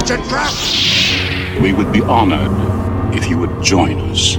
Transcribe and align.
It's 0.00 0.10
a 0.10 0.16
trap! 0.28 0.50
We 1.62 1.74
would 1.74 1.92
be 1.92 2.00
honored 2.00 2.50
if 3.14 3.28
you 3.28 3.36
would 3.36 3.62
join 3.62 4.00
us. 4.10 4.38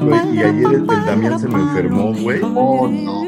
Güey, 0.00 0.34
y 0.34 0.42
ayer 0.42 0.66
el, 0.66 0.74
el 0.74 0.86
Damián 1.06 1.38
se 1.38 1.48
me 1.48 1.60
enfermó, 1.60 2.12
güey. 2.12 2.40
Oh, 2.42 2.88
no. 2.88 3.22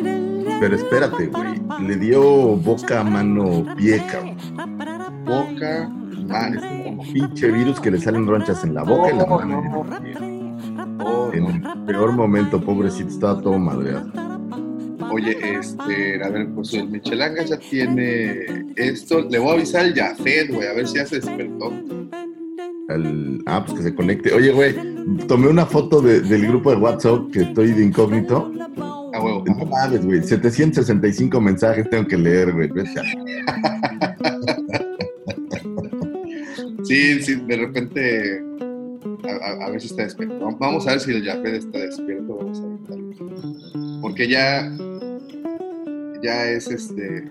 Pero 0.59 0.75
espérate, 0.77 1.27
güey. 1.27 1.63
Le 1.87 1.97
dio 1.97 2.57
boca, 2.57 3.05
mano, 3.05 3.65
pie, 3.77 4.03
cabrón. 4.11 4.37
Boca, 5.25 5.89
man, 6.27 6.99
Pinche 7.13 7.51
virus 7.53 7.79
que 7.81 7.93
le 7.93 8.01
salen 8.01 8.27
ronchas 8.27 8.65
en 8.65 8.75
la 8.75 8.83
boca 8.83 9.13
y 9.13 9.17
la 9.17 9.27
mano. 9.27 9.87
en 9.97 10.07
el 10.07 10.15
pie. 10.15 10.32
Oh, 11.01 11.31
En 11.33 11.43
no. 11.63 11.73
el 11.73 11.85
peor 11.87 12.13
momento, 12.13 12.61
pobrecito, 12.61 13.09
estaba 13.09 13.41
todo 13.41 13.59
madreado. 13.59 14.11
Oye, 15.11 15.37
este, 15.59 16.23
a 16.25 16.29
ver, 16.31 16.49
pues 16.55 16.73
el 16.75 16.89
Michelanga 16.89 17.45
ya 17.45 17.59
tiene 17.59 18.47
esto. 18.77 19.21
Le 19.29 19.39
voy 19.39 19.51
a 19.51 19.53
avisar 19.55 19.83
al 19.85 19.95
Jafet, 19.95 20.51
güey, 20.53 20.69
a 20.69 20.73
ver 20.73 20.87
si 20.89 20.97
ya 20.97 21.07
se 21.07 21.17
despertó. 21.17 21.73
Al- 22.89 23.43
ah, 23.47 23.63
pues 23.65 23.79
que 23.79 23.83
se 23.85 23.95
conecte. 23.95 24.33
Oye, 24.33 24.53
güey, 24.53 24.75
tomé 25.27 25.49
una 25.49 25.67
foto 25.67 26.01
de- 26.01 26.21
del 26.21 26.47
grupo 26.47 26.71
de 26.71 26.77
WhatsApp 26.77 27.31
que 27.33 27.43
estoy 27.43 27.73
de 27.73 27.85
incógnito. 27.85 28.51
Ah, 29.15 29.21
huevo. 29.23 29.45
No 29.47 29.67
mames, 29.67 30.05
güey. 30.07 30.23
765 30.23 31.41
mensajes 31.41 31.89
tengo 31.91 32.07
que 32.07 32.17
leer, 32.17 32.53
güey. 32.53 32.69
Vete 32.69 32.99
a- 33.01 33.03
Sí, 36.85 37.23
sí, 37.23 37.35
de 37.47 37.57
repente. 37.57 38.43
A, 39.25 39.71
ver 39.71 39.81
si 39.81 39.87
está 39.89 40.03
despierto. 40.05 40.39
Vamos- 40.59 40.87
a 40.87 40.93
ver 40.93 41.01
si 41.01 41.13
el 41.13 41.25
Jafet 41.25 41.55
está 41.55 41.79
despierto. 41.79 42.37
Vamos 42.37 42.61
a 42.61 42.67
ver. 42.93 44.01
Porque 44.01 44.29
ya. 44.29 44.71
Ya 46.23 46.49
es 46.51 46.69
este. 46.69 47.29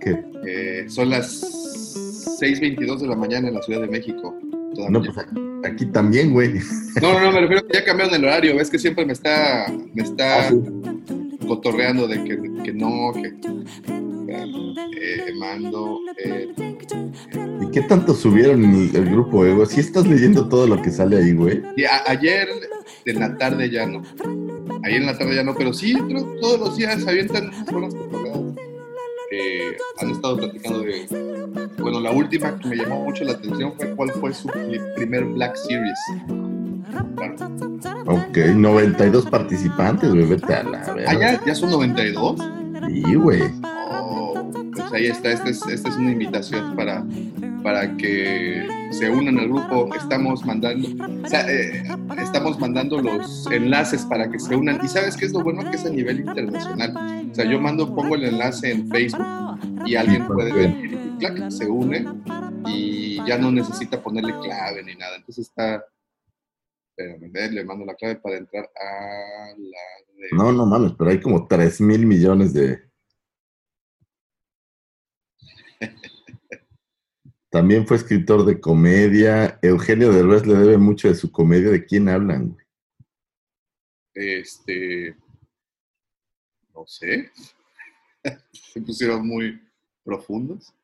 ¿Qué? 0.00 0.22
eh, 0.46 0.84
son 0.88 1.10
las 1.10 1.40
6:22 2.40 3.00
de 3.00 3.06
la 3.08 3.16
mañana 3.16 3.48
en 3.48 3.54
la 3.54 3.62
Ciudad 3.62 3.80
de 3.80 3.88
México. 3.88 4.34
todavía. 4.74 4.90
No, 4.98 5.02
pues 5.04 5.26
aquí 5.64 5.86
también, 5.86 6.32
güey. 6.32 6.54
No, 7.00 7.12
no, 7.14 7.20
no, 7.20 7.32
me 7.32 7.40
refiero 7.42 7.62
a 7.64 7.68
que 7.68 7.74
ya 7.78 7.84
cambiaron 7.84 8.14
el 8.14 8.24
horario. 8.24 8.56
Ves 8.56 8.70
que 8.70 8.78
siempre 8.78 9.06
me 9.06 9.12
está, 9.12 9.66
me 9.94 10.02
está 10.02 10.48
Ah, 10.48 10.50
sí. 10.50 10.60
cotorreando 11.46 12.08
de 12.08 12.24
que, 12.24 12.36
que 12.64 12.72
no, 12.72 13.12
que 13.12 13.28
eh, 14.28 15.32
mando. 15.38 16.00
eh, 16.18 16.48
¿Y 17.32 17.38
qué 17.74 17.82
tanto 17.82 18.14
subieron 18.14 18.64
el, 18.64 18.94
el 18.94 19.10
grupo, 19.10 19.44
Ego? 19.44 19.66
Si 19.66 19.80
estás 19.80 20.06
leyendo 20.06 20.48
todo 20.48 20.66
lo 20.66 20.80
que 20.80 20.90
sale 20.90 21.16
ahí, 21.18 21.32
güey. 21.32 21.62
a- 21.90 22.10
ayer 22.10 22.48
en 23.04 23.20
la 23.20 23.36
tarde 23.36 23.68
ya 23.68 23.84
no. 23.86 24.02
Ayer 24.84 25.00
en 25.00 25.06
la 25.06 25.18
tarde 25.18 25.34
ya 25.34 25.42
no, 25.42 25.54
pero 25.54 25.72
sí, 25.72 25.94
todos 26.40 26.60
los 26.60 26.76
días 26.76 27.06
avientan 27.06 27.50
unas. 27.74 27.92
Eh, 29.32 29.76
han 29.98 30.10
estado 30.10 30.36
platicando 30.36 30.80
de. 30.80 31.06
Bueno, 31.78 31.98
la 32.00 32.12
última 32.12 32.56
que 32.58 32.68
me 32.68 32.76
llamó 32.76 33.02
mucho 33.04 33.24
la 33.24 33.32
atención 33.32 33.72
fue 33.76 33.90
cuál 33.96 34.10
fue 34.12 34.32
su 34.32 34.46
pri- 34.48 34.80
primer 34.94 35.24
Black 35.24 35.56
Series. 35.56 35.98
Claro. 37.16 37.34
Ok, 38.06 38.36
92 38.54 39.26
participantes, 39.26 40.10
güey. 40.10 40.24
Vete 40.26 40.54
a 40.54 40.62
la 40.62 40.82
Ah, 40.86 40.92
verga. 40.94 41.20
ya, 41.20 41.44
ya 41.46 41.54
son 41.54 41.70
92. 41.70 42.36
Sí, 42.92 43.14
güey. 43.14 43.42
Oh, 44.74 44.88
pues 44.88 44.92
ahí 44.92 45.06
está, 45.06 45.30
esta 45.32 45.50
es, 45.50 45.84
una 45.96 46.12
invitación 46.12 46.74
para, 46.74 47.04
para 47.62 47.96
que 47.96 48.66
se 48.90 49.10
unan 49.10 49.38
al 49.38 49.48
grupo. 49.48 49.94
Estamos 49.94 50.44
mandando, 50.44 50.88
o 51.22 51.28
sea, 51.28 51.48
eh, 51.50 51.84
estamos 52.18 52.58
mandando 52.58 53.00
los 53.00 53.46
enlaces 53.50 54.04
para 54.06 54.30
que 54.30 54.38
se 54.38 54.54
unan. 54.54 54.80
Y 54.82 54.88
sabes 54.88 55.16
qué 55.16 55.26
es 55.26 55.32
lo 55.32 55.42
bueno 55.42 55.68
que 55.70 55.76
es 55.76 55.86
a 55.86 55.90
nivel 55.90 56.20
internacional. 56.20 57.28
O 57.30 57.34
sea, 57.34 57.44
yo 57.44 57.60
mando, 57.60 57.94
pongo 57.94 58.16
el 58.16 58.24
enlace 58.24 58.72
en 58.72 58.88
Facebook 58.88 59.26
y 59.86 59.96
alguien 59.96 60.26
puede 60.26 60.52
ver 60.52 60.70
y 60.70 61.18
clac, 61.18 61.50
se 61.50 61.66
une 61.66 62.04
y 62.66 63.24
ya 63.26 63.38
no 63.38 63.50
necesita 63.50 64.02
ponerle 64.02 64.34
clave 64.40 64.82
ni 64.82 64.94
nada. 64.96 65.16
Entonces 65.16 65.48
está, 65.48 65.84
espérame, 66.96 67.52
le 67.52 67.64
mando 67.64 67.84
la 67.84 67.94
clave 67.94 68.16
para 68.16 68.36
entrar 68.36 68.64
a 68.64 69.48
la 69.56 70.14
de... 70.16 70.28
No, 70.32 70.52
no 70.52 70.66
mames, 70.66 70.92
pero 70.98 71.10
hay 71.10 71.20
como 71.20 71.46
3 71.46 71.80
mil 71.82 72.06
millones 72.06 72.52
de. 72.52 72.93
También 77.54 77.86
fue 77.86 77.98
escritor 77.98 78.44
de 78.44 78.60
comedia. 78.60 79.60
Eugenio 79.62 80.10
Derbez 80.10 80.44
le 80.44 80.54
debe 80.54 80.76
mucho 80.76 81.06
de 81.06 81.14
su 81.14 81.30
comedia. 81.30 81.70
¿De 81.70 81.86
quién 81.86 82.08
hablan? 82.08 82.48
güey? 82.48 82.66
Este, 84.12 85.16
no 86.74 86.84
sé, 86.84 87.30
se 88.52 88.80
pusieron 88.80 89.24
muy 89.24 89.62
profundos. 90.02 90.74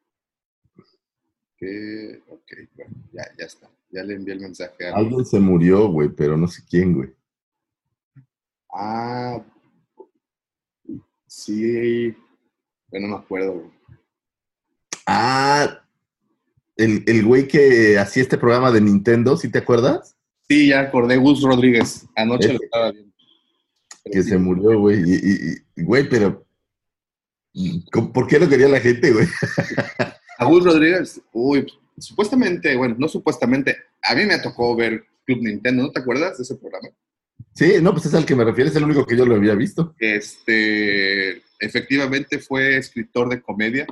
Que, 1.57 2.23
ok, 2.29 2.53
bueno, 2.77 2.95
ya, 3.15 3.25
ya 3.37 3.47
está. 3.47 3.69
Ya 3.91 4.05
le 4.05 4.15
envié 4.15 4.35
el 4.35 4.41
mensaje 4.41 4.87
a 4.87 4.95
Alguien 4.95 5.27
se 5.27 5.41
murió, 5.41 5.89
güey, 5.89 6.09
pero 6.11 6.37
no 6.37 6.47
sé 6.47 6.63
quién, 6.71 6.95
güey. 6.95 7.13
Ah, 8.73 9.45
sí, 11.27 12.15
bueno, 12.89 13.09
no 13.09 13.17
me 13.17 13.23
acuerdo. 13.25 13.55
güey. 13.55 13.71
Ah, 15.05 15.81
el, 16.81 17.05
el 17.07 17.25
güey 17.25 17.47
que 17.49 17.99
hacía 17.99 18.23
este 18.23 18.39
programa 18.39 18.71
de 18.73 18.81
Nintendo, 18.81 19.37
¿sí 19.37 19.49
te 19.51 19.59
acuerdas? 19.59 20.17
Sí, 20.49 20.69
ya 20.69 20.81
acordé, 20.81 21.17
Gus 21.17 21.43
Rodríguez. 21.43 22.07
Anoche 22.17 22.53
lo 22.53 22.59
estaba 22.63 22.91
viendo. 22.93 23.13
Pero 24.05 24.13
Que 24.15 24.23
sí, 24.23 24.29
se 24.31 24.39
murió, 24.39 24.79
güey. 24.81 24.99
Y, 25.07 25.83
güey, 25.83 26.09
pero. 26.09 26.45
¿cómo- 27.93 28.13
¿Por 28.13 28.27
qué 28.27 28.39
lo 28.39 28.49
quería 28.49 28.69
la 28.69 28.81
gente, 28.81 29.13
güey? 29.13 29.27
A 30.39 30.45
Gus 30.47 30.65
Rodríguez, 30.65 31.21
uy, 31.33 31.67
supuestamente, 31.99 32.75
bueno, 32.77 32.97
no 32.99 33.09
supuestamente, 33.09 33.77
a 34.03 34.15
mí 34.15 34.25
me 34.25 34.39
tocó 34.39 34.75
ver 34.75 35.05
Club 35.27 35.41
Nintendo, 35.43 35.83
¿no 35.83 35.91
te 35.93 36.01
acuerdas 36.01 36.39
de 36.39 36.45
ese 36.45 36.57
programa? 36.57 36.89
Sí, 37.55 37.75
no, 37.83 37.93
pues 37.93 38.07
es 38.07 38.15
al 38.15 38.25
que 38.25 38.35
me 38.35 38.45
refiero, 38.45 38.71
es 38.71 38.77
el 38.77 38.85
único 38.85 39.05
que 39.05 39.17
yo 39.17 39.27
lo 39.27 39.35
había 39.35 39.55
visto. 39.55 39.95
Este, 39.99 41.43
efectivamente 41.59 42.39
fue 42.39 42.77
escritor 42.79 43.29
de 43.29 43.43
comedia 43.43 43.87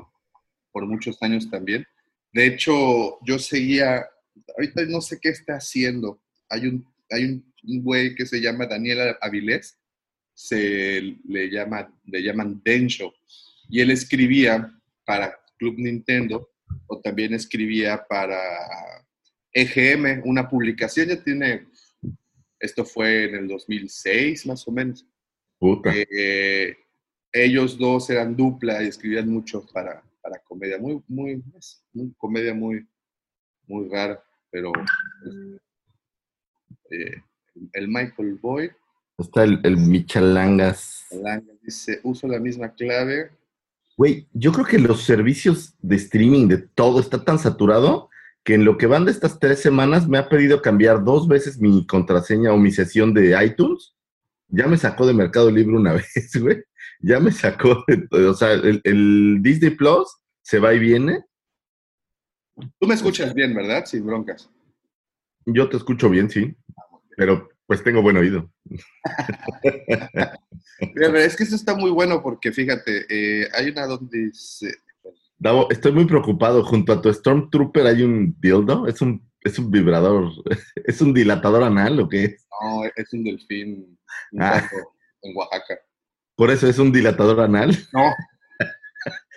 por 0.73 0.87
muchos 0.87 1.21
años 1.23 1.51
también. 1.51 1.85
De 2.33 2.47
hecho, 2.47 3.19
yo 3.25 3.39
seguía, 3.39 4.07
ahorita 4.57 4.85
no 4.87 5.01
sé 5.01 5.19
qué 5.21 5.31
está 5.31 5.55
haciendo. 5.55 6.21
Hay 6.49 6.67
un, 6.67 6.87
hay 7.11 7.25
un, 7.25 7.53
un 7.65 7.83
güey 7.83 8.15
que 8.15 8.27
se 8.27 8.41
llama 8.41 8.67
Daniel 8.67 9.17
Avilés, 9.21 9.79
se 10.35 11.17
le, 11.27 11.51
llama, 11.51 11.93
le 12.05 12.23
llaman 12.23 12.61
Densho, 12.65 13.13
y 13.69 13.81
él 13.81 13.91
escribía 13.91 14.73
para 15.05 15.39
Club 15.59 15.75
Nintendo 15.79 16.51
o 16.87 17.01
también 17.01 17.35
escribía 17.35 18.07
para 18.09 18.39
EGM, 19.53 20.23
una 20.25 20.49
publicación, 20.49 21.09
ya 21.09 21.23
tiene, 21.23 21.67
esto 22.61 22.85
fue 22.85 23.25
en 23.25 23.35
el 23.35 23.49
2006 23.49 24.47
más 24.47 24.67
o 24.69 24.73
menos. 24.73 25.07
Puta. 25.59 25.93
Eh, 25.95 26.77
ellos 27.33 27.77
dos 27.77 28.09
eran 28.11 28.37
dupla 28.37 28.83
y 28.83 28.89
escribían 28.89 29.29
mucho 29.29 29.67
para, 29.73 30.03
para 30.29 30.43
comedia, 30.45 30.79
muy, 30.79 31.03
muy, 31.09 31.43
es 31.57 31.83
muy- 31.93 32.13
comedia 32.19 32.53
muy, 32.55 32.87
muy 33.67 33.89
rara, 33.89 34.23
pero 34.51 34.73
eh, 36.91 37.15
el 37.73 37.89
Michael 37.89 38.39
Boyd 38.41 38.71
Está 39.19 39.43
el, 39.43 39.59
el 39.65 39.77
Michalangas. 39.77 41.07
Langa, 41.11 41.53
dice, 41.63 41.99
uso 42.05 42.29
la 42.29 42.39
misma 42.39 42.73
clave. 42.73 43.33
Güey, 43.97 44.29
yo 44.33 44.53
creo 44.53 44.65
que 44.65 44.79
los 44.79 45.03
servicios 45.03 45.75
de 45.81 45.97
streaming 45.97 46.47
de 46.47 46.59
todo 46.59 47.01
está 47.01 47.25
tan 47.25 47.41
saturado 47.41 48.11
que 48.45 48.55
en 48.55 48.65
lo 48.65 48.79
que 48.79 48.87
van 48.87 49.05
de 49.05 49.11
estas 49.11 49.41
tres 49.41 49.59
semanas 49.61 50.07
me 50.07 50.19
ha 50.19 50.29
pedido 50.29 50.63
cambiar 50.63 51.03
dos 51.03 51.27
veces 51.27 51.59
mi 51.59 51.85
contraseña 51.85 52.53
o 52.53 52.59
mi 52.59 52.71
sesión 52.71 53.13
de 53.13 53.37
iTunes. 53.45 53.97
Ya 54.47 54.69
me 54.69 54.79
sacó 54.79 55.05
de 55.05 55.15
Mercado 55.15 55.51
Libre 55.51 55.75
una 55.77 55.93
vez, 56.15 56.31
güey. 56.41 56.63
Ya 57.01 57.19
me 57.19 57.33
sacó, 57.33 57.85
de- 57.89 58.25
o 58.25 58.35
sea, 58.35 58.53
el, 58.53 58.81
el 58.85 59.39
Disney 59.43 59.71
Plus 59.71 60.17
se 60.49 60.59
va 60.59 60.73
y 60.73 60.79
viene. 60.79 61.27
Tú 62.81 62.89
me 62.89 62.95
escuchas 62.95 63.35
bien, 63.35 63.55
¿verdad? 63.55 63.85
Sin 63.85 64.07
broncas. 64.07 64.49
Yo 65.45 65.69
te 65.69 65.77
escucho 65.77 66.09
bien, 66.09 66.31
sí. 66.31 66.57
Pero 67.19 67.51
Pues 67.67 67.85
tengo 67.85 68.01
buen 68.01 68.17
oído. 68.17 68.51
Mira, 70.95 71.23
es 71.23 71.37
que 71.37 71.45
eso 71.45 71.55
está 71.55 71.75
muy 71.75 71.91
bueno 71.91 72.23
porque 72.23 72.51
fíjate, 72.51 73.05
eh, 73.11 73.47
hay 73.53 73.69
una 73.69 73.85
donde 73.87 74.19
dice, 74.29 74.73
Davo, 75.37 75.71
estoy 75.71 75.93
muy 75.93 76.07
preocupado. 76.07 76.65
Junto 76.65 76.95
a 76.95 77.03
tu 77.03 77.13
Stormtrooper 77.13 77.87
hay 77.87 78.03
un 78.03 78.35
dildo. 78.41 78.87
Es 78.87 79.03
un, 79.03 79.31
es 79.43 79.59
un 79.59 79.71
vibrador. 79.71 80.33
¿Es 80.87 81.03
un 81.03 81.13
dilatador 81.13 81.63
anal 81.63 82.01
o 82.01 82.09
qué? 82.09 82.25
es? 82.25 82.47
no, 82.63 82.85
es 82.97 83.13
un 83.13 83.23
delfín 83.25 83.99
un 84.33 84.43
Ah. 84.43 84.67
en 85.23 85.37
Oaxaca. 85.37 85.79
Por 86.37 86.51
eso 86.51 86.67
es 86.67 86.79
un 86.79 86.91
dilatador 86.91 87.39
anal. 87.41 87.77
No, 87.93 88.15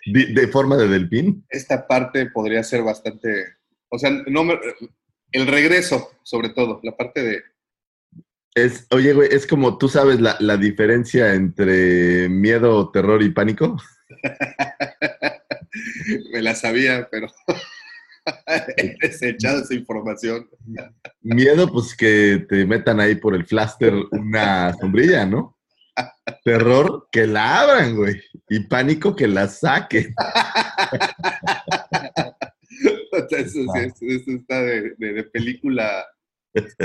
De 0.05 0.47
forma 0.47 0.77
de 0.77 0.87
delfín. 0.87 1.45
esta 1.49 1.87
parte 1.87 2.27
podría 2.27 2.63
ser 2.63 2.81
bastante, 2.83 3.45
o 3.89 3.99
sea, 3.99 4.09
no 4.27 4.43
me- 4.43 4.59
el 5.31 5.47
regreso, 5.47 6.11
sobre 6.23 6.49
todo, 6.49 6.79
la 6.83 6.95
parte 6.97 7.23
de, 7.23 7.41
Es, 8.55 8.87
oye, 8.91 9.13
güey, 9.13 9.29
es 9.31 9.47
como 9.47 9.77
tú 9.77 9.87
sabes 9.87 10.19
la, 10.19 10.35
la 10.39 10.57
diferencia 10.57 11.33
entre 11.35 12.27
miedo, 12.29 12.91
terror 12.91 13.21
y 13.23 13.29
pánico. 13.29 13.77
me 16.33 16.41
la 16.41 16.55
sabía, 16.55 17.07
pero 17.11 17.27
he 18.77 18.95
desechado 19.01 19.61
esa 19.61 19.73
información. 19.73 20.49
Miedo, 21.21 21.71
pues 21.71 21.95
que 21.95 22.45
te 22.49 22.65
metan 22.65 22.99
ahí 22.99 23.15
por 23.15 23.35
el 23.35 23.45
flaster 23.45 23.93
una 24.11 24.73
sombrilla, 24.73 25.25
¿no? 25.25 25.57
Terror, 26.43 27.07
que 27.11 27.27
la 27.27 27.61
abran, 27.61 27.95
güey. 27.95 28.21
Y 28.49 28.61
pánico, 28.61 29.15
que 29.15 29.27
la 29.27 29.47
saquen. 29.47 30.13
Eso, 33.29 33.59
sí, 33.73 33.79
eso- 33.79 34.05
eso 34.07 34.31
está 34.31 34.61
de, 34.61 34.95
de- 34.97 35.13
de 35.13 35.23
película 35.25 36.05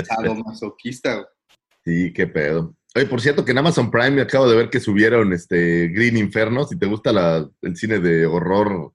sadomasoquista. 0.05 1.13
güey. 1.15 1.25
Sí, 1.83 2.13
qué 2.13 2.27
pedo. 2.27 2.75
Oye, 2.95 3.05
por 3.05 3.21
cierto, 3.21 3.45
que 3.45 3.51
en 3.51 3.57
Amazon 3.59 3.89
Prime 3.91 4.21
acabo 4.21 4.49
de 4.49 4.55
ver 4.57 4.69
que 4.69 4.79
subieron 4.79 5.31
este 5.33 5.87
Green 5.89 6.17
Inferno. 6.17 6.65
Si 6.65 6.77
te 6.77 6.85
gusta 6.85 7.11
la- 7.13 7.49
el 7.61 7.75
cine 7.77 7.99
de 7.99 8.25
horror, 8.25 8.93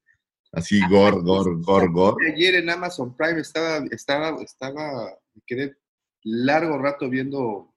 así, 0.52 0.80
gore, 0.88 1.19
gore, 1.22 1.50
gore, 1.60 1.88
gore. 1.90 2.32
Ayer 2.32 2.56
en 2.56 2.70
Amazon 2.70 3.16
Prime 3.16 3.40
estaba, 3.40 3.84
estaba, 3.90 4.40
estaba, 4.42 5.10
me 5.34 5.42
quedé 5.46 5.76
largo 6.24 6.78
rato 6.78 7.08
viendo 7.08 7.71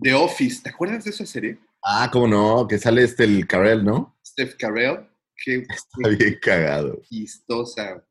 The 0.00 0.14
Office. 0.14 0.62
¿Te 0.62 0.70
acuerdas 0.70 1.04
de 1.04 1.10
esa 1.10 1.26
serie? 1.26 1.58
Ah, 1.82 2.08
cómo 2.12 2.26
no, 2.26 2.66
que 2.66 2.78
sale 2.78 3.04
este 3.04 3.24
el 3.24 3.46
Carell, 3.46 3.84
¿no? 3.84 4.16
Steph 4.24 4.56
Carell. 4.56 5.08
Qué 5.36 5.56
Está 5.68 6.08
bien 6.08 6.38
cagado. 6.40 7.00
chistosa 7.02 8.04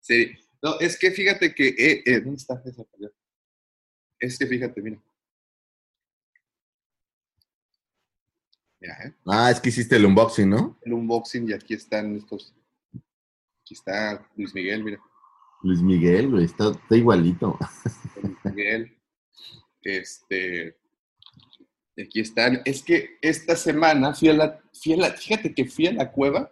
serie. 0.00 0.38
No, 0.62 0.78
es 0.80 0.98
que 0.98 1.10
fíjate 1.10 1.54
que, 1.54 1.68
eh, 1.68 2.02
eh, 2.06 2.20
¿dónde 2.20 2.36
está 2.36 2.54
esa 2.64 2.84
película? 2.84 3.10
Es 4.18 4.38
que 4.38 4.46
fíjate, 4.46 4.80
mira. 4.80 5.02
Mira, 8.80 8.96
¿eh? 9.04 9.14
Ah, 9.26 9.50
es 9.50 9.60
que 9.60 9.68
hiciste 9.68 9.96
el 9.96 10.06
unboxing, 10.06 10.48
¿no? 10.48 10.78
El 10.82 10.92
unboxing 10.92 11.48
y 11.48 11.52
aquí 11.52 11.74
están 11.74 12.16
estos. 12.16 12.54
Aquí 13.60 13.74
está 13.74 14.28
Luis 14.36 14.54
Miguel, 14.54 14.82
mira. 14.84 15.00
Luis 15.62 15.80
Miguel, 15.80 16.30
güey, 16.30 16.44
está, 16.44 16.70
está 16.70 16.96
igualito. 16.96 17.58
Luis 18.22 18.36
Miguel. 18.44 18.98
Este. 19.82 20.76
Aquí 22.00 22.20
están. 22.20 22.60
Es 22.64 22.82
que 22.82 23.18
esta 23.20 23.54
semana 23.56 24.14
fui 24.14 24.28
a 24.30 24.34
la, 24.34 24.60
fui 24.72 24.94
a 24.94 24.96
la- 24.96 25.10
fíjate 25.10 25.54
que 25.54 25.64
fui 25.66 25.86
a 25.86 25.92
la 25.92 26.10
cueva 26.10 26.50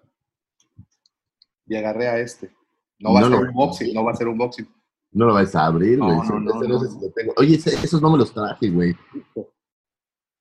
y 1.66 1.76
agarré 1.76 2.08
a 2.08 2.18
este. 2.18 2.50
No 2.98 3.14
va 3.14 3.20
No 3.20 3.26
a 3.26 3.30
ser 3.30 3.38
ves. 3.40 3.48
unboxing, 3.48 3.94
no 3.94 4.04
va 4.04 4.12
a 4.12 4.16
ser 4.16 4.28
unboxing. 4.28 4.68
No 5.12 5.26
lo 5.26 5.34
vas 5.34 5.54
a 5.56 5.66
abrir, 5.66 5.98
No, 5.98 6.06
güey. 6.14 6.28
no, 6.28 6.40
no, 6.40 6.60
no. 6.62 6.80
sé 6.80 6.88
si 6.90 7.00
lo 7.00 7.10
tengo. 7.12 7.34
Oye, 7.38 7.54
esos 7.56 8.00
no 8.02 8.10
me 8.12 8.18
los 8.18 8.32
traje, 8.32 8.68
güey. 8.70 8.94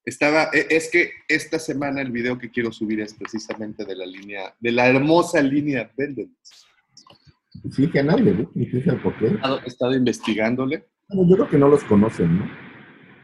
Estaba, 0.06 0.50
e- 0.54 0.68
es 0.70 0.90
que 0.92 1.12
esta 1.28 1.60
semana 1.60 2.02
el 2.02 2.12
video 2.12 2.38
que 2.38 2.50
quiero 2.52 2.72
subir 2.72 3.00
es 3.00 3.14
precisamente 3.14 3.86
de 3.86 3.96
la 3.96 4.06
línea, 4.06 4.56
de 4.60 4.72
la 4.72 4.88
hermosa 4.88 5.42
línea 5.42 5.92
Vendel. 5.98 6.30
Sí, 7.72 7.90
que 7.90 8.00
a 8.00 8.04
nadie 8.04 8.48
ni 8.54 8.66
sabe 8.82 9.00
por 9.00 9.18
qué. 9.18 9.26
He 9.26 9.34
estado, 9.36 9.60
he 9.64 9.68
estado 9.68 9.96
investigándole. 9.96 10.88
Bueno, 11.10 11.30
yo 11.30 11.36
creo 11.38 11.50
que 11.50 11.58
no 11.58 11.68
los 11.68 11.84
conocen, 11.86 12.40
¿no? 12.40 12.69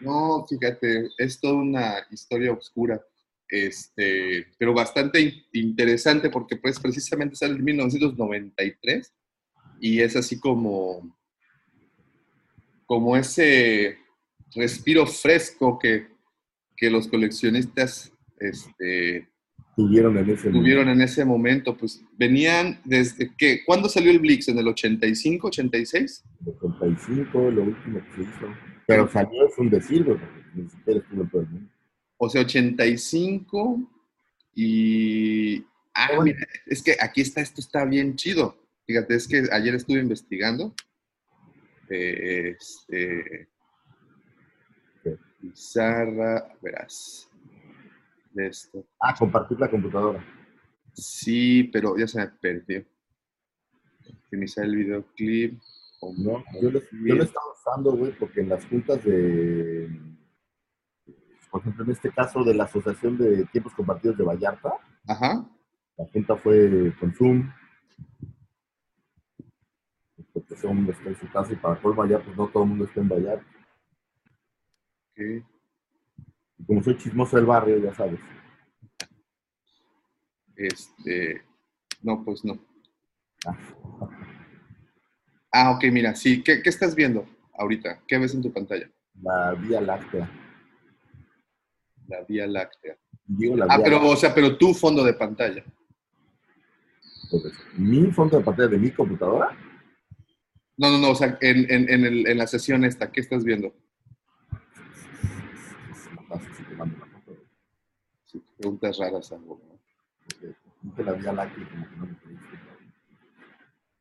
No, 0.05 0.45
fíjate, 0.47 1.09
es 1.17 1.39
toda 1.39 1.55
una 1.55 1.95
historia 2.11 2.51
oscura, 2.53 3.01
este, 3.49 4.45
pero 4.57 4.73
bastante 4.73 5.19
in- 5.19 5.33
interesante 5.53 6.29
porque 6.29 6.55
pues 6.57 6.79
precisamente 6.79 7.35
sale 7.35 7.55
en 7.55 7.63
1993 7.63 9.13
y 9.81 9.99
es 10.01 10.15
así 10.15 10.39
como, 10.39 11.17
como 12.85 13.17
ese 13.17 13.97
respiro 14.55 15.05
fresco 15.07 15.77
que, 15.79 16.07
que 16.77 16.89
los 16.89 17.07
coleccionistas 17.07 18.11
este, 18.39 19.27
Tuvieron 19.75 20.17
en 20.17 20.29
ese 20.29 20.51
tuvieron 20.51 20.87
en 20.87 21.01
ese 21.01 21.25
momento, 21.25 21.75
pues 21.75 22.01
venían 22.17 22.79
desde 22.85 23.35
que, 23.35 23.65
¿cuándo 23.65 23.89
salió 23.89 24.09
el 24.11 24.19
Blix? 24.19 24.47
¿En 24.47 24.57
el 24.57 24.67
85, 24.69 25.47
86? 25.47 26.23
momento, 26.39 26.67
85, 26.67 27.51
lo 27.51 27.63
último 27.63 27.99
que 28.15 28.21
hizo. 28.21 28.74
Pero 28.87 29.07
salió 29.07 29.47
es 29.47 29.57
un 29.57 29.69
decir, 29.69 30.05
porque 30.05 30.25
ni 30.53 30.69
siquiera 30.69 30.99
estuvo 30.99 31.21
en 31.21 31.29
todo 31.29 31.41
el 31.41 31.49
mundo. 31.49 31.69
O 32.17 32.29
sea, 32.29 32.41
85 32.41 33.91
y... 34.53 35.65
Ah, 35.93 36.07
bueno. 36.09 36.23
mira, 36.23 36.47
es 36.65 36.83
que 36.83 36.95
aquí 36.99 37.21
está, 37.21 37.41
esto 37.41 37.61
está 37.61 37.85
bien 37.85 38.15
chido. 38.15 38.57
Fíjate, 38.85 39.15
es 39.15 39.27
que 39.27 39.43
ayer 39.51 39.75
estuve 39.75 39.99
investigando. 39.99 40.73
eh, 41.89 42.55
este... 42.59 43.49
Pizarra, 45.39 46.57
verás. 46.61 47.29
De 48.31 48.47
esto. 48.47 48.85
Ah, 48.99 49.13
compartir 49.17 49.59
la 49.59 49.69
computadora. 49.69 50.25
Sí, 50.93 51.65
pero 51.71 51.97
ya 51.97 52.07
se 52.07 52.19
me 52.19 52.27
perdió. 52.27 52.83
Optimizar 54.09 54.65
el 54.65 54.75
videoclip. 54.75 55.59
No, 56.13 56.43
yo 56.61 56.71
lo, 56.71 56.79
yo 56.79 57.15
lo 57.15 57.23
estaba 57.23 57.45
usando, 57.53 57.95
güey, 57.95 58.11
porque 58.17 58.41
en 58.41 58.49
las 58.49 58.65
juntas 58.65 59.03
de, 59.03 59.89
por 61.49 61.61
ejemplo, 61.61 61.83
en 61.85 61.91
este 61.91 62.11
caso 62.11 62.43
de 62.43 62.53
la 62.53 62.65
Asociación 62.65 63.17
de 63.17 63.45
Tiempos 63.45 63.73
Compartidos 63.73 64.17
de 64.17 64.23
Vallarta, 64.23 64.73
Ajá. 65.07 65.49
la 65.97 66.05
junta 66.11 66.35
fue 66.35 66.93
con 66.99 67.13
Zoom, 67.13 67.49
porque 70.33 70.53
el 70.53 70.73
mundo 70.73 70.91
está 70.91 71.09
en 71.09 71.15
su 71.15 71.29
casa 71.31 71.53
y 71.53 71.55
para 71.55 71.81
colmo 71.81 72.03
allá, 72.03 72.21
pues 72.23 72.35
no 72.35 72.47
todo 72.49 72.63
el 72.63 72.69
mundo 72.69 72.85
está 72.85 72.99
en 72.99 73.09
Vallarta. 73.09 73.45
Y 75.15 76.65
como 76.65 76.83
soy 76.83 76.97
chismoso 76.97 77.37
del 77.37 77.45
barrio, 77.45 77.77
ya 77.77 77.93
sabes. 77.93 78.19
Este, 80.55 81.41
no, 82.01 82.23
pues 82.23 82.43
no. 82.43 82.57
Ah, 83.45 83.57
ok, 85.75 85.85
mira, 85.91 86.15
sí. 86.15 86.43
¿Qué, 86.43 86.61
qué 86.61 86.69
estás 86.69 86.95
viendo 86.95 87.25
ahorita? 87.57 88.01
¿Qué 88.07 88.17
ves 88.17 88.33
en 88.33 88.41
tu 88.41 88.51
pantalla? 88.51 88.89
La 89.21 89.53
Vía 89.53 89.79
Láctea. 89.81 90.29
La 92.07 92.21
Vía 92.23 92.45
Láctea. 92.47 92.97
Digo 93.25 93.55
la 93.55 93.65
Ah, 93.65 93.77
Vía 93.77 93.83
pero, 93.85 93.95
Láctea, 93.97 94.13
o 94.13 94.15
sea, 94.17 94.35
pero 94.35 94.57
tu 94.57 94.73
fondo 94.73 95.03
de 95.03 95.13
pantalla. 95.13 95.63
entonces, 97.23 97.53
mi 97.77 98.11
fondo 98.11 98.37
de 98.37 98.43
pantalla 98.43 98.67
de 98.69 98.77
mi 98.77 98.91
computadora, 98.91 99.57
No, 100.77 100.91
no, 100.91 100.97
no, 100.99 101.11
o 101.11 101.15
sea, 101.15 101.37
en, 101.39 101.71
en, 101.71 101.89
en, 101.89 102.03
el- 102.05 102.27
en 102.27 102.37
la 102.37 102.47
sesión 102.47 102.83
esta, 102.83 103.09
¿qué 103.11 103.21
estás 103.21 103.45
viendo? 103.45 103.73
Sí, 108.25 108.43
preguntas 108.57 108.97
raras 108.97 109.31
algo, 109.31 109.61
¿no? 109.67 109.75
porque 110.83 111.03
la 111.03 111.13
Vía 111.13 111.33
Láctea 111.33 111.67
como 111.69 111.89
que 111.89 111.95
no 111.95 112.05
me 112.05 112.15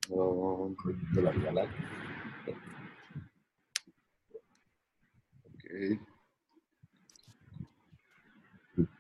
Estoy 0.05 0.95
viendo 0.95 1.23
la 1.23 1.31
Vía 1.31 1.53
Láctea. 1.53 1.89
ok. 5.45 5.99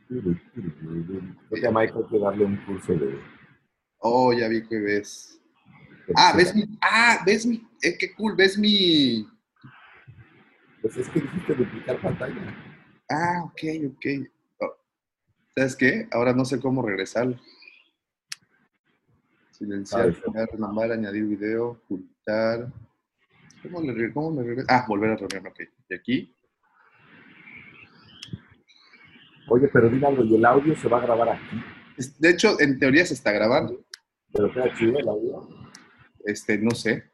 Creo 0.08 1.60
que 1.60 1.66
a 1.66 1.70
Michael 1.70 2.04
hay 2.04 2.10
que 2.10 2.18
darle 2.18 2.44
un 2.44 2.56
curso 2.64 2.94
de. 2.94 3.18
Oh, 3.98 4.32
ya 4.32 4.48
vi 4.48 4.66
que 4.66 4.78
ves. 4.80 5.40
Ah, 6.16 6.32
ves 6.36 6.54
mi. 6.54 6.64
Ah, 6.80 7.22
ves 7.26 7.44
mi. 7.44 7.62
Eh, 7.82 7.98
qué 7.98 8.14
cool, 8.14 8.34
ves 8.34 8.56
mi. 8.56 9.26
Pues 10.80 10.96
es 10.96 11.08
que 11.08 11.20
dijiste 11.20 11.54
duplicar 11.54 12.00
pantalla. 12.00 12.54
Ah, 13.10 13.42
ok, 13.44 13.62
ok. 13.90 14.06
Oh, 14.60 14.74
¿Sabes 15.54 15.76
qué? 15.76 16.08
Ahora 16.12 16.32
no 16.32 16.44
sé 16.44 16.60
cómo 16.60 16.82
regresar. 16.82 17.38
Silenciar, 19.54 20.12
renombar, 20.52 20.90
añadir 20.90 21.24
video, 21.26 21.80
ocultar. 21.84 22.72
¿Cómo 23.62 23.80
le, 23.82 24.12
cómo 24.12 24.32
le 24.32 24.48
regreso? 24.48 24.66
Ah, 24.68 24.84
volver 24.88 25.10
a 25.12 25.16
reunión, 25.16 25.46
ok. 25.46 25.60
Y 25.88 25.94
aquí. 25.94 26.34
Oye, 29.48 29.68
pero 29.72 29.88
dime 29.88 30.08
algo, 30.08 30.24
y 30.24 30.34
el 30.34 30.44
audio 30.44 30.74
se 30.76 30.88
va 30.88 30.98
a 30.98 31.02
grabar 31.02 31.28
aquí. 31.28 31.62
De 32.18 32.30
hecho, 32.30 32.60
en 32.60 32.80
teoría 32.80 33.06
se 33.06 33.14
está 33.14 33.30
grabando. 33.30 33.84
Pero 34.32 34.52
queda 34.52 34.74
chido 34.74 34.98
el 34.98 35.08
audio. 35.08 35.48
Este, 36.24 36.58
no 36.58 36.72
sé. 36.72 37.04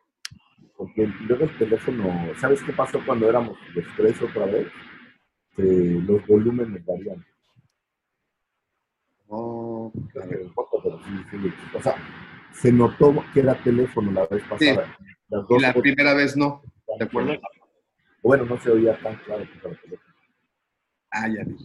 Porque 0.78 1.12
luego 1.28 1.44
el 1.44 1.58
teléfono, 1.58 2.10
¿sabes 2.38 2.62
qué 2.62 2.72
pasó 2.72 3.04
cuando 3.04 3.28
éramos 3.28 3.58
los 3.74 3.84
tres 3.98 4.22
otra 4.22 4.46
vez? 4.46 4.66
Que 5.54 5.62
los 5.62 6.26
volúmenes 6.26 6.82
varían. 6.86 7.22
Oh, 9.28 9.92
sí, 9.94 10.18
sí, 11.30 11.52
O 11.74 11.82
sea, 11.82 11.94
se 12.52 12.72
notó 12.72 13.14
que 13.32 13.40
era 13.40 13.62
teléfono 13.62 14.10
la 14.12 14.26
vez 14.26 14.42
pasada. 14.44 14.96
Las 15.28 15.44
y 15.48 15.60
la 15.60 15.72
primera 15.72 16.14
vez 16.14 16.36
no. 16.36 16.62
¿De 16.98 17.04
acuerdo? 17.04 17.40
Bueno, 18.22 18.44
no 18.44 18.60
se 18.60 18.70
oía 18.70 18.98
tan 19.00 19.16
claro 19.16 19.44
que 19.44 19.68
era 19.68 19.80
teléfono. 19.80 20.14
Ah, 21.10 21.28
ya 21.28 21.44
vi. 21.44 21.56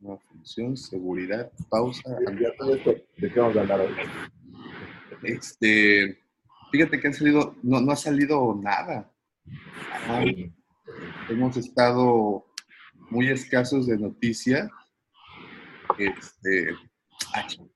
Nueva 0.00 0.20
función, 0.20 0.76
seguridad, 0.76 1.50
pausa. 1.70 2.16
Ya 2.40 2.54
todo 2.58 2.74
esto, 2.74 2.94
¿de 3.16 3.32
qué 3.32 3.40
vamos 3.40 3.56
a 3.56 3.60
hablar 3.60 3.80
hoy? 3.80 3.94
Este, 5.22 6.18
fíjate 6.70 7.00
que 7.00 7.06
han 7.06 7.14
salido, 7.14 7.54
no, 7.62 7.80
no 7.80 7.92
ha 7.92 7.96
salido 7.96 8.54
nada. 8.62 9.10
Ay, 10.08 10.52
Hemos 11.28 11.56
estado 11.56 12.46
muy 13.10 13.28
escasos 13.28 13.86
de 13.86 13.98
noticias. 13.98 14.70
Este, 15.98 16.68
ay. 17.34 17.70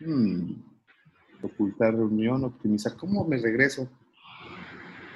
Hmm. 0.00 0.52
Ocultar 1.42 1.94
reunión, 1.94 2.44
optimizar. 2.44 2.96
¿Cómo 2.96 3.26
me 3.26 3.38
regreso? 3.38 3.88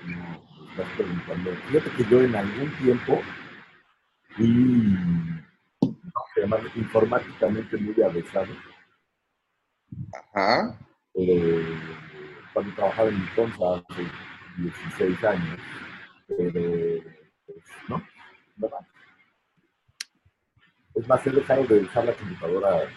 no, 0.07 0.43
estás 0.71 0.89
preguntando. 0.97 1.51
Fíjate 1.69 1.91
que 1.91 2.05
yo 2.05 2.21
en 2.23 2.35
algún 2.35 2.71
tiempo 2.79 3.21
fui, 4.31 4.97
llamarlo 6.37 6.71
informáticamente 6.75 7.77
muy 7.77 8.03
avesado. 8.03 8.53
Ajá. 10.35 10.79
pero 11.13 11.67
cuando 12.55 12.75
trabajaba 12.75 13.09
en 13.11 13.21
mi 13.21 13.27
consa 13.29 13.83
hace 13.91 14.07
16 14.57 15.25
años, 15.25 15.61
pero 16.27 16.53
pues, 17.47 17.65
no, 17.89 18.03
no 18.57 18.69
más. 18.69 18.87
Es 20.95 21.09
más, 21.09 21.27
he 21.27 21.31
dejado 21.31 21.65
de 21.65 21.81
usar 21.81 22.05
la 22.05 22.15
computadora, 22.15 22.89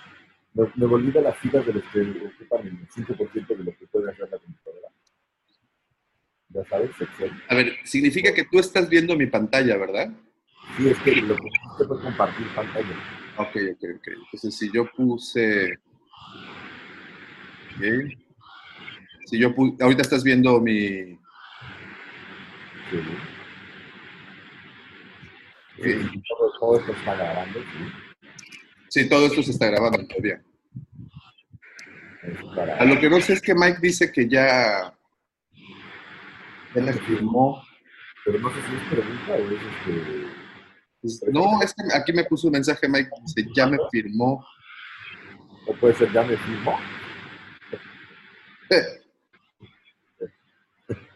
me, 0.55 0.71
me 0.75 0.85
volví 0.85 1.11
de 1.11 1.21
las 1.21 1.37
filas 1.37 1.65
de 1.65 1.73
los 1.73 1.83
que 1.91 2.01
ocupan 2.01 2.67
el 2.67 2.87
5% 2.89 3.47
de 3.47 3.63
lo 3.63 3.77
que 3.77 3.87
puede 3.87 4.09
hacer 4.09 4.29
la 4.31 4.39
computadora. 4.39 4.87
Ya 6.49 6.65
sabes, 6.65 6.89
Excel. 6.99 7.31
A 7.49 7.55
ver, 7.55 7.73
significa 7.83 8.33
que 8.33 8.45
tú 8.45 8.59
estás 8.59 8.89
viendo 8.89 9.15
mi 9.15 9.27
pantalla, 9.27 9.77
¿verdad? 9.77 10.09
Sí, 10.77 10.87
es 10.87 10.97
que 10.99 11.15
lo 11.17 11.35
que 11.35 11.47
hiciste 11.47 11.85
fue 11.85 12.01
compartir 12.01 12.47
pantalla. 12.55 12.95
Ok, 13.37 13.55
ok, 13.73 13.83
ok. 13.97 14.07
Entonces, 14.07 14.57
si 14.57 14.71
yo 14.71 14.89
puse. 14.95 15.73
Ok. 17.75 17.83
Si 19.25 19.37
yo 19.37 19.53
puse. 19.53 19.83
Ahorita 19.83 20.01
estás 20.03 20.23
viendo 20.23 20.61
mi. 20.61 21.19
Sí. 22.89 22.99
Y 25.77 26.21
todo, 26.29 26.51
todo 26.57 26.79
esto 26.79 26.93
está 26.93 27.15
grabando, 27.15 27.59
sí. 27.59 28.04
Sí, 28.95 29.09
todo 29.09 29.25
esto 29.25 29.43
se 29.43 29.51
está 29.51 29.67
grabando 29.67 30.07
todavía. 30.07 30.41
A 32.79 32.85
lo 32.85 32.97
que 32.97 33.09
no 33.09 33.19
sé 33.19 33.33
es 33.33 33.41
que 33.41 33.53
Mike 33.53 33.79
dice 33.81 34.09
que 34.09 34.25
ya. 34.25 34.95
Ya 36.73 36.81
me 36.81 36.93
firmó. 36.93 37.61
Pero 38.23 38.39
no 38.39 38.49
sé 38.51 38.55
si 38.55 38.73
es 38.73 38.83
pregunta 38.83 39.33
o 39.33 39.51
es 39.51 39.61
este. 39.61 40.27
Pues, 41.01 41.23
No, 41.29 41.61
es 41.61 41.73
que 41.73 41.83
aquí 41.93 42.13
me 42.13 42.23
puso 42.23 42.47
un 42.47 42.53
mensaje 42.53 42.87
Mike. 42.87 43.09
Dice, 43.25 43.49
ya 43.53 43.67
me 43.67 43.77
firmó. 43.91 44.47
O 45.67 45.73
puede 45.75 45.93
ser 45.95 46.09
ya 46.13 46.23
me 46.23 46.37
firmó. 46.37 46.79
Eh. 48.69 49.01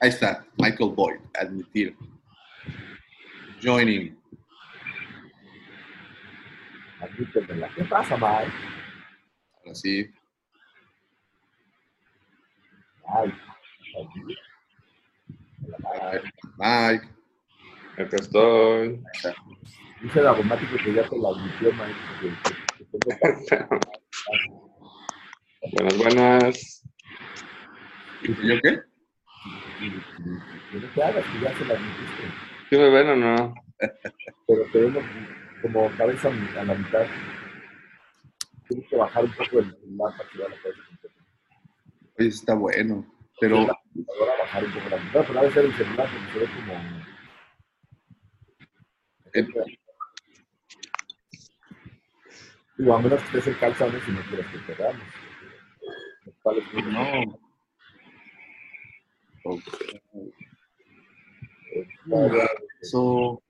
Ahí 0.01 0.09
está, 0.09 0.45
Michael 0.57 0.91
Boyd, 0.93 1.19
admitir. 1.33 1.95
Joining. 3.61 4.18
Admítemela. 7.01 7.69
¿Qué 7.75 7.83
pasa, 7.85 8.15
Mike? 8.15 8.51
Ahora 9.57 9.75
sí. 9.75 10.11
Ay, 13.07 13.33
ay. 16.01 16.21
Mike. 16.57 17.07
Acá 17.97 18.15
estoy. 18.17 19.01
Dice 20.01 20.19
el 20.19 20.27
aromático 20.27 20.75
que 20.83 20.93
ya 20.93 21.07
te 21.07 21.17
la 21.17 21.29
admitió, 21.29 21.71
Mike. 21.73 22.37
Buenas, 25.71 25.97
buenas. 25.97 26.83
¿Y 28.23 28.47
yo 28.47 28.61
qué? 28.61 28.81
no 30.73 30.87
te 30.93 31.03
hagas, 31.03 31.25
que 31.25 31.39
ya 31.39 31.57
se 31.57 31.65
la 31.65 31.73
admitiste. 31.73 32.23
¿Sí 32.69 32.77
me 32.77 32.89
ven 32.89 33.09
o 33.09 33.15
no? 33.15 33.53
Pero 34.47 34.63
te 34.71 34.79
vemos 34.79 35.03
como 35.61 35.89
cabeza 35.97 36.29
a 36.29 36.63
la 36.63 36.75
mitad. 36.75 37.05
Tienes 38.67 38.87
que 38.87 38.95
bajar 38.95 39.25
un 39.25 39.31
poco 39.31 39.59
el 39.59 39.75
celular 39.75 40.13
para 40.17 40.29
que 40.29 40.37
vea 40.37 40.49
la 40.49 40.55
cabeza 40.57 40.81
completa. 40.87 41.15
Oye, 42.19 42.27
está 42.29 42.53
bueno. 42.55 43.05
Pero 43.39 43.67
computadora 43.93 44.37
bajar 44.39 44.65
un 44.65 44.71
poco 44.73 44.89
la 44.89 44.97
mitad, 44.97 45.25
pero 45.27 45.41
debe 45.41 45.53
ser 45.53 45.65
el 45.65 45.73
celular 45.73 46.09
porque 46.11 46.31
se 46.33 46.39
ve 46.39 46.47
como. 46.55 46.73
Digo, 52.77 52.95
a 52.95 53.01
menos 53.01 53.21
que 53.21 53.37
estés 53.37 53.47
en 53.47 53.59
calzones 53.59 54.07
y 54.07 54.11
no 54.11 54.21
quieras 54.21 54.47
que 54.51 54.57
te 54.59 54.73
veamos. 54.75 55.03
No. 62.05 62.29
Eso. 62.81 63.43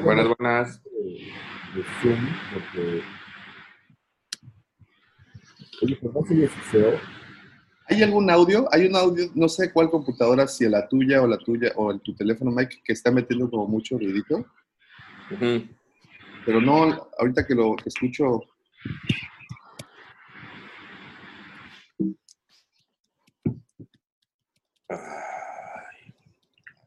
Buenas, 0.00 0.26
buenas. 0.38 0.82
de, 0.84 0.90
de 1.74 1.84
Zoom 2.00 2.26
porque. 2.54 3.02
Oye, 5.82 5.98
no 6.00 6.48
SEO. 6.70 6.98
¿Hay 7.88 8.02
algún 8.02 8.30
audio? 8.30 8.66
Hay 8.72 8.86
un 8.86 8.96
audio, 8.96 9.26
no 9.34 9.50
sé 9.50 9.70
cuál 9.70 9.90
computadora, 9.90 10.46
si 10.46 10.66
la 10.66 10.88
tuya 10.88 11.20
o 11.20 11.26
la 11.26 11.36
tuya 11.36 11.72
o 11.76 11.90
el, 11.90 12.00
tu 12.00 12.14
teléfono, 12.14 12.50
Mike, 12.50 12.80
que 12.82 12.94
está 12.94 13.10
metiendo 13.10 13.50
como 13.50 13.66
mucho 13.66 13.98
ruidito. 13.98 14.46
Pero 16.46 16.60
no, 16.60 17.08
ahorita 17.18 17.46
que 17.46 17.54
lo 17.54 17.76
escucho. 17.84 18.40
A 24.88 24.96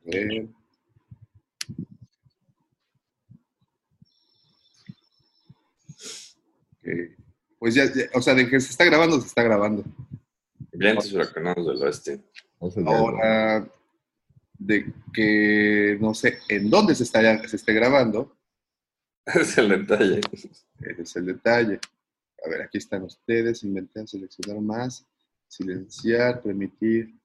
ver. 0.06 0.48
Pues 7.60 7.76
ya, 7.76 7.86
ya, 7.86 8.04
o 8.14 8.22
sea, 8.22 8.34
de 8.34 8.48
que 8.50 8.60
se 8.60 8.72
está 8.72 8.84
grabando, 8.86 9.20
se 9.20 9.28
está 9.28 9.44
grabando. 9.44 9.84
Vientos 10.72 11.12
huracanados 11.14 11.66
del 11.66 11.84
oeste. 11.84 12.20
Ahora, 12.86 13.68
de 14.58 14.94
que 15.14 15.98
no 16.00 16.14
sé 16.14 16.40
en 16.50 16.70
dónde 16.70 16.96
se, 16.96 17.04
está, 17.04 17.48
se 17.48 17.56
esté 17.56 17.74
grabando, 17.74 18.36
Es 19.34 19.58
el 19.58 19.70
detalle. 19.70 20.22
ese 20.32 21.02
es 21.02 21.16
el 21.16 21.26
detalle. 21.26 21.80
A 22.46 22.50
ver, 22.50 22.62
aquí 22.62 22.78
están 22.78 23.04
ustedes, 23.04 23.64
inventar, 23.64 24.08
seleccionar 24.08 24.62
más, 24.62 25.06
silenciar, 25.48 26.44
permitir, 26.44 27.16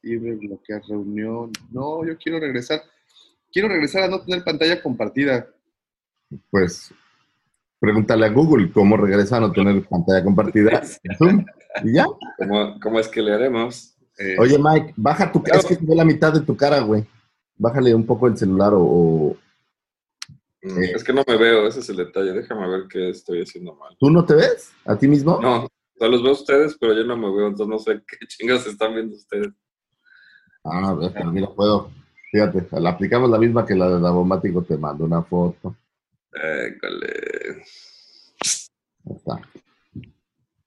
libre, 0.00 0.34
bloquear 0.36 0.82
reunión. 0.88 1.52
No, 1.70 2.06
yo 2.06 2.16
quiero 2.16 2.40
regresar. 2.40 2.82
Quiero 3.52 3.68
regresar 3.68 4.04
a 4.04 4.08
no 4.08 4.24
tener 4.24 4.42
pantalla 4.42 4.82
compartida. 4.82 5.54
Pues 6.50 6.94
pregúntale 7.82 8.26
a 8.26 8.30
Google 8.30 8.70
cómo 8.72 8.96
regresa 8.96 9.38
a 9.38 9.40
no 9.40 9.50
tener 9.52 9.82
pantalla 9.88 10.22
compartida 10.22 10.80
Zoom 11.18 11.44
y 11.82 11.94
ya. 11.94 12.06
¿Cómo, 12.38 12.78
cómo 12.80 13.00
es 13.00 13.08
que 13.08 13.20
le 13.20 13.34
haremos? 13.34 13.96
Eh, 14.18 14.36
Oye, 14.38 14.56
Mike, 14.56 14.94
baja 14.96 15.32
tu 15.32 15.42
Es 15.44 15.66
que 15.66 15.74
se 15.74 15.84
ve 15.84 15.96
la 15.96 16.04
mitad 16.04 16.32
de 16.32 16.40
tu 16.42 16.56
cara, 16.56 16.78
güey. 16.80 17.04
Bájale 17.56 17.92
un 17.94 18.06
poco 18.06 18.28
el 18.28 18.36
celular 18.38 18.72
o. 18.74 18.80
o- 18.82 19.36
Mm, 20.64 20.78
Eh. 20.80 20.92
Es 20.94 21.02
que 21.02 21.12
no 21.12 21.24
me 21.26 21.36
veo, 21.36 21.66
ese 21.66 21.80
es 21.80 21.88
el 21.88 21.96
detalle. 21.96 22.32
Déjame 22.32 22.68
ver 22.68 22.82
qué 22.88 23.10
estoy 23.10 23.42
haciendo 23.42 23.74
mal. 23.74 23.96
¿Tú 23.98 24.10
no 24.10 24.24
te 24.24 24.34
ves? 24.36 24.70
¿A 24.84 24.96
ti 24.96 25.08
mismo? 25.08 25.40
No, 25.42 25.64
o 25.64 25.68
sea, 25.98 26.06
los 26.06 26.22
veo 26.22 26.30
a 26.30 26.34
ustedes, 26.34 26.76
pero 26.80 26.94
yo 26.94 27.02
no 27.02 27.16
me 27.16 27.34
veo, 27.34 27.48
entonces 27.48 27.66
no 27.66 27.78
sé 27.80 28.00
qué 28.06 28.24
chingas 28.28 28.64
están 28.68 28.94
viendo 28.94 29.16
ustedes. 29.16 29.48
Ah, 30.64 30.90
a 30.90 30.94
ver, 30.94 31.12
mira, 31.32 31.48
puedo. 31.48 31.90
Fíjate, 32.30 32.64
le 32.80 32.88
aplicamos 32.88 33.28
la 33.28 33.38
misma 33.38 33.66
que 33.66 33.74
la 33.74 33.88
de 33.90 33.98
Davomático, 34.00 34.62
te 34.62 34.76
mando 34.78 35.04
una 35.04 35.22
foto. 35.24 35.74
École. 36.34 37.62
Ahí 39.04 39.16
está. 39.16 39.40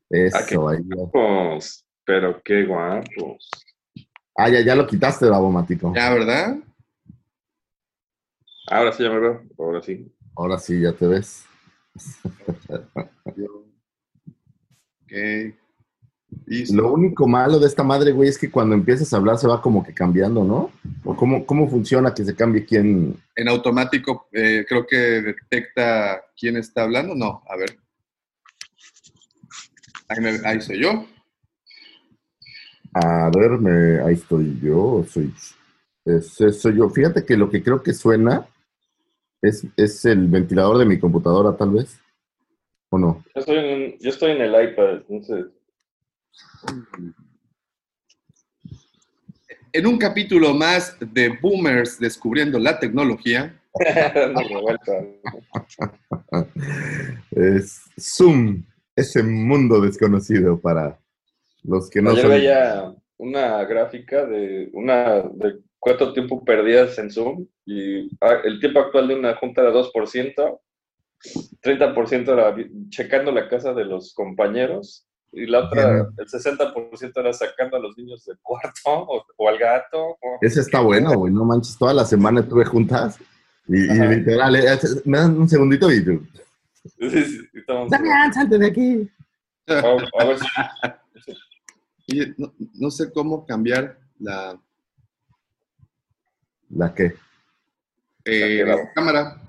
Eso, 0.10 0.68
Ah, 0.68 0.72
ahí. 0.72 0.80
Guapos, 0.84 1.86
pero 2.06 2.42
qué 2.44 2.66
guapos. 2.66 3.50
Ah, 4.38 4.50
ya, 4.50 4.62
ya 4.62 4.76
lo 4.76 4.86
quitaste, 4.86 5.26
Davomático. 5.26 5.94
ya, 5.96 6.14
¿verdad? 6.14 6.58
Ahora 8.68 8.92
sí 8.92 9.04
ya 9.04 9.10
me 9.10 9.20
veo, 9.20 9.44
ahora 9.58 9.82
sí. 9.82 10.12
Ahora 10.36 10.58
sí, 10.58 10.82
ya 10.82 10.92
te 10.94 11.08
ves. 11.08 11.46
Ok. 15.04 15.56
Lo 16.72 16.94
único 16.94 17.28
malo 17.28 17.60
de 17.60 17.68
esta 17.68 17.84
madre, 17.84 18.12
güey, 18.12 18.30
es 18.30 18.38
que 18.38 18.52
cuando 18.52 18.76
empiezas 18.76 19.12
a 19.14 19.18
hablar 19.18 19.38
se 19.38 19.48
va 19.48 19.62
como 19.62 19.84
que 19.84 19.94
cambiando, 19.94 20.44
¿no? 20.44 20.72
¿O 21.04 21.16
cómo, 21.16 21.46
cómo 21.46 21.70
funciona 21.70 22.14
que 22.14 22.24
se 22.26 22.36
cambie 22.36 22.66
quién? 22.66 23.16
en 23.36 23.48
automático 23.50 24.28
eh, 24.32 24.66
creo 24.68 24.86
que 24.88 24.96
detecta 24.98 26.22
quién 26.40 26.58
está 26.58 26.84
hablando. 26.84 27.16
No, 27.16 27.42
a 27.50 27.56
ver. 27.58 27.78
Ahí, 30.08 30.22
me- 30.22 30.48
ahí 30.48 30.62
soy 30.62 30.80
yo. 30.82 31.06
A 32.94 33.30
ver, 33.36 33.52
me, 33.60 34.00
ahí 34.02 34.14
estoy 34.14 34.58
yo, 34.62 35.04
soy, 35.10 35.34
ese 36.06 36.52
soy 36.54 36.78
yo. 36.78 36.90
Fíjate 36.90 37.26
que 37.26 37.36
lo 37.36 37.50
que 37.50 37.62
creo 37.62 37.84
que 37.84 37.94
suena 37.94 38.48
es, 39.42 39.66
es 39.76 40.06
el 40.06 40.28
ventilador 40.28 40.78
de 40.78 40.86
mi 40.86 40.98
computadora, 41.00 41.58
tal 41.58 41.72
vez. 41.72 42.00
¿O 42.90 42.98
no? 42.98 43.24
Yo 43.34 43.40
estoy 43.42 43.58
en, 43.58 44.00
yo 44.00 44.10
estoy 44.10 44.32
en 44.32 44.42
el 44.42 44.70
iPad, 44.72 45.02
entonces. 45.10 45.46
En 49.74 49.86
un 49.88 49.98
capítulo 49.98 50.54
más 50.54 50.98
de 51.00 51.30
Boomers 51.42 52.00
descubriendo 52.00 52.58
la 52.60 52.80
tecnología. 52.80 53.60
Es 57.32 57.82
Zoom, 58.00 58.64
ese 58.96 59.22
mundo 59.22 59.82
desconocido 59.82 60.60
para 60.60 60.98
los 61.64 61.90
que 61.90 62.02
no 62.02 62.12
Ayer 62.12 62.22
son- 62.22 62.32
veía 62.32 62.96
una 63.18 63.64
gráfica 63.66 64.26
de 64.26 64.70
una 64.74 65.22
de 65.22 65.60
cuánto 65.80 66.14
tiempo 66.14 66.44
perdías 66.46 66.98
en 66.98 67.12
Zoom 67.12 67.46
y 67.66 68.10
ah, 68.22 68.38
el 68.44 68.60
tiempo 68.60 68.80
actual 68.80 69.08
de 69.10 69.16
una 69.16 69.36
junta 69.36 69.62
era 69.62 69.72
2%, 69.72 70.60
30% 71.62 72.34
era 72.34 72.56
checando 72.90 73.32
la 73.32 73.50
casa 73.50 73.74
de 73.74 73.86
los 73.86 74.14
compañeros 74.14 75.05
y 75.36 75.46
la 75.48 75.66
otra, 75.66 76.10
el 76.18 76.28
60% 76.28 77.12
era 77.20 77.34
sacando 77.34 77.78
a 77.78 77.80
los 77.80 77.98
niños 77.98 78.24
del 78.26 78.38
cuarto 78.42 78.72
o, 78.86 79.26
o 79.38 79.50
al 79.50 79.58
gato. 79.58 80.00
o- 80.02 80.38
Ese 80.42 80.62
está 80.62 80.80
bueno, 80.80 81.14
güey, 81.14 81.34
no 81.34 81.44
manches, 81.46 81.78
toda 81.78 81.94
la 81.94 82.06
semana 82.06 82.40
estuve 82.42 82.66
juntas 82.66 83.20
y, 83.68 83.74
literal, 83.76 84.56
eh, 84.56 84.80
me 85.06 85.18
dan 85.18 85.38
un 85.38 85.50
segundito 85.50 85.92
y 85.92 86.04
tú, 86.06 86.26
Sí, 87.00 87.40
salte 88.34 88.58
de 88.60 88.68
aquí. 88.68 89.10
a, 89.68 89.74
a 90.22 90.26
ver 90.26 90.38
si- 90.40 90.46
oye, 92.14 92.34
no, 92.38 92.54
no 92.76 92.92
sé 92.92 93.12
cómo 93.12 93.46
cambiar 93.46 93.98
la 94.20 94.60
¿La 96.70 96.94
qué? 96.94 97.16
eh, 98.26 98.64
La 98.66 98.76
que- 98.76 98.90
cámara. 98.96 99.42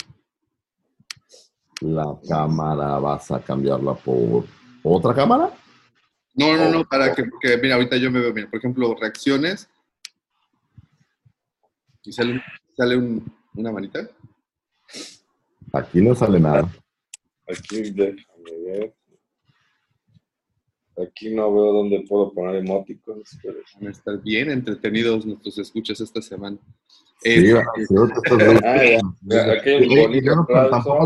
La 1.80 2.16
cámara, 2.28 2.98
vas 2.98 3.30
a 3.30 3.40
cambiarla 3.40 3.94
por 3.94 4.44
otra 4.82 5.14
cámara. 5.14 5.50
No, 6.36 6.54
no, 6.56 6.70
no, 6.70 6.80
Oh, 6.80 6.84
para 6.84 7.14
que, 7.14 7.24
porque 7.24 7.56
mira, 7.56 7.76
ahorita 7.76 7.96
yo 7.96 8.10
me 8.10 8.20
veo, 8.20 8.32
mira, 8.32 8.48
por 8.50 8.58
ejemplo, 8.58 8.94
reacciones. 8.94 9.68
Y 12.04 12.12
sale, 12.12 12.42
sale 12.76 12.96
un- 12.96 13.24
una 13.54 13.72
manita. 13.72 14.08
Aquí 15.72 16.00
no 16.00 16.14
sale 16.14 16.38
nada. 16.38 16.68
Aquí 17.48 17.90
déjame 17.90 18.52
ver. 18.66 18.94
Aquí 20.98 21.34
no 21.34 21.52
veo 21.52 21.72
dónde 21.72 22.04
puedo 22.08 22.32
poner 22.32 22.56
emoticons, 22.56 23.38
pero 23.42 23.58
Van 23.74 23.88
a 23.88 23.90
estar 23.90 24.22
bien 24.22 24.50
entretenidos 24.50 25.26
nuestros 25.26 25.58
escuchas 25.58 26.00
esta 26.00 26.22
semana. 26.22 26.56
Sí, 27.22 27.30
Eh, 27.30 27.54
Ah, 28.64 28.98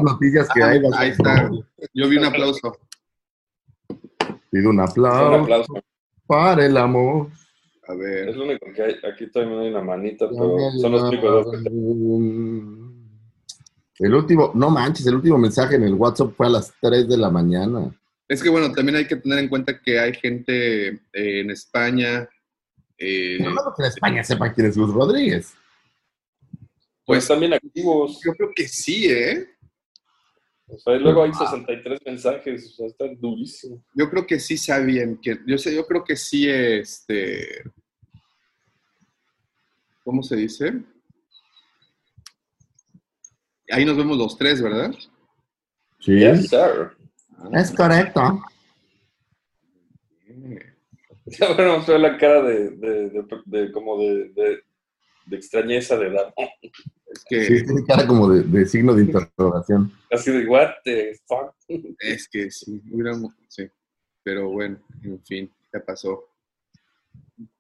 noticias 0.03 0.49
que 0.55 0.63
Ah, 0.63 0.69
hay, 0.69 0.81
ahí 0.97 1.09
está. 1.11 1.51
yo 1.95 2.09
vi 2.09 2.19
un 2.19 2.25
aplauso. 2.25 2.77
Pido 4.51 4.71
un 4.71 4.77
Un 4.79 4.81
aplauso 4.81 5.35
aplauso. 5.43 5.75
para 6.27 6.67
el 6.67 6.77
amor. 6.77 7.29
A 7.89 7.93
Es 7.95 7.99
ver. 7.99 8.37
lo 8.37 8.45
único 8.45 8.67
que 8.75 8.83
hay. 8.83 8.95
Aquí 9.11 9.27
también 9.31 9.61
hay 9.61 9.69
una 9.69 9.83
manita, 9.83 10.29
pero 10.29 10.59
son 10.81 10.93
los 10.93 11.03
únicos 11.03 11.45
dos 11.47 11.63
que. 11.63 11.69
El 14.05 14.15
último, 14.15 14.51
no 14.55 14.71
manches, 14.71 15.07
el 15.07 15.17
último 15.17 15.37
mensaje 15.37 15.75
en 15.77 15.83
el 15.85 15.95
WhatsApp 15.95 16.33
fue 16.37 16.47
a 16.47 16.51
las 16.51 16.73
3 16.81 17.07
de 17.09 17.19
la 17.19 17.31
mañana. 17.31 17.95
Es 18.29 18.43
que 18.43 18.49
bueno, 18.49 18.73
también 18.73 18.97
hay 18.97 19.07
que 19.07 19.17
tener 19.17 19.39
en 19.41 19.49
cuenta 19.49 19.79
que 19.81 19.99
hay 19.99 20.15
gente 20.15 20.89
eh, 20.89 21.01
en 21.13 21.51
España. 21.51 22.27
eh, 22.97 23.39
No 23.41 23.51
creo 23.51 23.75
que 23.77 23.83
en 23.83 23.89
España 23.89 24.25
sepa 24.25 24.53
quién 24.53 24.69
es 24.69 24.79
Gus 24.79 24.93
Rodríguez. 24.95 25.53
Pues 27.05 27.27
también 27.29 27.53
activos. 27.55 28.21
yo 28.25 28.33
creo 28.33 28.51
que 28.55 28.69
sí, 28.69 29.07
¿eh? 29.11 29.47
O 30.73 30.79
sea, 30.79 30.95
y 30.97 31.01
luego 31.01 31.23
hay 31.25 31.33
63 31.33 32.01
mensajes. 32.07 32.67
O 32.67 32.75
sea, 32.77 32.87
está 32.87 33.07
durísimo. 33.19 33.83
Yo 33.95 34.09
creo 34.09 34.27
que 34.27 34.39
sí 34.39 34.57
sabían 34.57 35.17
que. 35.21 35.39
Yo 35.47 35.59
sé, 35.59 35.75
yo 35.75 35.87
creo 35.87 36.05
que 36.05 36.17
sí, 36.17 36.49
este. 36.49 37.63
¿Cómo 40.05 40.23
se 40.23 40.37
dice? 40.37 40.73
Ahí 43.71 43.85
nos 43.85 43.97
vemos 43.97 44.17
los 44.19 44.37
tres, 44.37 44.61
¿verdad? 44.63 44.93
Sí, 46.01 46.19
Yes, 46.19 46.49
sir. 46.49 46.97
es 47.53 47.71
correcto. 47.73 48.43
Ya 51.27 51.53
bueno, 51.55 51.83
fue 51.83 51.99
la 51.99 52.17
cara 52.19 52.43
de, 52.43 52.71
de, 52.71 53.11
de, 53.11 53.25
de- 53.45 53.73
como 53.73 53.99
de, 54.01 54.31
de, 54.31 54.63
de 55.27 55.37
extrañeza 55.37 55.97
de 55.97 56.09
edad. 56.09 56.33
Es 57.13 57.25
que, 57.29 57.45
Sí, 57.45 57.65
tiene 57.65 57.85
cara 57.85 58.07
como 58.07 58.29
de, 58.29 58.43
de 58.45 58.67
signo 58.67 58.95
de 58.95 59.03
interrogación. 59.03 59.93
Así 60.11 60.31
de, 60.31 60.47
what 60.47 60.71
the 60.85 61.19
fuck? 61.27 61.53
es 61.99 62.29
que 62.29 62.51
sí, 62.51 62.81
hubiéramos- 62.91 63.35
sí. 63.49 63.69
Pero 64.23 64.49
bueno, 64.51 64.79
en 65.03 65.23
fin, 65.25 65.53
ya 65.73 65.85
pasó. 65.85 66.25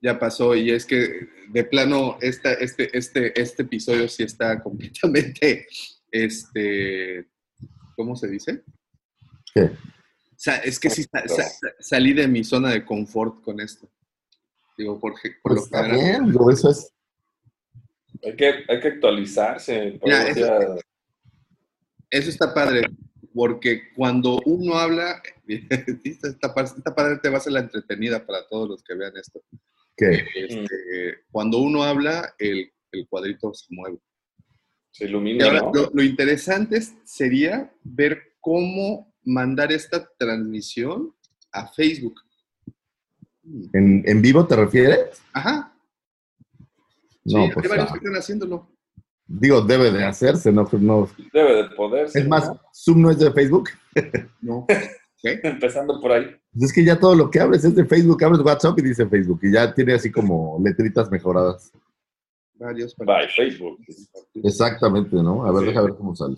Ya 0.02 0.18
pasó, 0.18 0.54
y 0.54 0.70
es 0.70 0.84
que 0.84 1.28
de 1.48 1.64
plano, 1.64 2.18
esta, 2.20 2.52
este, 2.52 2.96
este, 2.96 3.40
este 3.40 3.62
episodio 3.62 4.06
sí 4.08 4.22
está 4.22 4.62
completamente, 4.62 5.66
este, 6.10 7.28
¿cómo 7.96 8.14
se 8.14 8.28
dice? 8.28 8.62
¿Qué? 9.54 9.62
O 9.62 10.42
sea, 10.42 10.56
es 10.58 10.78
que 10.78 10.90
sí 10.90 11.02
sa- 11.04 11.26
sa- 11.28 11.50
salí 11.80 12.12
de 12.12 12.28
mi 12.28 12.44
zona 12.44 12.70
de 12.70 12.84
confort 12.84 13.42
con 13.42 13.58
esto. 13.60 13.90
Digo, 14.76 14.98
por, 15.00 15.16
ge- 15.18 15.36
por 15.42 15.52
Pues 15.52 15.56
lo 15.60 15.64
está 15.64 15.84
general. 15.84 16.24
bien, 16.24 16.36
eso 16.52 16.70
es. 16.70 16.92
Hay 18.22 18.36
que, 18.36 18.52
hay 18.68 18.80
que 18.80 18.88
actualizarse. 18.88 19.98
Mira, 20.04 20.28
eso 20.28 20.40
eso- 20.40 20.76
ya- 20.76 20.80
Eso 22.10 22.30
está 22.30 22.52
padre, 22.52 22.82
porque 23.34 23.92
cuando 23.94 24.40
uno 24.44 24.74
habla, 24.74 25.22
esta, 26.04 26.28
esta 26.28 26.54
parte 26.94 27.16
te 27.22 27.28
va 27.28 27.38
a 27.38 27.40
ser 27.40 27.52
la 27.52 27.60
entretenida 27.60 28.24
para 28.26 28.46
todos 28.48 28.68
los 28.68 28.82
que 28.82 28.94
vean 28.94 29.12
esto. 29.16 29.42
¿Qué? 29.96 30.24
Este, 30.34 31.24
Cuando 31.30 31.58
uno 31.58 31.82
habla, 31.84 32.34
el, 32.38 32.72
el 32.92 33.06
cuadrito 33.08 33.52
se 33.54 33.66
mueve. 33.70 33.98
se 34.90 35.04
Y 35.04 35.08
ilumina, 35.08 35.44
ahora, 35.46 35.60
¿no? 35.60 35.72
lo, 35.72 35.90
lo 35.94 36.02
interesante 36.02 36.80
sería 37.04 37.72
ver 37.84 38.34
cómo 38.40 39.14
mandar 39.24 39.70
esta 39.72 40.08
transmisión 40.18 41.14
a 41.52 41.66
Facebook. 41.68 42.20
¿En, 43.72 44.02
en 44.06 44.22
vivo 44.22 44.46
te 44.46 44.56
refieres? 44.56 45.20
Ajá. 45.32 45.74
Sí, 47.30 47.36
No, 47.36 47.42
hay 47.44 47.50
pues. 47.52 47.68
varios 47.68 47.88
ah, 47.88 47.92
que 47.92 47.98
están 47.98 48.14
haciéndolo. 48.16 48.68
digo, 49.26 49.60
debe 49.62 49.90
de 49.92 50.04
hacerse, 50.04 50.50
no, 50.52 50.68
no. 50.72 51.08
Debe 51.32 51.62
de 51.62 51.64
poder. 51.76 52.08
Es 52.12 52.26
más, 52.28 52.50
Zoom 52.74 53.02
no 53.02 53.10
es 53.10 53.18
de 53.18 53.30
Facebook. 53.32 53.70
No. 54.42 54.66
¿Qué? 55.22 55.38
Empezando 55.42 56.00
por 56.00 56.12
ahí. 56.12 56.24
Pues 56.52 56.64
es 56.64 56.72
que 56.72 56.82
ya 56.84 56.98
todo 56.98 57.14
lo 57.14 57.30
que 57.30 57.38
abres 57.40 57.62
es 57.64 57.74
de 57.74 57.84
Facebook, 57.84 58.24
abres 58.24 58.40
WhatsApp 58.40 58.78
y 58.78 58.82
dice 58.82 59.06
Facebook, 59.06 59.38
y 59.42 59.52
ya 59.52 59.72
tiene 59.74 59.92
así 59.94 60.10
como 60.10 60.58
letritas 60.64 61.10
mejoradas. 61.10 61.70
Varios. 62.54 62.96
By 62.96 63.28
Facebook. 63.28 63.78
Exactamente, 64.42 65.14
¿no? 65.16 65.44
A 65.46 65.52
ver, 65.52 65.60
Sí. 65.62 65.66
deja 65.68 65.82
ver 65.82 65.94
cómo 65.94 66.16
sale. 66.16 66.36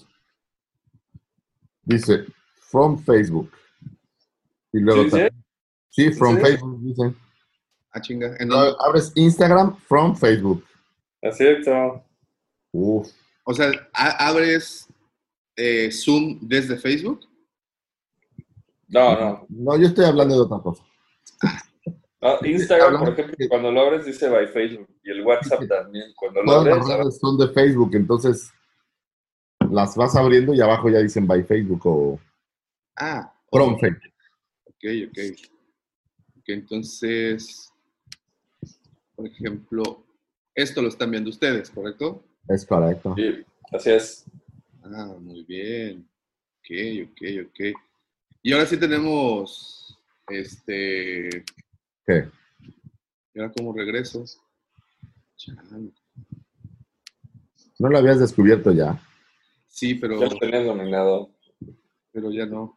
Dice, 1.85 2.25
from 2.71 2.99
Facebook. 2.99 3.51
Y 4.73 4.81
luego 4.81 5.05
¿Sí, 5.05 5.11
sí? 5.11 5.29
sí, 5.91 6.13
from 6.13 6.37
¿Sí? 6.37 6.43
Facebook, 6.43 6.81
dice. 6.83 7.15
Ah, 7.93 8.01
chinga. 8.01 8.37
¿En 8.39 8.49
dónde? 8.49 8.75
Abres 8.81 9.13
Instagram 9.15 9.77
from 9.89 10.17
Facebook. 10.17 10.65
Es 11.23 11.37
cierto. 11.37 12.05
Uf. 12.73 13.09
O 13.45 13.55
sea, 13.55 13.71
abres 13.93 14.87
eh, 15.57 15.91
Zoom 15.91 16.39
desde 16.43 16.77
Facebook. 16.77 17.21
No, 18.89 19.19
no. 19.19 19.47
No, 19.49 19.77
yo 19.79 19.87
estoy 19.87 20.05
hablando 20.05 20.35
de 20.35 20.41
otra 20.43 20.59
cosa. 20.59 20.85
No, 22.21 22.39
Instagram, 22.47 22.99
por 23.01 23.09
ejemplo, 23.09 23.37
cuando 23.49 23.73
lo 23.73 23.81
abres 23.81 24.05
dice 24.05 24.29
by 24.29 24.47
Facebook. 24.49 24.89
Y 25.03 25.11
el 25.11 25.25
WhatsApp 25.27 25.67
también. 25.69 26.13
Cuando 26.15 26.41
lo 26.43 26.47
Todas 26.47 26.67
abres, 26.67 26.87
las 26.89 26.99
redes 26.99 27.19
son 27.19 27.39
de 27.39 27.49
Facebook, 27.49 27.91
entonces 27.95 28.53
las 29.71 29.97
vas 29.97 30.15
abriendo 30.15 30.55
y 30.55 30.61
abajo 30.61 30.89
ya 30.91 30.99
dicen 30.99 31.27
by 31.27 31.43
Facebook 31.45 31.81
o 31.85 32.21
Ah, 32.97 33.33
from 33.51 33.79
Facebook. 33.79 34.13
ok, 34.67 34.85
ok. 35.09 35.19
Ok, 36.39 36.49
entonces, 36.49 37.73
por 39.17 39.27
ejemplo, 39.27 40.05
esto 40.55 40.83
lo 40.83 40.89
están 40.89 41.11
viendo 41.11 41.31
ustedes, 41.31 41.71
¿correcto? 41.71 42.25
Es 42.49 42.67
correcto. 42.67 43.15
sí, 43.17 43.45
así 43.73 43.91
es. 43.91 44.25
Ah, 44.85 45.15
muy 45.21 45.45
bien. 45.45 46.09
Ok, 46.59 47.11
ok, 47.11 47.49
ok. 47.49 47.79
Y 48.43 48.53
ahora 48.53 48.67
sí 48.67 48.77
tenemos, 48.77 49.99
este, 50.29 51.45
¿Qué? 52.05 52.29
Mira 53.35 53.53
cómo 53.57 53.73
regreso. 53.73 54.25
Chale. 55.37 55.93
¿No 57.79 57.89
lo 57.89 57.99
habías 57.99 58.21
descubierto 58.21 58.73
ya? 58.73 59.01
Sí, 59.69 59.95
pero, 59.95 60.21
Ya 60.21 60.27
lo 60.27 60.37
tenías 60.37 60.65
dominado. 60.67 61.31
pero 62.13 62.31
ya 62.31 62.47
no. 62.47 62.77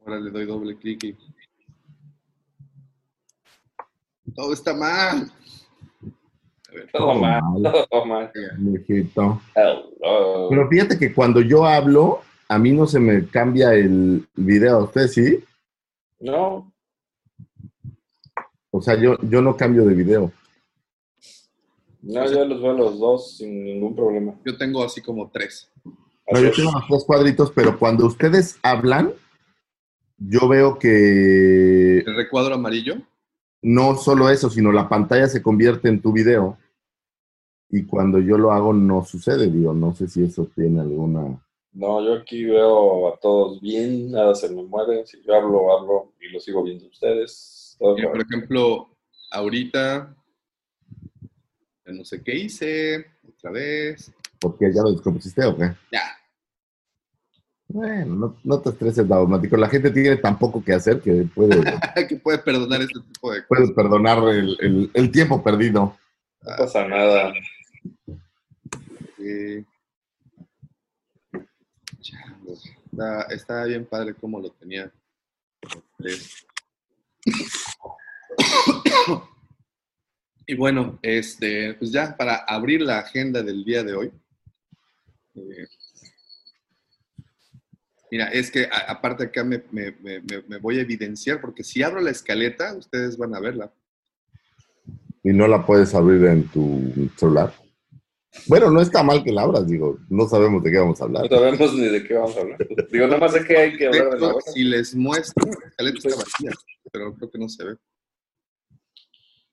Ahora 0.00 0.18
le 0.18 0.30
doy 0.30 0.46
doble 0.46 0.76
clic 0.78 1.04
y... 1.04 1.16
Todo 4.34 4.52
está 4.52 4.74
mal. 4.74 5.30
Todo 6.92 7.14
mal, 7.14 7.42
mal. 7.42 7.86
todo 7.90 8.06
mal. 8.06 8.30
Pero 9.54 10.68
fíjate 10.68 10.98
que 10.98 11.12
cuando 11.12 11.40
yo 11.40 11.66
hablo, 11.66 12.20
a 12.48 12.58
mí 12.58 12.72
no 12.72 12.86
se 12.86 12.98
me 12.98 13.26
cambia 13.26 13.74
el 13.74 14.26
video. 14.34 14.78
¿A 14.78 14.84
ustedes 14.84 15.12
sí? 15.14 15.44
No, 16.20 16.72
O 18.70 18.80
sea, 18.80 18.94
yo, 18.98 19.16
yo 19.22 19.42
no 19.42 19.56
cambio 19.56 19.84
de 19.84 19.94
video. 19.94 20.32
no, 22.00 22.26
yo 22.30 22.44
los 22.44 22.62
veo 22.62 22.72
los 22.72 22.98
dos 22.98 23.36
sin 23.36 23.64
ningún 23.64 23.94
problema. 23.94 24.34
yo 24.44 24.56
tengo 24.56 24.84
así 24.84 25.02
como 25.02 25.30
tres. 25.30 25.68
No, 25.84 26.40
yo 26.40 26.52
tengo 26.52 26.70
los 26.72 26.86
tres 26.86 27.04
cuadritos, 27.04 27.50
pero 27.50 27.78
cuando 27.78 28.06
ustedes 28.06 28.58
hablan, 28.62 29.12
yo 30.16 30.48
veo 30.48 30.78
que 30.78 31.98
El 31.98 32.14
recuadro 32.16 32.54
amarillo. 32.54 32.96
No 33.62 33.96
solo 33.96 34.28
eso, 34.28 34.50
sino 34.50 34.72
la 34.72 34.88
pantalla 34.88 35.28
se 35.28 35.42
convierte 35.42 35.88
en 35.88 36.02
tu 36.02 36.12
video. 36.12 36.58
Y 37.70 37.84
cuando 37.84 38.18
yo 38.18 38.36
lo 38.36 38.52
hago 38.52 38.72
no 38.72 39.04
sucede, 39.04 39.50
digo, 39.50 39.72
no 39.72 39.94
sé 39.94 40.08
si 40.08 40.24
eso 40.24 40.46
tiene 40.54 40.80
alguna... 40.80 41.40
No, 41.72 42.04
yo 42.04 42.16
aquí 42.16 42.44
veo 42.44 43.14
a 43.14 43.18
todos 43.18 43.58
bien, 43.62 44.10
nada 44.10 44.34
se 44.34 44.50
me 44.50 44.62
mueve. 44.62 45.06
Si 45.06 45.22
yo 45.22 45.34
hablo, 45.34 45.78
hablo 45.78 46.12
y 46.20 46.30
lo 46.30 46.38
sigo 46.38 46.62
viendo 46.62 46.86
ustedes. 46.86 47.76
Todo 47.78 47.94
Mira, 47.94 48.10
bien. 48.10 48.12
por 48.12 48.34
ejemplo, 48.34 48.88
ahorita, 49.30 50.14
no 51.86 52.04
sé 52.04 52.22
qué 52.22 52.34
hice, 52.34 53.06
otra 53.26 53.52
vez. 53.52 54.12
Porque 54.38 54.70
ya 54.74 54.82
lo 54.82 54.92
descompusiste 54.92 55.46
o 55.46 55.56
qué? 55.56 55.72
Ya, 55.90 56.02
Bueno, 57.72 58.14
no, 58.14 58.36
no 58.44 58.60
te 58.60 58.70
estreses, 58.70 59.08
Daumático. 59.08 59.56
La 59.56 59.68
gente 59.68 59.90
tiene 59.90 60.16
tan 60.16 60.38
poco 60.38 60.62
que 60.62 60.74
hacer 60.74 61.00
que 61.00 61.26
puede, 61.34 61.60
que 62.08 62.16
puede 62.16 62.38
perdonar 62.38 62.82
este 62.82 63.00
tipo 63.00 63.32
de 63.32 63.38
cosas. 63.38 63.46
puedes 63.48 63.70
perdonar 63.72 64.18
el, 64.28 64.56
el- 64.60 64.90
el 64.92 65.10
tiempo 65.10 65.42
perdido. 65.42 65.96
No 66.42 66.56
pasa 66.58 66.86
nada. 66.86 67.32
Chale, 72.00 72.52
Está, 72.92 73.22
está 73.30 73.64
bien 73.64 73.86
padre 73.86 74.12
como 74.14 74.38
lo 74.40 74.50
tenía. 74.50 74.92
Y 80.46 80.54
bueno, 80.56 80.98
este, 81.02 81.74
pues 81.74 81.92
ya 81.92 82.16
para 82.16 82.36
abrir 82.36 82.82
la 82.82 82.98
agenda 82.98 83.42
del 83.42 83.64
día 83.64 83.82
de 83.84 83.94
hoy. 83.94 84.12
eh, 85.34 85.66
mira, 88.12 88.26
es 88.28 88.50
que 88.50 88.66
a- 88.66 88.90
aparte 88.92 89.24
acá 89.24 89.42
me, 89.42 89.62
me- 89.70 89.94
me- 90.02 90.58
voy 90.58 90.78
a 90.78 90.82
evidenciar 90.82 91.40
porque 91.40 91.64
si 91.64 91.82
abro 91.82 91.98
la 92.02 92.10
escaleta, 92.10 92.74
ustedes 92.76 93.16
van 93.16 93.34
a 93.34 93.40
verla. 93.40 93.72
Y 95.24 95.32
no 95.32 95.48
la 95.48 95.64
puedes 95.64 95.94
abrir 95.94 96.22
en 96.26 96.46
tu 96.48 97.10
celular. 97.16 97.54
Bueno, 98.46 98.70
no 98.70 98.82
está 98.82 99.02
mal 99.02 99.22
que 99.24 99.32
la 99.32 99.42
abras, 99.42 99.66
digo, 99.66 99.98
no 100.10 100.28
sabemos 100.28 100.62
de 100.62 100.70
qué 100.70 100.78
vamos 100.78 101.00
a 101.00 101.04
hablar. 101.04 101.22
No 101.30 101.36
sabemos 101.38 101.74
ni 101.74 101.86
de 101.88 102.04
qué 102.06 102.14
vamos 102.14 102.36
a 102.36 102.40
hablar. 102.40 102.58
Digo, 102.90 103.06
nada 103.06 103.18
más 103.18 103.34
es 103.34 103.44
que 103.46 103.56
hay 103.56 103.76
que 103.78 103.86
hablar 103.86 104.10
de 104.14 104.20
la 104.20 104.34
si 104.52 104.64
les 104.64 104.94
muestro, 104.94 105.46
la 105.46 105.68
escaleta 105.68 105.96
está 106.08 106.16
vacía, 106.16 106.50
pero 106.92 107.14
creo 107.14 107.30
que 107.30 107.38
no 107.38 107.48
se 107.48 107.64
ve. 107.64 107.76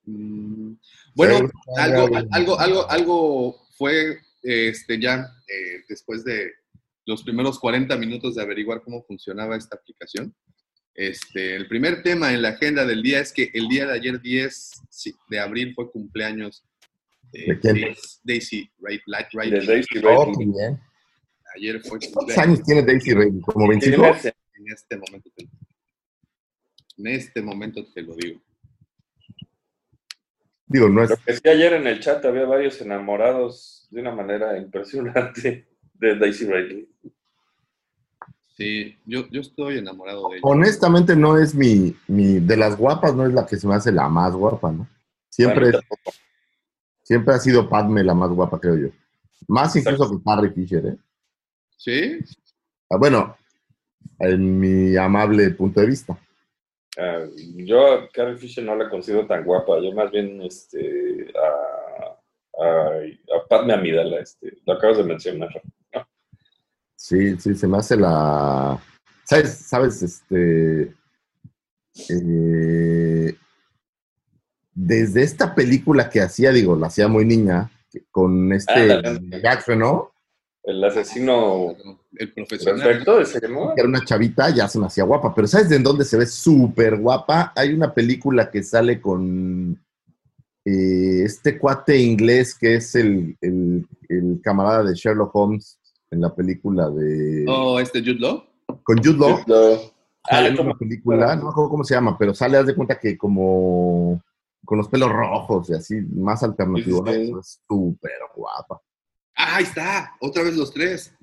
Mm, 0.06 0.74
Bueno, 1.16 1.50
algo- 1.78 2.10
algo, 2.32 2.60
algo, 2.60 2.90
algo 2.90 3.56
fue 3.78 4.20
este, 4.44 5.00
ya 5.00 5.28
eh, 5.48 5.84
después 5.88 6.24
de 6.26 6.52
los 7.10 7.24
primeros 7.24 7.58
40 7.60 7.98
minutos 7.98 8.36
de 8.36 8.44
averiguar 8.44 8.82
cómo 8.84 9.04
funcionaba 9.04 9.56
esta 9.58 9.76
aplicación. 9.78 10.36
Este, 10.94 11.56
el 11.56 11.68
primer 11.68 12.04
tema 12.04 12.32
en 12.34 12.42
la 12.44 12.50
agenda 12.50 12.86
del 12.86 13.02
día 13.02 13.20
es 13.20 13.34
que 13.34 13.50
el 13.56 13.68
día 13.68 13.88
de 13.88 13.94
ayer, 13.94 14.22
10 14.22 14.82
sí, 14.90 15.16
de 15.28 15.40
abril, 15.40 15.74
fue 15.74 15.90
cumpleaños 15.92 16.64
de. 17.32 17.60
Daisy- 18.24 18.70
Wright. 18.78 19.02
Wright- 19.08 19.34
Wright. 19.34 19.54
De 19.54 19.66
Daisy 19.66 19.98
Oh, 20.04 20.26
Ridley. 20.26 20.38
qué 20.38 20.46
bien. 20.60 20.80
Ayer 21.56 21.80
fue 21.82 21.90
¿Cuántos 21.98 22.14
cumpleaños. 22.14 22.46
años 22.48 22.64
tiene 22.64 22.84
Daisy 22.84 23.14
Ridley? 23.16 23.42
¿Como 23.42 23.68
25? 23.68 24.02
Tiene 24.04 24.18
ese- 24.18 24.36
En 24.60 24.72
este 24.74 24.98
momento 24.98 25.30
te, 25.36 25.44
en 26.98 27.08
este 27.08 27.42
momento 27.42 27.92
te 27.94 28.02
lo 28.04 28.14
digo. 28.16 28.40
Digo, 30.68 30.90
no 30.90 31.02
es... 31.04 31.10
Lo 31.10 31.18
que 31.18 31.34
sí, 31.34 31.50
ayer 31.50 31.74
en 31.74 31.88
el 31.88 32.00
chat 32.02 32.24
había 32.26 32.46
varios 32.46 32.80
enamorados 32.82 33.88
de 33.90 34.02
una 34.02 34.12
manera 34.14 34.56
impresionante 34.60 35.68
de 36.00 36.16
Daisy 36.16 36.46
Ridley. 36.46 36.90
Sí, 38.58 38.98
yo, 39.06 39.28
yo 39.30 39.40
estoy 39.42 39.78
enamorado 39.78 40.30
de 40.30 40.38
ella. 40.38 40.42
Honestamente 40.44 41.16
no 41.16 41.38
es 41.38 41.56
mi, 41.56 41.96
mi... 42.08 42.40
De 42.40 42.58
las 42.58 42.78
guapas 42.78 43.16
no 43.16 43.26
es 43.26 43.34
la 43.34 43.46
que 43.46 43.56
se 43.56 43.66
me 43.68 43.76
hace 43.76 43.92
la 43.92 44.10
más 44.10 44.34
guapa, 44.34 44.72
¿no? 44.72 44.88
Siempre, 45.30 45.68
mí 45.68 45.74
siempre 47.04 47.34
ha 47.34 47.40
sido 47.40 47.70
Padme 47.70 48.04
la 48.04 48.14
más 48.14 48.30
guapa, 48.32 48.60
creo 48.60 48.76
yo. 48.76 48.90
Más 49.48 49.76
incluso 49.76 50.10
que 50.10 50.24
Carrie 50.24 50.52
Fisher, 50.52 50.86
¿eh? 50.86 50.98
¿Sí? 51.78 52.20
Ah, 52.90 52.98
Bueno, 52.98 53.38
en 54.20 54.60
mi 54.60 54.96
amable 54.98 55.52
punto 55.52 55.80
de 55.80 55.88
vista. 55.88 56.20
Ah, 56.98 57.26
yo 57.56 57.94
a 57.94 58.10
Carrie 58.10 58.38
Fisher 58.38 58.64
no 58.64 58.76
la 58.76 58.90
considero 58.90 59.26
tan 59.26 59.46
guapa, 59.46 59.80
yo 59.80 59.94
más 59.94 60.12
bien 60.12 60.42
este, 60.42 61.32
a, 61.36 62.64
a, 62.64 62.88
a 63.38 63.48
Padme 63.48 63.74
Amidala, 63.74 64.20
este, 64.20 64.58
lo 64.66 64.74
acabas 64.74 64.98
de 64.98 65.04
mencionar. 65.06 65.50
Sí, 67.02 67.38
sí, 67.40 67.56
se 67.56 67.66
me 67.66 67.78
hace 67.78 67.96
la... 67.96 68.78
¿Sabes? 69.24 69.52
¿Sabes? 69.52 70.04
Este... 70.04 70.94
eh, 72.10 73.36
desde 74.74 75.24
esta 75.24 75.56
película 75.56 76.10
que 76.10 76.22
hacía, 76.22 76.52
digo, 76.52 76.76
la 76.76 76.88
hacía 76.88 77.08
muy 77.08 77.24
niña, 77.26 77.72
con 78.12 78.52
este. 78.54 79.02
Jackson, 79.42 79.80
¿no? 79.80 80.12
El 80.64 80.84
asesino 80.84 81.76
El 82.18 82.34
profesional. 82.34 82.82
perfecto. 82.82 83.18
Que 83.76 83.80
era 83.82 83.88
una 83.90 84.04
chavita, 84.06 84.50
ya 84.50 84.68
se 84.68 84.78
me 84.78 84.88
hacía 84.88 85.06
guapa, 85.06 85.34
pero 85.34 85.48
¿sabes 85.48 85.70
de 85.70 85.78
en 85.78 85.84
dónde 85.84 86.04
se 86.06 86.18
ve 86.18 86.26
súper 86.28 86.98
guapa? 86.98 87.54
Hay 87.56 87.74
una 87.74 87.94
película 87.94 88.52
que 88.52 88.62
sale 88.62 89.00
con 89.02 89.82
eh, 90.66 91.24
este 91.24 91.58
cuate 91.58 91.98
inglés 91.98 92.54
que 92.56 92.76
es 92.76 92.94
el, 92.96 93.38
el- 93.42 93.88
el 94.10 94.40
camarada 94.44 94.84
de 94.84 94.94
Sherlock 94.96 95.34
Holmes 95.34 95.79
en 96.12 96.22
la 96.22 96.34
película 96.34 96.90
de... 96.90 97.46
Oh, 97.48 97.80
este 97.80 98.00
Jude 98.00 98.20
Law. 98.20 98.44
Con 98.84 98.98
Jude 98.98 99.18
Law. 99.18 99.38
Sale 100.30 100.50
Ah, 100.58 100.62
una 100.62 100.78
película, 100.78 101.36
no 101.36 101.46
me 101.46 101.50
acuerdo 101.50 101.70
cómo 101.70 101.84
se 101.84 101.96
llama, 101.96 102.18
pero 102.18 102.34
sale, 102.36 102.58
haz 102.58 102.66
de 102.68 102.76
cuenta 102.76 103.00
que 103.00 103.18
como 103.18 104.22
con 104.66 104.78
los 104.78 104.88
pelos 104.90 105.12
rojos 105.12 105.70
y 105.70 105.74
así, 105.74 105.96
más 106.14 106.44
alternativo, 106.44 107.04
¿no? 107.04 107.12
Sí, 107.12 107.26
sí. 107.28 107.34
Es 107.40 107.62
súper 107.68 108.12
guapa. 108.36 108.82
Ah, 109.36 109.56
ahí 109.56 109.64
está. 109.64 110.16
Otra 110.20 110.44
vez 110.44 110.56
los 110.56 110.72
tres. 110.74 111.16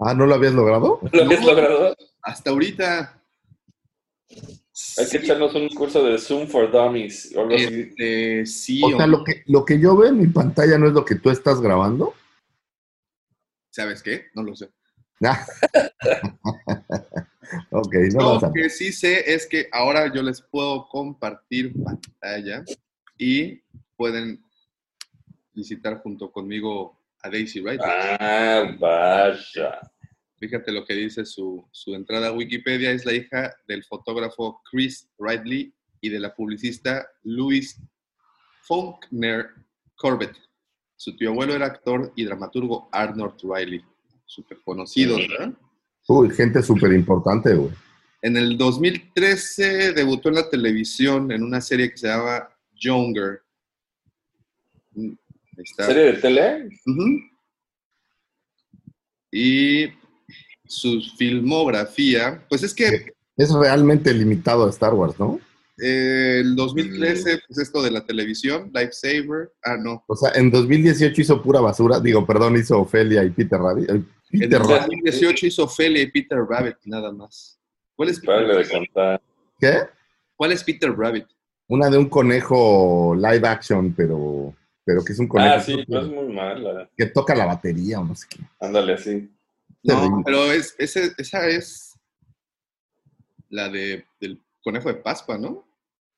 Ah, 0.00 0.14
¿no 0.14 0.26
lo 0.26 0.34
habías 0.34 0.54
logrado? 0.54 0.98
¿Lo 1.12 1.22
habías 1.22 1.40
No. 1.42 1.46
logrado? 1.48 1.94
Hasta 2.22 2.50
ahorita. 2.50 3.22
Hay 4.30 5.08
que 5.10 5.18
echarnos 5.18 5.54
un 5.54 5.68
curso 5.68 6.02
de 6.02 6.18
Zoom 6.18 6.48
for 6.48 6.70
Dummies 6.72 7.32
o 7.36 7.42
algo 7.42 7.54
así. 7.54 7.64
Este, 7.64 8.46
sí, 8.46 8.82
O 8.82 8.96
sea, 8.96 9.06
lo 9.06 9.22
que, 9.22 9.42
lo 9.46 9.64
que 9.64 9.78
yo 9.78 9.94
veo 9.96 10.08
en 10.08 10.18
mi 10.18 10.26
pantalla 10.26 10.78
no 10.78 10.86
es 10.88 10.94
lo 10.94 11.04
que 11.04 11.16
tú 11.16 11.30
estás 11.30 11.60
grabando. 11.60 12.14
¿Sabes 13.72 14.02
qué? 14.02 14.26
No 14.34 14.42
lo 14.42 14.54
sé. 14.54 14.70
Ah. 15.24 15.44
ok, 17.70 17.94
no 18.14 18.40
Lo 18.40 18.52
que 18.52 18.70
sí 18.70 18.92
sé 18.92 19.32
es 19.32 19.46
que 19.46 19.68
ahora 19.72 20.12
yo 20.12 20.22
les 20.22 20.40
puedo 20.42 20.88
compartir 20.88 21.72
pantalla 21.82 22.64
y 23.18 23.62
pueden 23.96 24.44
visitar 25.54 26.00
junto 26.02 26.30
conmigo 26.30 26.98
a 27.22 27.30
Daisy 27.30 27.60
Wright. 27.60 27.80
Ah, 27.84 28.76
vaya. 28.78 29.80
Fíjate 30.38 30.72
lo 30.72 30.84
que 30.84 30.94
dice 30.94 31.24
su, 31.24 31.66
su 31.70 31.94
entrada 31.94 32.28
a 32.28 32.32
Wikipedia. 32.32 32.90
Es 32.90 33.06
la 33.06 33.12
hija 33.12 33.54
del 33.66 33.84
fotógrafo 33.84 34.60
Chris 34.70 35.08
Ridley 35.18 35.72
y 36.00 36.08
de 36.08 36.18
la 36.18 36.34
publicista 36.34 37.06
Louis 37.22 37.80
Faulkner 38.62 39.50
Corbett. 39.94 40.36
Su 41.02 41.16
tío 41.16 41.30
abuelo 41.30 41.54
era 41.54 41.66
actor 41.66 42.12
y 42.14 42.24
dramaturgo 42.24 42.88
Arnold 42.92 43.34
Riley. 43.42 43.84
Súper 44.24 44.58
conocido, 44.64 45.16
¿verdad? 45.16 45.52
Uy, 46.06 46.30
gente 46.30 46.62
súper 46.62 46.92
importante, 46.92 47.56
güey. 47.56 47.72
En 48.20 48.36
el 48.36 48.56
2013 48.56 49.94
debutó 49.94 50.28
en 50.28 50.36
la 50.36 50.48
televisión 50.48 51.32
en 51.32 51.42
una 51.42 51.60
serie 51.60 51.90
que 51.90 51.96
se 51.96 52.06
llama 52.06 52.48
Younger. 52.74 53.42
Mm, 54.92 55.14
está. 55.56 55.86
¿Serie 55.86 56.02
de 56.04 56.12
tele? 56.12 56.68
Y 59.32 59.86
su 60.64 61.02
filmografía, 61.18 62.46
pues 62.48 62.62
es 62.62 62.72
que 62.72 63.12
Es 63.36 63.52
realmente 63.52 64.14
limitado 64.14 64.68
a 64.68 64.70
Star 64.70 64.94
Wars, 64.94 65.18
¿no? 65.18 65.40
Eh, 65.78 66.40
el 66.40 66.54
2013, 66.54 67.40
pues 67.46 67.58
esto 67.58 67.82
de 67.82 67.90
la 67.90 68.04
televisión, 68.04 68.70
Lifesaver. 68.74 69.52
Ah, 69.64 69.76
no. 69.76 70.04
O 70.06 70.14
sea, 70.16 70.32
en 70.34 70.50
2018 70.50 71.20
hizo 71.22 71.42
pura 71.42 71.60
basura. 71.60 71.98
Digo, 71.98 72.26
perdón, 72.26 72.56
hizo 72.56 72.80
Ofelia 72.80 73.24
y 73.24 73.30
Peter 73.30 73.58
Rabbit. 73.58 73.88
En 73.90 74.08
Peter 74.30 74.60
el 74.60 74.68
Rabbit. 74.68 74.82
2018 75.02 75.46
hizo 75.46 75.64
Ophelia 75.64 76.02
y 76.02 76.10
Peter 76.10 76.38
Rabbit, 76.38 76.76
nada 76.84 77.10
más. 77.12 77.58
¿Cuál 77.96 78.10
es 78.10 78.20
Peter, 78.20 78.46
de 78.56 78.68
contar. 78.68 79.22
¿Qué? 79.58 79.78
¿Cuál 80.36 80.52
es 80.52 80.62
Peter 80.64 80.90
Rabbit? 80.94 81.26
Una 81.68 81.88
de 81.88 81.96
un 81.98 82.08
conejo 82.08 83.14
live 83.14 83.46
action, 83.48 83.94
pero, 83.94 84.54
pero 84.84 85.02
que 85.02 85.12
es 85.12 85.18
un 85.18 85.28
conejo 85.28 85.54
Ah, 85.54 85.60
sí, 85.60 85.76
que, 85.76 85.84
no 85.88 86.00
es 86.00 86.08
muy 86.08 86.34
mala. 86.34 86.90
que 86.96 87.06
toca 87.06 87.34
la 87.34 87.46
batería 87.46 88.00
o 88.00 88.04
no 88.04 88.14
sé 88.14 88.26
qué. 88.28 88.40
Ándale 88.60 88.94
así. 88.94 89.30
No, 89.82 90.22
pero 90.24 90.52
es, 90.52 90.74
ese- 90.78 91.12
esa 91.16 91.46
es 91.48 91.94
la 93.48 93.68
de, 93.68 94.04
del 94.20 94.38
conejo 94.62 94.88
de 94.88 94.94
Pascua, 94.96 95.38
¿no? 95.38 95.64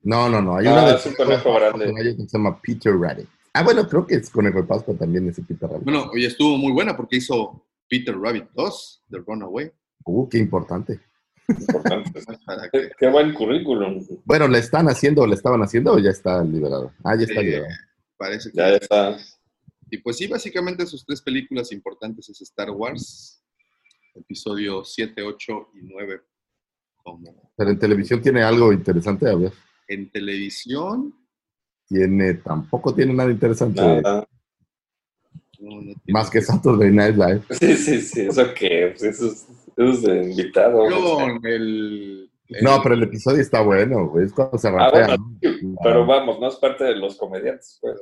No, 0.03 0.29
no, 0.29 0.41
no. 0.43 0.57
Hay 0.57 0.67
Ah, 0.67 0.73
una 0.73 0.87
de 0.89 0.95
es 0.97 1.07
un 1.07 1.15
conejo 1.15 1.55
grande. 1.55 1.95
Que 1.95 2.15
se 2.17 2.27
llama 2.39 2.61
Peter 2.61 2.93
Rabbit. 2.95 3.29
Ah, 3.55 3.63
bueno, 3.63 3.89
creo 3.89 4.07
que 4.07 4.17
es 4.17 4.29
Conejo 4.31 4.59
de 4.59 4.65
Pascua 4.65 4.95
también 4.95 5.29
ese 5.29 5.43
Peter 5.43 5.69
Rabbit. 5.69 5.85
Bueno, 5.85 6.11
y 6.15 6.25
estuvo 6.25 6.57
muy 6.59 6.73
buena 6.73 6.97
porque 6.97 7.17
hizo 7.17 7.65
Peter 7.89 8.19
Rabbit 8.19 8.49
2, 8.55 9.05
The 9.11 9.19
Runaway. 9.19 9.71
Uh, 10.05 10.29
qué 10.29 10.39
importante. 10.39 11.01
Importante. 11.49 12.11
Qué, 12.73 12.91
qué 12.99 13.09
buen 13.09 13.33
currículum. 13.35 14.05
Bueno, 14.25 14.49
¿la 14.49 14.59
están 14.59 14.89
haciendo 14.89 15.23
o 15.23 15.27
la 15.27 15.35
estaban 15.35 15.63
haciendo 15.63 15.93
o 15.93 15.99
ya 15.99 16.11
está 16.11 16.43
liberado? 16.43 16.93
Ah, 17.05 17.15
ya 17.17 17.25
está 17.25 17.41
eh, 17.41 17.45
liberado. 17.45 17.75
parece 18.17 18.51
que 18.51 18.57
Ya 18.57 18.69
está. 18.71 19.17
Y 19.91 19.99
pues 19.99 20.17
sí, 20.17 20.27
básicamente 20.27 20.87
sus 20.87 21.05
tres 21.05 21.21
películas 21.23 21.71
importantes 21.71 22.29
es 22.31 22.41
Star 22.41 22.71
Wars, 22.71 23.43
episodio 24.15 24.85
7, 24.85 25.23
8 25.23 25.69
y 25.75 25.81
9. 25.83 26.21
Como 27.05 27.53
Pero 27.57 27.71
en 27.71 27.79
televisión 27.79 28.21
tiene 28.21 28.43
algo 28.43 28.73
interesante, 28.73 29.29
a 29.31 29.35
ver. 29.37 29.53
en 29.89 30.11
televisión, 30.11 31.15
Tiene, 31.87 32.35
tampoco 32.35 32.95
tiene 32.95 33.13
nada 33.13 33.31
interesante. 33.31 33.81
Nada. 33.81 34.27
no, 35.61 35.71
no 35.77 35.81
tiene- 35.83 35.97
Más 36.09 36.31
que 36.31 36.41
Saturday 36.41 36.91
Night 36.91 37.15
Live. 37.17 37.43
Sí, 37.61 37.75
sí, 37.77 38.01
sí. 38.01 38.21
¿Eso 38.23 38.43
qué? 38.59 38.95
Pues 38.99 39.03
eso, 39.03 39.27
es, 39.27 39.47
eso 39.77 39.91
es 39.93 40.03
de 40.03 40.31
invitado. 40.31 40.79
Con 40.89 41.45
el, 41.47 42.31
el- 42.49 42.65
No, 42.65 42.81
pero 42.83 42.95
el 42.95 43.03
episodio 43.03 43.41
está 43.43 43.61
bueno, 43.61 44.09
güey. 44.09 44.25
Es 44.27 44.33
cuando 44.33 44.57
se 44.57 44.69
Ah, 44.69 44.91
bueno, 44.91 45.17
¿no? 45.19 45.79
Pero 45.83 46.07
vamos, 46.07 46.41
no 46.41 46.49
es 46.49 46.57
parte 46.57 46.85
de 46.85 46.97
los 46.97 47.17
comediantes, 47.17 47.79
pues. 47.83 48.01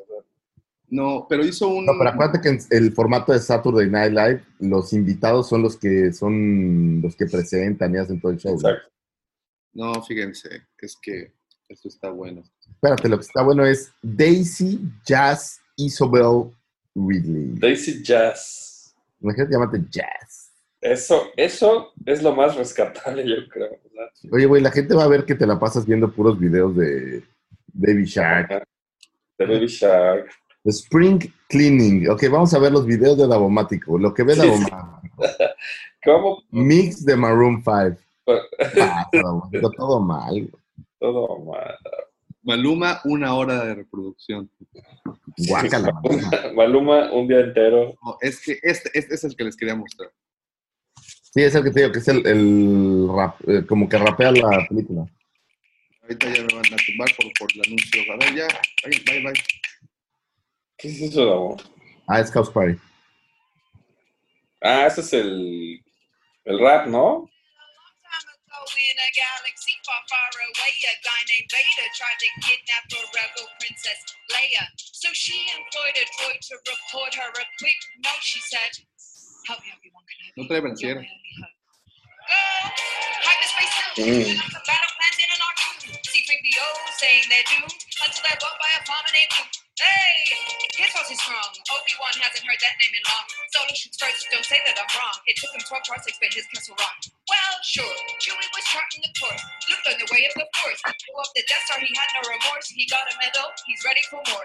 No, 0.92 1.24
pero 1.26 1.42
hizo 1.42 1.68
un... 1.68 1.86
No, 1.86 1.92
pero 1.96 2.10
acuérdate 2.10 2.42
que 2.42 2.50
en 2.50 2.58
el 2.68 2.92
formato 2.92 3.32
de 3.32 3.38
Saturday 3.38 3.88
Night 3.88 4.12
Live, 4.12 4.44
los 4.58 4.92
invitados 4.92 5.48
son 5.48 5.62
los 5.62 5.78
que 5.78 6.12
son 6.12 7.00
los 7.00 7.16
que 7.16 7.24
presentan 7.24 7.94
y 7.94 7.96
hacen 7.96 8.20
todo 8.20 8.30
el 8.30 8.36
show. 8.36 8.52
¿no? 8.52 8.68
Exacto. 8.68 8.92
No, 9.72 10.02
fíjense, 10.02 10.66
es 10.78 10.98
que 11.00 11.32
esto 11.66 11.88
está 11.88 12.10
bueno. 12.10 12.42
Espérate, 12.68 13.08
lo 13.08 13.16
que 13.16 13.24
está 13.24 13.42
bueno 13.42 13.64
es 13.64 13.90
Daisy 14.02 14.80
Jazz 15.06 15.62
Isabel 15.78 16.50
Ridley. 16.94 17.58
Daisy 17.58 18.02
Jazz. 18.02 18.94
Imagínate 19.18 19.50
llamarte 19.50 19.82
Jazz. 19.88 20.52
Eso, 20.78 21.30
eso 21.38 21.94
es 22.04 22.22
lo 22.22 22.36
más 22.36 22.54
rescatable, 22.54 23.26
yo 23.26 23.48
creo. 23.48 23.70
¿verdad? 23.70 24.12
Oye, 24.30 24.44
güey, 24.44 24.60
la 24.60 24.70
gente 24.70 24.94
va 24.94 25.04
a 25.04 25.08
ver 25.08 25.24
que 25.24 25.36
te 25.36 25.46
la 25.46 25.58
pasas 25.58 25.86
viendo 25.86 26.12
puros 26.12 26.38
videos 26.38 26.76
de 26.76 27.24
Baby 27.72 28.04
Shark. 28.04 28.68
De 29.38 29.46
Baby 29.46 29.68
Shark. 29.68 30.28
Spring 30.64 31.20
Cleaning. 31.48 32.08
Ok, 32.10 32.24
vamos 32.30 32.54
a 32.54 32.58
ver 32.58 32.72
los 32.72 32.86
videos 32.86 33.18
de 33.18 33.26
Davomático. 33.26 33.98
Lo 33.98 34.14
que 34.14 34.22
ve. 34.22 34.36
Davomático. 34.36 35.16
¿Cómo? 36.04 36.42
Mix 36.50 37.04
de 37.04 37.16
Maroon 37.16 37.62
5. 37.64 37.96
Ah, 38.80 39.08
todo 39.76 40.00
mal. 40.00 40.48
Todo 41.00 41.38
mal. 41.40 41.76
Maluma, 42.44 43.00
una 43.04 43.34
hora 43.34 43.64
de 43.64 43.74
reproducción. 43.74 44.48
Guácala, 45.48 45.92
Maluma. 45.92 46.30
Maluma, 46.54 47.12
un 47.12 47.26
día 47.26 47.40
entero. 47.40 47.94
No, 48.04 48.16
es 48.20 48.40
que 48.40 48.58
este, 48.62 48.90
este 48.94 49.14
es 49.14 49.24
el 49.24 49.36
que 49.36 49.44
les 49.44 49.56
quería 49.56 49.74
mostrar. 49.74 50.10
Sí, 51.34 51.42
es 51.42 51.54
el 51.54 51.64
que 51.64 51.70
te 51.70 51.80
digo, 51.80 51.92
que 51.92 51.98
es 51.98 52.08
el, 52.08 52.26
el 52.26 53.08
rap, 53.12 53.36
eh, 53.48 53.64
como 53.66 53.88
que 53.88 53.98
rapea 53.98 54.32
la 54.32 54.66
película. 54.68 55.06
Ahorita 56.02 56.26
ya 56.28 56.42
me 56.42 56.54
van 56.54 56.74
a 56.74 56.76
tumbar 56.84 57.08
por, 57.16 57.26
por 57.38 57.48
el 57.54 57.62
anuncio. 57.66 58.02
A 58.12 58.16
ver, 58.16 58.34
ya. 58.34 58.48
Bye, 58.84 59.02
bye, 59.06 59.22
bye. 59.22 59.42
¿Qué 60.82 60.88
es 60.88 61.00
eso, 61.00 61.24
Davo? 61.24 61.56
Ah, 62.08 62.18
es 62.18 62.32
House 62.32 62.50
Party. 62.50 62.74
Ah, 64.60 64.86
ese 64.90 65.00
es 65.00 65.12
el, 65.12 65.78
el 66.44 66.58
rap, 66.58 66.88
¿no? 66.88 67.30
time 68.02 68.26
ago 68.34 68.66
in 68.66 68.98
a 68.98 69.10
galaxy 69.14 69.78
far, 69.86 70.02
far 70.10 70.26
away, 70.42 70.74
a 70.90 70.94
guy 71.06 71.20
named 71.30 71.46
Vader 71.54 71.88
tried 71.94 72.18
to 72.18 72.28
kidnap 72.42 72.82
a 72.98 73.00
rebel 73.14 73.46
princess 73.62 74.00
Leia. 74.34 74.66
So 74.74 75.06
she 75.14 75.38
employed 75.54 75.94
a 76.02 76.06
droid 76.18 76.42
to 76.50 76.54
record 76.66 77.14
her 77.14 77.30
a 77.30 77.46
quick 77.62 77.80
note. 78.02 78.22
She 78.26 78.42
said, 78.42 78.74
"Help 79.46 79.62
me, 79.62 79.70
Kenobi. 79.86 80.34
No 80.34 80.50
trae 80.50 80.58
You're 80.58 80.66
brasier. 80.66 80.98
my 80.98 81.06
only 81.06 81.32
hope." 81.38 81.58
Go, 82.26 82.38
hyperspace 83.22 83.74
two. 83.78 84.02
Mm. 84.02 84.50
Some 84.50 84.66
battle 84.66 84.92
plans 84.98 85.18
in 85.22 85.30
an 85.30 85.42
R2. 85.46 86.10
C-3PO 86.10 86.66
saying 86.98 87.22
they're 87.30 87.46
doomed 87.54 87.70
until 87.70 88.22
they're 88.26 88.42
bought 88.42 88.58
by 88.58 88.70
a 88.78 88.82
farmer 88.82 89.12
named 89.14 89.30
Luke. 89.38 89.61
Hey, 89.80 90.36
his 90.76 90.92
force 90.92 91.08
is 91.08 91.16
strong. 91.16 91.48
Obi-Wan 91.72 92.14
hasn't 92.20 92.44
heard 92.44 92.60
that 92.60 92.76
name 92.76 92.92
in 92.92 93.04
long. 93.08 93.24
Solo 93.56 93.72
shoots 93.72 93.96
first, 93.96 94.28
don't 94.28 94.44
say 94.44 94.60
that 94.68 94.76
I'm 94.76 94.90
wrong. 94.92 95.16
It 95.24 95.40
took 95.40 95.48
him 95.56 95.64
12 95.64 95.88
parts 95.88 96.04
to 96.04 96.12
spin 96.12 96.28
his 96.28 96.44
castle 96.52 96.76
rock. 96.76 97.00
Well, 97.24 97.54
sure, 97.64 97.96
Chewie 98.20 98.52
was 98.52 98.64
charting 98.68 99.00
the 99.00 99.12
course. 99.16 99.40
Luke 99.72 99.82
learned 99.88 100.00
the 100.04 100.10
way 100.12 100.28
of 100.28 100.34
the 100.36 100.44
Force. 100.60 100.80
Blew 100.84 101.16
up 101.16 101.32
the 101.32 101.42
Death 101.48 101.64
Star, 101.64 101.80
he 101.80 101.88
had 101.88 102.10
no 102.12 102.22
remorse. 102.28 102.68
He 102.68 102.84
got 102.92 103.08
a 103.08 103.14
medal, 103.16 103.48
he's 103.64 103.80
ready 103.82 104.04
for 104.12 104.20
more. 104.28 104.44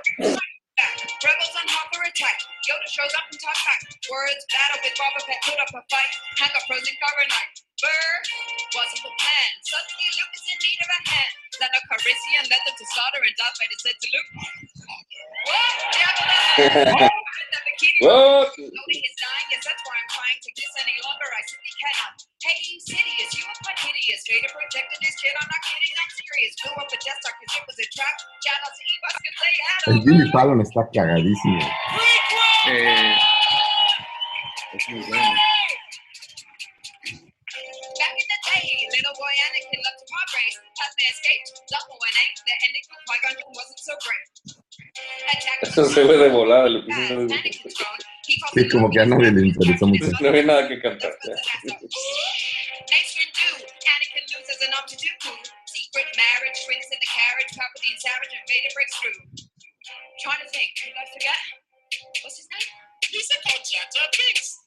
Back. 0.79 0.95
Rebels 1.19 1.55
on 1.59 1.67
Hopper 1.75 2.07
attack. 2.07 2.37
Yoda 2.63 2.87
shows 2.87 3.11
up 3.19 3.27
and 3.27 3.39
talks 3.43 3.63
back. 3.67 3.81
Words 4.07 4.43
battle 4.47 4.79
with 4.79 4.95
Boba 4.95 5.21
Fett, 5.27 5.41
put 5.43 5.59
up 5.59 5.71
a 5.75 5.81
fight. 5.91 6.13
Hank 6.39 6.55
got 6.55 6.63
frozen 6.71 6.95
carbonite. 7.03 7.66
Burr 7.77 8.13
wasn't 8.73 9.05
the 9.05 9.13
plan. 9.21 9.49
Suddenly 9.61 10.09
Luke 10.17 10.33
is 10.33 10.45
in 10.49 10.57
need 10.65 10.79
of 10.81 10.89
a 10.89 10.99
hand. 11.13 11.33
Then 11.61 11.71
a 11.73 11.81
Carisian 11.89 12.45
led 12.49 12.61
them 12.65 12.73
to 12.73 12.85
slaughter, 12.89 13.21
and 13.21 13.33
Darth 13.37 13.57
Vader 13.61 13.79
said 13.81 13.97
to 13.97 14.07
Luke, 14.13 14.29
What? 15.47 15.77
Diablo! 15.93 17.05
the 17.07 17.59
bikini 17.69 17.97
What? 18.01 18.49
Loading 18.57 19.03
is 19.05 19.15
dying, 19.21 19.47
yes, 19.53 19.61
that's 19.61 19.83
why 19.85 19.93
I'm 19.93 20.09
trying 20.09 20.39
to 20.41 20.49
kiss 20.57 20.73
any 20.81 20.97
longer. 21.05 21.29
I 21.29 21.41
simply 21.45 21.73
cannot. 21.77 22.13
Hey, 22.41 22.57
you 22.65 22.77
Sidious, 22.81 23.31
you 23.37 23.45
were 23.45 23.59
quite 23.61 23.77
hideous. 23.77 24.21
Vader 24.25 24.49
protected 24.49 24.97
his 25.01 25.15
kid, 25.21 25.33
I'm 25.37 25.49
not 25.49 25.61
kidding, 25.61 25.93
I'm 26.01 26.11
serious. 26.17 26.51
Blew 26.61 26.73
up 26.81 26.89
a 26.89 26.97
Death 26.97 27.19
Star 27.21 27.33
because 27.37 27.61
it 27.61 27.65
was 27.69 27.77
a 27.77 27.87
trap. 27.93 28.15
Shout 28.41 28.59
out 28.65 28.73
to 28.73 28.83
Evox 28.89 29.13
because 29.21 29.37
they 29.37 29.55
had 29.61 29.79
El 29.85 29.97
Jimmy 30.01 30.25
Fallon 30.33 30.59
está 30.65 30.81
cagadísimo. 30.89 31.61
Eh, 32.69 33.17
es 34.73 34.83
muy 34.89 35.01
bueno. 35.05 35.56
Back 37.97 38.13
in 38.13 38.27
the 38.29 38.39
day, 38.45 38.65
little 38.93 39.15
boy 39.17 39.33
Anakin 39.49 39.79
loved 39.81 39.99
to 40.01 40.05
pod 40.11 40.27
race. 40.37 40.57
Padme 40.77 41.03
escaped, 41.09 41.49
Dumbo 41.71 41.95
and 41.97 42.15
Aang. 42.21 42.35
The 42.45 42.53
ending 42.65 42.85
for 42.85 42.97
Qui-Gon 43.09 43.35
wasn't 43.57 43.81
so 43.81 43.93
great. 44.05 44.25
Attack 45.33 45.57
Eso 45.65 45.83
se 45.89 46.01
ve 46.05 46.15
de 46.17 46.29
volada 46.29 46.67
el 46.69 46.77
As 46.77 46.83
episodio. 46.85 47.25
Anakin's 47.33 47.73
grown, 47.73 47.97
he 48.27 48.33
calls 48.37 48.53
Sí, 48.53 48.61
como 48.69 48.89
que 48.89 48.99
a 49.01 49.05
nadie 49.05 49.31
le 49.31 49.47
interesó 49.49 49.85
mucho. 49.87 50.09
No 50.21 50.29
había 50.29 50.43
nada 50.43 50.67
que 50.67 50.77
cantar. 50.81 51.13
ya. 51.25 51.33
Nice 51.73 53.13
and 53.17 53.31
do. 53.33 53.49
Anakin 53.65 54.23
loses 54.29 54.59
an 54.61 54.71
arm 54.77 54.85
to 54.87 54.95
Dooku. 54.97 55.33
Secret 55.65 56.09
marriage 56.13 56.57
shrinks 56.65 56.87
in 56.93 56.99
the 57.01 57.09
carriage. 57.09 57.49
Palpatine 57.57 57.97
savage 57.97 58.33
and 58.37 58.45
Vader 58.45 58.71
breaks 58.77 58.95
through. 59.01 59.17
Trying 60.21 60.41
to 60.45 60.49
think. 60.53 60.69
Did 60.85 60.93
I 60.93 61.05
forget? 61.13 61.39
What's 62.21 62.37
his 62.37 62.47
name? 62.53 62.69
Lisa 63.13 63.35
called 63.41 63.63
Jar 63.65 63.85
Jar 63.89 64.09
Binks. 64.13 64.66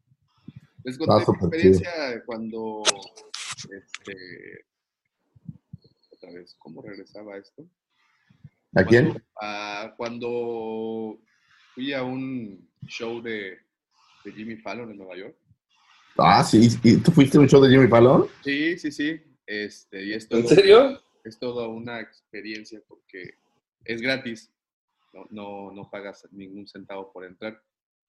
Les 0.83 0.97
conté 0.97 1.13
mi 1.15 1.21
experiencia 1.21 2.23
cuando, 2.25 2.83
este, 3.55 4.65
otra 6.11 6.31
vez, 6.31 6.55
¿cómo 6.59 6.81
regresaba 6.81 7.37
esto? 7.37 7.65
¿A 8.75 8.83
quién? 8.83 9.05
Cuando, 9.05 9.25
ah, 9.41 9.93
cuando 9.97 11.19
fui 11.75 11.93
a 11.93 12.03
un 12.03 12.69
show 12.87 13.21
de, 13.21 13.57
de 14.23 14.31
Jimmy 14.31 14.57
Fallon 14.57 14.89
en 14.91 14.97
Nueva 14.97 15.17
York. 15.17 15.35
Ah, 16.17 16.43
sí. 16.43 16.69
¿Y 16.83 16.97
tú 16.97 17.11
fuiste 17.11 17.37
a 17.37 17.41
un 17.41 17.49
show 17.49 17.61
de 17.61 17.69
Jimmy 17.69 17.87
Fallon? 17.87 18.27
Sí, 18.43 18.77
sí, 18.77 18.91
sí. 18.91 19.21
Este, 19.45 20.03
y 20.03 20.13
es 20.13 20.29
¿En 20.31 20.47
serio? 20.47 21.01
es 21.23 21.37
toda 21.37 21.67
una 21.67 21.99
experiencia 21.99 22.81
porque 22.87 23.35
es 23.83 24.01
gratis, 24.01 24.51
no, 25.13 25.25
no, 25.29 25.71
no 25.71 25.89
pagas 25.89 26.27
ningún 26.31 26.67
centavo 26.67 27.11
por 27.11 27.25
entrar. 27.25 27.61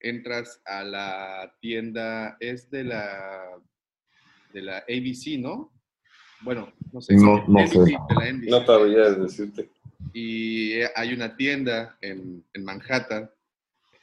Entras 0.03 0.61
a 0.65 0.83
la 0.83 1.55
tienda, 1.61 2.35
es 2.39 2.69
de 2.69 2.83
la 2.83 3.59
de 4.53 4.61
la 4.61 4.77
ABC, 4.79 5.39
¿no? 5.39 5.71
Bueno, 6.41 6.71
no 6.91 7.01
sé. 7.01 7.15
No- 7.15 7.43
no 7.47 7.67
sé. 7.67 7.79
De 7.79 7.91
la 8.15 8.31
NBC. 8.31 8.49
No 8.49 8.65
sabría 8.65 9.09
decirte. 9.11 9.69
Y 10.13 10.73
eh, 10.73 10.89
hay 10.95 11.13
una 11.13 11.35
tienda 11.35 11.97
en, 12.01 12.43
en 12.53 12.63
Manhattan 12.65 13.31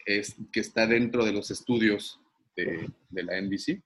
es, 0.06 0.34
que 0.50 0.60
está 0.60 0.86
dentro 0.86 1.24
de 1.24 1.32
los 1.32 1.50
estudios 1.50 2.18
de, 2.56 2.88
de 3.10 3.22
la 3.22 3.40
NBC. 3.40 3.80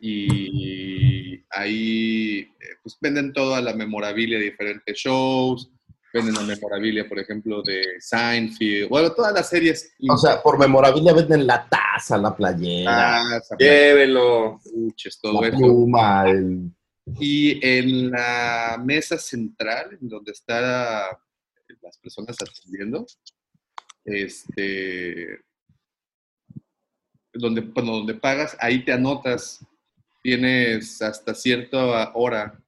Y 0.00 1.42
ahí 1.50 2.38
eh, 2.40 2.76
pues 2.82 2.96
venden 3.00 3.32
toda 3.32 3.60
la 3.60 3.74
memorabilia 3.74 4.38
de 4.38 4.44
diferentes 4.44 4.96
shows, 4.96 5.70
venden 6.14 6.34
la 6.34 6.42
memorabilia, 6.42 7.08
por 7.08 7.18
ejemplo, 7.18 7.60
de 7.62 7.82
Seinfeld, 7.98 8.88
bueno, 8.88 9.12
todas 9.12 9.34
las 9.34 9.48
series. 9.48 9.92
O 10.08 10.16
sea, 10.16 10.40
por 10.40 10.58
memorabilia 10.58 11.12
venden 11.12 11.44
la 11.46 11.68
taza, 11.68 12.16
la 12.16 12.34
playera, 12.34 13.20
Ah, 13.20 13.36
esa- 13.36 13.56
Llévelo. 13.58 14.60
peluches, 14.62 15.18
todo 15.20 15.42
la 15.42 15.48
eso. 15.48 15.56
pluma, 15.58 16.30
el... 16.30 16.70
Y 17.20 17.58
en 17.66 18.10
la 18.12 18.80
mesa 18.82 19.18
central, 19.18 19.98
en 20.00 20.08
donde 20.08 20.32
están 20.32 20.62
las 21.82 21.98
personas 21.98 22.36
atendiendo, 22.40 23.04
este, 24.04 25.40
donde, 27.32 27.60
bueno, 27.60 27.92
donde 27.96 28.14
pagas, 28.14 28.56
ahí 28.60 28.84
te 28.84 28.92
anotas, 28.92 29.66
tienes 30.22 31.02
hasta 31.02 31.34
cierta 31.34 32.12
hora 32.14 32.58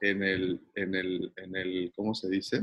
en 0.00 0.22
el, 0.22 0.60
en 0.74 0.94
el, 0.94 1.32
en 1.36 1.56
el, 1.56 1.92
¿cómo 1.94 2.14
se 2.14 2.28
dice? 2.28 2.62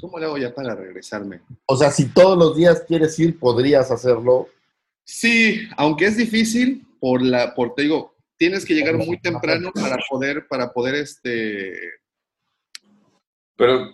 ¿Cómo 0.00 0.18
le 0.18 0.24
hago 0.26 0.38
ya 0.38 0.54
para 0.54 0.74
regresarme? 0.74 1.42
O 1.66 1.76
sea, 1.76 1.90
si 1.90 2.08
todos 2.08 2.38
los 2.38 2.56
días 2.56 2.84
quieres 2.88 3.18
ir, 3.18 3.38
podrías 3.38 3.90
hacerlo. 3.90 4.48
Sí, 5.04 5.68
aunque 5.76 6.06
es 6.06 6.16
difícil, 6.16 6.86
por 7.00 7.20
la, 7.22 7.54
por 7.54 7.74
te 7.74 7.82
digo, 7.82 8.14
tienes 8.38 8.64
que 8.64 8.74
llegar 8.74 8.96
muy 8.96 9.20
temprano 9.20 9.70
para 9.74 9.98
poder, 10.08 10.46
para 10.48 10.72
poder 10.72 10.94
este, 10.94 11.78
Pero, 13.56 13.90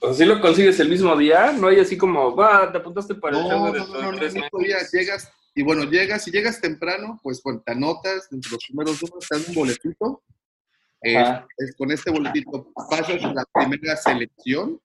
o 0.00 0.06
sea, 0.08 0.14
¿sí 0.14 0.24
lo 0.24 0.40
consigues 0.40 0.80
el 0.80 0.88
mismo 0.88 1.16
día? 1.16 1.52
No 1.52 1.68
hay 1.68 1.78
así 1.78 1.96
como, 1.96 2.34
va, 2.34 2.70
te 2.72 2.78
apuntaste 2.78 3.14
para 3.14 3.38
el 3.38 3.44
No, 3.44 3.48
show 3.48 3.66
no, 3.66 3.72
de 3.72 3.78
no, 3.78 3.86
no, 3.86 4.00
no, 4.02 4.12
no 4.12 4.18
meses". 4.18 4.42
podías, 4.50 4.92
llegas, 4.92 5.32
y 5.54 5.62
bueno, 5.62 5.84
llegas, 5.84 6.26
y 6.26 6.32
llegas 6.32 6.60
temprano, 6.60 7.20
pues 7.22 7.40
bueno, 7.44 7.62
te 7.64 7.72
anotas, 7.72 8.28
entre 8.32 8.50
los 8.50 8.64
primeros 8.66 9.00
números 9.00 9.26
te 9.28 9.36
dan 9.38 9.44
un 9.48 9.54
boletito, 9.54 10.22
Ajá. 11.02 11.46
es- 11.56 11.74
con 11.76 11.90
este 11.92 12.10
boletito 12.10 12.72
pasas 12.90 13.22
a 13.24 13.32
la 13.34 13.44
primera 13.52 13.96
selección, 13.96 14.80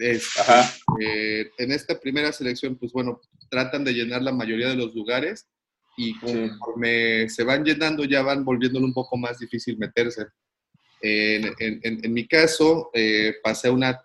Este, 0.00 0.40
Ajá. 0.40 0.72
eh, 1.00 1.50
en 1.58 1.72
esta 1.72 1.98
primera 1.98 2.32
selección, 2.32 2.76
pues 2.76 2.92
bueno, 2.92 3.20
tratan 3.50 3.82
de 3.82 3.92
llenar 3.92 4.22
la 4.22 4.30
mayoría 4.32 4.68
de 4.68 4.76
los 4.76 4.94
lugares, 4.94 5.48
y 5.96 6.16
conforme 6.20 7.28
se 7.28 7.42
van 7.42 7.64
llenando 7.64 8.04
ya 8.04 8.22
van 8.22 8.44
volviéndolo 8.44 8.86
un 8.86 8.92
poco 8.94 9.16
más 9.16 9.40
difícil 9.40 9.76
meterse. 9.76 10.26
En, 11.00 11.46
en- 11.58 11.80
en- 11.82 12.04
en 12.04 12.12
mi 12.12 12.28
caso, 12.28 12.90
eh, 12.94 13.34
pasé 13.42 13.66
a 13.68 13.72
una, 13.72 14.00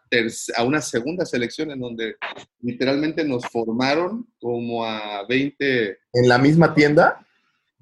a 0.55 0.63
una 0.63 0.81
segunda 0.81 1.25
selección 1.25 1.69
en 1.69 1.79
donde 1.79 2.15
literalmente 2.61 3.23
nos 3.23 3.45
formaron 3.47 4.27
como 4.39 4.83
a 4.85 5.25
20, 5.27 5.99
¿En 6.13 6.27
la 6.27 6.39
misma 6.39 6.73
tienda? 6.73 7.23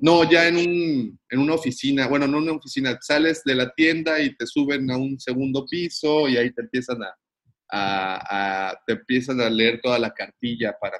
No, 0.02 0.30
ya 0.30 0.48
en, 0.48 0.58
un, 0.58 1.20
en 1.30 1.40
una 1.40 1.54
oficina, 1.54 2.08
bueno, 2.08 2.28
no 2.28 2.40
una 2.40 2.54
oficina, 2.54 2.98
sales 3.02 3.44
de 3.46 3.56
la 3.56 3.72
tienda 3.74 4.20
y 4.20 4.36
te 4.36 4.46
suben 4.48 4.90
a 4.92 4.98
un 4.98 5.20
segundo 5.20 5.66
piso 5.66 6.28
y 6.28 6.38
ahí 6.38 6.52
te 6.52 6.62
empiezan 6.62 7.02
a, 7.04 7.16
a- 7.72 8.70
a- 8.72 8.80
te 8.86 8.94
empiezan 8.94 9.40
a 9.40 9.50
leer 9.50 9.80
toda 9.82 9.98
la 10.00 10.12
cartilla 10.14 10.76
para 10.82 10.98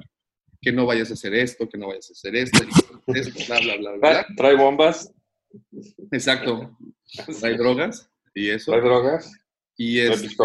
que 0.62 0.72
no 0.72 0.86
vayas 0.86 1.10
a 1.10 1.14
hacer 1.16 1.34
esto, 1.34 1.68
que 1.68 1.78
no 1.78 1.88
vayas 1.88 2.10
a 2.10 2.14
hacer 2.14 2.36
esto, 2.36 2.60
esto, 3.08 3.40
bla, 3.48 3.60
bla, 3.60 3.78
bla, 3.78 3.92
bla. 3.94 4.00
Trae- 4.28 4.36
Trae 4.38 4.56
bombas, 4.56 5.12
Exacto. 6.12 6.78
Hay 7.44 7.58
drogas 7.58 8.10
y 8.34 8.50
eso. 8.50 8.72
trae 8.72 8.82
drogas. 8.84 9.32
Y, 9.76 9.96
¿Trae 10.06 10.14
este, 10.14 10.36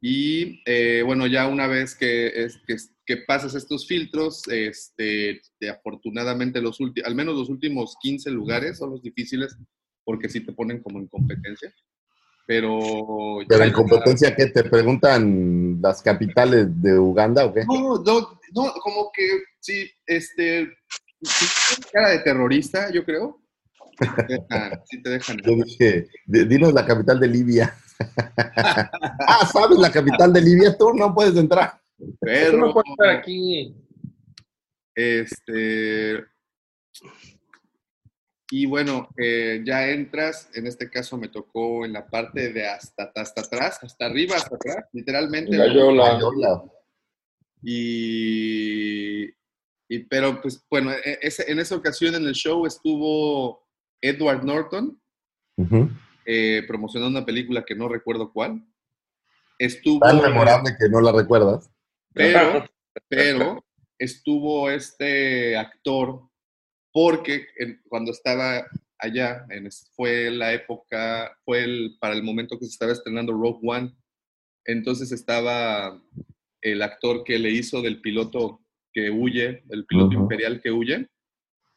y 0.00 0.62
eh, 0.66 1.02
bueno, 1.04 1.26
ya 1.26 1.48
una 1.48 1.66
vez 1.66 1.94
que, 1.94 2.26
es, 2.44 2.58
que, 2.66 2.76
que 3.08 3.16
pasas 3.16 3.54
estos 3.54 3.86
filtros, 3.86 4.42
este, 4.48 5.40
de 5.58 5.70
afortunadamente 5.70 6.60
los 6.60 6.76
al 7.06 7.14
menos 7.14 7.34
los 7.36 7.48
últimos 7.48 7.96
15 8.02 8.30
lugares 8.30 8.76
son 8.76 8.90
los 8.90 9.02
difíciles 9.02 9.56
porque 10.04 10.28
sí 10.28 10.40
te 10.40 10.52
ponen 10.52 10.82
como 10.82 10.98
en 10.98 11.08
competencia. 11.08 11.72
Pero... 12.46 13.38
¿Pero 13.48 13.64
en 13.64 13.72
competencia 13.72 14.36
qué? 14.36 14.48
¿Te 14.48 14.62
preguntan 14.62 15.78
las 15.80 16.02
capitales 16.02 16.66
de 16.82 16.98
Uganda 16.98 17.46
o 17.46 17.54
qué? 17.54 17.64
No, 17.64 17.96
no, 18.02 18.40
no, 18.54 18.72
como 18.82 19.10
que 19.10 19.26
sí, 19.58 19.90
este, 20.06 20.70
sí, 21.22 21.46
cara 21.90 22.10
de 22.10 22.18
terrorista, 22.18 22.92
yo 22.92 23.06
creo. 23.06 23.40
Dejan, 24.28 24.82
sí 24.84 25.02
te 25.02 25.10
dejan. 25.10 25.38
Yo 25.38 25.56
dije, 25.64 26.08
"D- 26.26 26.44
dinos 26.44 26.74
la 26.74 26.84
capital 26.84 27.18
de 27.18 27.26
Libia. 27.26 27.74
ah, 28.36 29.48
¿sabes 29.50 29.78
la 29.78 29.90
capital 29.90 30.30
de 30.30 30.42
Libia? 30.42 30.76
Tú 30.76 30.92
no 30.92 31.14
puedes 31.14 31.36
entrar. 31.36 31.80
No 31.98 32.14
Perro. 32.20 32.82
estar 32.84 33.08
aquí. 33.08 33.74
Este. 34.94 36.24
Y 38.50 38.64
bueno, 38.66 39.08
eh, 39.18 39.62
ya 39.64 39.88
entras, 39.90 40.48
en 40.54 40.66
este 40.66 40.88
caso 40.88 41.18
me 41.18 41.28
tocó 41.28 41.84
en 41.84 41.92
la 41.92 42.08
parte 42.08 42.50
de 42.52 42.66
hasta, 42.66 43.12
hasta 43.14 43.42
atrás, 43.42 43.78
hasta 43.82 44.06
arriba, 44.06 44.36
hasta 44.36 44.56
atrás, 44.56 44.86
literalmente. 44.92 45.54
Gallola. 45.56 46.12
Gallola. 46.14 46.64
Y, 47.62 49.24
y- 49.88 49.98
pero 50.08 50.40
pues 50.40 50.64
bueno, 50.70 50.92
e- 50.92 51.18
ese- 51.20 51.50
en 51.50 51.58
esa 51.58 51.74
ocasión 51.76 52.14
en 52.14 52.26
el 52.26 52.32
show 52.34 52.64
estuvo 52.66 53.66
Edward 54.00 54.44
Norton 54.44 54.98
eh, 56.24 56.62
promocionando 56.66 57.18
una 57.18 57.26
película 57.26 57.64
que 57.64 57.74
no 57.74 57.88
recuerdo 57.88 58.32
cuál. 58.32 58.64
Estuvo, 59.58 59.98
Tan 60.00 60.22
memorable 60.22 60.74
que 60.78 60.88
no 60.88 61.00
la 61.00 61.10
recuerdas. 61.12 61.68
Pero, 62.18 62.68
pero 63.08 63.64
estuvo 63.98 64.70
este 64.70 65.56
actor 65.56 66.22
porque 66.92 67.46
en- 67.58 67.80
cuando 67.88 68.10
estaba 68.12 68.66
allá, 68.98 69.46
en, 69.50 69.68
fue 69.94 70.30
la 70.30 70.52
época, 70.52 71.36
fue 71.44 71.62
el, 71.64 71.96
para 72.00 72.14
el 72.14 72.22
momento 72.22 72.58
que 72.58 72.64
se 72.66 72.72
estaba 72.72 72.92
estrenando 72.92 73.32
Rogue 73.32 73.60
One, 73.62 73.94
entonces 74.66 75.12
estaba 75.12 76.00
el 76.60 76.82
actor 76.82 77.22
que 77.24 77.38
le 77.38 77.50
hizo 77.50 77.80
del 77.82 78.00
piloto 78.00 78.60
que 78.92 79.10
huye, 79.10 79.62
el 79.70 79.86
piloto 79.86 80.14
imperial 80.14 80.60
que 80.60 80.72
huye, 80.72 81.08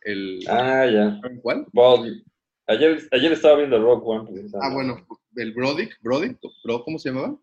el... 0.02 0.40
Ah, 0.50 0.88
ya. 0.88 1.22
¿Cuál? 1.42 1.68
Body. 1.72 2.24
Ayer, 2.68 3.00
ayer 3.12 3.32
estaba 3.34 3.58
viendo 3.58 3.80
Rock 3.80 4.08
One. 4.08 4.32
precisamente. 4.32 4.60
Ah, 4.62 4.74
bueno, 4.74 5.06
el 5.36 5.54
Brodick, 5.54 5.98
Brodick, 6.02 6.40
Bro- 6.64 6.84
¿cómo 6.84 6.98
se 6.98 7.10
llamaba? 7.10 7.38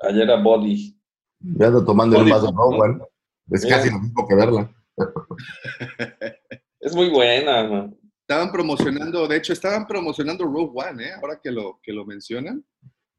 Ayer 0.00 0.22
era 0.22 0.36
Body. 0.42 0.96
Ya 1.40 1.66
ando 1.68 1.84
tomando 1.84 2.20
el 2.20 2.30
vaso. 2.30 2.48
One. 2.48 3.02
Es 3.50 3.64
Mira. 3.64 3.76
casi 3.76 3.90
lo 3.90 4.00
mismo 4.00 4.26
que 4.28 4.34
verla. 4.34 4.74
Es 6.82 6.94
muy 6.94 7.10
buena, 7.10 7.68
man. 7.68 7.96
Estaban 8.22 8.50
promocionando, 8.50 9.28
de 9.28 9.36
hecho, 9.36 9.52
estaban 9.52 9.86
promocionando 9.86 10.44
Rogue 10.44 10.72
One, 10.74 11.04
¿eh? 11.04 11.12
ahora 11.20 11.38
que 11.42 11.50
lo, 11.50 11.78
que 11.82 11.92
lo 11.92 12.06
mencionan. 12.06 12.64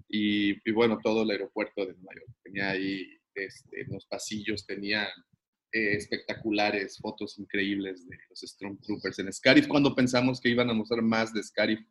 Y, 0.09 0.53
y 0.67 0.71
bueno, 0.73 0.97
todo 1.03 1.21
el 1.21 1.29
aeropuerto 1.29 1.85
de 1.85 1.93
Nueva 1.93 2.13
York. 2.15 2.35
Tenía 2.43 2.69
ahí, 2.71 3.05
este, 3.35 3.81
en 3.81 3.93
los 3.93 4.05
pasillos, 4.07 4.65
tenía 4.65 5.03
eh, 5.73 5.95
espectaculares, 5.95 6.97
fotos 6.99 7.37
increíbles 7.37 8.07
de 8.07 8.17
los 8.29 8.39
Stormtroopers 8.39 9.19
en 9.19 9.31
Scarif, 9.31 9.67
cuando 9.67 9.93
pensamos 9.93 10.41
que 10.41 10.49
iban 10.49 10.69
a 10.69 10.73
mostrar 10.73 11.01
más 11.03 11.31
de 11.31 11.43
Scarif. 11.43 11.81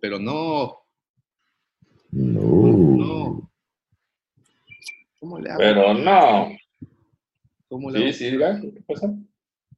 Pero 0.00 0.18
no, 0.18 0.76
No. 2.10 2.42
no. 2.96 3.51
¿Cómo 5.22 5.38
le 5.38 5.50
hago? 5.50 5.58
Pero 5.60 5.94
no. 5.94 6.48
¿Cómo 7.68 7.90
le 7.92 7.98
Sí, 7.98 8.04
hago? 8.04 8.12
sí, 8.12 8.30
diga, 8.32 8.60
¿qué 8.60 8.82
pasa? 8.88 9.14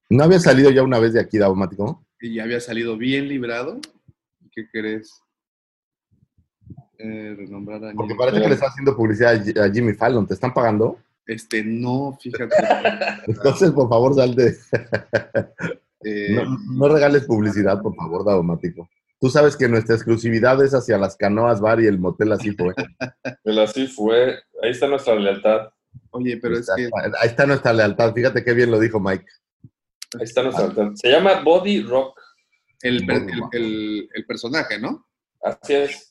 ¿No 0.09 0.24
había 0.24 0.40
salido 0.40 0.70
ya 0.70 0.82
una 0.82 0.99
vez 0.99 1.12
de 1.12 1.20
aquí, 1.20 1.36
Daumático? 1.36 2.03
Y 2.18 2.36
ya 2.36 2.45
había 2.45 2.61
salido 2.61 2.97
bien 2.97 3.28
librado. 3.28 3.78
¿Qué 4.53 4.66
crees? 4.72 5.20
Eh, 6.97 7.34
renombrar 7.36 7.84
a 7.84 7.92
Porque 7.92 8.14
parece 8.14 8.40
que 8.40 8.49
le 8.49 8.55
está 8.55 8.68
haciendo 8.68 8.97
publicidad 8.97 9.34
a 9.34 9.38
Ji- 9.45 9.59
a 9.59 9.70
Jimmy 9.70 9.92
Fallon. 9.92 10.26
¿Te 10.26 10.32
están 10.32 10.55
pagando? 10.55 10.99
Este, 11.26 11.62
no, 11.62 12.16
fíjate. 12.18 12.55
Entonces, 13.26 13.70
por 13.72 13.90
favor, 13.90 14.14
sal 14.14 14.34
de... 14.34 14.57
Eh, 16.07 16.32
No, 16.34 16.59
no 16.88 16.88
regales 16.95 17.24
publicidad, 17.24 17.80
por 17.82 17.95
favor, 17.97 18.24
Daumático. 18.26 18.88
Tú 19.20 19.30
sabes 19.30 19.57
que 19.57 19.68
nuestra 19.70 19.95
exclusividad 19.95 20.62
es 20.62 20.72
hacia 20.74 20.99
las 20.99 21.16
canoas 21.16 21.62
bar 21.62 21.80
y 21.80 21.86
el 21.86 21.99
motel 21.99 22.32
así 22.32 22.51
fue. 22.53 22.74
Pero 23.42 23.62
así 23.62 23.86
fue. 23.86 24.34
Ahí 24.65 24.71
está 24.71 24.87
nuestra 24.87 25.15
lealtad. 25.15 25.69
Oye, 26.11 26.37
pero 26.39 26.59
es 26.59 26.69
que 26.77 26.85
Ahí 27.21 27.29
está 27.29 27.47
nuestra 27.47 27.73
lealtad. 27.73 28.12
Fíjate 28.15 28.43
qué 28.45 28.53
bien 28.55 28.71
lo 28.71 28.79
dijo 28.81 28.99
Mike. 29.01 29.25
Ahí 30.19 30.23
está 30.25 30.43
nuestra 30.43 30.65
lealtad. 30.67 30.93
Se 30.95 31.11
llama 31.11 31.41
Body 31.43 31.83
Rock. 31.83 32.21
el, 32.83 33.07
per- 33.07 33.17
el, 33.23 33.43
el- 33.53 34.09
el 34.12 34.27
personaje, 34.27 34.79
¿no? 34.79 35.07
Así 35.43 35.75
es. 35.75 36.11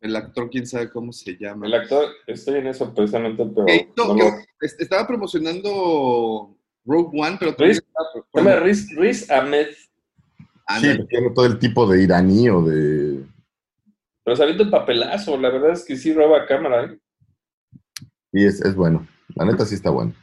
El 0.00 0.16
actor, 0.16 0.50
quién 0.50 0.66
sabe 0.66 0.90
cómo 0.90 1.12
se 1.12 1.36
llama. 1.38 1.66
El 1.66 1.74
actor, 1.74 2.08
estoy 2.26 2.56
en 2.58 2.66
eso 2.66 2.92
precisamente, 2.92 3.44
pero 3.54 3.66
no 3.96 4.14
lo- 4.14 4.34
estaba 4.60 5.06
promocionando 5.06 6.56
Rogue 6.84 7.20
One, 7.20 7.36
pero 7.38 7.54
Riz, 7.56 7.80
también 7.94 8.24
se 8.32 8.38
llama 8.38 8.56
Riz, 8.56 8.96
Riz 8.96 9.30
Ahmed. 9.30 9.68
Ándale. 10.66 11.02
Sí, 11.02 11.06
tiene 11.08 11.30
todo 11.30 11.46
el 11.46 11.58
tipo 11.58 11.86
de 11.86 12.02
iraní 12.02 12.48
o 12.48 12.62
de... 12.62 13.24
Pero 14.24 14.36
se 14.36 14.42
avienta 14.42 14.64
un 14.64 14.70
papelazo. 14.70 15.36
La 15.36 15.50
verdad 15.50 15.72
es 15.72 15.84
que 15.84 15.96
sí 15.96 16.12
roba 16.12 16.46
cámara. 16.46 16.84
¿eh? 16.84 16.98
Y 18.32 18.44
es, 18.46 18.60
es 18.62 18.74
bueno. 18.74 19.06
La 19.34 19.44
neta 19.44 19.64
sí 19.66 19.74
está 19.74 19.90
bueno. 19.90 20.14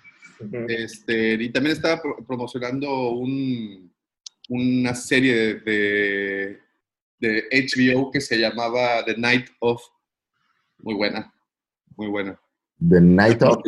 Este, 0.67 1.33
y 1.33 1.49
también 1.51 1.75
estaba 1.75 2.01
pro- 2.01 2.17
promocionando 2.25 3.09
un, 3.11 3.93
una 4.49 4.95
serie 4.95 5.55
de, 5.55 6.59
de 7.19 7.43
HBO 7.51 8.09
que 8.11 8.21
se 8.21 8.37
llamaba 8.37 9.03
The 9.05 9.17
Night 9.17 9.47
of. 9.59 9.81
Muy 10.79 10.95
buena, 10.95 11.33
muy 11.97 12.07
buena. 12.07 12.39
¿De 12.77 13.01
Night 13.01 13.41
Of? 13.43 13.61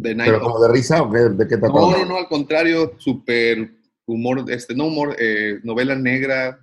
The 0.00 0.14
Night 0.14 0.30
¿Pero 0.30 0.36
of. 0.46 0.52
como 0.52 0.62
de 0.66 0.72
risa 0.72 1.02
o 1.02 1.10
qué? 1.10 1.18
¿De 1.20 1.48
qué 1.48 1.56
trata? 1.56 1.68
No, 1.68 1.90
no, 1.90 2.04
no, 2.04 2.16
al 2.18 2.28
contrario, 2.28 2.94
súper 2.98 3.70
humor, 4.04 4.44
este, 4.50 4.74
no 4.74 4.86
humor, 4.88 5.16
eh, 5.18 5.58
novela 5.64 5.94
negra, 5.94 6.60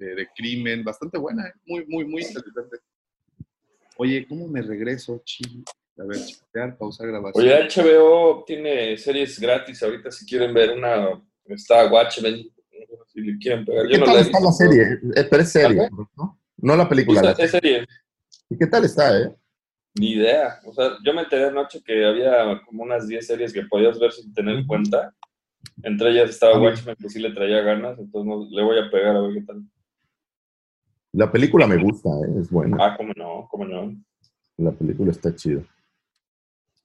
eh, 0.00 0.04
de 0.04 0.28
crimen, 0.34 0.82
bastante 0.82 1.18
buena, 1.18 1.46
eh, 1.46 1.52
muy, 1.66 1.84
muy, 1.86 2.06
muy 2.06 2.22
interesante. 2.22 2.78
Oye, 3.98 4.26
¿cómo 4.26 4.48
me 4.48 4.62
regreso? 4.62 5.22
Chi? 5.24 5.62
A 5.96 6.04
ver, 6.04 6.18
chatear, 6.26 6.76
pausar 6.76 7.06
grabación. 7.06 7.44
Oye, 7.44 7.68
HBO 7.68 8.42
tiene 8.44 8.96
series 8.96 9.38
gratis 9.38 9.82
ahorita 9.82 10.10
si 10.10 10.26
quieren 10.26 10.52
ver 10.52 10.70
una. 10.76 11.22
Está 11.46 11.86
Watchmen. 11.90 12.42
Si 13.06 13.20
le 13.20 13.38
quieren 13.38 13.64
pegar. 13.64 13.86
¿Qué 13.86 13.92
Yo 13.94 13.98
no 14.00 14.04
tal 14.06 14.14
la 14.16 14.20
está 14.22 14.40
la 14.40 14.52
serie? 14.52 14.82
Eh, 15.14 15.26
Pero 15.30 15.42
es 15.42 15.52
serie. 15.52 15.88
¿no? 16.16 16.40
No 16.56 16.76
la 16.76 16.88
película. 16.88 17.22
la 17.22 17.30
Es, 17.32 17.50
serie. 17.50 17.86
¿Y 18.50 18.58
qué 18.58 18.66
tal 18.66 18.84
está, 18.84 19.16
eh? 19.20 19.34
Ni 19.94 20.12
idea. 20.12 20.58
O 20.64 20.72
sea, 20.72 20.96
yo 21.04 21.14
me 21.14 21.22
enteré 21.22 21.44
anoche 21.44 21.80
que 21.84 22.04
había 22.04 22.60
como 22.66 22.82
unas 22.82 23.06
10 23.06 23.24
series 23.26 23.52
que 23.52 23.62
podías 23.62 23.98
ver 24.00 24.10
sin 24.10 24.32
tener 24.34 24.56
en 24.56 24.66
cuenta. 24.66 25.14
Entre 25.82 26.10
ellas 26.10 26.30
estaba. 26.30 26.58
Watchmen, 26.60 26.96
que 26.96 27.08
sí 27.08 27.20
le 27.20 27.30
traía 27.32 27.60
ganas, 27.60 27.98
entonces 27.98 28.26
no- 28.28 28.48
le 28.50 28.62
voy 28.64 28.78
a 28.78 28.90
pegar 28.90 29.14
a 29.16 29.20
ver 29.20 29.34
qué 29.34 29.42
tal. 29.42 29.62
La 31.12 31.30
película 31.30 31.68
me 31.68 31.76
gusta, 31.76 32.08
¿eh? 32.08 32.40
Es 32.40 32.50
buena. 32.50 32.76
Ah, 32.80 32.96
cómo 32.96 33.12
no, 33.14 33.46
cómo 33.48 33.64
no. 33.64 33.94
La 34.56 34.72
película 34.72 35.12
está 35.12 35.32
chida. 35.34 35.62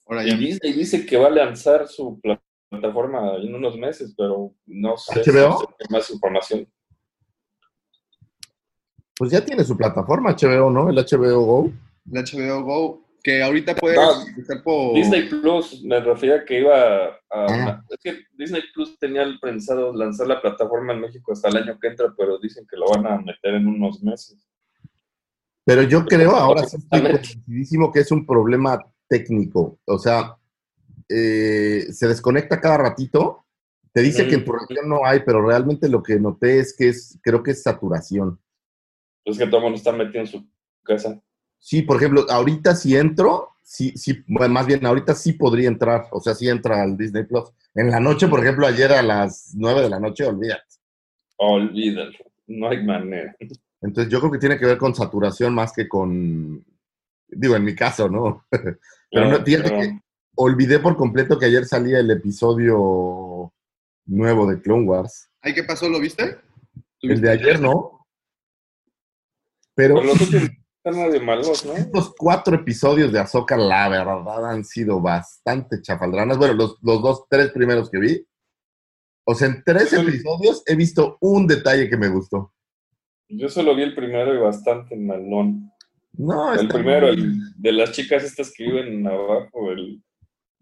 Ahora 0.09 0.23
Y 0.25 0.31
ya. 0.31 0.37
Disney 0.37 0.73
dice 0.73 1.05
que 1.05 1.17
va 1.17 1.27
a 1.27 1.31
lanzar 1.31 1.87
su 1.87 2.19
pla- 2.19 2.41
plataforma 2.67 3.35
en 3.35 3.53
unos 3.53 3.77
meses, 3.77 4.13
pero 4.17 4.53
no 4.65 4.97
sé 4.97 5.21
¿HBO? 5.21 5.59
si 5.79 5.93
más 5.93 6.09
información. 6.09 6.67
Pues 9.17 9.31
ya 9.31 9.43
tiene 9.45 9.63
su 9.63 9.77
plataforma 9.77 10.35
HBO, 10.35 10.69
¿no? 10.71 10.89
El 10.89 10.95
HBO 10.95 11.41
Go. 11.45 11.71
El 12.11 12.23
HBO 12.23 12.63
Go, 12.63 13.05
que 13.21 13.43
ahorita 13.43 13.75
puede 13.75 13.97
No, 13.97 14.13
por... 14.63 14.95
Disney 14.95 15.29
Plus, 15.29 15.83
me 15.83 15.99
refería 15.99 16.43
que 16.45 16.61
iba 16.61 17.05
a... 17.05 17.19
Ah. 17.29 17.83
Es 17.89 17.97
que 18.01 18.23
Disney 18.33 18.63
Plus 18.73 18.97
tenía 18.97 19.25
pensado 19.41 19.93
lanzar 19.93 20.25
la 20.27 20.41
plataforma 20.41 20.93
en 20.93 21.01
México 21.01 21.33
hasta 21.33 21.49
el 21.49 21.57
año 21.57 21.77
que 21.79 21.87
entra, 21.89 22.13
pero 22.17 22.39
dicen 22.39 22.65
que 22.67 22.77
lo 22.77 22.87
van 22.89 23.05
a 23.05 23.17
meter 23.17 23.55
en 23.55 23.67
unos 23.67 24.01
meses. 24.01 24.47
Pero 25.65 25.83
yo 25.83 26.03
creo, 26.05 26.31
ahora 26.31 26.61
sí 26.63 26.77
estoy 26.77 26.99
Exactamente. 26.99 27.27
convencidísimo 27.33 27.91
que 27.91 27.99
es 27.99 28.11
un 28.11 28.25
problema 28.25 28.79
técnico. 29.09 29.79
O 29.85 29.97
sea, 29.97 30.37
eh, 31.09 31.87
se 31.91 32.07
desconecta 32.07 32.61
cada 32.61 32.77
ratito. 32.77 33.45
Te 33.91 34.01
dice 34.01 34.27
que 34.27 34.35
en 34.35 34.45
región 34.45 34.87
no 34.87 35.05
hay, 35.05 35.21
pero 35.25 35.45
realmente 35.45 35.89
lo 35.89 36.03
que 36.03 36.19
noté 36.19 36.59
es 36.59 36.75
que 36.75 36.89
es, 36.89 37.19
creo 37.21 37.41
que 37.41 37.51
es 37.51 37.63
saturación. 37.63 38.39
Es 39.25 39.37
que 39.37 39.47
todo 39.47 39.57
el 39.57 39.63
mundo 39.63 39.77
está 39.77 39.91
metido 39.91 40.21
en 40.21 40.27
su 40.27 40.47
casa. 40.83 41.21
Sí, 41.57 41.81
por 41.81 41.97
ejemplo, 41.97 42.25
ahorita 42.29 42.75
si 42.75 42.95
entro, 42.95 43.49
sí, 43.63 43.91
sí, 43.97 44.23
bueno, 44.27 44.53
más 44.53 44.67
bien 44.67 44.85
ahorita 44.85 45.13
sí 45.15 45.33
podría 45.33 45.67
entrar, 45.67 46.07
o 46.11 46.21
sea, 46.21 46.33
sí 46.35 46.47
entra 46.47 46.81
al 46.81 46.95
Disney 46.95 47.23
Plus. 47.23 47.51
En 47.73 47.89
la 47.89 47.99
noche, 47.99 48.27
por 48.27 48.39
ejemplo, 48.39 48.65
ayer 48.65 48.91
a 48.93 49.01
las 49.01 49.53
9 49.55 49.81
de 49.81 49.89
la 49.89 49.99
noche, 49.99 50.25
olvídate. 50.25 50.63
Olvídalo, 51.37 52.17
no 52.47 52.69
hay 52.69 52.83
manera. 52.83 53.35
Entonces 53.81 54.11
yo 54.11 54.19
creo 54.19 54.31
que 54.31 54.39
tiene 54.39 54.57
que 54.57 54.65
ver 54.65 54.77
con 54.77 54.95
saturación 54.95 55.53
más 55.53 55.73
que 55.73 55.87
con, 55.87 56.63
digo, 57.27 57.55
en 57.55 57.63
mi 57.63 57.75
caso, 57.75 58.07
¿no? 58.09 58.45
Pero 59.11 59.29
no, 59.29 59.43
fíjate 59.43 59.69
pero- 59.69 59.81
que 59.81 59.99
olvidé 60.35 60.79
por 60.79 60.95
completo 60.95 61.37
que 61.37 61.45
ayer 61.47 61.65
salía 61.65 61.99
el 61.99 62.09
episodio 62.11 63.51
nuevo 64.05 64.47
de 64.49 64.61
Clone 64.61 64.85
Wars. 64.87 65.29
Ay, 65.41 65.53
¿qué 65.53 65.63
pasó? 65.63 65.89
¿Lo 65.89 65.99
viste? 65.99 66.37
¿Tú 66.99 67.07
El 67.09 67.21
de 67.21 67.29
ayer 67.31 67.59
no. 67.59 68.05
Pero 69.75 69.95
pero 70.83 70.97
los 71.11 71.21
malos, 71.23 71.65
¿no? 71.65 71.73
estos 71.73 72.13
cuatro 72.17 72.55
episodios 72.55 73.11
de 73.11 73.19
Ahsoka, 73.19 73.55
la 73.57 73.87
verdad, 73.89 74.49
han 74.49 74.63
sido 74.63 74.99
bastante 75.01 75.81
chafaldranas. 75.81 76.37
Bueno, 76.37 76.53
los, 76.53 76.77
los 76.81 77.01
dos, 77.01 77.25
tres 77.29 77.51
primeros 77.51 77.89
que 77.89 77.99
vi. 77.99 78.25
O 79.25 79.35
sea, 79.35 79.47
en 79.47 79.63
tres 79.63 79.93
episodios 79.93 80.63
he 80.65 80.75
visto 80.75 81.17
un 81.21 81.45
detalle 81.47 81.89
que 81.89 81.97
me 81.97 82.07
gustó. 82.09 82.53
Yo 83.29 83.47
solo 83.47 83.75
vi 83.75 83.83
el 83.83 83.93
primero 83.95 84.33
y 84.33 84.37
bastante 84.39 84.95
malón. 84.95 85.71
No, 86.13 86.53
El 86.53 86.67
primero, 86.67 87.07
bien. 87.07 87.19
el 87.19 87.61
de 87.61 87.71
las 87.71 87.91
chicas 87.91 88.23
estas 88.23 88.51
que 88.55 88.65
viven 88.65 89.07
abajo, 89.07 89.71
el 89.71 90.01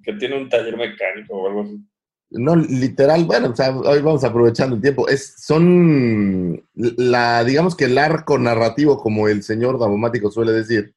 que 0.03 0.13
tiene 0.13 0.37
un 0.37 0.49
taller 0.49 0.77
mecánico 0.77 1.35
o 1.35 1.47
algo 1.47 1.61
así. 1.63 1.79
No, 2.29 2.55
literal, 2.55 3.23
bueno, 3.23 3.49
o 3.51 3.55
sea, 3.55 3.75
hoy 3.75 4.01
vamos 4.01 4.23
aprovechando 4.23 4.75
el 4.75 4.81
tiempo. 4.81 5.07
Es, 5.07 5.35
son 5.37 6.61
la, 6.73 7.43
digamos 7.45 7.75
que 7.75 7.85
el 7.85 7.97
arco 7.97 8.37
narrativo, 8.37 8.97
como 8.97 9.29
el 9.29 9.43
señor 9.43 9.79
Davomático 9.79 10.29
suele 10.29 10.51
decir, 10.51 10.93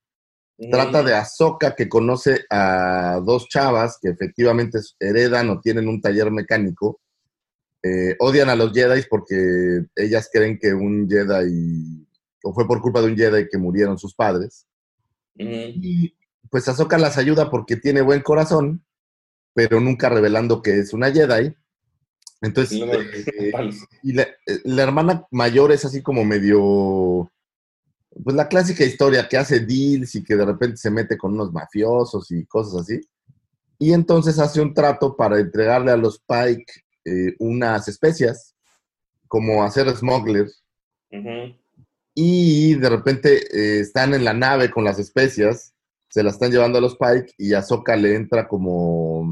trata 0.70 1.02
de 1.02 1.14
Ahsoka 1.14 1.74
que 1.74 1.88
conoce 1.88 2.44
a 2.50 3.20
dos 3.24 3.48
chavas 3.48 3.98
que 4.02 4.10
efectivamente 4.10 4.80
heredan 4.98 5.50
o 5.50 5.60
tienen 5.60 5.88
un 5.88 6.00
taller 6.00 6.30
mecánico. 6.30 7.00
Eh, 7.82 8.16
odian 8.18 8.50
a 8.50 8.56
los 8.56 8.72
Jedi 8.72 9.02
porque 9.08 9.84
ellas 9.96 10.28
creen 10.30 10.58
que 10.58 10.74
un 10.74 11.08
Jedi, 11.08 12.06
o 12.42 12.52
fue 12.52 12.66
por 12.66 12.80
culpa 12.80 13.00
de 13.00 13.08
un 13.08 13.16
Jedi 13.16 13.48
que 13.48 13.58
murieron 13.58 13.98
sus 13.98 14.14
padres. 14.14 14.66
Y 15.36 16.14
pues 16.50 16.68
Ahsoka 16.68 16.98
las 16.98 17.16
ayuda 17.16 17.50
porque 17.50 17.76
tiene 17.76 18.00
buen 18.00 18.20
corazón, 18.20 18.84
pero 19.54 19.80
nunca 19.80 20.08
revelando 20.08 20.62
que 20.62 20.78
es 20.78 20.92
una 20.92 21.10
Jedi. 21.10 21.54
Entonces, 22.42 22.80
No, 22.80 22.92
eh, 22.92 23.52
y 24.02 24.12
la, 24.12 24.22
eh, 24.22 24.60
la 24.64 24.82
hermana 24.82 25.26
mayor 25.30 25.72
es 25.72 25.84
así 25.84 26.02
como 26.02 26.24
medio, 26.24 27.30
pues 28.24 28.34
la 28.34 28.48
clásica 28.48 28.84
historia 28.84 29.28
que 29.28 29.36
hace 29.36 29.60
deals 29.60 30.14
y 30.14 30.24
que 30.24 30.36
de 30.36 30.44
repente 30.44 30.76
se 30.76 30.90
mete 30.90 31.16
con 31.16 31.34
unos 31.34 31.52
mafiosos 31.52 32.30
y 32.30 32.46
cosas 32.46 32.82
así. 32.82 33.00
Y 33.78 33.92
entonces 33.92 34.38
hace 34.38 34.60
un 34.60 34.74
trato 34.74 35.16
para 35.16 35.38
entregarle 35.38 35.90
a 35.90 35.96
los 35.96 36.18
Pike 36.18 36.72
eh, 37.04 37.34
unas 37.38 37.88
especias, 37.88 38.54
como 39.26 39.62
hacer 39.62 39.88
smuggler. 39.96 40.50
Ujú. 41.10 41.54
Y 42.22 42.74
de 42.74 42.90
repente 42.90 43.38
eh, 43.50 43.80
están 43.80 44.12
en 44.12 44.26
la 44.26 44.34
nave 44.34 44.70
con 44.70 44.84
las 44.84 44.98
especias, 44.98 45.72
se 46.10 46.22
las 46.22 46.34
están 46.34 46.50
llevando 46.50 46.76
a 46.76 46.82
los 46.82 46.98
Pike 46.98 47.32
y 47.38 47.54
Ahsoka 47.54 47.96
le 47.96 48.14
entra 48.14 48.46
como, 48.46 49.26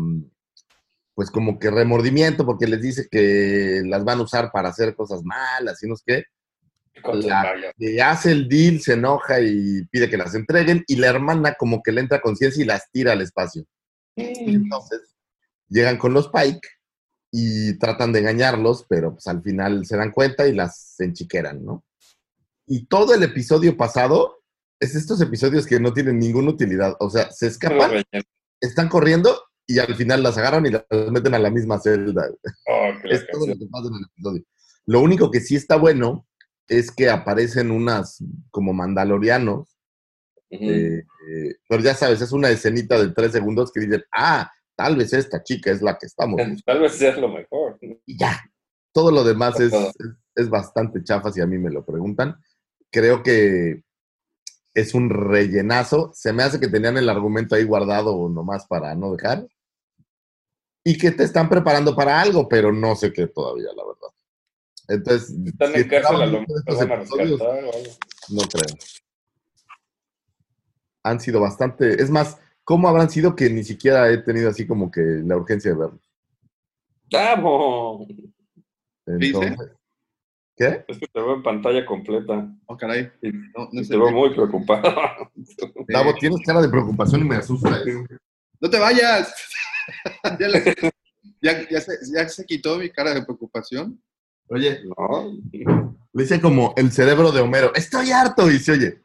pues 1.15 1.31
como 1.31 1.59
que 1.59 1.71
remordimiento 1.71 2.47
porque 2.47 2.67
les 2.67 2.81
dice 2.81 3.07
que 3.11 3.83
las 3.85 4.05
van 4.05 4.21
a 4.21 4.23
usar 4.23 4.51
para 4.51 4.71
hacer 4.71 4.95
cosas 4.95 5.23
malas 5.23 5.83
y 5.83 5.87
no 5.87 5.97
sé 5.97 6.03
qué. 6.07 6.25
La 7.13 7.75
que 7.77 8.01
hace 8.01 8.33
el 8.33 8.49
deal 8.49 8.81
se 8.81 8.95
enoja 8.95 9.39
y 9.39 9.85
pide 9.91 10.09
que 10.09 10.17
las 10.17 10.35
entreguen 10.35 10.83
y 10.87 10.97
la 10.97 11.09
hermana 11.09 11.57
como 11.59 11.83
que 11.83 11.93
le 11.93 12.01
entra 12.01 12.23
conciencia 12.23 12.63
y 12.63 12.67
las 12.67 12.91
tira 12.91 13.13
al 13.13 13.21
espacio. 13.21 13.67
Entonces 14.17 15.15
llegan 15.69 15.99
con 15.99 16.15
los 16.15 16.31
Pike 16.31 16.67
y 17.33 17.79
tratan 17.79 18.15
de 18.15 18.21
engañarlos, 18.21 18.87
pero 18.89 19.13
pues 19.13 19.27
al 19.27 19.43
final 19.43 19.85
se 19.85 19.99
dan 19.99 20.11
cuenta 20.11 20.49
y 20.49 20.55
las 20.55 20.99
enchiqueran, 21.01 21.63
¿no? 21.63 21.85
Y 22.69 22.87
todo 22.87 23.15
el 23.15 23.23
episodio 23.23 23.77
pasado 23.77 24.39
es 24.81 24.95
estos 24.95 25.21
episodios 25.21 25.67
que 25.67 25.81
no 25.81 25.93
tienen 25.93 26.19
ninguna 26.19 26.51
utilidad. 26.51 26.95
O 27.01 27.11
sea, 27.11 27.31
se 27.31 27.49
escapan, 27.49 28.03
están 28.61 28.89
corriendo 28.89 29.43
y 29.67 29.79
al 29.79 29.95
final 29.97 30.23
las 30.23 30.39
agarran 30.39 30.67
y 30.67 30.71
las 30.71 30.85
meten 31.11 31.35
a 31.35 31.39
la 31.39 31.51
misma 31.51 31.81
celda. 31.81 32.29
Oh, 32.69 32.91
Es 33.05 33.27
todo 33.31 33.47
lo 33.47 33.55
que 33.55 33.67
pasa 33.71 33.89
en 33.89 33.95
el 33.95 34.05
episodio. 34.05 34.43
Lo 34.87 35.01
único 35.01 35.31
que 35.31 35.41
sí 35.41 35.57
está 35.57 35.77
bueno 35.77 36.27
es 36.69 36.91
que 36.91 37.09
aparecen 37.09 37.71
unas 37.71 38.23
como 38.51 38.73
mandalorianos 38.73 39.79
eh, 40.51 41.05
eh, 41.29 41.57
pero 41.69 41.83
ya 41.83 41.95
sabes, 41.95 42.21
es 42.21 42.33
una 42.33 42.51
escenita 42.51 42.99
de 42.99 43.13
tres 43.13 43.33
segundos 43.33 43.71
que 43.73 43.81
dicen, 43.81 44.03
ah, 44.17 44.51
tal 44.77 44.97
vez 44.97 45.13
esta 45.13 45.43
chica 45.43 45.71
es 45.71 45.83
la 45.83 45.99
que 45.99 46.07
estamos. 46.07 46.41
Tal 46.65 46.81
vez 46.81 46.93
sea 46.93 47.17
lo 47.17 47.29
mejor. 47.29 47.79
Y 48.07 48.19
ya. 48.19 48.41
Todo 48.93 49.11
lo 49.11 49.23
demás 49.23 49.61
es, 49.61 49.73
es, 49.73 49.95
es 50.35 50.49
bastante 50.49 51.05
chafa 51.05 51.31
si 51.31 51.41
a 51.41 51.47
mí 51.47 51.59
me 51.59 51.71
lo 51.71 51.85
preguntan. 51.85 52.37
Creo 52.91 53.23
que 53.23 53.83
es 54.75 54.95
un 54.95 55.11
rellenazo. 55.11 56.11
Se 56.15 56.33
me 56.33 56.43
hace 56.43 56.61
que 56.61 56.69
tenían 56.69 56.97
el 56.97 57.09
argumento 57.09 57.55
ahí 57.55 57.65
guardado 57.65 58.29
nomás 58.29 58.67
para 58.67 58.95
no 58.95 59.13
dejar. 59.13 59.47
Y 60.85 60.97
que 60.97 61.11
te 61.11 61.25
están 61.25 61.49
preparando 61.49 61.95
para 61.95 62.21
algo, 62.21 62.49
pero 62.49 62.73
no 62.73 62.95
sé 62.97 63.13
qué 63.13 63.27
todavía, 63.27 63.69
la 63.77 63.85
verdad. 63.85 64.09
Entonces, 64.89 65.37
Están 65.47 65.73
si 65.75 65.81
en 65.81 65.89
cárcel 65.89 66.23
a 66.23 66.27
lo 66.27 66.41
no 68.31 68.43
creo. 68.43 68.77
Han 71.03 71.21
sido 71.21 71.41
bastante. 71.41 72.03
Es 72.03 72.11
más, 72.11 72.39
¿cómo 72.65 72.89
habrán 72.89 73.11
sido 73.11 73.37
que 73.37 73.51
ni 73.51 73.65
siquiera 73.65 74.11
he 74.11 74.19
tenido 74.19 74.49
así 74.49 74.67
como 74.67 74.91
que 74.91 75.01
la 75.01 75.37
urgencia 75.37 75.73
de 75.73 75.77
verlos? 75.77 76.01
¡Vamos! 77.11 78.07
Entonces, 79.07 79.78
¿Qué? 80.59 80.85
Es 80.89 80.99
que 80.99 81.07
te 81.07 81.21
veo 81.21 81.35
en 81.35 81.43
pantalla 81.43 81.87
completa 81.87 82.53
Oh, 82.67 82.77
caray. 82.77 83.11
y, 83.23 83.31
No, 83.33 83.69
no, 83.73 83.81
y 83.81 83.85
sé. 83.85 83.91
te 83.93 83.97
veo 83.97 84.11
muy 84.11 84.31
preocupado. 84.35 84.83
Davo, 85.89 86.15
tienes 86.19 86.41
cara 86.45 86.61
de 86.61 86.69
preocupación 86.69 87.21
y 87.21 87.25
me 87.25 87.37
asusta. 87.37 87.79
eso. 87.87 88.05
¡No 88.61 88.69
te 88.69 88.79
vayas! 88.79 89.33
ya, 90.41 90.49
le- 90.49 90.75
ya- 91.41 91.69
ya 91.69 91.81
se, 91.81 91.93
ya 92.13 92.29
se 92.29 92.45
quitó 92.45 92.77
mi 92.79 92.91
cara 92.91 93.15
de 93.15 93.23
preocupación. 93.25 94.03
Oye, 94.51 94.81
¿No? 94.97 95.33
le 95.53 96.23
dice 96.23 96.41
como 96.41 96.75
el 96.77 96.91
cerebro 96.91 97.31
de 97.31 97.41
Homero. 97.41 97.73
Estoy 97.75 98.11
harto 98.11 98.51
y 98.51 98.59
se 98.59 98.73
oye. 98.73 99.01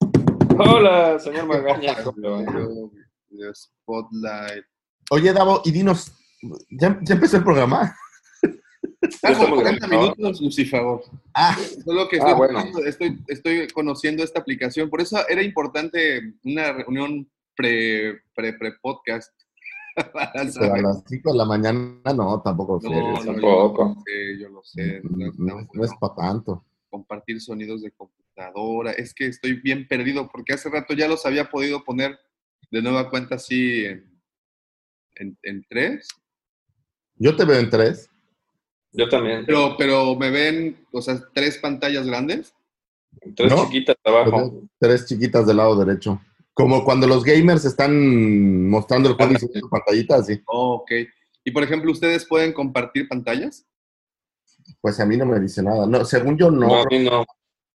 Hola, 0.58 1.20
señor 1.20 1.45
Magaña. 1.45 1.95
Spotlight. 3.54 4.64
Oye, 5.12 5.34
Davo, 5.34 5.62
y 5.66 5.72
dinos, 5.72 6.14
¿ya, 6.70 6.97
ya 7.01 7.16
empezó 7.16 7.38
el 7.38 7.43
programa? 7.43 7.95
Ah, 9.04 9.34
como 9.34 9.34
estamos 9.34 9.62
40 9.62 9.88
grabando. 9.88 10.16
minutos, 10.16 10.41
Lucifer. 10.41 10.82
Ah, 11.34 11.58
Solo 11.86 12.08
que 12.08 12.18
Ah, 12.18 12.20
estoy, 12.20 12.34
bueno. 12.36 12.64
estoy, 12.86 13.20
estoy 13.28 13.68
conociendo 13.70 14.24
esta 14.24 14.39
aplicación. 14.39 14.89
Por 14.89 15.01
eso 15.01 15.18
era 15.28 15.41
importante 15.43 16.34
una 16.43 16.72
reunión 16.74 17.30
pre, 17.56 18.22
pre, 18.36 18.54
pre 18.54 18.74
podcast. 18.82 19.32
Para 20.14 20.32
pero 20.34 20.74
a 20.74 20.82
las 20.82 21.04
5 21.08 21.32
de 21.32 21.38
la 21.38 21.45
mañana 21.45 22.01
no, 22.16 22.41
tampoco. 22.41 22.80
No, 22.82 22.89
eso. 23.16 23.26
yo 23.26 23.32
tampoco. 23.34 23.84
lo 23.95 24.01
sé, 24.06 24.39
yo 24.39 24.49
lo 24.49 24.64
sé. 24.64 25.01
No, 25.04 25.18
no, 25.18 25.32
no, 25.38 25.62
no- 25.62 25.68
no 25.72 25.84
es 25.86 25.91
para 25.99 26.16
tanto. 26.16 26.66
compartir 26.89 27.39
sonidos 27.41 27.82
de 27.84 27.91
computadora. 27.91 28.91
Es 28.93 29.14
que 29.14 29.28
estoy 29.28 29.54
bien 29.62 29.88
perdido 29.88 30.30
porque 30.32 30.54
hace 30.54 30.70
rato 30.70 30.93
ya 30.95 31.08
los 31.08 31.26
había 31.26 31.49
podido 31.49 31.84
poner 31.84 32.18
de 32.72 32.82
nueva 32.82 33.10
cuenta 33.12 33.36
así 33.36 33.86
en, 33.86 34.20
en, 35.16 35.38
en 35.43 35.64
tres. 35.70 36.08
Yo 37.16 37.36
te 37.36 37.45
veo 37.45 37.60
en 37.60 37.70
tres. 37.70 38.10
Yo 38.93 39.09
también. 39.09 39.43
Pero, 39.45 39.75
pero 39.77 40.15
me 40.15 40.29
ven, 40.29 40.77
o 40.91 41.01
sea, 41.01 41.19
tres 41.33 41.57
pantallas 41.57 42.05
grandes. 42.05 42.53
Tres 43.35 43.51
¿No? 43.51 43.65
chiquitas 43.65 43.95
abajo. 44.03 44.61
Tres 44.79 45.05
chiquitas 45.05 45.45
del 45.45 45.57
lado 45.57 45.75
derecho. 45.83 46.19
Como 46.53 46.83
cuando 46.85 47.07
los 47.07 47.23
gamers 47.23 47.65
están 47.65 48.69
mostrando 48.69 49.09
el 49.09 49.15
juego 49.15 49.33
y 49.33 49.37
subiendo 49.39 49.69
pantallita, 49.69 50.17
así. 50.17 50.39
Oh, 50.45 50.75
ok. 50.75 50.91
Y 51.43 51.51
por 51.51 51.63
ejemplo, 51.63 51.91
¿ustedes 51.91 52.25
pueden 52.25 52.53
compartir 52.53 53.07
pantallas? 53.07 53.65
Pues 54.79 54.99
a 54.99 55.05
mí 55.05 55.17
no 55.17 55.25
me 55.25 55.39
dice 55.39 55.63
nada. 55.63 55.87
No, 55.87 56.05
según 56.05 56.37
yo 56.37 56.51
No, 56.51 56.67
no. 56.67 56.81
a 56.81 56.85
mí 56.85 56.99
no. 57.03 57.25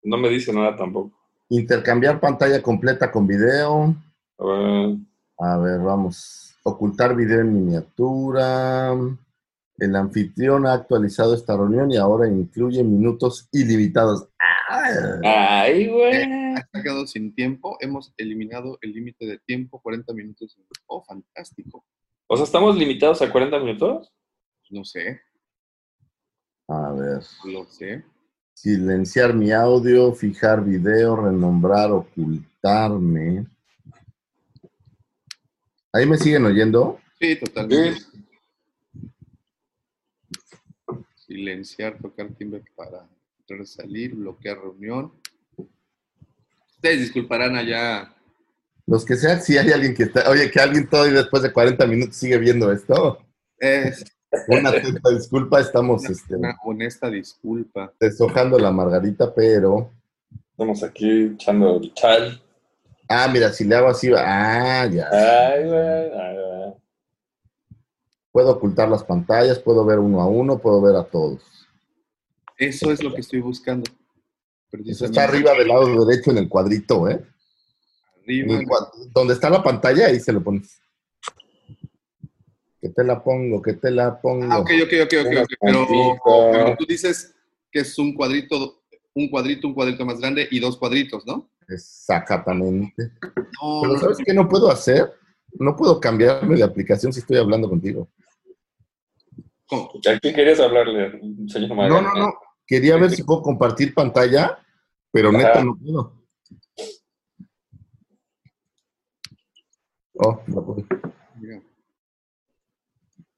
No 0.05 0.17
me 0.17 0.29
dice 0.29 0.53
nada 0.53 0.77
tampoco. 0.77 1.13
Intercambiar 1.49 2.21
pantalla 2.21 2.63
completa 2.63 3.11
con 3.11 3.27
video. 3.27 3.95
A 4.39 4.45
ver, 4.45 4.97
A 5.39 5.59
ver, 5.59 5.81
vamos. 5.81 6.55
Ocultar 6.63 7.17
video 7.17 7.41
en 7.41 7.53
miniatura. 7.53 8.95
El 9.79 9.95
anfitrión 9.95 10.67
ha 10.67 10.73
actualizado 10.73 11.35
esta 11.35 11.57
reunión 11.57 11.91
y 11.93 11.97
ahora 11.97 12.27
incluye 12.29 12.83
minutos 12.83 13.49
ilimitados. 13.53 14.29
Ay, 14.69 15.87
güey. 15.89 16.23
Ha 16.73 16.83
quedado 16.83 17.07
sin 17.07 17.35
tiempo. 17.35 17.77
Hemos 17.81 18.13
eliminado 18.17 18.79
el 18.81 18.93
límite 18.93 19.25
de 19.27 19.39
tiempo, 19.39 19.81
40 19.81 20.13
minutos. 20.15 20.57
Oh, 20.87 21.03
fantástico. 21.05 21.85
O 22.27 22.37
sea, 22.37 22.45
¿estamos 22.45 22.77
limitados 22.77 23.23
a 23.23 23.31
40 23.31 23.59
minutos? 23.61 24.13
No 24.71 24.85
sé, 24.85 25.21
A 26.69 26.93
ver. 26.93 27.23
lo 27.45 27.65
sé. 27.65 28.05
Silenciar 28.53 29.33
mi 29.33 29.53
audio, 29.53 30.13
fijar 30.13 30.63
video, 30.65 31.17
renombrar, 31.17 31.91
ocultarme. 31.93 33.47
¿Ahí 35.93 36.05
me 36.05 36.19
siguen 36.19 36.45
oyendo? 36.45 36.99
Sí, 37.19 37.37
totalmente. 37.37 37.95
Sí. 38.01 38.18
Silenciar, 41.29 41.99
tocar 41.99 42.29
timbre 42.39 42.63
para 42.75 43.07
entrar, 43.41 43.65
salir, 43.67 44.15
bloquear 44.15 44.59
reunión. 44.59 45.13
Ustedes 46.77 47.01
disculparán 47.01 47.55
allá. 47.55 48.13
Los 48.87 49.05
que 49.05 49.17
sean, 49.17 49.43
si 49.43 49.59
hay 49.59 49.71
alguien 49.71 49.95
que 49.95 50.05
está, 50.05 50.31
oye, 50.31 50.51
que 50.51 50.59
alguien 50.61 50.89
todavía 50.89 51.19
después 51.19 51.43
de 51.43 51.53
40 51.53 51.87
minutos 51.87 52.17
sigue 52.17 52.39
viendo 52.39 52.73
esto. 52.73 53.19
Es 53.59 54.05
Una 54.49 54.71
atenta 54.71 55.11
disculpa, 55.11 55.61
estamos 55.61 56.05
este, 56.09 56.37
una 56.37 56.57
honesta 56.65 57.11
disculpa. 57.11 57.93
deshojando 58.01 58.59
la 58.59 58.71
margarita, 58.71 59.35
pero. 59.35 59.93
Estamos 60.53 60.83
aquí 60.83 61.33
echando 61.35 61.77
el 61.77 61.93
chal. 61.93 62.41
Ah, 63.09 63.29
mira, 63.31 63.53
si 63.53 63.65
le 63.65 63.75
hago 63.75 63.89
así, 63.89 64.09
va- 64.09 64.23
ah, 64.25 64.87
ya. 64.87 65.09
Ay, 65.11 65.65
güey. 65.65 65.79
ay, 65.79 66.35
güey. 66.37 66.48
Puedo 68.33 68.53
ocultar 68.53 68.89
las 68.89 69.05
pantallas, 69.05 69.59
puedo 69.59 69.85
ver 69.85 69.99
uno 69.99 70.21
a 70.21 70.27
uno, 70.27 70.59
puedo 70.59 70.81
ver 70.81 70.97
a 70.97 71.05
todos. 71.05 71.43
Eso 72.57 72.91
es 72.91 73.03
lo 73.03 73.15
que 73.15 73.21
estoy 73.21 73.41
buscando. 73.41 73.91
Eso 74.85 75.07
está 75.07 75.25
arriba 75.25 75.53
del 75.53 75.69
lado 75.69 76.05
derecho 76.05 76.31
en 76.31 76.39
el 76.39 76.49
cuadrito, 76.49 77.09
¿eh? 77.09 77.25
Arriba. 78.23 78.93
donde 79.15 79.33
está 79.33 79.49
la 79.49 79.63
pantalla, 79.63 80.07
ahí 80.07 80.21
se 80.21 80.33
lo 80.33 80.43
pones. 80.43 80.79
Que 82.81 82.91
te 82.91 83.03
la 83.03 83.23
pongo, 83.25 83.63
que 83.63 83.73
te 83.73 83.91
la 83.91 84.21
pongo. 84.21 84.47
Ah, 84.51 84.59
ok, 84.59 84.71
ok, 84.85 84.93
ok, 85.05 85.15
ok. 85.25 85.37
ok. 85.43 85.49
Pero, 85.61 85.87
pero 86.53 86.77
tú 86.77 86.85
dices 86.87 87.35
que 87.73 87.81
es 87.81 87.99
un 87.99 88.15
cuadrito, 88.15 88.83
un 89.15 89.29
cuadrito, 89.31 89.67
un 89.67 89.75
cuadrito 89.75 90.05
más 90.05 90.21
grande 90.21 90.47
y 90.51 90.61
dos 90.61 90.77
cuadritos, 90.77 91.27
¿no? 91.27 91.49
Exactamente. 91.69 93.13
No, 93.61 93.81
Pero 93.83 93.95
no, 93.95 93.99
¿sabes 93.99 94.19
qué 94.25 94.35
no 94.35 94.49
puedo 94.49 94.71
hacer? 94.71 95.13
No 95.53 95.77
puedo 95.77 96.01
cambiarme 96.01 96.57
de 96.57 96.63
aplicación 96.63 97.13
si 97.13 97.21
estoy 97.21 97.39
hablando 97.39 97.69
contigo. 97.69 98.09
¿A 99.71 100.19
quién 100.21 100.35
querías 100.35 100.61
hablarle, 100.61 101.21
señor 101.49 101.77
No, 101.77 102.01
no, 102.01 102.15
no. 102.15 102.35
Quería 102.67 102.97
ver 102.97 103.11
si 103.11 103.23
puedo 103.23 103.43
compartir 103.43 103.95
pantalla, 103.95 104.59
pero 105.11 105.33
neta 105.33 105.53
Ajá. 105.53 105.65
no 105.65 105.77
puedo. 105.77 106.19
Oh, 110.15 110.43
no 110.47 110.65
puedo. 110.65 110.87
Mira. 111.37 111.63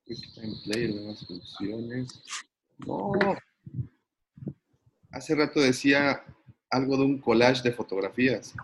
Quick 0.05 0.35
Time 0.35 0.55
Play, 0.65 0.95
nuevas 0.95 1.27
funciones. 1.27 2.23
No. 2.79 3.13
Hace 5.13 5.35
rato 5.35 5.61
decía 5.61 6.25
algo 6.71 6.97
de 6.97 7.05
un 7.05 7.21
collage 7.21 7.63
de 7.63 7.73
fotografías. 7.73 8.55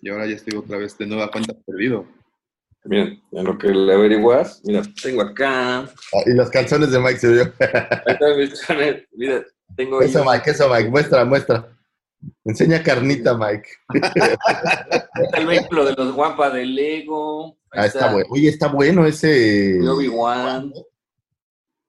Y 0.00 0.08
ahora 0.10 0.26
ya 0.26 0.36
estoy 0.36 0.56
otra 0.58 0.78
vez 0.78 0.96
de 0.96 1.06
nueva 1.06 1.30
cuenta 1.30 1.54
perdido. 1.66 2.06
Bien, 2.84 3.20
en 3.32 3.44
lo 3.44 3.58
que 3.58 3.68
le 3.68 3.92
averiguas, 3.92 4.62
mira, 4.64 4.82
tengo 5.02 5.20
acá. 5.22 5.80
Ah, 5.80 6.22
y 6.24 6.32
las 6.32 6.48
canciones 6.48 6.90
de 6.90 6.98
Mike 7.00 7.18
se 7.18 7.32
vio. 7.32 7.42
Ahí 7.60 8.14
está 8.48 8.66
channel. 8.66 9.08
Mira, 9.12 9.44
tengo 9.76 10.00
ahí 10.00 10.06
Eso, 10.08 10.24
Mike, 10.24 10.50
eso, 10.50 10.68
Mike. 10.72 10.88
Muestra, 10.88 11.24
muestra. 11.24 11.68
Enseña 12.44 12.82
carnita, 12.82 13.36
Mike. 13.36 13.68
el 15.34 15.46
vehículo 15.46 15.84
de 15.84 15.94
los 15.94 16.12
guampa 16.14 16.50
de 16.50 16.64
Lego. 16.64 17.58
Ahí 17.72 17.82
Ah, 17.82 17.86
está 17.86 18.12
bueno. 18.12 18.28
Oye, 18.30 18.48
está 18.48 18.68
bueno 18.68 19.06
ese. 19.06 19.80
Obi-Wan. 19.86 20.72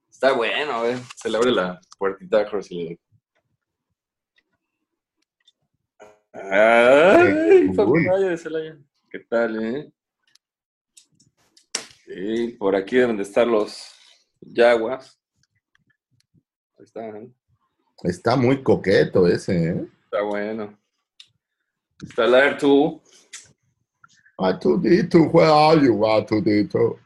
Está 0.09 0.33
bueno, 0.33 0.73
a 0.73 0.83
ver. 0.83 0.97
Se 1.15 1.29
le 1.29 1.37
abre 1.37 1.51
la 1.51 1.79
puertita, 1.97 2.45
creo 2.49 2.61
si 2.61 2.75
le 2.75 2.99
Ay, 6.33 7.67
de 7.69 8.37
Celaya. 8.37 8.77
¿Qué 9.09 9.19
tal, 9.19 9.63
eh? 9.63 9.91
Sí, 12.05 12.55
por 12.59 12.75
aquí 12.75 12.97
deben 12.97 13.17
de 13.17 13.23
estar 13.23 13.47
los 13.47 13.91
yaguas. 14.41 15.19
Ahí 16.77 16.85
están. 16.85 17.35
Está 18.03 18.35
muy 18.35 18.63
coqueto 18.63 19.27
ese, 19.27 19.69
¿eh? 19.69 19.87
Está 20.05 20.21
bueno. 20.21 20.79
Está 22.01 22.25
el 22.25 22.33
Air 22.33 22.57
2. 22.59 23.01
Artudito, 24.37 25.19
where 25.33 25.51
are 25.51 25.85
you, 25.85 26.05
Artudito? 26.05 26.97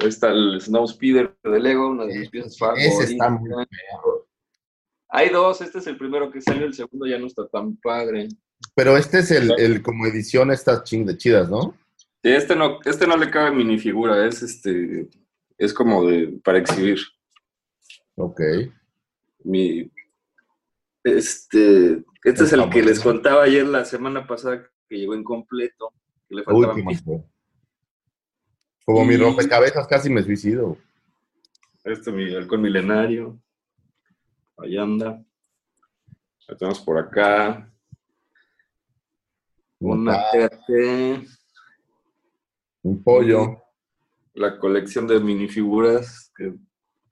Ahí 0.00 0.08
está 0.08 0.30
el 0.30 0.60
Snow 0.60 0.86
Speeder 0.88 1.36
de 1.42 1.60
Lego, 1.60 1.90
una 1.90 2.06
de 2.06 2.18
mis 2.18 2.30
piezas 2.30 2.56
favoritas. 2.56 3.00
Ese 3.00 3.12
está 3.12 3.30
muy 3.30 3.66
Hay 5.10 5.28
dos, 5.28 5.60
este 5.60 5.78
es 5.78 5.86
el 5.86 5.98
primero 5.98 6.30
que 6.30 6.40
salió, 6.40 6.64
el 6.64 6.74
segundo 6.74 7.06
ya 7.06 7.18
no 7.18 7.26
está 7.26 7.46
tan 7.48 7.76
padre. 7.76 8.28
Pero 8.74 8.96
este 8.96 9.20
es 9.20 9.30
el, 9.30 9.52
el 9.58 9.82
como 9.82 10.06
edición 10.06 10.50
estas 10.50 10.84
ching 10.84 11.06
de 11.06 11.16
chidas, 11.16 11.48
¿no? 11.48 11.76
Sí, 12.22 12.30
este 12.30 12.56
no, 12.56 12.78
este 12.84 13.06
no 13.06 13.16
le 13.16 13.30
cabe 13.30 13.52
minifigura, 13.52 14.26
es 14.26 14.42
este, 14.42 15.08
es 15.58 15.72
como 15.72 16.06
de, 16.06 16.40
para 16.42 16.58
exhibir. 16.58 16.98
Ok. 18.16 18.40
Mi, 19.44 19.90
este, 21.04 22.02
este 22.24 22.44
es 22.44 22.52
el 22.52 22.68
que 22.70 22.82
les 22.82 23.00
contaba 23.00 23.42
ayer 23.44 23.66
la 23.66 23.84
semana 23.84 24.26
pasada 24.26 24.68
que 24.88 24.96
llegó 24.96 25.14
incompleto, 25.14 25.92
que 26.28 26.36
le 26.36 26.42
faltaban. 26.42 26.84
Como 28.86 29.04
mi 29.04 29.16
rompecabezas 29.16 29.86
casi 29.86 30.10
me 30.10 30.22
suicido. 30.22 30.76
Este 31.84 32.10
mi 32.10 32.34
halcón 32.34 32.62
milenario. 32.62 33.38
Ahí 34.56 34.76
anda. 34.76 35.22
Lo 36.48 36.56
tenemos 36.56 36.80
por 36.80 36.98
acá. 36.98 37.70
Una 39.84 40.18
TAT, 40.32 40.60
un 42.82 43.02
pollo. 43.02 43.62
la 44.34 44.58
colección 44.58 45.06
de 45.06 45.20
minifiguras 45.20 46.32
que 46.34 46.54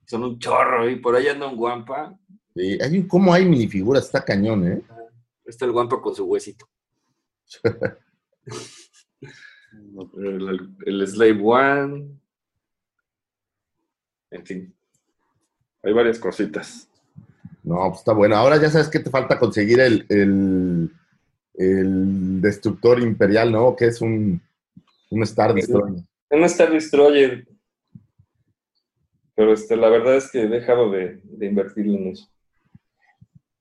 son 0.06 0.24
un 0.24 0.38
chorro 0.38 0.88
y 0.88 0.96
por 0.96 1.14
ahí 1.14 1.28
anda 1.28 1.46
un 1.48 1.56
guampa. 1.56 2.18
Sí, 2.54 2.78
hay 2.80 3.06
¿Cómo 3.06 3.32
hay 3.32 3.44
minifiguras? 3.44 4.06
Está 4.06 4.24
cañón, 4.24 4.66
¿eh? 4.66 4.82
Este 5.44 5.66
el 5.66 5.72
guampa 5.72 6.00
con 6.00 6.14
su 6.14 6.24
huesito. 6.24 6.66
el, 10.16 10.74
el 10.86 11.06
Slave 11.06 11.40
One. 11.42 12.18
En 14.30 14.46
fin. 14.46 14.74
Hay 15.82 15.92
varias 15.92 16.18
cositas. 16.18 16.88
No, 17.62 17.76
pues 17.88 17.98
está 17.98 18.12
bueno. 18.12 18.36
Ahora 18.36 18.56
ya 18.56 18.70
sabes 18.70 18.88
que 18.88 18.98
te 18.98 19.10
falta 19.10 19.38
conseguir 19.38 19.80
el, 19.80 20.06
el, 20.08 20.90
el 21.54 22.40
destructor 22.40 23.00
imperial, 23.00 23.52
¿no? 23.52 23.76
Que 23.76 23.86
es 23.86 24.00
un, 24.00 24.40
un 25.10 25.22
Star 25.22 25.54
Destroyer. 25.54 26.02
Un 26.30 26.44
Star 26.44 26.70
Destroyer. 26.70 27.46
Pero 29.34 29.52
este, 29.52 29.76
la 29.76 29.88
verdad 29.88 30.16
es 30.16 30.30
que 30.30 30.42
he 30.42 30.48
dejado 30.48 30.90
de, 30.90 31.20
de 31.24 31.46
invertir 31.46 31.86
en 31.86 32.08
eso. 32.08 32.28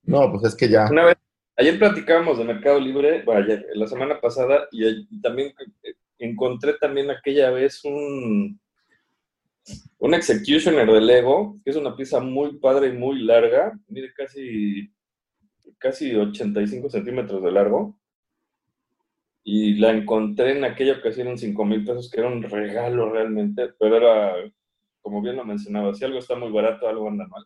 No, 0.04 0.32
pues 0.32 0.44
es 0.46 0.56
que 0.56 0.68
ya. 0.68 0.88
Una 0.90 1.06
vez, 1.06 1.16
ayer 1.58 1.80
platicábamos 1.80 2.38
de 2.38 2.46
Mercado 2.46 2.80
Libre, 2.80 3.24
bueno, 3.24 3.42
ayer, 3.42 3.66
la 3.76 3.88
semana 3.88 4.20
pasada, 4.20 4.68
y, 4.72 4.86
y 4.86 5.22
también 5.22 5.54
eh, 5.84 5.94
encontré 6.20 6.74
también 6.74 7.10
aquella 7.10 7.52
vez 7.52 7.84
un, 7.86 8.60
un 10.00 10.14
Executioner 10.14 10.92
de 10.92 11.02
Lego, 11.02 11.56
que 11.64 11.72
es 11.72 11.78
una 11.78 11.96
pieza 11.96 12.20
muy 12.20 12.58
padre 12.58 12.88
y 12.88 12.94
muy 12.94 13.22
larga, 13.22 13.72
mide 13.88 14.12
casi, 14.14 14.92
casi 15.78 16.16
85 16.16 16.90
centímetros 16.90 17.44
de 17.44 17.52
largo. 17.52 17.98
Y 19.44 19.76
la 19.76 19.92
encontré 19.92 20.58
en 20.58 20.64
aquella 20.64 20.98
ocasión 21.00 21.28
en 21.30 21.38
5 21.38 21.66
mil 21.66 21.84
pesos, 21.84 22.10
que 22.10 22.20
era 22.20 22.30
un 22.30 22.44
regalo 22.44 23.10
realmente, 23.12 23.70
pero 23.80 23.98
era, 23.98 24.34
como 25.02 25.22
bien 25.22 25.36
lo 25.36 25.44
mencionaba, 25.44 25.96
si 25.96 26.06
algo 26.06 26.20
está 26.20 26.36
muy 26.36 26.52
barato, 26.52 26.88
algo 26.88 27.08
anda 27.08 27.28
mal. 27.28 27.44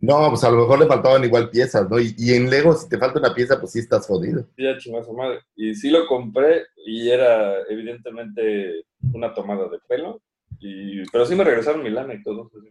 No, 0.00 0.28
pues 0.28 0.44
a 0.44 0.50
lo 0.50 0.58
mejor 0.58 0.78
le 0.78 0.86
faltaban 0.86 1.24
igual 1.24 1.50
piezas, 1.50 1.88
¿no? 1.90 1.98
Y, 1.98 2.14
y 2.16 2.34
en 2.34 2.50
Lego, 2.50 2.74
si 2.74 2.88
te 2.88 2.98
falta 2.98 3.18
una 3.18 3.34
pieza, 3.34 3.58
pues 3.58 3.72
sí 3.72 3.80
estás 3.80 4.06
jodido. 4.06 4.46
Sí, 4.56 4.62
ya 4.62 4.76
madre. 5.16 5.40
Y 5.56 5.74
sí 5.74 5.90
lo 5.90 6.06
compré 6.06 6.66
y 6.86 7.08
era 7.08 7.62
evidentemente 7.68 8.84
una 9.12 9.34
tomada 9.34 9.68
de 9.68 9.78
pelo. 9.88 10.20
Y, 10.60 11.02
pero 11.10 11.26
sí 11.26 11.34
me 11.34 11.44
regresaron 11.44 11.82
mi 11.82 11.90
lana 11.90 12.14
y 12.14 12.22
todo. 12.22 12.48
pues. 12.48 12.62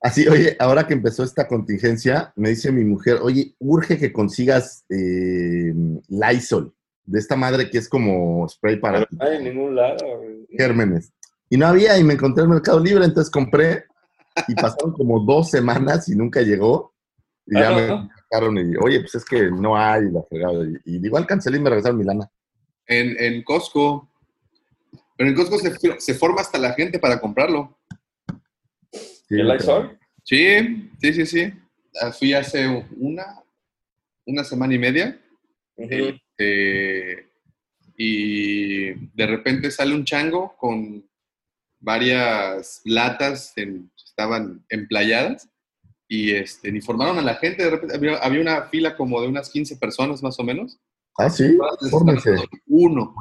Así, 0.00 0.28
oye, 0.28 0.56
ahora 0.60 0.86
que 0.86 0.94
empezó 0.94 1.24
esta 1.24 1.48
contingencia, 1.48 2.32
me 2.36 2.50
dice 2.50 2.70
mi 2.70 2.84
mujer, 2.84 3.18
oye, 3.20 3.54
urge 3.58 3.98
que 3.98 4.12
consigas 4.12 4.84
eh, 4.90 5.74
Lysol, 6.08 6.72
de 7.04 7.18
esta 7.18 7.34
madre 7.36 7.68
que 7.68 7.78
es 7.78 7.88
como 7.88 8.48
spray 8.48 8.78
para 8.78 9.00
Pero 9.00 9.08
no 9.12 9.24
hay 9.26 9.36
en 9.38 9.44
ningún 9.44 9.74
lado. 9.74 10.18
güey. 10.18 10.46
gérmenes. 10.56 11.12
Y 11.50 11.56
no 11.56 11.66
había, 11.66 11.98
y 11.98 12.04
me 12.04 12.14
encontré 12.14 12.44
en 12.44 12.50
Mercado 12.50 12.78
Libre, 12.78 13.04
entonces 13.06 13.30
compré, 13.30 13.84
y 14.46 14.54
pasaron 14.54 14.92
como 14.92 15.18
dos 15.20 15.50
semanas 15.50 16.08
y 16.08 16.14
nunca 16.14 16.42
llegó. 16.42 16.94
Y 17.46 17.56
Ah, 17.56 17.60
ya 17.60 17.70
¿no? 17.70 18.02
me 18.02 18.08
sacaron 18.14 18.58
y, 18.58 18.76
oye, 18.76 19.00
pues 19.00 19.14
es 19.16 19.24
que 19.24 19.50
no 19.50 19.74
hay 19.76 20.10
la 20.10 20.22
fregada. 20.22 20.62
Y, 20.84 20.96
y 20.96 21.06
igual 21.06 21.26
cancelé 21.26 21.56
y 21.56 21.60
me 21.60 21.70
regresaron 21.70 21.98
mi 21.98 22.04
lana. 22.04 22.30
En, 22.86 23.16
en 23.18 23.42
Costco. 23.42 24.08
Pero 25.16 25.30
en 25.30 25.34
Costco 25.34 25.58
se, 25.58 25.74
se 25.98 26.14
forma 26.14 26.42
hasta 26.42 26.58
la 26.58 26.74
gente 26.74 26.98
para 26.98 27.18
comprarlo. 27.18 27.77
Sí, 29.28 29.34
¿El 29.40 29.48
Lysol? 29.48 29.98
Sí, 30.24 30.90
sí, 31.00 31.12
sí, 31.12 31.26
sí. 31.26 31.52
Ah, 32.00 32.12
Fui 32.12 32.32
hace 32.32 32.66
una, 32.96 33.24
una 34.26 34.44
semana 34.44 34.74
y 34.74 34.78
media. 34.78 35.20
Este, 35.76 37.28
y 37.96 38.92
de 39.14 39.26
repente 39.26 39.70
sale 39.70 39.94
un 39.94 40.04
chango 40.04 40.56
con 40.56 41.04
varias 41.80 42.80
latas, 42.84 43.52
en- 43.56 43.90
estaban 43.96 44.64
emplayadas, 44.68 45.48
y 46.08 46.32
este, 46.32 46.68
informaron 46.70 47.18
a 47.18 47.22
la 47.22 47.34
gente. 47.36 47.64
De 47.64 47.70
repente 47.70 47.96
había, 47.96 48.16
había 48.18 48.40
una 48.40 48.62
fila 48.68 48.96
como 48.96 49.20
de 49.20 49.28
unas 49.28 49.50
15 49.50 49.76
personas 49.76 50.22
más 50.22 50.38
o 50.38 50.44
menos. 50.44 50.78
Ah, 51.18 51.28
sí, 51.28 51.58
fórmense. 51.90 52.30
Uno, 52.66 53.14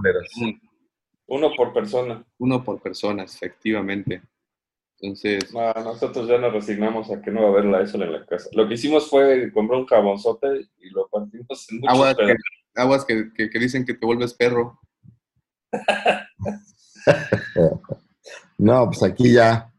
Uno 1.27 1.51
por 1.55 1.73
persona. 1.73 2.25
uno 2.37 2.63
por 2.63 2.81
persona, 2.81 3.23
efectivamente. 3.23 4.21
Entonces, 4.99 5.53
No, 5.53 5.71
nosotros 5.83 6.27
ya 6.27 6.37
nos 6.39 6.53
resignamos 6.53 7.11
a 7.11 7.21
que 7.21 7.29
no 7.31 7.41
va 7.43 7.47
a 7.47 7.51
haber 7.51 7.65
la 7.65 7.81
Lysol 7.81 8.03
en 8.03 8.13
la 8.13 8.25
casa. 8.25 8.49
Lo 8.53 8.67
que 8.67 8.73
hicimos 8.73 9.09
fue 9.09 9.51
comprar 9.51 9.79
un 9.79 9.85
jabonzote 9.85 10.67
y 10.79 10.89
lo 10.89 11.07
partimos 11.07 11.67
en 11.71 11.79
muchos 11.81 11.93
aguas, 11.93 12.15
que, 12.15 12.35
aguas 12.81 13.05
que, 13.05 13.33
que- 13.35 13.49
que 13.49 13.59
dicen 13.59 13.85
que 13.85 13.93
te 13.93 14.05
vuelves 14.05 14.33
perro. 14.33 14.79
No, 18.57 18.85
pues 18.87 19.03
aquí 19.03 19.33
ya 19.33 19.71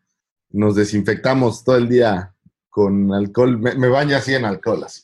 nos 0.50 0.76
desinfectamos 0.76 1.64
todo 1.64 1.76
el 1.76 1.88
día 1.88 2.32
con 2.70 3.12
alcohol. 3.12 3.58
Me, 3.58 3.74
me 3.74 3.88
baño 3.88 4.16
así 4.16 4.34
en 4.34 4.44
alcohol. 4.44 4.84
Así. 4.84 5.02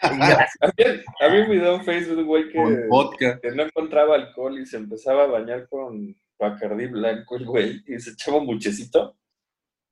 Había, 0.00 1.44
un 1.44 1.50
video 1.50 1.76
en 1.76 1.84
Facebook, 1.84 2.24
güey, 2.24 2.52
Con 2.52 3.10
que, 3.16 3.38
que 3.40 3.50
no 3.52 3.62
encontraba 3.62 4.14
alcohol 4.16 4.58
y 4.58 4.66
se 4.66 4.76
empezaba 4.76 5.24
a 5.24 5.28
bañar 5.28 5.68
con 5.68 6.16
Bacardí 6.38 6.86
blanco 6.86 7.36
el 7.36 7.46
güey 7.46 7.82
y 7.86 7.98
se 7.98 8.10
echaba 8.10 8.38
un 8.38 8.46
buchecito. 8.46 9.16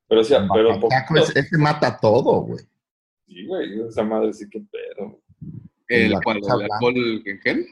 Pero 0.09 0.21
o 0.21 0.25
sea, 0.25 0.47
pero 0.53 0.79
es- 1.17 1.37
ese 1.37 1.57
mata 1.59 1.99
todo, 1.99 2.43
güey. 2.43 2.65
Sí, 3.27 3.47
güey, 3.47 3.81
esa 3.89 4.03
madre 4.03 4.33
sí 4.33 4.49
que 4.51 4.61
pedo. 4.61 5.21
El, 5.89 6.13
cosa 6.23 6.55
el 6.57 6.63
alcohol 6.71 7.23
en 7.25 7.39
gel. 7.41 7.67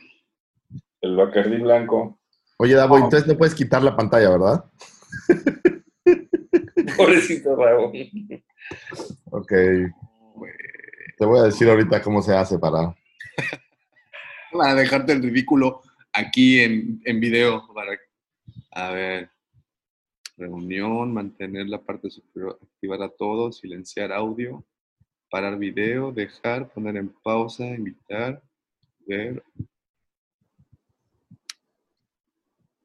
El 1.01 1.16
Bacardí 1.16 1.57
blanco. 1.59 2.18
Oye, 2.59 2.75
Davo, 2.75 2.97
entonces 2.97 3.27
no 3.27 3.37
puedes 3.37 3.55
quitar 3.55 3.83
la 3.83 3.97
pantalla, 3.97 4.31
¿verdad? 4.31 4.64
Pobrecito 6.97 7.57
Raúl. 7.57 7.93
Ok. 9.31 9.53
Te 11.18 11.25
voy 11.25 11.41
a 11.41 11.45
decir 11.45 11.68
ahorita 11.68 12.03
cómo 12.03 12.23
se 12.23 12.35
hace 12.35 12.59
para. 12.59 12.95
Para 14.53 14.75
dejarte 14.75 15.12
el 15.12 15.23
ridículo 15.23 15.81
aquí 16.12 16.61
en, 16.61 17.01
en 17.05 17.20
video. 17.20 17.66
Para, 17.75 17.93
a 18.73 18.91
ver. 18.91 19.31
Reunión, 20.37 21.12
mantener 21.12 21.68
la 21.68 21.81
parte 21.81 22.11
superior, 22.11 22.59
activar 22.62 23.03
a 23.03 23.11
todos, 23.11 23.59
silenciar 23.59 24.11
audio, 24.12 24.64
parar 25.31 25.59
video, 25.59 26.11
dejar, 26.11 26.73
poner 26.73 26.97
en 26.97 27.11
pausa, 27.23 27.64
invitar, 27.66 28.43
ver. 29.07 29.43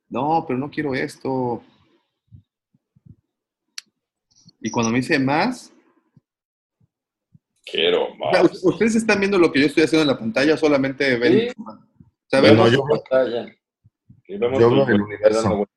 No, 0.10 0.44
pero 0.48 0.60
no 0.60 0.70
quiero 0.70 0.94
esto. 0.94 1.64
Y 4.62 4.70
cuando 4.72 4.92
me 4.92 4.98
dice 5.00 5.18
más, 5.20 5.74
Quiero 7.70 8.06
o 8.14 8.32
sea, 8.32 8.44
más. 8.44 8.64
¿ustedes 8.64 8.96
están 8.96 9.20
viendo 9.20 9.38
lo 9.38 9.52
que 9.52 9.60
yo 9.60 9.66
estoy 9.66 9.84
haciendo 9.84 10.04
en 10.04 10.08
la 10.08 10.18
pantalla 10.20 10.56
solamente 10.56 11.18
ven? 11.18 11.50
Sí. 11.50 11.54
O 11.58 11.80
sea, 12.30 12.40
ven- 12.42 12.56
No, 12.56 12.64
Vemos 12.64 12.72
yo- 12.72 12.84
pantalla. 12.84 13.54
Yo 14.28 14.40
veo 14.40 14.88
el 14.88 15.02
universo. 15.02 15.68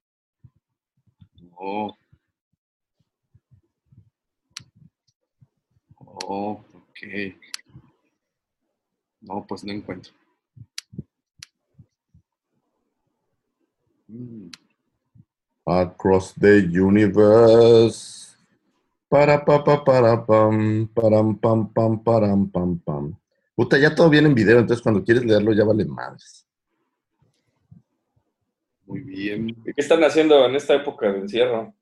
Oh. 1.63 1.95
Oh, 6.25 6.65
ok. 6.73 7.35
No, 9.21 9.45
pues 9.47 9.63
no 9.65 9.73
encuentro. 9.73 10.15
Mm, 14.09 14.51
Across 15.67 16.35
the 16.41 16.67
universe. 16.67 18.35
Para 19.11 19.45
pa 19.45 19.63
pa 19.63 19.85
para 19.85 20.17
pam, 20.25 20.89
param 20.95 21.35
pam 21.37 21.69
pam 21.69 21.99
param 22.03 22.49
pam 22.49 22.79
pam. 22.79 23.15
Puta, 23.55 23.77
ya 23.77 23.95
todo 23.95 24.09
viene 24.09 24.29
en 24.29 24.35
video, 24.35 24.61
entonces 24.61 24.83
cuando 24.83 25.05
quieres 25.05 25.25
leerlo 25.25 25.53
ya 25.53 25.65
vale 25.65 25.85
madres. 25.85 26.47
Muy 28.91 29.01
bien. 29.03 29.49
¿Y 29.51 29.55
¿Qué 29.73 29.73
están 29.81 30.03
haciendo 30.03 30.45
en 30.47 30.57
esta 30.57 30.75
época 30.75 31.13
de 31.13 31.21
encierro? 31.21 31.73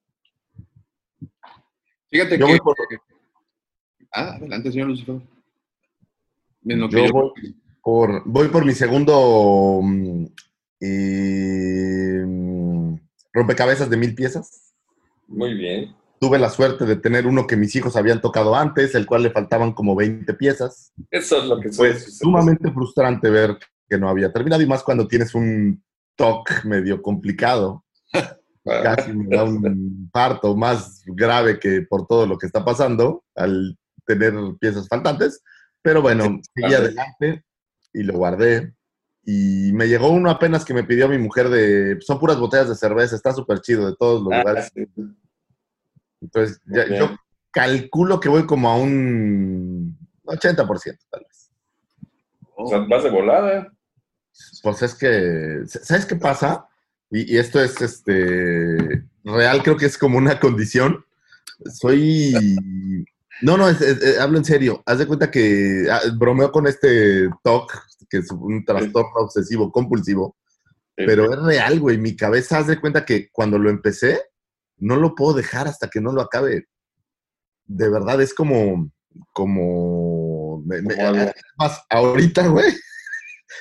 Fíjate 2.11 2.39
Yo 2.39 2.45
que. 2.47 2.53
voy 2.53 2.61
por, 2.61 2.75
Ah, 4.13 4.35
adelante, 4.37 4.71
señor 4.71 4.89
Lucifer. 4.89 5.17
Yo 6.63 6.89
yo- 6.89 7.13
voy 7.13 7.33
por, 7.83 8.23
voy 8.27 8.49
por 8.49 8.65
mi 8.67 8.73
segundo 8.73 9.81
mm, 9.83 10.25
eh, 10.81 12.25
rompecabezas 13.33 13.89
de 13.89 13.97
mil 13.97 14.15
piezas. 14.15 14.75
Muy 15.27 15.55
bien. 15.55 15.95
Tuve 16.21 16.39
la 16.39 16.51
suerte 16.51 16.85
de 16.85 16.97
tener 16.97 17.27
uno 17.27 17.47
que 17.47 17.57
mis 17.57 17.75
hijos 17.77 17.97
habían 17.97 18.21
tocado 18.21 18.55
antes, 18.55 18.95
el 18.95 19.07
cual 19.07 19.23
le 19.23 19.31
faltaban 19.31 19.73
como 19.73 19.95
20 19.95 20.35
piezas. 20.35 20.93
Eso 21.11 21.39
es 21.39 21.45
lo 21.45 21.59
que 21.61 21.73
suele 21.73 21.95
Pues 21.95 22.19
sumamente 22.19 22.71
frustrante 22.73 23.31
ver 23.31 23.57
que 23.89 23.97
no 23.99 24.09
había 24.11 24.31
terminado 24.33 24.63
y 24.63 24.67
más 24.67 24.83
cuando 24.83 25.07
tienes 25.09 25.35
un 25.35 25.83
TOC 26.19 26.64
medio 26.64 27.01
complicado. 27.01 27.85
Ah, 28.12 28.83
Casi 28.83 29.12
me 29.14 29.35
da 29.35 29.45
un 29.45 30.11
parto 30.12 30.55
más 30.55 31.03
grave 31.07 31.59
que 31.59 31.81
por 31.83 32.07
todo 32.07 32.27
lo 32.27 32.37
que 32.37 32.45
está 32.47 32.64
pasando 32.64 33.25
al 33.35 33.79
tener 34.05 34.35
piezas 34.61 34.89
faltantes. 34.89 35.43
Pero 35.81 36.03
bueno, 36.03 36.41
seguí 36.55 36.75
adelante 36.75 37.45
y 37.95 38.03
lo 38.03 38.14
guardé. 38.14 38.75
Y 39.25 39.73
me 39.73 39.89
llegó 39.89 40.11
uno 40.11 40.29
apenas 40.31 40.64
que 40.64 40.75
me 40.75 40.85
pidió 40.85 41.09
mi 41.09 41.19
mujer 41.19 41.49
de... 41.49 41.99
Son 42.01 42.19
puras 42.19 42.39
botellas 42.39 42.69
de 42.69 42.75
cerveza, 42.75 43.14
está 43.14 43.33
súper 43.33 43.61
chido 43.61 43.87
de 43.87 43.97
todos 43.97 44.23
los 44.23 44.33
ah, 44.33 44.39
lugares. 44.41 44.71
sí. 44.75 44.87
Entonces, 46.21 46.61
ya- 46.66 46.89
yo 46.89 47.16
calculo 47.51 48.21
que 48.21 48.29
voy 48.29 48.45
como 48.45 48.69
a 48.69 48.77
un 48.77 49.97
80% 50.25 50.99
tal 51.11 51.25
vez. 51.27 51.51
O 52.57 52.66
sea, 52.66 52.81
vas 52.81 53.05
de 53.05 53.11
volada. 53.11 53.73
Pues 54.62 54.82
es 54.82 54.95
que, 54.95 55.62
¿sabes 55.66 56.07
qué 56.07 56.16
pasa? 56.16 56.66
Y, 57.11 57.34
y 57.34 57.39
esto 57.39 57.61
es 57.62 57.80
este 57.80 59.05
real, 59.24 59.62
creo 59.62 59.76
que 59.76 59.86
es 59.86 59.97
como 59.99 60.18
una 60.18 60.39
condición. 60.41 61.05
Soy. 61.74 62.34
No, 63.43 63.57
no, 63.57 63.68
es- 63.68 63.80
es- 63.80 64.03
es- 64.03 64.18
hablo 64.18 64.39
en 64.39 64.45
serio. 64.45 64.82
Haz 64.86 64.99
de 64.99 65.07
cuenta 65.07 65.30
que 65.30 65.86
ah, 65.91 66.01
bromeo 66.16 66.51
con 66.53 66.66
este 66.66 67.28
TOC, 67.43 67.72
que 68.11 68.18
es 68.18 68.30
un 68.32 68.64
trastorno 68.64 69.11
obsesivo 69.16 69.70
compulsivo, 69.72 70.36
Sí. 70.97 71.05
pero 71.07 71.32
es 71.32 71.39
real, 71.43 71.78
güey. 71.80 71.99
Mi 71.99 72.16
cabeza, 72.16 72.59
haz 72.59 72.66
de 72.66 72.80
cuenta 72.80 73.05
que 73.05 73.28
cuando 73.30 73.59
lo 73.59 73.70
empecé, 73.70 74.20
no 74.78 74.97
lo 74.97 75.14
puedo 75.14 75.34
dejar 75.34 75.68
hasta 75.68 75.89
que 75.89 76.01
no 76.01 76.12
lo 76.12 76.20
acabe. 76.22 76.66
De 77.66 77.89
verdad, 77.89 78.20
es 78.20 78.34
como. 78.34 78.91
Como. 79.32 80.62
me- 80.66 80.82
me- 80.82 81.32
más, 81.57 81.82
ahorita, 81.89 82.47
güey. 82.49 82.72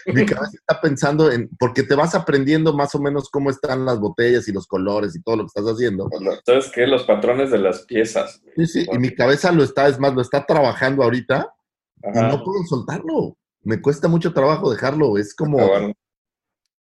Mi 0.05 0.25
cabeza 0.25 0.51
está 0.57 0.81
pensando 0.81 1.31
en, 1.31 1.49
porque 1.59 1.83
te 1.83 1.95
vas 1.95 2.15
aprendiendo 2.15 2.73
más 2.73 2.93
o 2.95 2.99
menos 2.99 3.29
cómo 3.29 3.49
están 3.49 3.85
las 3.85 3.99
botellas 3.99 4.47
y 4.47 4.51
los 4.51 4.67
colores 4.67 5.15
y 5.15 5.21
todo 5.21 5.38
lo 5.38 5.43
que 5.43 5.47
estás 5.47 5.65
haciendo. 5.65 6.09
¿Sabes 6.45 6.71
qué? 6.73 6.88
Los 6.88 7.03
patrones 7.03 7.51
de 7.51 7.59
las 7.59 7.81
piezas. 7.85 8.41
Sí, 8.55 8.65
sí, 8.67 8.85
y 8.91 8.97
mi 8.99 9.13
cabeza 9.13 9.51
lo 9.51 9.63
está, 9.63 9.88
es 9.88 9.99
más, 9.99 10.13
lo 10.13 10.21
está 10.21 10.45
trabajando 10.45 11.03
ahorita 11.03 11.53
y 12.03 12.19
no 12.19 12.43
puedo 12.43 12.63
soltarlo. 12.67 13.38
Me 13.63 13.81
cuesta 13.81 14.07
mucho 14.07 14.33
trabajo 14.33 14.71
dejarlo. 14.71 15.17
Es 15.17 15.35
como, 15.35 15.59
Ah, 15.59 15.67
bueno. 15.67 15.93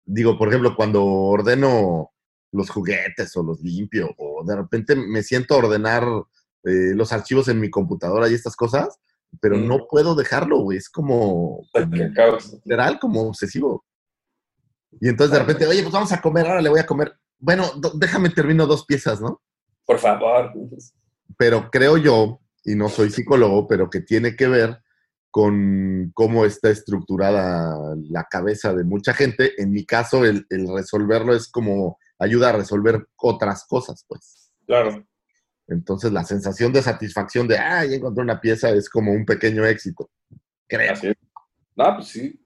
digo, 0.04 0.36
por 0.36 0.48
ejemplo, 0.48 0.74
cuando 0.76 1.04
ordeno 1.04 2.10
los 2.52 2.70
juguetes 2.70 3.36
o 3.36 3.42
los 3.42 3.60
limpio, 3.60 4.10
o 4.18 4.44
de 4.44 4.54
repente 4.56 4.94
me 4.94 5.22
siento 5.22 5.54
a 5.54 5.58
ordenar 5.58 6.04
eh, 6.64 6.92
los 6.94 7.12
archivos 7.12 7.48
en 7.48 7.58
mi 7.60 7.68
computadora 7.70 8.28
y 8.28 8.34
estas 8.34 8.54
cosas, 8.56 8.98
pero 9.40 9.56
Mm. 9.56 9.68
no 9.68 9.86
puedo 9.88 10.14
dejarlo, 10.14 10.60
güey. 10.60 10.78
Es 10.78 10.88
como, 10.88 11.62
literal, 12.64 12.98
como 12.98 13.22
obsesivo. 13.28 13.84
Y 15.00 15.08
entonces 15.08 15.32
de 15.32 15.40
repente, 15.40 15.66
oye, 15.66 15.82
pues 15.82 15.92
vamos 15.92 16.12
a 16.12 16.20
comer, 16.20 16.46
ahora 16.46 16.62
le 16.62 16.68
voy 16.68 16.80
a 16.80 16.86
comer. 16.86 17.12
Bueno, 17.38 17.70
déjame 17.94 18.30
termino 18.30 18.66
dos 18.66 18.84
piezas, 18.86 19.20
¿no? 19.20 19.40
Por 19.84 19.98
favor. 19.98 20.52
Pero 21.36 21.68
creo 21.70 21.96
yo, 21.98 22.40
y 22.64 22.74
no 22.74 22.88
soy 22.88 23.10
psicólogo, 23.10 23.66
pero 23.66 23.90
que 23.90 24.00
tiene 24.00 24.36
que 24.36 24.46
ver 24.48 24.78
con 25.30 26.12
cómo 26.14 26.44
está 26.44 26.70
estructurada 26.70 27.76
la 28.08 28.24
cabeza 28.30 28.72
de 28.72 28.84
mucha 28.84 29.12
gente. 29.12 29.60
En 29.60 29.72
mi 29.72 29.84
caso, 29.84 30.24
el, 30.24 30.46
el 30.48 30.68
resolverlo 30.72 31.34
es 31.34 31.50
como 31.50 31.98
ayuda 32.20 32.50
a 32.50 32.52
resolver 32.52 33.04
otras 33.16 33.66
cosas, 33.66 34.04
pues. 34.08 34.52
Claro. 34.66 35.04
Entonces 35.68 36.12
la 36.12 36.24
sensación 36.24 36.72
de 36.72 36.82
satisfacción 36.82 37.48
de, 37.48 37.58
ah, 37.58 37.84
ya 37.84 37.96
encontré 37.96 38.22
una 38.22 38.40
pieza 38.40 38.70
es 38.70 38.88
como 38.88 39.12
un 39.12 39.24
pequeño 39.24 39.64
éxito. 39.64 40.10
Creo. 40.68 40.92
Así 40.92 41.08
es. 41.08 41.16
No, 41.76 41.94
pues 41.96 42.08
sí. 42.08 42.40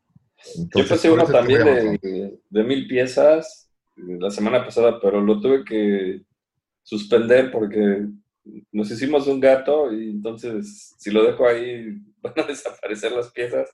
Yo 0.54 0.62
Entonces, 0.62 0.90
pasé 0.90 1.08
por 1.08 1.18
uno 1.18 1.28
también 1.28 1.98
de 2.48 2.64
mil 2.64 2.86
piezas 2.86 3.70
eh, 3.96 4.18
la 4.20 4.30
semana 4.30 4.64
pasada, 4.64 5.00
pero 5.00 5.20
lo 5.20 5.40
tuve 5.40 5.64
que 5.64 6.22
suspender 6.82 7.50
porque 7.50 8.06
nos 8.72 8.90
hicimos 8.90 9.26
un 9.26 9.40
gato 9.40 9.92
y 9.92 10.10
entonces 10.10 10.94
si 10.96 11.10
lo 11.10 11.24
dejo 11.24 11.46
ahí 11.46 12.00
van 12.22 12.34
a 12.36 12.42
desaparecer 12.44 13.12
las 13.12 13.30
piezas. 13.32 13.68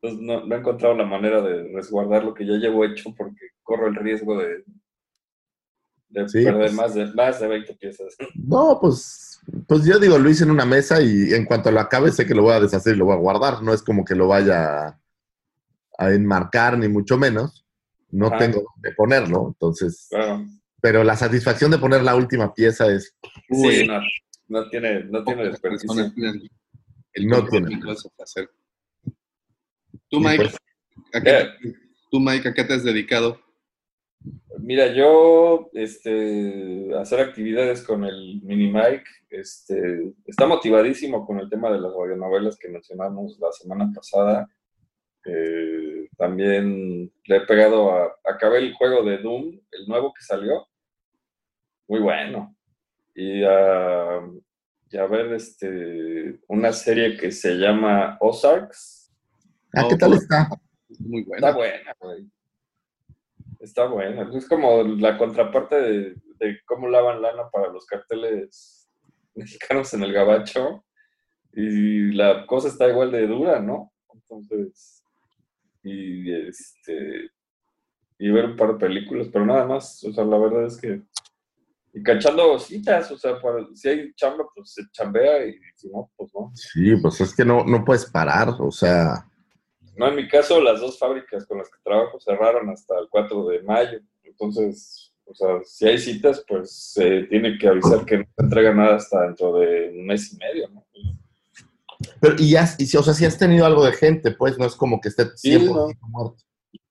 Entonces 0.00 0.24
no, 0.24 0.46
no 0.46 0.54
he 0.54 0.58
encontrado 0.58 0.94
la 0.94 1.04
manera 1.04 1.40
de 1.40 1.72
resguardar 1.72 2.24
lo 2.24 2.34
que 2.34 2.46
ya 2.46 2.54
llevo 2.54 2.84
hecho 2.84 3.12
porque 3.16 3.48
corro 3.62 3.88
el 3.88 3.96
riesgo 3.96 4.38
de, 4.38 4.64
de 6.22 6.28
Sí, 6.28 6.44
perder 6.44 6.60
pues. 6.60 6.72
más, 6.74 6.94
de, 6.94 7.06
más 7.14 7.40
de 7.40 7.48
20 7.48 7.74
piezas. 7.74 8.16
No, 8.34 8.78
pues, 8.80 9.40
pues 9.66 9.84
yo 9.84 9.98
digo, 9.98 10.18
lo 10.18 10.30
hice 10.30 10.44
en 10.44 10.50
una 10.50 10.64
mesa 10.64 11.00
y 11.02 11.32
en 11.34 11.44
cuanto 11.44 11.70
lo 11.70 11.80
acabe 11.80 12.10
sé 12.12 12.26
que 12.26 12.34
lo 12.34 12.42
voy 12.42 12.52
a 12.54 12.60
deshacer 12.60 12.94
y 12.94 12.98
lo 12.98 13.06
voy 13.06 13.14
a 13.14 13.18
guardar. 13.18 13.62
No 13.62 13.72
es 13.74 13.82
como 13.82 14.04
que 14.04 14.14
lo 14.14 14.28
vaya 14.28 14.98
a, 15.98 16.10
enmarcar, 16.12 16.78
ni 16.78 16.88
mucho 16.88 17.16
menos. 17.18 17.64
No 18.10 18.28
Ajá. 18.28 18.38
tengo 18.38 18.62
dónde 18.74 18.92
ponerlo, 18.96 19.48
entonces. 19.48 20.06
Claro. 20.10 20.44
Pero 20.80 21.02
la 21.02 21.16
satisfacción 21.16 21.70
de 21.70 21.78
poner 21.78 22.02
la 22.02 22.14
última 22.14 22.52
pieza 22.54 22.86
es. 22.92 23.14
Sí, 23.50 23.86
no, 23.86 24.00
no 24.48 24.68
tiene, 24.68 25.04
no 25.04 25.24
tiene 25.24 25.44
desperdicio. 25.46 25.90
el 27.12 27.26
No 27.26 27.44
tiene. 27.46 27.68
de. 27.76 28.48
Tú, 30.10 30.20
Mike, 30.20 30.36
pues, 30.44 30.56
¿a 31.14 31.20
qué, 31.22 31.30
Eh. 31.40 31.46
tú, 32.10 32.20
Mike, 32.20 32.48
¿a 32.48 32.54
qué 32.54 32.64
te 32.64 32.74
has 32.74 32.84
dedicado? 32.84 33.40
Mira, 34.58 34.92
yo, 34.92 35.70
este, 35.72 36.90
hacer 36.98 37.20
actividades 37.20 37.82
con 37.82 38.04
el 38.04 38.40
mini 38.42 38.70
Mike, 38.70 39.04
este, 39.30 40.12
está 40.26 40.46
motivadísimo 40.46 41.26
con 41.26 41.38
el 41.40 41.48
tema 41.48 41.70
de 41.70 41.80
las 41.80 41.92
radionovelas 41.92 42.56
que 42.56 42.68
mencionamos 42.68 43.38
la 43.40 43.52
semana 43.52 43.90
pasada. 43.94 44.48
Eh, 45.24 46.08
también 46.16 47.10
le 47.24 47.36
he 47.36 47.40
pegado 47.40 47.92
a, 47.92 48.14
acabé 48.24 48.58
el 48.58 48.74
juego 48.74 49.02
de 49.02 49.18
Doom, 49.18 49.60
el 49.70 49.88
nuevo 49.88 50.12
que 50.12 50.22
salió, 50.22 50.66
muy 51.88 52.00
bueno. 52.00 52.54
Y 53.14 53.42
a, 53.44 54.20
y 54.90 54.96
a 54.96 55.06
ver, 55.06 55.32
este, 55.32 56.40
una 56.48 56.72
serie 56.72 57.16
que 57.16 57.30
se 57.30 57.54
llama 57.54 58.16
Ozarks, 58.20 59.12
ah, 59.74 59.86
¿qué 59.88 59.96
tal 59.96 60.14
está? 60.14 60.48
Muy 61.00 61.22
Está 61.22 61.52
bueno. 61.52 61.56
buena, 61.56 61.96
güey. 61.98 62.33
Está 63.64 63.86
buena. 63.86 64.30
Es 64.36 64.46
como 64.46 64.82
la 64.82 65.16
contraparte 65.16 65.76
de, 65.76 66.60
cómo 66.66 66.86
lavan 66.86 67.22
lana 67.22 67.48
para 67.50 67.72
los 67.72 67.86
carteles 67.86 68.90
mexicanos 69.34 69.94
en 69.94 70.02
el 70.02 70.12
gabacho. 70.12 70.84
Y 71.54 72.12
la 72.12 72.46
cosa 72.46 72.68
está 72.68 72.88
igual 72.88 73.10
de 73.10 73.26
dura, 73.26 73.60
¿no? 73.60 73.90
Entonces, 74.12 75.02
y 75.82 76.30
este, 76.30 77.30
y 78.18 78.30
ver 78.30 78.46
un 78.46 78.56
par 78.56 78.74
de 78.74 78.86
películas, 78.86 79.28
pero 79.32 79.46
nada 79.46 79.64
más. 79.64 80.04
O 80.04 80.12
sea, 80.12 80.24
la 80.24 80.36
verdad 80.36 80.66
es 80.66 80.76
que. 80.76 81.02
Y 81.94 82.02
cachando 82.02 82.58
citas, 82.58 83.10
o 83.12 83.16
sea, 83.16 83.38
si 83.74 83.88
hay 83.88 84.12
chamba, 84.14 84.44
pues 84.54 84.74
se 84.74 84.82
chambea 84.90 85.46
y 85.46 85.58
si 85.76 85.88
no, 85.88 86.10
pues 86.16 86.30
no. 86.34 86.50
Sí, 86.54 86.96
pues 87.00 87.20
es 87.20 87.34
que 87.34 87.44
no, 87.44 87.64
no 87.64 87.82
puedes 87.82 88.04
parar, 88.10 88.48
o 88.58 88.70
sea. 88.70 89.26
No, 89.96 90.08
en 90.08 90.16
mi 90.16 90.28
caso, 90.28 90.60
las 90.60 90.80
dos 90.80 90.98
fábricas 90.98 91.46
con 91.46 91.58
las 91.58 91.68
que 91.68 91.78
trabajo 91.82 92.18
cerraron 92.20 92.68
hasta 92.70 92.98
el 92.98 93.08
4 93.08 93.46
de 93.48 93.62
mayo. 93.62 94.00
Entonces, 94.24 95.12
o 95.26 95.34
sea, 95.34 95.60
si 95.64 95.86
hay 95.86 95.98
citas, 95.98 96.44
pues 96.46 96.70
se 96.70 97.22
tiene 97.24 97.56
que 97.58 97.68
avisar 97.68 98.04
que 98.04 98.18
no 98.18 98.24
se 98.36 98.44
entrega 98.44 98.74
nada 98.74 98.96
hasta 98.96 99.22
dentro 99.22 99.58
de 99.58 99.90
un 99.90 100.06
mes 100.06 100.32
y 100.32 100.36
medio, 100.36 100.68
¿no? 100.68 100.84
Pero, 102.20 102.34
y 102.38 102.50
ya, 102.50 102.68
y 102.78 102.86
si, 102.86 102.96
o 102.96 103.02
sea, 103.02 103.14
si 103.14 103.24
has 103.24 103.38
tenido 103.38 103.64
algo 103.64 103.84
de 103.84 103.92
gente, 103.92 104.32
pues 104.32 104.58
no 104.58 104.66
es 104.66 104.74
como 104.74 105.00
que 105.00 105.08
esté 105.08 105.24
Sí, 105.36 105.56
100% 105.56 105.96
muerto. 106.08 106.36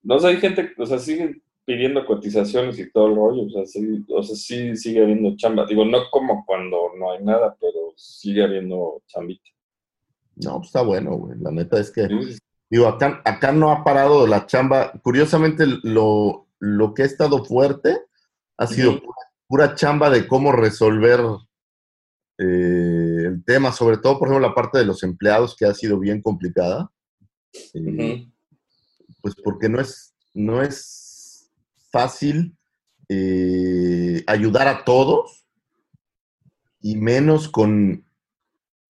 No 0.01 0.19
sé, 0.19 0.27
hay 0.27 0.37
gente, 0.37 0.71
o 0.77 0.85
sea, 0.85 0.97
siguen 0.97 1.41
pidiendo 1.65 2.05
cotizaciones 2.05 2.77
y 2.79 2.91
todo 2.91 3.07
el 3.07 3.15
rollo, 3.15 3.45
o 3.45 3.49
sea, 3.49 3.65
sí, 3.65 4.03
o 4.09 4.23
sea, 4.23 4.35
sí 4.35 4.75
sigue 4.75 5.01
habiendo 5.01 5.35
chamba. 5.37 5.65
Digo, 5.65 5.85
no 5.85 6.09
como 6.11 6.45
cuando 6.45 6.91
no 6.97 7.11
hay 7.11 7.23
nada, 7.23 7.55
pero 7.59 7.93
sigue 7.95 8.43
habiendo 8.43 9.01
chambita. 9.07 9.49
No, 10.35 10.57
pues 10.57 10.67
está 10.67 10.81
bueno, 10.81 11.15
güey. 11.15 11.39
La 11.39 11.51
neta 11.51 11.79
es 11.79 11.91
que. 11.91 12.07
Sí, 12.07 12.37
Digo, 12.73 12.87
acá, 12.87 13.21
acá 13.23 13.51
no 13.51 13.71
ha 13.71 13.83
parado 13.83 14.25
la 14.25 14.47
chamba. 14.47 14.93
Curiosamente, 15.03 15.67
lo, 15.83 16.47
lo 16.57 16.95
que 16.95 17.03
ha 17.03 17.05
estado 17.05 17.45
fuerte 17.45 17.99
ha 18.57 18.65
sido 18.65 18.99
pura, 18.99 19.17
pura 19.45 19.75
chamba 19.75 20.09
de 20.09 20.27
cómo 20.27 20.51
resolver 20.51 21.19
eh, 22.39 23.25
el 23.27 23.43
tema, 23.45 23.71
sobre 23.71 23.97
todo, 23.97 24.17
por 24.17 24.27
ejemplo, 24.27 24.47
la 24.47 24.55
parte 24.55 24.79
de 24.79 24.85
los 24.85 25.03
empleados, 25.03 25.55
que 25.55 25.67
ha 25.67 25.73
sido 25.75 25.99
bien 25.99 26.19
complicada. 26.19 26.91
Eh. 27.75 28.27
Pues 29.21 29.35
porque 29.35 29.69
no 29.69 29.79
es, 29.79 30.15
no 30.33 30.63
es 30.63 31.51
fácil 31.91 32.57
eh, 33.07 34.23
ayudar 34.25 34.67
a 34.67 34.83
todos 34.83 35.45
y 36.81 36.95
menos 36.95 37.49
con 37.49 38.03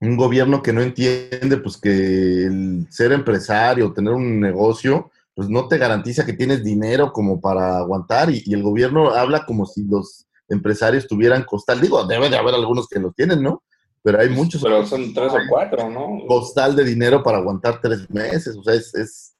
un 0.07 0.17
gobierno 0.17 0.61
que 0.61 0.73
no 0.73 0.81
entiende 0.81 1.57
pues 1.57 1.77
que 1.77 2.45
el 2.45 2.87
ser 2.89 3.11
empresario, 3.11 3.93
tener 3.93 4.13
un 4.13 4.39
negocio, 4.39 5.11
pues 5.33 5.49
no 5.49 5.67
te 5.67 5.77
garantiza 5.77 6.25
que 6.25 6.33
tienes 6.33 6.63
dinero 6.63 7.11
como 7.11 7.39
para 7.41 7.77
aguantar 7.77 8.29
y, 8.29 8.43
y 8.45 8.53
el 8.53 8.63
gobierno 8.63 9.09
habla 9.11 9.45
como 9.45 9.65
si 9.65 9.83
los 9.85 10.27
empresarios 10.49 11.07
tuvieran 11.07 11.43
costal. 11.43 11.81
Digo, 11.81 12.05
debe 12.05 12.29
de 12.29 12.37
haber 12.37 12.53
algunos 12.53 12.87
que 12.87 12.99
lo 12.99 13.11
tienen, 13.11 13.41
¿no? 13.41 13.63
Pero 14.03 14.19
hay 14.19 14.29
muchos 14.29 14.61
Pero 14.61 14.85
son 14.85 15.13
tres 15.13 15.31
o 15.31 15.37
cuatro, 15.49 15.89
¿no? 15.89 16.25
costal 16.27 16.75
de 16.75 16.83
dinero 16.83 17.23
para 17.23 17.37
aguantar 17.37 17.79
tres 17.81 18.09
meses. 18.09 18.55
O 18.57 18.63
sea, 18.63 18.73
es, 18.73 18.93
es- 18.93 19.35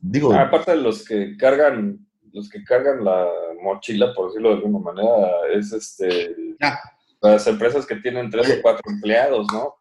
digo, 0.00 0.32
Ah, 0.32 0.42
aparte 0.42 0.72
de 0.72 0.76
los 0.76 1.04
que 1.04 1.36
cargan, 1.38 1.98
los 2.32 2.48
que 2.50 2.62
cargan 2.62 3.02
la 3.04 3.26
mochila, 3.62 4.12
por 4.14 4.26
decirlo 4.28 4.50
de 4.50 4.56
alguna 4.56 4.78
manera, 4.78 5.30
es 5.54 5.72
este. 5.72 6.36
Las 7.22 7.46
empresas 7.46 7.86
que 7.86 7.96
tienen 7.96 8.30
tres 8.30 8.50
o 8.58 8.62
cuatro 8.62 8.82
empleados, 8.90 9.46
¿no? 9.52 9.74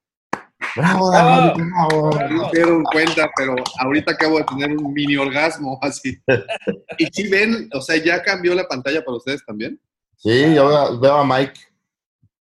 bravo, 0.76 1.12
¡Ah! 1.14 1.54
David, 1.56 1.64
bravo. 1.72 2.12
No 2.30 2.50
se 2.50 2.56
dieron 2.58 2.84
cuenta, 2.84 3.30
pero 3.36 3.56
ahorita 3.80 4.12
acabo 4.14 4.38
de 4.38 4.44
tener 4.46 4.78
un 4.78 4.94
mini 4.94 5.18
orgasmo 5.18 5.78
así. 5.82 6.22
Y 6.98 7.06
si 7.08 7.30
ven, 7.30 7.70
o 7.74 7.82
sea, 7.82 7.98
ya 7.98 8.22
cambió 8.22 8.54
la 8.56 8.68
pantalla 8.68 9.04
para 9.04 9.18
ustedes 9.18 9.44
también. 9.46 9.80
Sí, 10.18 10.54
yo 10.54 11.00
veo- 11.00 11.16
a 11.18 11.26
Mike. 11.26 11.60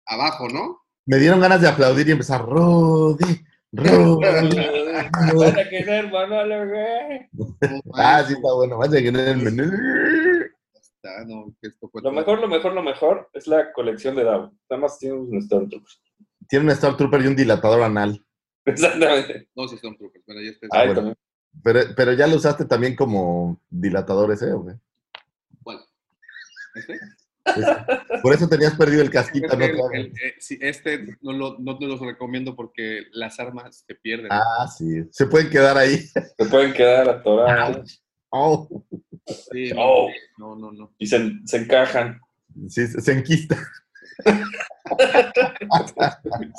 Abajo, 0.06 0.46
¿no? 0.48 0.82
Me 1.06 1.16
dieron 1.16 1.40
ganas 1.40 1.60
de 1.60 1.68
aplaudir 1.68 2.06
y 2.08 2.12
empezar, 2.12 2.44
Rodi, 2.44 3.40
Rodi. 3.72 4.24
Van 4.24 5.58
a 5.58 5.68
querer, 5.68 6.10
Manolo, 6.10 6.68
güey. 6.68 7.28
ah, 7.94 8.22
sí, 8.26 8.34
está 8.34 8.52
bueno. 8.54 8.76
Vaya 8.78 8.98
a 8.98 9.00
el 9.30 9.36
menú. 9.38 9.72
Está, 11.02 11.24
no, 11.24 11.52
que 11.60 11.66
esto 11.68 11.88
fue 11.88 12.00
Lo 12.00 12.10
todo. 12.10 12.12
mejor, 12.20 12.40
lo 12.40 12.46
mejor, 12.48 12.72
lo 12.74 12.82
mejor 12.82 13.28
es 13.32 13.48
la 13.48 13.72
colección 13.72 14.14
de 14.14 14.22
Dao. 14.22 14.52
Nada 14.70 14.82
más 14.82 14.98
tiene 14.98 15.16
un 15.16 15.42
Stormtroopers. 15.42 16.00
Tiene 16.48 16.64
un 16.66 16.70
Star 16.70 16.96
Trooper 16.96 17.22
y 17.22 17.26
un 17.26 17.34
dilatador 17.36 17.82
anal. 17.82 18.24
Exactamente. 18.64 19.48
No, 19.56 19.66
sí 19.66 19.76
son 19.78 19.96
troopers, 19.96 20.22
pero 20.24 20.40
ya 20.40 20.50
está. 20.50 20.68
Bueno. 20.70 20.94
también. 20.94 21.16
Pero, 21.64 21.80
pero 21.96 22.12
ya 22.12 22.26
lo 22.28 22.36
usaste 22.36 22.64
también 22.66 22.94
como 22.94 23.60
dilatador 23.68 24.30
ese, 24.32 24.52
¿o 24.52 24.64
qué? 24.64 24.74
¿Cuál? 25.62 25.80
¿Este? 26.76 27.00
Por 28.22 28.32
eso 28.34 28.48
tenías 28.48 28.74
perdido 28.76 29.02
el 29.02 29.10
casquito, 29.10 29.48
Es 29.48 29.52
¿no? 29.58 29.58
que 29.90 29.96
el- 29.98 30.06
el- 30.06 30.12
eh, 30.12 30.34
sí, 30.38 30.56
este 30.62 31.16
no, 31.20 31.32
lo, 31.32 31.58
no 31.58 31.76
te 31.78 31.86
los 31.86 31.98
recomiendo 32.00 32.54
porque 32.54 33.02
las 33.10 33.40
armas 33.40 33.84
se 33.86 33.94
pierden. 33.96 34.28
Ah, 34.30 34.68
sí. 34.68 35.04
Se 35.10 35.26
pueden 35.26 35.50
quedar 35.50 35.76
ahí. 35.76 35.98
Se 35.98 36.44
pueden 36.48 36.72
quedar 36.72 37.08
atorados 37.08 37.98
Oh, 38.30 38.68
Sí, 39.26 39.70
no, 39.72 39.80
Oh. 39.80 40.08
no, 40.38 40.56
no, 40.56 40.72
no. 40.72 40.92
y 40.98 41.06
se, 41.06 41.32
se 41.44 41.56
encajan. 41.58 42.20
sí, 42.68 42.86
se 42.86 43.00
se 43.00 43.12
enquista. 43.12 43.56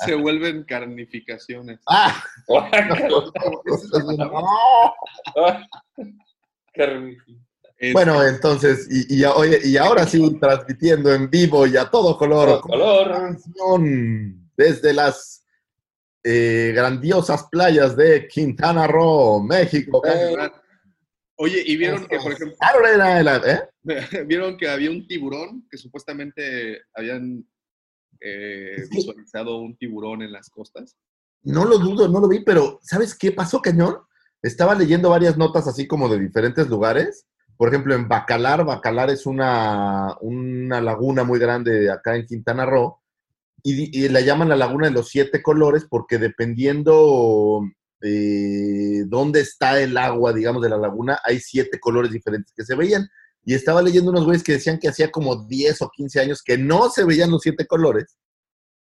Se 0.04 0.14
vuelven 0.14 0.64
carnificaciones. 0.64 1.80
¡Ah! 1.88 2.22
Bueno, 7.92 8.24
entonces, 8.26 8.88
y, 8.90 9.20
y, 9.20 9.24
oye, 9.24 9.60
y 9.64 9.76
ahora 9.76 10.06
sí, 10.06 10.38
transmitiendo 10.40 11.12
en 11.12 11.28
vivo 11.28 11.66
y 11.66 11.76
a 11.76 11.90
todo 11.90 12.16
color, 12.16 12.48
Todo 12.48 12.60
color. 12.62 13.36
desde 14.56 14.94
las 14.94 15.44
eh, 16.22 16.72
grandiosas 16.74 17.44
playas 17.50 17.94
de 17.96 18.26
Quintana 18.26 18.86
Roo, 18.86 19.42
México. 19.42 20.00
Oye, 21.36 21.62
y 21.66 21.76
vieron 21.76 22.06
que, 22.06 22.18
por 22.18 22.32
ejemplo, 22.32 22.56
Carolina, 22.60 23.42
¿eh? 23.46 23.60
vieron 24.26 24.56
que 24.56 24.68
había 24.68 24.90
un 24.90 25.06
tiburón 25.06 25.66
que 25.68 25.76
supuestamente 25.76 26.82
habían 26.94 27.44
eh, 28.20 28.76
visualizado 28.90 29.58
un 29.58 29.76
tiburón 29.76 30.22
en 30.22 30.32
las 30.32 30.48
costas. 30.48 30.96
No 31.42 31.64
lo 31.64 31.78
dudo, 31.78 32.08
no 32.08 32.20
lo 32.20 32.28
vi, 32.28 32.40
pero 32.40 32.78
¿sabes 32.82 33.16
qué 33.16 33.32
pasó, 33.32 33.60
cañón? 33.60 33.98
Estaba 34.42 34.74
leyendo 34.74 35.10
varias 35.10 35.36
notas 35.36 35.66
así 35.66 35.86
como 35.86 36.08
de 36.08 36.20
diferentes 36.20 36.68
lugares. 36.68 37.26
Por 37.56 37.68
ejemplo, 37.68 37.94
en 37.94 38.08
Bacalar, 38.08 38.64
Bacalar 38.64 39.10
es 39.10 39.26
una, 39.26 40.16
una 40.20 40.80
laguna 40.80 41.24
muy 41.24 41.38
grande 41.38 41.90
acá 41.90 42.16
en 42.16 42.26
Quintana 42.26 42.64
Roo, 42.64 43.00
y 43.66 44.08
la 44.10 44.20
llaman 44.20 44.50
la 44.50 44.56
laguna 44.56 44.88
de 44.88 44.92
los 44.92 45.08
siete 45.08 45.42
colores 45.42 45.86
porque 45.88 46.18
dependiendo 46.18 47.62
eh, 48.06 49.04
dónde 49.06 49.40
está 49.40 49.80
el 49.80 49.96
agua, 49.96 50.32
digamos, 50.32 50.62
de 50.62 50.68
la 50.68 50.76
laguna, 50.76 51.18
hay 51.24 51.40
siete 51.40 51.80
colores 51.80 52.12
diferentes 52.12 52.52
que 52.54 52.64
se 52.64 52.74
veían. 52.74 53.08
Y 53.46 53.54
estaba 53.54 53.80
leyendo 53.82 54.10
unos 54.10 54.24
güeyes 54.24 54.42
que 54.42 54.52
decían 54.52 54.78
que 54.78 54.88
hacía 54.88 55.10
como 55.10 55.46
10 55.46 55.80
o 55.82 55.90
15 55.90 56.20
años 56.20 56.42
que 56.42 56.58
no 56.58 56.90
se 56.90 57.04
veían 57.04 57.30
los 57.30 57.42
siete 57.42 57.66
colores. 57.66 58.16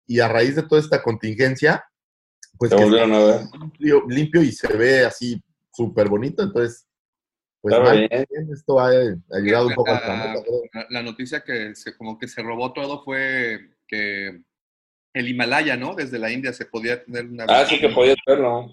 Y 0.08 0.20
a 0.20 0.28
raíz 0.28 0.56
de 0.56 0.64
toda 0.64 0.82
esta 0.82 1.02
contingencia, 1.04 1.84
pues 2.58 2.72
Se 2.72 2.78
que 2.78 2.84
volvieron 2.84 3.14
a 3.14 3.20
ver. 3.20 3.42
limpio, 3.60 4.04
limpio 4.08 4.42
y 4.44 4.52
se 4.52 4.68
ve 4.76 5.06
así 5.06 5.42
súper 5.72 6.08
bonito. 6.10 6.42
Entonces, 6.44 6.88
pues 7.62 7.78
mal, 7.80 7.98
bien. 8.10 8.28
esto 8.54 8.80
ha 8.80 8.90
ayudado 9.34 9.68
un 9.68 9.74
poco 9.76 9.90
al 9.92 9.96
La, 9.98 10.02
planeta. 10.06 10.42
creo. 10.44 10.62
la- 10.74 10.88
la 10.90 11.04
noticia 11.04 11.42
que 11.42 11.76
se, 11.76 11.96
como 11.98 12.18
que 12.18 12.28
se 12.28 12.42
robó 12.42 12.74
todo 12.74 13.04
fue 13.04 13.72
que 13.88 14.42
el 15.14 15.28
Himalaya, 15.28 15.76
¿no? 15.78 15.94
Desde 15.94 16.18
la 16.20 16.32
India 16.32 16.54
se 16.54 16.66
podía 16.66 17.04
tener 17.04 17.26
una... 17.26 17.46
Ah, 17.48 17.66
sí 17.68 17.80
que 17.80 17.90
podías 17.90 18.18
verlo. 18.26 18.72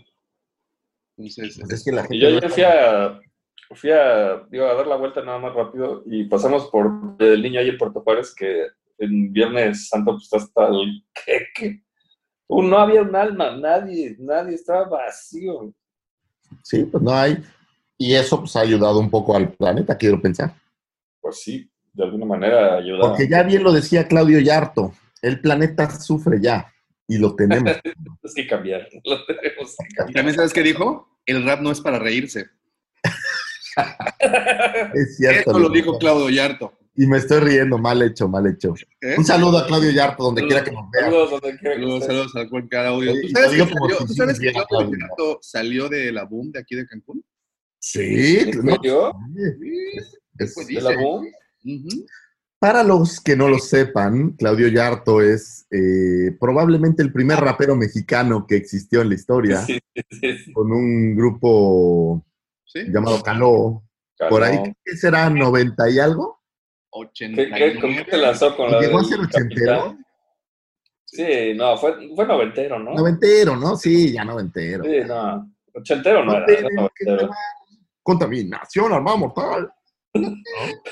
Entonces, 1.17 1.59
Pues 1.59 1.73
es 1.73 1.85
que 1.85 1.93
la 1.93 2.03
gente 2.03 2.17
Y 2.17 2.21
yo 2.21 2.41
no 2.41 2.49
fui 2.49 2.63
a, 2.63 3.21
fui 3.75 3.91
a, 3.91 4.47
digo, 4.51 4.67
a 4.67 4.75
dar 4.75 4.87
la 4.87 4.97
vuelta 4.97 5.23
nada 5.23 5.39
más 5.39 5.55
rápido 5.55 6.03
y 6.07 6.25
pasamos 6.25 6.67
por 6.67 7.17
el 7.19 7.43
niño 7.43 7.61
ahí 7.61 7.71
en 7.71 7.79
Puerto 7.79 8.01
Juárez 8.03 8.35
que 8.35 8.67
en 8.99 9.33
Viernes 9.33 9.89
Santo 9.89 10.13
pues 10.13 10.25
está 10.25 10.37
hasta 10.39 10.69
el 10.69 11.05
queque. 11.15 11.83
Uh, 12.49 12.63
no 12.63 12.79
había 12.79 13.03
un 13.03 13.15
alma, 13.15 13.57
nadie, 13.57 14.17
nadie, 14.19 14.55
estaba 14.55 14.89
vacío. 14.89 15.75
Sí, 16.63 16.85
pues 16.85 17.03
no 17.03 17.13
hay. 17.13 17.43
Y 17.99 18.15
eso 18.15 18.39
pues 18.39 18.55
ha 18.57 18.61
ayudado 18.61 19.01
un 19.01 19.11
poco 19.11 19.35
al 19.35 19.53
planeta, 19.53 19.97
quiero 19.97 20.21
pensar. 20.21 20.55
Pues 21.21 21.41
sí, 21.41 21.69
de 21.93 22.05
alguna 22.05 22.27
manera 22.27 22.77
ayudaba. 22.77 23.09
Porque 23.09 23.29
ya 23.29 23.43
bien 23.43 23.65
lo 23.65 23.73
decía 23.73 24.07
Claudio 24.07 24.39
Yarto, 24.39 24.93
el 25.23 25.41
planeta 25.41 25.91
sufre 25.91 26.41
ya 26.41 26.73
y 27.09 27.19
lo 27.19 27.35
tenemos. 27.35 27.73
Es 28.23 28.35
que 28.35 28.47
cambiar, 28.47 28.89
lo 29.05 29.25
tenemos 29.25 29.77
que 29.77 29.87
¿Y 29.89 29.95
cambiar. 29.95 30.15
también 30.15 30.37
sabes 30.37 30.53
qué 30.53 30.63
dijo? 30.63 31.21
El 31.27 31.45
rap 31.45 31.61
no 31.61 31.71
es 31.71 31.81
para 31.81 31.99
reírse. 31.99 32.47
es 34.95 35.17
cierto. 35.17 35.51
Eso 35.51 35.59
lo 35.59 35.69
dijo 35.69 35.99
Claudio 35.99 36.29
Yarto. 36.31 36.77
Y 36.99 37.07
me 37.07 37.19
estoy 37.19 37.41
riendo, 37.41 37.77
mal 37.79 38.01
hecho, 38.03 38.27
mal 38.27 38.47
hecho. 38.47 38.75
¿Eh? 39.03 39.17
Un 39.19 39.25
saludo 39.25 39.59
a 39.59 39.67
Claudio 39.67 39.91
Yarto, 39.91 40.25
donde 40.25 40.47
quiera 40.47 40.65
que 40.65 40.73
nos 40.73 40.91
vea. 40.91 41.05
Saludos 41.05 41.31
donde 41.31 41.59
quiera 41.59 41.75
que 41.75 41.81
Saludos, 41.83 42.01
estés. 42.03 42.07
saludos 42.17 42.37
al 42.37 42.49
Cuenca 42.49 42.89
Audio. 42.89 43.15
Sí, 43.15 43.21
¿Tú 43.21 43.29
sabes, 43.29 43.51
que 43.51 43.57
salió, 43.59 43.99
si 43.99 44.07
tú 44.07 44.09
sí 44.09 44.15
sabes 44.15 44.41
que 44.41 44.53
Claudio 44.53 44.67
Claudio. 44.69 44.99
Yarto 45.01 45.39
salió 45.43 45.89
de 45.89 46.13
la 46.13 46.25
boom 46.25 46.51
de 46.53 46.59
aquí 46.61 46.75
de 46.75 46.87
Cancún? 46.87 47.23
Sí, 47.79 48.39
¿En 48.41 48.65
no? 48.65 48.77
Sí. 48.83 50.49
Pues 50.55 50.67
¿De 50.67 50.81
la 50.81 50.97
boom? 50.97 51.27
Ujú. 51.65 52.07
Para 52.67 52.83
los 52.83 53.21
que 53.21 53.37
no 53.37 53.47
lo 53.47 53.61
sepan, 53.61 54.33
Claudio 54.33 54.67
Yarto 54.67 55.21
es 55.21 55.69
eh, 55.71 56.37
probablemente 56.41 57.01
el 57.01 57.13
primer 57.13 57.39
rapero 57.39 57.77
mexicano 57.77 58.45
que 58.45 58.57
existió 58.57 59.03
en 59.03 59.11
la 59.11 59.15
historia, 59.15 59.59
Sí, 59.63 59.79
sí, 59.95 60.39
sí. 60.39 60.53
con 60.53 60.73
un 60.73 61.15
grupo 61.15 62.27
¿Sí? 62.65 62.81
llamado 62.89 63.23
Caló. 63.23 63.85
Por 64.29 64.43
ahí. 64.43 64.59
¿qué 64.85 64.97
será? 64.97 65.31
¿90 65.31 65.93
y 65.95 66.01
algo? 66.01 66.41
¿Qué, 67.15 67.31
qué, 67.33 67.79
¿Con 67.81 67.95
qué 67.95 68.05
te 68.05 68.17
89. 68.17 68.19
lanzó 68.19 68.57
con 68.57 68.73
la 68.73 68.81
¿Llegó 68.81 68.99
a 68.99 69.05
ser 69.05 69.21
ochentero? 69.21 69.99
Sí, 71.05 71.55
no, 71.55 71.77
fue, 71.77 71.95
fue 72.17 72.27
noventero, 72.27 72.81
¿no? 72.81 72.95
Noventero, 72.95 73.55
¿no? 73.55 73.77
Sí, 73.77 74.13
ya 74.13 74.25
noventero. 74.25 74.83
Sí, 74.83 75.05
no. 75.07 75.53
Ochentero 75.73 76.25
no 76.25 76.37
era, 76.37 76.47
era 76.47 76.69
noventero. 76.75 77.31
Contaminación, 78.03 78.93
armada 78.93 79.17
mortal. 79.19 79.71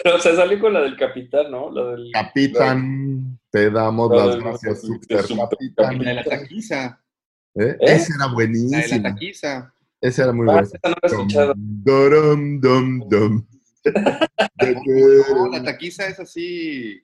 Pero 0.02 0.18
se 0.18 0.34
salió 0.36 0.60
con 0.60 0.72
la 0.72 0.80
del 0.82 0.96
capitán, 0.96 1.50
¿no? 1.50 1.70
La 1.70 1.92
del... 1.92 2.10
Capitán, 2.12 3.38
te 3.50 3.70
damos 3.70 4.10
La 4.10 4.16
las 4.26 4.34
del- 4.34 4.44
gracias, 4.44 4.80
super 4.82 5.22
super 5.22 5.48
capitán. 5.50 5.98
La 5.98 6.04
de 6.10 6.14
la 6.14 6.24
taquiza. 6.24 7.00
¿Eh? 7.54 7.62
¿Eh? 7.68 7.76
Ese 7.80 8.12
era 8.12 8.18
La 8.18 8.24
de 8.24 8.28
la 8.28 8.32
buenísimo. 8.34 9.02
taquiza. 9.02 9.74
Ese 10.00 10.22
era 10.22 10.32
muy 10.32 10.46
Ah, 10.48 10.52
bueno. 10.52 10.66
esa 10.68 10.78
no 10.84 10.90
la 10.90 10.98
he 11.02 11.06
escuchado. 11.06 11.54
No, 15.34 15.48
la 15.50 15.62
taquiza 15.62 16.06
es 16.08 16.20
así. 16.20 17.02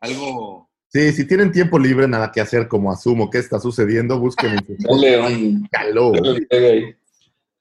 Algo. 0.00 0.68
Sí, 0.88 1.12
si 1.12 1.26
tienen 1.26 1.52
tiempo 1.52 1.78
libre, 1.78 2.06
nada 2.06 2.30
que 2.30 2.40
hacer, 2.40 2.68
como 2.68 2.92
asumo 2.92 3.30
que 3.30 3.38
está 3.38 3.58
sucediendo, 3.58 4.18
busquen 4.18 4.52
en 4.52 4.66
su 4.66 4.76
Dale 4.88 5.20
un... 5.20 5.68
ahí. 6.50 6.94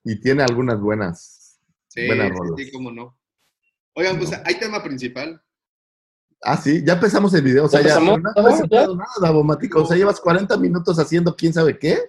Y 0.04 0.16
tiene 0.20 0.44
algunas 0.44 0.80
buenas. 0.82 1.60
Sí, 1.88 2.08
Buenas 2.08 2.32
sí, 2.58 2.66
sí, 2.66 2.72
cómo 2.72 2.92
no. 2.92 3.18
Oigan, 3.94 4.18
pues 4.18 4.32
hay 4.46 4.56
tema 4.60 4.82
principal. 4.84 5.42
Ah, 6.44 6.58
sí, 6.58 6.84
ya 6.86 6.94
empezamos 6.94 7.34
el 7.36 7.44
video. 7.44 7.66
O 7.66 7.68
sea, 7.70 7.82
¿Ya 7.82 8.00
no 8.00 8.16
has 8.16 8.44
presentado 8.46 8.96
nada, 8.96 9.10
Davomático. 9.22 9.84
O 9.84 9.86
sea, 9.86 9.96
llevas 9.96 10.20
40 10.20 10.58
minutos 10.58 10.98
haciendo 10.98 11.36
quién 11.36 11.54
sabe 11.54 11.78
qué. 11.78 12.00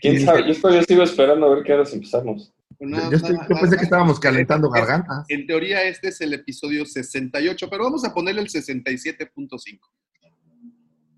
¿Quién 0.00 0.24
sabe? 0.24 0.48
Yo 0.48 0.58
todavía 0.58 0.82
sigo 0.84 1.02
esperando 1.02 1.46
a 1.46 1.54
ver 1.54 1.64
qué 1.64 1.74
horas 1.74 1.92
empezamos. 1.92 2.54
Pues 2.78 2.90
Yo, 2.90 2.96
nada, 2.96 3.10
yo 3.10 3.16
estoy- 3.16 3.32
nada, 3.34 3.42
yo 3.42 3.48
pensé 3.48 3.64
nada. 3.66 3.76
que 3.76 3.84
estábamos 3.84 4.18
calentando 4.20 4.70
gargantas. 4.70 5.26
En 5.28 5.46
teoría, 5.46 5.82
este 5.84 6.08
es 6.08 6.20
el 6.22 6.32
episodio 6.32 6.86
68, 6.86 7.68
pero 7.68 7.84
vamos 7.84 8.02
a 8.06 8.14
ponerle 8.14 8.40
el 8.40 8.48
67.5. 8.48 9.78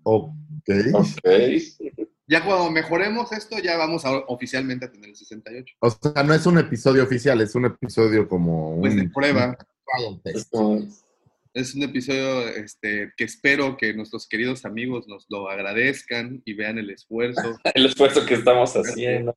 Ok. 0.03 0.33
Ok. 0.93 1.29
Ya 2.27 2.43
cuando 2.43 2.71
mejoremos 2.71 3.31
esto, 3.31 3.57
ya 3.59 3.77
vamos 3.77 4.05
a, 4.05 4.11
oficialmente 4.27 4.85
a 4.85 4.91
tener 4.91 5.09
el 5.09 5.15
68. 5.15 5.75
O 5.79 5.89
sea, 5.89 6.23
no 6.23 6.33
es 6.33 6.45
un 6.45 6.57
episodio 6.57 7.03
oficial, 7.03 7.39
es 7.41 7.53
un 7.55 7.65
episodio 7.65 8.27
como 8.27 8.79
Pues 8.81 8.95
de 8.95 9.01
un 9.03 9.11
prueba. 9.11 9.57
Es 11.53 11.75
un 11.75 11.83
episodio 11.83 12.47
este, 12.47 13.13
que 13.15 13.25
espero 13.25 13.77
que 13.77 13.93
nuestros 13.93 14.27
queridos 14.27 14.65
amigos 14.65 15.07
nos 15.07 15.27
lo 15.29 15.49
agradezcan 15.49 16.41
y 16.45 16.53
vean 16.53 16.79
el 16.79 16.89
esfuerzo, 16.89 17.41
el 17.75 17.85
esfuerzo 17.85 18.25
que 18.25 18.33
estamos 18.35 18.73
haciendo. 18.73 19.35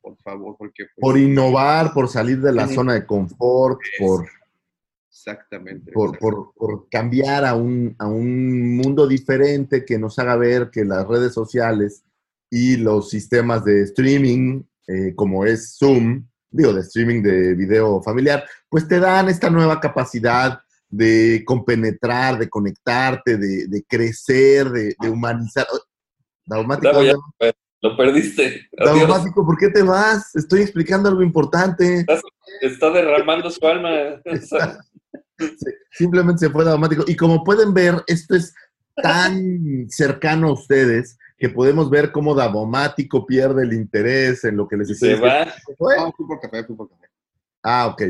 por 0.00 0.16
favor, 0.22 0.56
porque 0.58 0.84
pues, 0.84 1.00
Por 1.00 1.18
innovar, 1.18 1.92
por 1.92 2.08
salir 2.08 2.40
de 2.40 2.52
la 2.52 2.66
zona 2.66 2.94
de 2.94 3.04
confort, 3.04 3.78
por, 3.98 4.26
exactamente. 5.10 5.92
por, 5.92 6.10
exactamente. 6.10 6.52
por, 6.52 6.54
por 6.54 6.88
cambiar 6.88 7.44
a 7.44 7.54
un, 7.54 7.94
a 7.98 8.06
un 8.06 8.76
mundo 8.76 9.06
diferente 9.06 9.84
que 9.84 9.98
nos 9.98 10.18
haga 10.18 10.36
ver 10.36 10.70
que 10.70 10.84
las 10.84 11.06
redes 11.06 11.34
sociales 11.34 12.04
y 12.50 12.76
los 12.76 13.10
sistemas 13.10 13.64
de 13.64 13.82
streaming, 13.82 14.62
eh, 14.86 15.14
como 15.14 15.44
es 15.44 15.76
Zoom, 15.76 16.26
digo, 16.54 16.72
de 16.72 16.80
streaming 16.82 17.20
de 17.22 17.54
video 17.54 18.00
familiar, 18.02 18.44
pues 18.68 18.86
te 18.86 19.00
dan 19.00 19.28
esta 19.28 19.50
nueva 19.50 19.80
capacidad 19.80 20.60
de 20.88 21.42
compenetrar, 21.44 22.38
de 22.38 22.48
conectarte, 22.48 23.36
de, 23.36 23.66
de 23.66 23.82
crecer, 23.84 24.70
de, 24.70 24.94
de 25.00 25.10
humanizar. 25.10 25.66
Daumático, 26.46 26.92
Davo, 26.92 27.02
ya 27.02 27.12
¿dónde- 27.12 27.56
Lo 27.80 27.96
perdiste. 27.96 28.68
Daumático, 28.72 29.44
¿por 29.44 29.58
qué 29.58 29.68
te 29.70 29.82
vas? 29.82 30.34
Estoy 30.36 30.62
explicando 30.62 31.08
algo 31.08 31.22
importante. 31.22 32.06
Está 32.60 32.90
derramando 32.90 33.50
su 33.50 33.66
alma. 33.66 33.90
Sí, 35.36 35.66
simplemente 35.90 36.46
se 36.46 36.50
fue 36.50 36.64
Daumático. 36.64 37.02
Y 37.08 37.16
como 37.16 37.42
pueden 37.42 37.74
ver, 37.74 38.04
esto 38.06 38.36
es 38.36 38.54
tan 38.94 39.86
cercano 39.88 40.46
a 40.48 40.52
ustedes 40.52 41.18
que 41.48 41.54
podemos 41.54 41.90
ver 41.90 42.10
cómo 42.10 42.34
Davomático 42.34 43.26
pierde 43.26 43.64
el 43.64 43.72
interés 43.74 44.44
en 44.44 44.56
lo 44.56 44.66
que 44.66 44.76
les 44.78 44.88
Se 44.88 45.12
estoy 45.12 45.20
va. 45.20 45.44
¿Se 45.44 45.74
fue? 45.76 45.96
No, 45.96 46.12
fui 46.12 46.26
por 46.26 46.40
café, 46.40 46.64
fui 46.64 46.74
por 46.74 46.88
café. 46.88 47.06
Ah, 47.62 47.86
ok. 47.88 48.02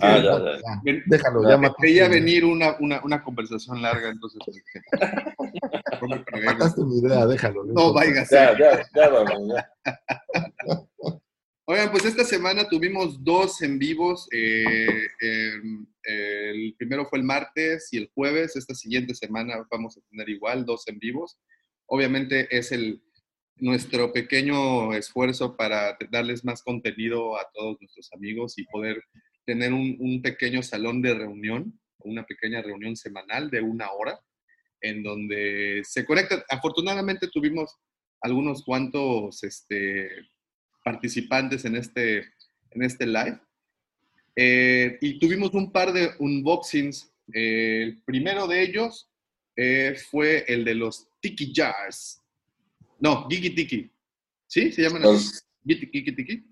Ah, 0.00 0.18
ya, 0.18 0.22
ya. 0.22 0.80
Ven- 0.84 1.02
Déjalo, 1.06 1.42
Ya, 1.42 1.50
ya 1.50 1.56
mataste, 1.56 1.82
Veía 1.86 2.08
venir 2.08 2.44
una, 2.44 2.76
una, 2.80 3.02
una 3.04 3.22
conversación 3.22 3.80
larga, 3.80 4.10
entonces 4.10 4.40
mataste 6.44 6.82
mi 6.84 6.98
idea, 6.98 7.26
déjalo. 7.26 7.64
No 7.64 7.92
vaya 7.92 8.24
Ya, 8.30 8.58
ya, 8.58 8.86
ya, 8.94 9.08
vamos, 9.08 9.54
ya. 9.54 9.70
Oigan, 11.64 11.90
pues 11.92 12.04
esta 12.04 12.24
semana 12.24 12.68
tuvimos 12.68 13.22
dos 13.22 13.62
en 13.62 13.78
vivos. 13.78 14.28
eh, 14.32 15.06
em, 15.20 15.86
el 16.04 16.74
primero 16.76 17.06
fue 17.06 17.18
el 17.20 17.24
martes 17.24 17.88
y 17.92 17.98
el 17.98 18.10
jueves. 18.14 18.56
Esta 18.56 18.74
siguiente 18.74 19.14
semana 19.14 19.66
vamos 19.70 19.96
a 19.96 20.00
tener 20.10 20.28
igual 20.28 20.64
dos 20.66 20.86
en 20.88 20.98
vivos. 20.98 21.38
Obviamente 21.86 22.48
es 22.56 22.72
el, 22.72 23.02
nuestro 23.56 24.12
pequeño 24.12 24.92
esfuerzo 24.92 25.56
para 25.56 25.96
darles 26.10 26.44
más 26.44 26.62
contenido 26.62 27.38
a 27.38 27.48
todos 27.54 27.80
nuestros 27.80 28.12
amigos 28.12 28.58
y 28.58 28.64
poder 28.64 29.02
tener 29.44 29.72
un, 29.72 29.96
un 30.00 30.20
pequeño 30.20 30.62
salón 30.62 31.00
de 31.00 31.14
reunión, 31.14 31.78
una 31.98 32.24
pequeña 32.24 32.60
reunión 32.60 32.96
semanal 32.96 33.50
de 33.50 33.60
una 33.60 33.92
hora, 33.92 34.18
en 34.80 35.02
donde 35.02 35.82
se 35.84 36.04
conectan. 36.04 36.42
Afortunadamente 36.48 37.28
tuvimos 37.28 37.76
algunos 38.20 38.64
cuantos 38.64 39.42
este, 39.44 40.10
participantes 40.84 41.64
en 41.64 41.76
este, 41.76 42.18
en 42.70 42.82
este 42.82 43.06
live. 43.06 43.38
Eh, 44.34 44.98
y 45.00 45.18
tuvimos 45.18 45.54
un 45.54 45.70
par 45.70 45.92
de 45.92 46.10
unboxings. 46.18 47.12
Eh, 47.32 47.82
el 47.84 48.02
primero 48.02 48.48
de 48.48 48.62
ellos 48.62 49.11
eh, 49.56 49.96
fue 50.10 50.44
el 50.48 50.64
de 50.64 50.74
los 50.74 51.08
Tiki 51.20 51.52
Jars. 51.54 52.20
No, 53.00 53.26
Gigi 53.28 53.50
Tiki. 53.50 53.90
¿Sí? 54.46 54.72
¿Se 54.72 54.82
llaman 54.82 55.02
así? 55.02 55.12
Los, 55.12 55.46
Gigi 55.66 55.86
Gigi 55.92 56.12
Tiki. 56.12 56.44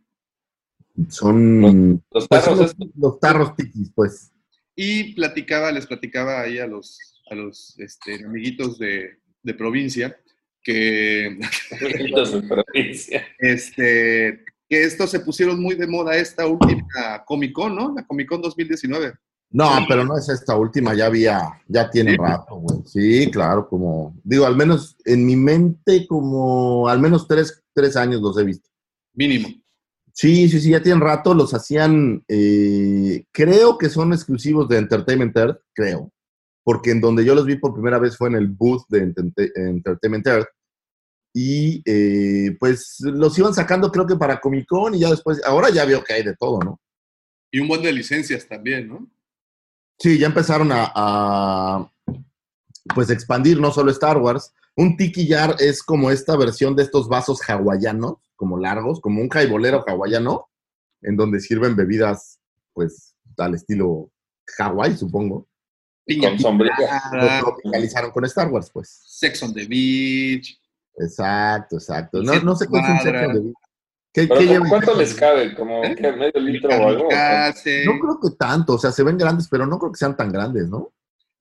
Son 1.09 2.03
los 2.11 2.29
pues, 2.29 2.29
tarros 2.29 2.71
son 2.71 2.93
los, 2.97 3.21
tarros 3.21 3.53
pues. 3.95 4.33
Y 4.75 5.15
platicaba, 5.15 5.73
les 5.73 5.87
platicaba 5.87 6.41
ahí 6.41 6.59
a 6.59 6.67
los, 6.67 6.99
a 7.31 7.35
los 7.35 7.79
este, 7.79 8.25
amiguitos 8.25 8.79
de, 8.79 9.19
de 9.43 9.55
provincia 9.55 10.19
que 10.63 11.39
amiguitos 11.81 12.33
de 12.33 12.43
provincia. 12.43 13.27
este, 13.39 14.45
que 14.69 14.85
estos 14.85 15.11
se 15.11 15.21
pusieron 15.21 15.61
muy 15.61 15.75
de 15.75 15.87
moda 15.87 16.17
esta 16.17 16.47
última 16.47 17.25
Comic 17.25 17.53
Con, 17.53 17.75
¿no? 17.75 17.95
La 17.95 18.07
Comic 18.07 18.29
Con 18.29 18.43
2019. 18.43 19.15
No, 19.53 19.69
pero 19.89 20.05
no 20.05 20.17
es 20.17 20.29
esta 20.29 20.55
última, 20.57 20.95
ya 20.95 21.07
había, 21.07 21.61
ya 21.67 21.91
tiene 21.91 22.17
rato, 22.17 22.55
güey. 22.57 22.83
Sí, 22.87 23.29
claro, 23.33 23.69
como, 23.69 24.15
digo, 24.23 24.47
al 24.47 24.57
menos 24.57 24.97
en 25.05 25.27
mi 25.27 25.35
mente, 25.35 26.07
como, 26.07 26.89
al 26.89 27.01
menos 27.01 27.27
tres, 27.27 27.61
tres 27.75 27.97
años 27.97 28.21
los 28.21 28.39
he 28.39 28.45
visto. 28.45 28.69
Mínimo. 29.13 29.49
Sí, 30.13 30.49
sí, 30.49 30.61
sí, 30.61 30.71
ya 30.71 30.83
tienen 30.83 31.01
rato, 31.01 31.35
los 31.35 31.53
hacían, 31.53 32.23
eh, 32.29 33.25
creo 33.33 33.77
que 33.77 33.89
son 33.89 34.13
exclusivos 34.13 34.69
de 34.69 34.79
Entertainment 34.79 35.37
Earth, 35.37 35.59
creo, 35.73 36.13
porque 36.63 36.93
en 36.93 37.01
donde 37.01 37.25
yo 37.25 37.35
los 37.35 37.47
vi 37.47 37.57
por 37.57 37.75
primera 37.75 37.99
vez 37.99 38.17
fue 38.17 38.29
en 38.29 38.37
el 38.37 38.49
booth 38.49 38.85
de 38.89 39.01
Entente- 39.03 39.53
Entertainment 39.57 40.27
Earth, 40.29 40.49
y 41.35 41.83
eh, 41.87 42.57
pues 42.61 42.99
los 43.01 43.37
iban 43.39 43.55
sacando 43.55 43.91
creo 43.91 44.07
que 44.07 44.17
para 44.17 44.41
Comic 44.41 44.67
Con 44.69 44.95
y 44.95 45.01
ya 45.01 45.11
después, 45.11 45.41
ahora 45.45 45.71
ya 45.71 45.85
veo 45.85 46.05
que 46.05 46.13
hay 46.13 46.23
de 46.23 46.37
todo, 46.37 46.61
¿no? 46.61 46.81
Y 47.53 47.59
un 47.59 47.67
buen 47.69 47.83
de 47.83 47.93
licencias 47.93 48.47
también, 48.47 48.89
¿no? 48.89 49.11
Sí, 50.01 50.19
ya 50.19 50.27
empezaron 50.27 50.73
a, 50.73 50.91
a, 50.95 51.93
pues 52.95 53.11
expandir 53.11 53.61
no 53.61 53.71
solo 53.71 53.91
Star 53.91 54.17
Wars. 54.19 54.53
Un 54.77 54.97
tiki 54.97 55.29
jar 55.29 55.57
es 55.59 55.83
como 55.83 56.11
esta 56.11 56.37
versión 56.37 56.75
de 56.75 56.85
estos 56.85 57.07
vasos 57.09 57.41
hawaianos, 57.49 58.15
como 58.35 58.57
largos, 58.59 59.01
como 59.01 59.21
un 59.21 59.29
jaibolero 59.29 59.85
hawaiano, 59.87 60.49
en 61.03 61.17
donde 61.17 61.41
sirven 61.41 61.77
bebidas, 61.77 62.39
pues, 62.73 63.15
al 63.37 63.55
estilo 63.55 64.11
Hawái, 64.57 64.97
supongo. 64.97 65.47
Piña 66.05 66.31
Con 66.31 66.39
sombrilla. 66.39 67.03
Tropicalizaron 67.41 68.11
con 68.11 68.25
Star 68.25 68.49
Wars, 68.49 68.71
pues. 68.73 68.89
Sex 69.07 69.43
on 69.43 69.53
the 69.55 69.67
Beach. 69.67 70.59
Exacto, 70.97 71.77
exacto. 71.77 72.23
No, 72.23 72.41
no 72.41 72.55
es 72.55 72.61
un 72.63 72.67
cuadra. 72.69 73.03
sexo 73.03 73.39
de- 73.39 73.53
¿Qué, 74.13 74.27
Pero 74.27 74.41
qué 74.41 74.47
¿cu- 74.47 74.53
lleva? 74.53 74.69
¿cuánto 74.69 74.95
les 74.97 75.15
cabe? 75.15 75.55
¿Como 75.55 75.85
¿Eh? 75.85 75.95
que 75.95 76.13
medio 76.13 76.41
litro 76.41 76.71
o 76.71 76.89
algo? 76.89 77.09
No 77.11 77.99
creo 78.01 78.19
que 78.21 78.31
tanto, 78.39 78.75
o 78.75 78.79
sea, 78.79 78.91
se 78.91 79.03
ven 79.05 79.17
grandes, 79.17 79.47
pero 79.49 79.67
no 79.67 79.79
creo 79.79 79.93
que 79.93 79.99
sean 79.99 80.17
tan 80.17 80.33
grandes, 80.33 80.69
¿no? 80.69 80.93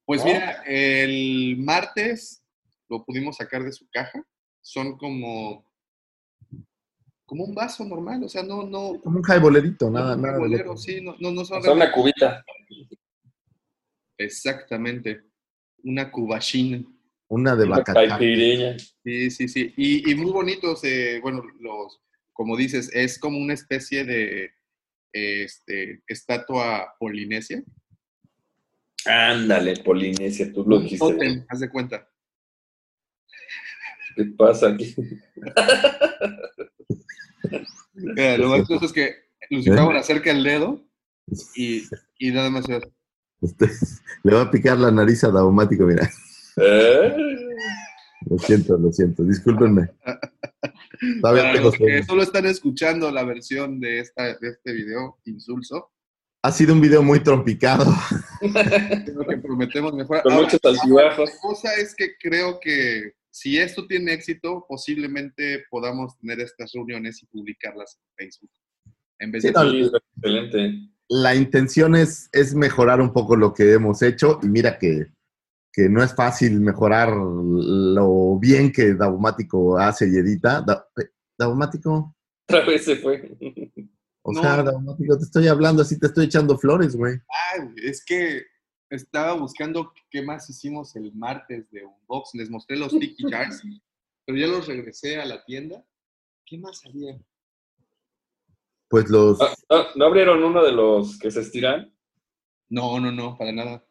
Pues 0.05 0.21
¿No? 0.21 0.27
mira, 0.27 0.63
el 0.67 1.55
martes 1.57 2.43
lo 2.87 3.03
pudimos 3.03 3.37
sacar 3.37 3.63
de 3.63 3.71
su 3.71 3.87
caja. 3.91 4.23
Son 4.61 4.97
como, 4.97 5.65
como 7.25 7.43
un 7.45 7.55
vaso 7.55 7.83
normal, 7.85 8.23
o 8.23 8.29
sea, 8.29 8.43
no, 8.43 8.63
no, 8.63 8.99
Como 9.01 9.17
un 9.17 9.23
jaibolerito, 9.23 9.89
nada, 9.89 10.15
un 10.15 10.21
nada. 10.21 10.33
de 10.35 10.39
bolero, 10.39 10.63
loco. 10.65 10.77
sí, 10.77 10.99
no, 11.01 11.15
no, 11.19 11.31
no 11.31 11.45
son 11.45 11.59
O 11.59 11.61
sea, 11.63 11.73
una 11.73 11.91
cubita. 11.91 12.43
exactamente 14.17 15.23
una 15.83 16.11
cubachina. 16.11 16.83
Una 17.29 17.55
de 17.55 17.69
caipirinha. 17.83 18.77
Sí, 19.03 19.31
sí, 19.31 19.47
sí. 19.47 19.73
Y, 19.77 20.11
y 20.11 20.15
muy 20.15 20.31
bonitos, 20.31 20.83
eh, 20.83 21.19
bueno, 21.21 21.43
los, 21.59 22.01
como 22.39 22.55
dices, 22.55 22.89
es 22.93 23.19
como 23.19 23.37
una 23.37 23.53
especie 23.53 24.05
de 24.05 24.51
este, 25.11 26.01
estatua 26.07 26.95
polinesia. 26.97 27.61
Ándale, 29.05 29.73
Polinesia, 29.83 30.49
tú 30.53 30.63
lo 30.65 30.79
dijiste. 30.79 31.43
haz 31.49 31.59
de 31.59 31.69
cuenta. 31.69 32.07
¿Qué 34.15 34.23
pasa 34.37 34.69
aquí? 34.69 34.95
Mira, 37.93 38.37
lo 38.37 38.47
más 38.51 38.61
curioso 38.61 38.85
es 38.85 38.93
que 38.93 39.15
Lucifer 39.49 39.79
acerca 39.97 40.31
el 40.31 40.41
dedo 40.41 40.87
y, 41.55 41.83
y 42.19 42.31
nada 42.31 42.49
más 42.49 42.63
se- 42.67 42.79
Este, 43.41 43.67
le 44.23 44.33
va 44.33 44.43
a 44.43 44.51
picar 44.51 44.77
la 44.77 44.91
nariz 44.91 45.25
a 45.25 45.29
Daumático, 45.29 45.85
mira. 45.85 46.09
¿Eh? 46.55 47.15
Lo 48.29 48.37
siento, 48.37 48.77
lo 48.77 48.93
siento, 48.93 49.23
discúlpenme. 49.23 49.89
Para 51.21 51.53
los 51.55 51.75
que 51.75 52.03
solo 52.03 52.23
están 52.23 52.45
escuchando 52.45 53.11
la 53.11 53.23
versión 53.23 53.79
de, 53.79 53.99
esta, 53.99 54.37
de 54.37 54.49
este 54.49 54.73
video, 54.73 55.17
insulso, 55.25 55.91
Ha 56.41 56.51
sido 56.51 56.73
un 56.73 56.81
video 56.81 57.03
muy 57.03 57.21
trompicado. 57.21 57.85
creo 58.39 59.27
que 59.27 59.37
prometemos. 59.37 59.91
Con 59.91 60.01
Ahora, 60.01 60.35
muchos 60.35 60.59
altibajos. 60.63 61.29
La 61.29 61.39
cosa 61.41 61.73
es 61.75 61.95
que 61.95 62.15
creo 62.19 62.59
que 62.59 63.13
si 63.31 63.57
esto 63.57 63.87
tiene 63.87 64.13
éxito, 64.13 64.65
posiblemente 64.67 65.65
podamos 65.69 66.17
tener 66.17 66.39
estas 66.39 66.71
reuniones 66.73 67.21
y 67.23 67.27
publicarlas 67.27 67.97
en 67.99 68.25
Facebook. 68.25 68.51
En 69.19 69.31
vez 69.31 69.43
Sí, 69.43 69.49
de 69.49 69.53
no, 69.53 69.69
Sí, 69.69 69.91
excelente. 70.17 70.89
La 71.07 71.35
intención 71.35 71.95
es, 71.95 72.29
es 72.31 72.53
mejorar 72.53 73.01
un 73.01 73.11
poco 73.13 73.35
lo 73.35 73.53
que 73.53 73.73
hemos 73.73 74.01
hecho 74.01 74.39
y 74.43 74.47
mira 74.47 74.77
que, 74.77 75.07
que 75.71 75.87
no 75.89 76.03
es 76.03 76.13
fácil 76.15 76.59
mejorar 76.59 77.13
lo 77.15 78.37
bien 78.39 78.71
que 78.71 78.93
Daumático 78.95 79.77
hace 79.77 80.09
y 80.09 80.15
edita. 80.17 80.61
Da- 80.61 80.87
Daumático, 81.37 82.15
Otra 82.47 82.65
vez 82.65 82.83
se 82.85 82.95
fue. 82.97 83.37
o 84.23 84.33
No. 84.33 84.41
sea, 84.41 84.63
Daumático, 84.63 85.17
te 85.17 85.23
estoy 85.23 85.47
hablando 85.47 85.81
así, 85.83 85.99
te 85.99 86.07
estoy 86.07 86.25
echando 86.25 86.57
flores, 86.57 86.95
güey. 86.95 87.19
Ay, 87.53 87.65
güey, 87.65 87.85
es 87.87 88.03
que 88.03 88.43
estaba 88.89 89.33
buscando 89.33 89.93
qué 90.09 90.21
más 90.23 90.49
hicimos 90.49 90.95
el 90.95 91.13
martes 91.13 91.69
de 91.71 91.85
Unbox. 91.85 92.31
Les 92.33 92.49
mostré 92.49 92.75
los 92.75 92.91
Tiki 92.91 93.23
Jars, 93.31 93.61
pero 94.25 94.37
ya 94.37 94.47
los 94.47 94.67
regresé 94.67 95.19
a 95.21 95.25
la 95.25 95.43
tienda. 95.45 95.85
¿Qué 96.45 96.57
más 96.57 96.83
había? 96.85 97.17
Pues 98.89 99.07
los. 99.09 99.39
Ah, 99.39 99.53
¿No, 99.69 99.85
no 99.95 100.05
abrieron 100.05 100.43
uno 100.43 100.63
de 100.63 100.71
los 100.71 101.17
que 101.19 101.29
se 101.29 101.41
estiran? 101.41 101.93
No, 102.69 102.99
no, 102.99 103.11
no, 103.11 103.37
para 103.37 103.51
nada. 103.51 103.85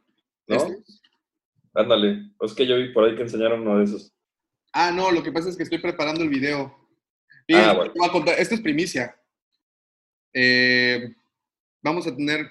¿No? 0.48 0.56
¿Este? 0.56 0.82
Ándale. 1.78 2.30
Es 2.40 2.54
que 2.54 2.66
yo 2.66 2.76
vi 2.76 2.88
por 2.92 3.04
ahí 3.04 3.14
que 3.14 3.22
enseñaron 3.22 3.60
uno 3.60 3.78
de 3.78 3.84
esos. 3.84 4.12
Ah, 4.72 4.90
no, 4.90 5.10
lo 5.12 5.22
que 5.22 5.30
pasa 5.32 5.48
es 5.48 5.56
que 5.56 5.62
estoy 5.62 5.78
preparando 5.78 6.22
el 6.22 6.28
video. 6.28 6.76
Y 7.46 7.54
Ah, 7.54 7.72
bueno. 7.72 7.92
voy 7.96 8.08
a 8.08 8.12
contar, 8.12 8.34
esto 8.38 8.54
es 8.56 8.60
primicia. 8.60 9.16
Eh, 10.34 11.14
vamos 11.82 12.06
a 12.06 12.14
tener 12.14 12.50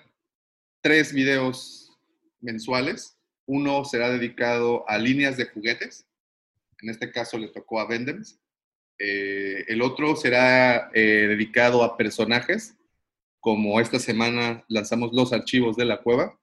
tres 0.81 1.13
videos 1.13 1.91
mensuales. 2.39 3.17
Uno 3.45 3.83
será 3.85 4.09
dedicado 4.09 4.87
a 4.89 4.97
líneas 4.97 5.37
de 5.37 5.45
juguetes. 5.45 6.07
En 6.81 6.89
este 6.89 7.11
caso 7.11 7.37
le 7.37 7.49
tocó 7.49 7.79
a 7.79 7.87
Vendems. 7.87 8.39
Eh, 8.99 9.65
el 9.67 9.81
otro 9.81 10.15
será 10.15 10.89
eh, 10.93 11.27
dedicado 11.27 11.83
a 11.83 11.97
personajes, 11.97 12.75
como 13.39 13.79
esta 13.79 13.99
semana 13.99 14.63
lanzamos 14.69 15.11
los 15.13 15.33
archivos 15.33 15.75
de 15.77 15.85
la 15.85 16.01
cueva. 16.01 16.39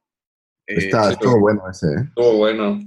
Eh, 0.67 0.75
Está, 0.79 1.05
sí, 1.09 1.13
estuvo 1.13 1.41
bueno 1.41 1.63
ese, 1.71 1.87
¿eh? 1.89 2.05
Estuvo 2.09 2.37
bueno. 2.39 2.81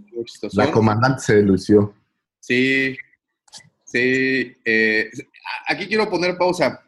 La 0.53 0.71
comandante 0.71 1.21
se 1.21 1.41
lució. 1.43 1.93
Sí, 2.39 2.97
sí. 3.85 4.55
eh, 4.65 5.11
aquí 5.67 5.87
quiero 5.87 6.09
poner 6.09 6.37
pausa. 6.37 6.83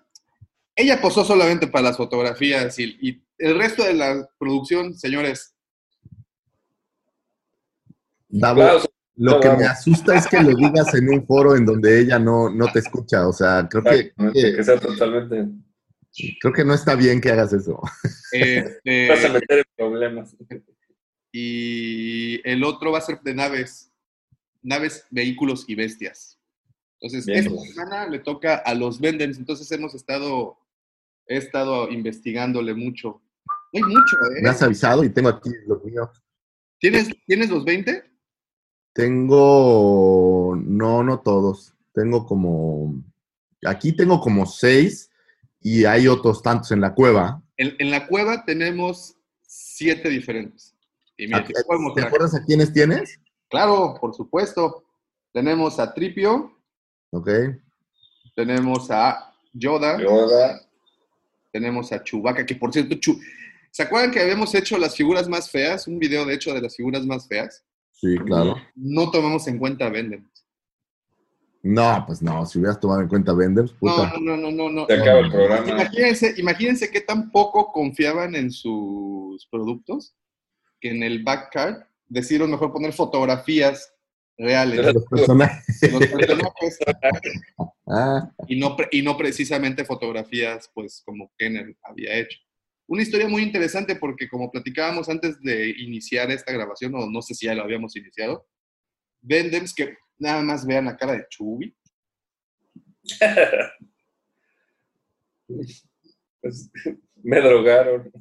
Ella 0.75 0.99
posó 1.01 1.23
solamente 1.25 1.67
para 1.67 1.89
las 1.89 1.97
fotografías 1.97 2.79
y, 2.79 2.97
y 3.01 3.23
el 3.37 3.57
resto 3.57 3.83
de 3.83 3.93
la 3.93 4.29
producción, 4.39 4.97
señores, 4.97 5.53
Davo, 8.29 8.61
Claro, 8.61 8.79
lo 9.15 9.31
no, 9.33 9.39
que 9.39 9.47
vamos. 9.47 9.61
me 9.63 9.67
asusta 9.67 10.15
es 10.15 10.27
que 10.27 10.41
lo 10.41 10.55
digas 10.55 10.93
en 10.93 11.09
un 11.09 11.25
foro 11.25 11.55
en 11.55 11.65
donde 11.65 11.99
ella 11.99 12.19
no, 12.19 12.49
no 12.49 12.71
te 12.71 12.79
escucha. 12.79 13.27
O 13.27 13.33
sea, 13.33 13.67
creo 13.69 13.83
que, 13.83 14.13
creo 14.13 14.31
que 14.31 14.55
que, 14.55 14.63
sea 14.63 14.79
totalmente. 14.79 15.47
creo 16.39 16.53
que 16.53 16.63
no 16.63 16.73
está 16.73 16.95
bien 16.95 17.19
que 17.19 17.31
hagas 17.31 17.51
eso. 17.53 17.81
este, 18.31 19.09
Vas 19.09 19.25
a 19.25 19.29
meter 19.29 19.57
en 19.59 19.65
problemas. 19.75 20.35
Y 21.31 22.41
el 22.49 22.63
otro 22.63 22.91
va 22.91 22.99
a 22.99 23.01
ser 23.01 23.21
de 23.21 23.33
naves, 23.33 23.91
naves, 24.61 25.05
vehículos 25.09 25.65
y 25.67 25.75
bestias. 25.75 26.39
Entonces, 26.99 27.25
Bien. 27.25 27.39
esta 27.39 27.61
semana 27.61 28.07
le 28.07 28.19
toca 28.19 28.57
a 28.57 28.73
los 28.73 28.99
Vendems, 28.99 29.37
entonces 29.37 29.71
hemos 29.71 29.93
estado, 29.95 30.57
he 31.27 31.37
estado 31.37 31.89
investigándole 31.89 32.73
mucho. 32.73 33.21
Hay 33.73 33.81
mucho, 33.83 34.15
¿eh? 34.37 34.41
Me 34.41 34.49
has 34.49 34.61
avisado 34.61 35.03
y 35.03 35.09
tengo 35.09 35.29
aquí 35.29 35.51
los 35.67 35.83
míos. 35.83 36.09
¿Tienes, 36.79 37.09
¿Tienes 37.25 37.49
los 37.49 37.63
20? 37.63 38.03
Tengo, 38.93 40.57
no, 40.61 41.03
no 41.03 41.19
todos. 41.19 41.73
Tengo 41.93 42.25
como, 42.25 43.03
aquí 43.65 43.93
tengo 43.93 44.19
como 44.19 44.45
seis 44.45 45.09
y 45.61 45.85
hay 45.85 46.07
otros 46.07 46.41
tantos 46.41 46.71
en 46.71 46.81
la 46.81 46.93
cueva. 46.93 47.41
En, 47.57 47.75
en 47.79 47.91
la 47.91 48.07
cueva 48.07 48.43
tenemos 48.45 49.15
siete 49.41 50.09
diferentes. 50.09 50.75
Y 51.19 51.27
mira, 51.27 51.43
te 51.43 51.53
puedo 51.65 51.79
¿Te 51.79 51.83
mostrar. 51.83 52.07
acuerdas 52.07 52.33
a 52.35 52.45
quiénes 52.45 52.71
tienes? 52.71 53.19
Claro, 53.49 53.95
por 53.99 54.13
supuesto. 54.15 54.83
Tenemos 55.33 55.77
a 55.79 55.93
Tripio, 55.93 56.51
Ok. 57.11 57.29
tenemos 58.35 58.89
a 58.89 59.33
Yoda, 59.53 59.99
Yoda. 60.01 60.61
tenemos 61.51 61.91
a 61.91 62.01
Chewbacca, 62.03 62.45
que 62.45 62.55
por 62.55 62.71
cierto, 62.71 62.95
Chu- 62.95 63.19
¿se 63.71 63.83
acuerdan 63.83 64.11
que 64.11 64.21
habíamos 64.21 64.55
hecho 64.55 64.77
las 64.77 64.95
figuras 64.95 65.27
más 65.27 65.51
feas? 65.51 65.87
Un 65.87 65.99
video, 65.99 66.25
de 66.25 66.35
hecho, 66.35 66.53
de 66.53 66.61
las 66.61 66.75
figuras 66.75 67.05
más 67.05 67.27
feas. 67.27 67.63
Sí, 67.91 68.17
claro. 68.25 68.55
No 68.75 69.11
tomamos 69.11 69.45
en 69.47 69.59
cuenta 69.59 69.85
a 69.87 69.89
Vendem. 69.89 70.25
No, 71.61 72.05
pues 72.07 72.21
no, 72.21 72.45
si 72.45 72.57
hubieras 72.59 72.79
tomado 72.79 73.01
en 73.01 73.09
cuenta 73.09 73.33
Vendors, 73.33 73.71
No, 73.73 73.77
puta. 73.79 74.13
no, 74.17 74.19
no, 74.19 74.37
no, 74.37 74.51
no, 74.51 74.69
no. 74.69 74.85
Se 74.87 74.93
acaba 74.93 75.19
el 75.19 75.29
programa. 75.29 75.69
Imagínense, 75.69 76.33
imagínense 76.37 76.89
qué 76.89 77.01
tan 77.01 77.29
poco 77.31 77.71
confiaban 77.73 78.33
en 78.35 78.49
sus 78.49 79.45
productos 79.51 80.15
que 80.79 80.89
en 80.89 81.03
el 81.03 81.23
back 81.23 81.51
card 81.51 81.83
decidieron 82.07 82.51
mejor 82.51 82.71
poner 82.71 82.93
fotografías 82.93 83.93
reales 84.37 84.85
De 84.85 84.93
los 84.93 85.05
personajes. 85.05 85.91
los 85.91 86.07
personajes 86.07 86.79
Ah, 87.91 88.31
y 88.47 88.59
no, 88.59 88.77
y 88.91 89.01
no 89.01 89.17
precisamente 89.17 89.83
fotografías 89.83 90.69
pues 90.75 91.01
como 91.03 91.31
Kenner 91.35 91.75
había 91.81 92.15
hecho. 92.17 92.37
Una 92.85 93.01
historia 93.01 93.27
muy 93.27 93.41
interesante 93.41 93.95
porque 93.95 94.29
como 94.29 94.51
platicábamos 94.51 95.09
antes 95.09 95.41
de 95.41 95.69
iniciar 95.71 96.29
esta 96.29 96.51
grabación, 96.53 96.93
o 96.93 97.09
no 97.09 97.21
sé 97.23 97.33
si 97.33 97.47
ya 97.47 97.55
lo 97.55 97.63
habíamos 97.63 97.95
iniciado, 97.95 98.47
Vendems, 99.21 99.73
que 99.73 99.97
nada 100.19 100.43
más 100.43 100.67
vean 100.67 100.85
la 100.85 100.97
cara 100.97 101.13
de 101.13 101.25
Chubby, 101.29 101.75
Pues, 106.41 106.69
me 107.21 107.41
drogaron. 107.41 108.11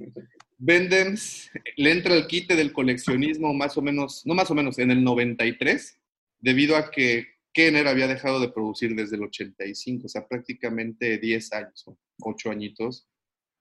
Vendems 0.59 1.51
le 1.77 1.93
entra 1.93 2.15
el 2.15 2.27
quite 2.27 2.57
del 2.57 2.73
coleccionismo 2.73 3.55
más 3.55 3.77
o 3.77 3.83
menos, 3.83 4.27
no 4.27 4.35
más 4.35 4.51
o 4.51 4.55
menos, 4.55 4.79
en 4.79 4.91
el 4.91 5.05
93, 5.05 5.99
debido 6.41 6.77
a 6.77 6.91
que 6.91 7.29
Kenner 7.53 7.87
había 7.87 8.09
dejado 8.09 8.41
de 8.41 8.51
producir 8.51 8.95
desde 8.95 9.17
el 9.17 9.23
85, 9.23 10.07
o 10.07 10.09
sea, 10.09 10.27
prácticamente 10.27 11.19
10 11.19 11.53
años, 11.53 11.85
o 11.87 11.97
8 12.23 12.51
añitos, 12.51 13.09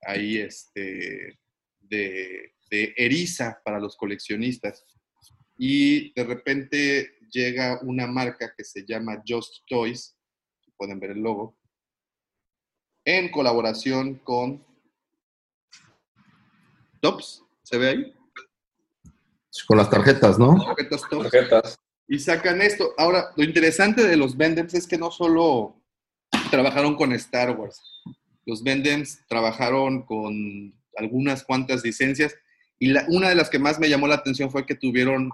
ahí 0.01 0.37
este, 0.37 1.39
de, 1.81 2.53
de 2.69 2.93
eriza 2.97 3.61
para 3.63 3.79
los 3.79 3.95
coleccionistas. 3.95 4.83
Y 5.57 6.13
de 6.13 6.23
repente 6.23 7.17
llega 7.31 7.79
una 7.83 8.07
marca 8.07 8.53
que 8.57 8.63
se 8.63 8.85
llama 8.85 9.21
Just 9.27 9.63
Toys, 9.67 10.17
pueden 10.75 10.99
ver 10.99 11.11
el 11.11 11.19
logo, 11.19 11.57
en 13.05 13.29
colaboración 13.29 14.15
con 14.15 14.66
Tops, 17.01 17.43
¿se 17.63 17.77
ve 17.77 17.89
ahí? 17.89 18.13
con 19.67 19.77
las 19.77 19.89
tarjetas, 19.89 20.37
¿no? 20.37 20.55
Tarjetas 20.63 21.01
Tops. 21.09 21.31
Tarjetas. 21.31 21.79
Y 22.07 22.19
sacan 22.19 22.61
esto. 22.61 22.93
Ahora, 22.97 23.31
lo 23.35 23.43
interesante 23.43 24.03
de 24.03 24.15
los 24.15 24.37
Vendems 24.37 24.73
es 24.75 24.85
que 24.87 24.97
no 24.99 25.09
solo 25.09 25.81
trabajaron 26.51 26.95
con 26.95 27.11
Star 27.13 27.57
Wars. 27.57 27.81
Los 28.45 28.63
Vendems 28.63 29.25
trabajaron 29.27 30.03
con 30.05 30.73
algunas 30.95 31.43
cuantas 31.43 31.83
licencias. 31.83 32.35
Y 32.79 32.89
la- 32.89 33.05
una 33.09 33.29
de 33.29 33.35
las 33.35 33.49
que 33.49 33.57
más 33.59 33.79
me 33.79 33.89
llamó 33.89 34.07
la 34.07 34.15
atención 34.15 34.51
fue 34.51 34.65
que 34.65 34.75
tuvieron 34.75 35.31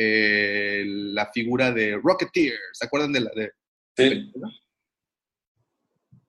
eh, 0.00 0.84
la 0.86 1.26
figura 1.32 1.72
de 1.72 1.96
Rocketeer. 2.00 2.56
¿Se 2.72 2.86
acuerdan 2.86 3.12
de 3.12 3.20
la 3.20 3.30
de 3.34 3.52
Sí. 3.96 4.32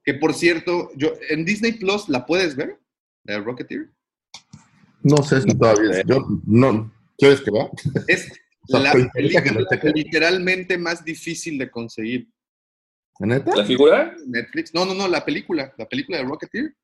Que 0.03 0.15
por 0.15 0.33
cierto, 0.33 0.89
yo 0.95 1.13
en 1.29 1.45
Disney 1.45 1.73
Plus 1.73 2.09
la 2.09 2.25
puedes 2.25 2.55
ver, 2.55 2.79
la 3.25 3.35
de 3.35 3.39
Rocketeer. 3.41 3.91
No 5.03 5.17
sé 5.23 5.41
si 5.41 5.57
todavía. 5.57 6.03
Yo 6.03 6.25
no. 6.45 6.91
¿Quieres 7.17 7.41
que 7.41 7.51
va? 7.51 7.69
Es 8.07 8.31
O 8.71 8.71
sea, 8.73 8.79
la 8.81 8.91
que 8.91 9.09
película 9.11 9.65
cheque. 9.71 9.89
literalmente 9.95 10.77
más 10.77 11.03
difícil 11.03 11.57
de 11.57 11.71
conseguir. 11.71 12.27
¿Neta? 13.19 13.55
¿La 13.55 13.65
figura? 13.65 14.15
Netflix. 14.27 14.73
No, 14.75 14.85
no, 14.85 14.93
no, 14.93 15.07
la 15.07 15.25
película, 15.25 15.73
la 15.77 15.87
película 15.89 16.19
de 16.19 16.23
Rocketeer. 16.23 16.75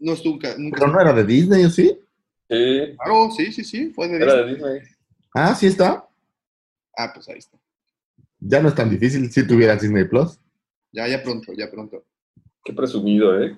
No 0.00 0.12
estuvo 0.14 0.34
nunca. 0.34 0.56
nunca- 0.58 0.78
Pero 0.80 0.92
no 0.92 1.00
era 1.00 1.12
de 1.12 1.24
Disney, 1.24 1.64
¿o 1.64 1.70
sí? 1.70 1.96
Sí, 2.50 2.96
Claro, 2.96 3.30
sí, 3.30 3.52
sí, 3.52 3.62
sí, 3.64 3.90
fue 3.94 4.08
de 4.08 4.16
era 4.16 4.42
Disney. 4.44 4.44
de 4.62 4.74
Disney. 4.80 4.94
Ah, 5.34 5.54
sí 5.54 5.66
está. 5.66 6.08
Ah, 6.96 7.12
pues 7.14 7.28
ahí 7.28 7.38
está. 7.38 7.56
Ya 8.40 8.60
no 8.60 8.68
es 8.68 8.74
tan 8.74 8.90
difícil 8.90 9.30
si 9.30 9.46
tuvieras 9.46 9.80
Disney 9.80 10.04
Plus. 10.04 10.38
Ya, 10.92 11.06
ya 11.06 11.22
pronto, 11.22 11.52
ya 11.56 11.70
pronto. 11.70 12.04
Qué 12.64 12.72
presumido, 12.72 13.40
¿eh? 13.40 13.54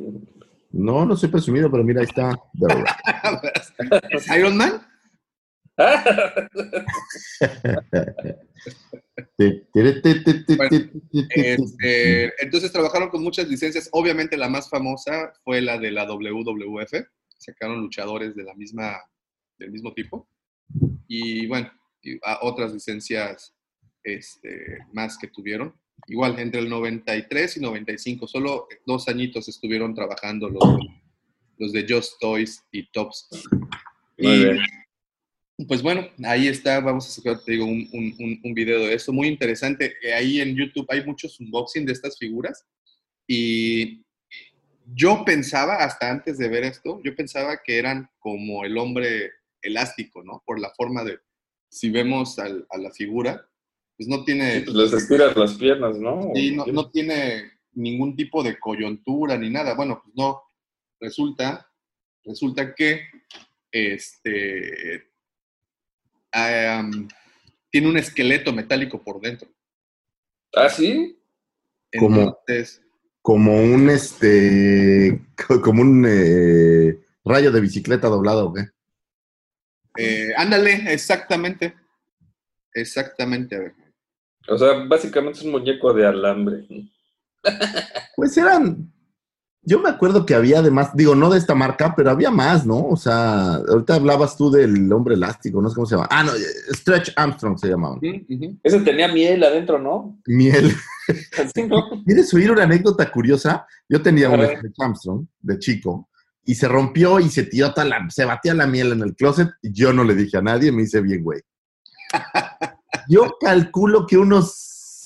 No, 0.71 1.05
no 1.05 1.17
soy 1.17 1.29
presumido, 1.29 1.71
pero 1.71 1.85
mira, 1.85 2.01
ahí 2.01 2.07
está. 2.07 2.39
De 2.53 2.67
verdad. 2.67 2.97
¿Es 4.11 4.29
Iron 4.37 4.57
Man? 4.57 4.87
Este, 11.35 12.45
entonces 12.45 12.73
trabajaron 12.73 13.09
con 13.09 13.23
muchas 13.23 13.49
licencias. 13.49 13.89
Obviamente 13.93 14.37
la 14.37 14.49
más 14.49 14.69
famosa 14.69 15.33
fue 15.45 15.61
la 15.61 15.79
de 15.79 15.91
la 15.91 16.05
WWF. 16.05 16.93
Sacaron 17.39 17.81
luchadores 17.81 18.35
de 18.37 18.45
la 18.45 18.55
misma, 18.55 18.99
del 19.59 19.71
mismo 19.71 19.95
tipo. 19.95 20.29
Y 21.09 21.47
bueno, 21.47 21.73
y 22.03 22.19
a 22.23 22.39
otras 22.43 22.73
licencias 22.73 23.55
este, 24.05 24.79
más 24.93 25.17
que 25.19 25.29
tuvieron. 25.29 25.75
Igual, 26.07 26.39
entre 26.39 26.61
el 26.61 26.69
93 26.69 27.57
y 27.57 27.61
95, 27.61 28.27
solo 28.27 28.67
dos 28.87 29.09
añitos 29.09 29.49
estuvieron 29.49 29.95
trabajando 29.95 30.49
los, 30.49 30.65
los 31.59 31.73
de 31.73 31.87
Just 31.89 32.15
Toys 32.21 32.65
y 32.73 32.91
Tops. 32.91 33.29
Muy 34.19 34.33
Y, 34.33 34.45
bien. 34.45 34.59
Pues 35.69 35.83
bueno, 35.83 36.09
ahí 36.25 36.49
está, 36.49 36.81
vamos 36.81 37.07
a 37.07 37.11
sacar, 37.11 37.45
te 37.45 37.53
digo, 37.53 37.67
un, 37.67 37.87
un, 37.93 38.41
un- 38.43 38.55
video 38.55 38.81
de 38.87 38.95
esto, 38.95 39.13
muy 39.13 39.29
interesante. 39.29 39.95
Eh, 40.03 40.15
Ahí 40.15 40.41
en 40.41 40.57
YouTube 40.57 40.87
hay 40.89 41.05
muchos 41.05 41.39
unboxing 41.39 41.85
de 41.85 41.93
estas 41.93 42.17
figuras 42.19 42.67
y 43.27 44.03
yo 44.95 45.23
pensaba, 45.25 45.77
hasta 45.85 46.11
antes 46.11 46.39
de 46.39 46.49
ver 46.49 46.65
esto, 46.65 47.01
yo 47.05 47.15
pensaba 47.15 47.61
que 47.63 47.77
eran 47.79 48.09
como 48.19 48.65
el 48.65 48.79
hombre 48.79 49.33
elástico, 49.61 50.25
¿no? 50.25 50.43
Por 50.47 50.59
la 50.59 50.71
forma 50.71 51.05
de, 51.05 51.19
si 51.69 51.91
vemos 51.91 52.39
al- 52.39 52.67
a 52.71 52.79
la 52.79 52.91
figura, 52.91 53.47
pues 54.01 54.09
no 54.09 54.25
tiene, 54.25 54.63
Pues 54.65 54.75
les 54.75 54.93
estiras 54.95 55.37
las 55.37 55.53
piernas, 55.57 55.99
¿no? 55.99 56.31
sí, 56.35 56.57
no, 56.57 56.65
no 56.65 56.91
tiene 56.91 57.53
ningún 57.75 58.17
tipo 58.17 58.43
de 58.43 58.59
coyuntura 58.59 59.37
ni 59.37 59.51
nada. 59.51 59.75
Bueno, 59.75 60.01
pues 60.03 60.17
no. 60.17 60.41
Resulta, 60.99 61.71
resulta 62.25 62.75
que 62.75 63.03
este 63.71 65.13
am, 66.33 67.09
tiene 67.71 67.89
un 67.91 67.99
esqueleto 67.99 68.55
metálico 68.55 69.03
por 69.03 69.21
dentro. 69.21 69.51
¿Ah, 70.55 70.71
sí? 70.71 71.19
Entonces, 71.93 72.81
Como 73.21 73.55
un 73.63 73.91
este. 73.91 75.21
co- 75.47 75.61
Como 75.61 75.83
un 75.83 76.07
eh, 76.09 76.99
rayo 77.23 77.53
de 77.53 77.61
bicicleta 77.61 78.09
doblado, 78.09 78.49
¿o 78.49 78.55
qué? 78.55 78.63
eh, 79.99 80.31
ándale, 80.39 80.91
exactamente. 80.91 81.75
Exactamente, 82.73 83.57
a 83.57 83.59
ver. 83.59 83.80
O 84.51 84.59
sea, 84.59 84.85
básicamente 84.87 85.39
es 85.39 85.45
un 85.45 85.53
muñeco 85.53 85.93
de 85.95 86.07
alambre. 86.07 86.67
Pues 88.17 88.37
eran. 88.37 88.93
Yo 89.63 89.79
me 89.79 89.91
acuerdo 89.91 90.25
que 90.25 90.35
había 90.35 90.61
además, 90.61 90.91
digo, 90.95 91.15
no 91.15 91.29
de 91.29 91.39
esta 91.39 91.55
marca, 91.55 91.95
pero 91.95 92.11
había 92.11 92.31
más, 92.31 92.67
¿no? 92.67 92.83
O 92.87 92.97
sea, 92.97 93.57
ahorita 93.57 93.97
hablabas 93.97 94.37
tú 94.37 94.51
del 94.51 94.91
hombre 94.91 95.15
elástico, 95.15 95.61
no 95.61 95.69
sé 95.69 95.75
cómo 95.75 95.87
se 95.87 95.97
llama. 95.97 96.09
Ah, 96.11 96.25
no, 96.25 96.35
eh, 96.35 96.41
Stretch 96.71 97.13
Armstrong 97.15 97.59
se 97.59 97.75
ujú. 97.75 98.59
Ese 98.63 98.81
tenía 98.81 99.09
miel 99.09 99.45
adentro, 99.45 99.79
¿no? 99.79 100.19
Miel. 100.27 100.75
Así, 101.39 101.65
¿no? 101.65 102.03
¿Quieres 102.07 102.33
oír 102.33 102.51
una 102.51 102.63
anécdota 102.63 103.13
curiosa? 103.13 103.67
Yo 103.87 104.01
tenía 104.01 104.31
un. 104.31 104.41
Stretch 104.43 104.81
Armstrong 104.81 105.27
de 105.41 105.59
chico 105.59 106.09
y 106.45 106.55
se 106.55 106.67
rompió 106.67 107.21
y 107.21 107.29
se 107.29 107.45
tiró 107.45 107.73
toda 107.73 107.85
la, 107.85 108.09
se 108.09 108.25
batía 108.25 108.55
la 108.55 108.67
miel 108.67 108.93
en 108.93 109.03
el 109.03 109.15
closet 109.15 109.51
y 109.63 109.73
yo 109.73 109.93
no 109.93 110.05
le 110.05 110.15
dije 110.15 110.39
a 110.39 110.43
nadie, 110.43 110.73
me 110.73 110.83
hice 110.83 111.01
bien, 111.01 111.23
güey. 111.23 111.41
Yo 113.11 113.27
calculo 113.41 114.07
que 114.07 114.17
unos 114.17 114.55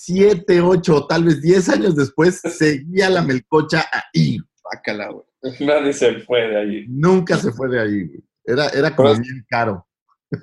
7, 0.04 0.60
8 0.60 0.94
o 0.94 1.06
tal 1.06 1.24
vez 1.24 1.40
10 1.40 1.68
años 1.70 1.96
después 1.96 2.40
seguía 2.40 3.08
la 3.08 3.22
melcocha 3.22 3.86
ahí. 3.90 4.36
Bácala, 4.62 5.08
güey. 5.10 5.24
Nadie 5.60 5.92
se 5.94 6.20
fue 6.20 6.40
de 6.48 6.58
ahí. 6.58 6.84
Nunca 6.88 7.36
se 7.38 7.50
fue 7.52 7.68
de 7.70 7.80
ahí, 7.80 8.04
güey. 8.08 8.24
Era, 8.44 8.68
era 8.68 8.94
como 8.94 9.08
Pero- 9.10 9.22
bien 9.22 9.46
caro. 9.48 9.86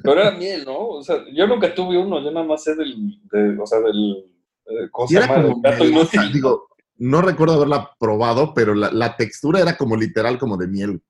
Pero 0.04 0.22
era 0.22 0.32
miel, 0.32 0.64
¿no? 0.66 0.88
O 0.88 1.04
sea, 1.04 1.18
yo 1.34 1.46
nunca 1.48 1.74
tuve 1.76 1.98
uno, 1.98 2.24
yo 2.24 2.32
nada 2.32 2.46
más 2.46 2.64
sé 2.64 2.76
del, 2.76 3.20
de, 3.32 3.60
o 3.60 3.66
sea, 3.68 3.80
del, 3.82 4.26
eh, 4.66 4.88
¿cómo 4.90 5.08
Sí, 5.08 5.16
se 5.16 5.20
era 5.20 5.28
como 5.28 5.60
gato 5.62 5.86
inútil. 5.86 6.32
digo, 6.34 6.68
no 6.98 7.22
recuerdo 7.22 7.56
haberla 7.56 7.92
probado, 8.00 8.54
pero 8.54 8.74
la, 8.74 8.90
la 8.92 9.18
textura 9.18 9.60
era 9.60 9.76
como 9.78 9.96
literal, 9.98 10.40
como 10.40 10.56
de 10.58 10.68
miel. 10.68 11.04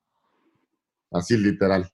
Así 1.12 1.36
literal. 1.36 1.88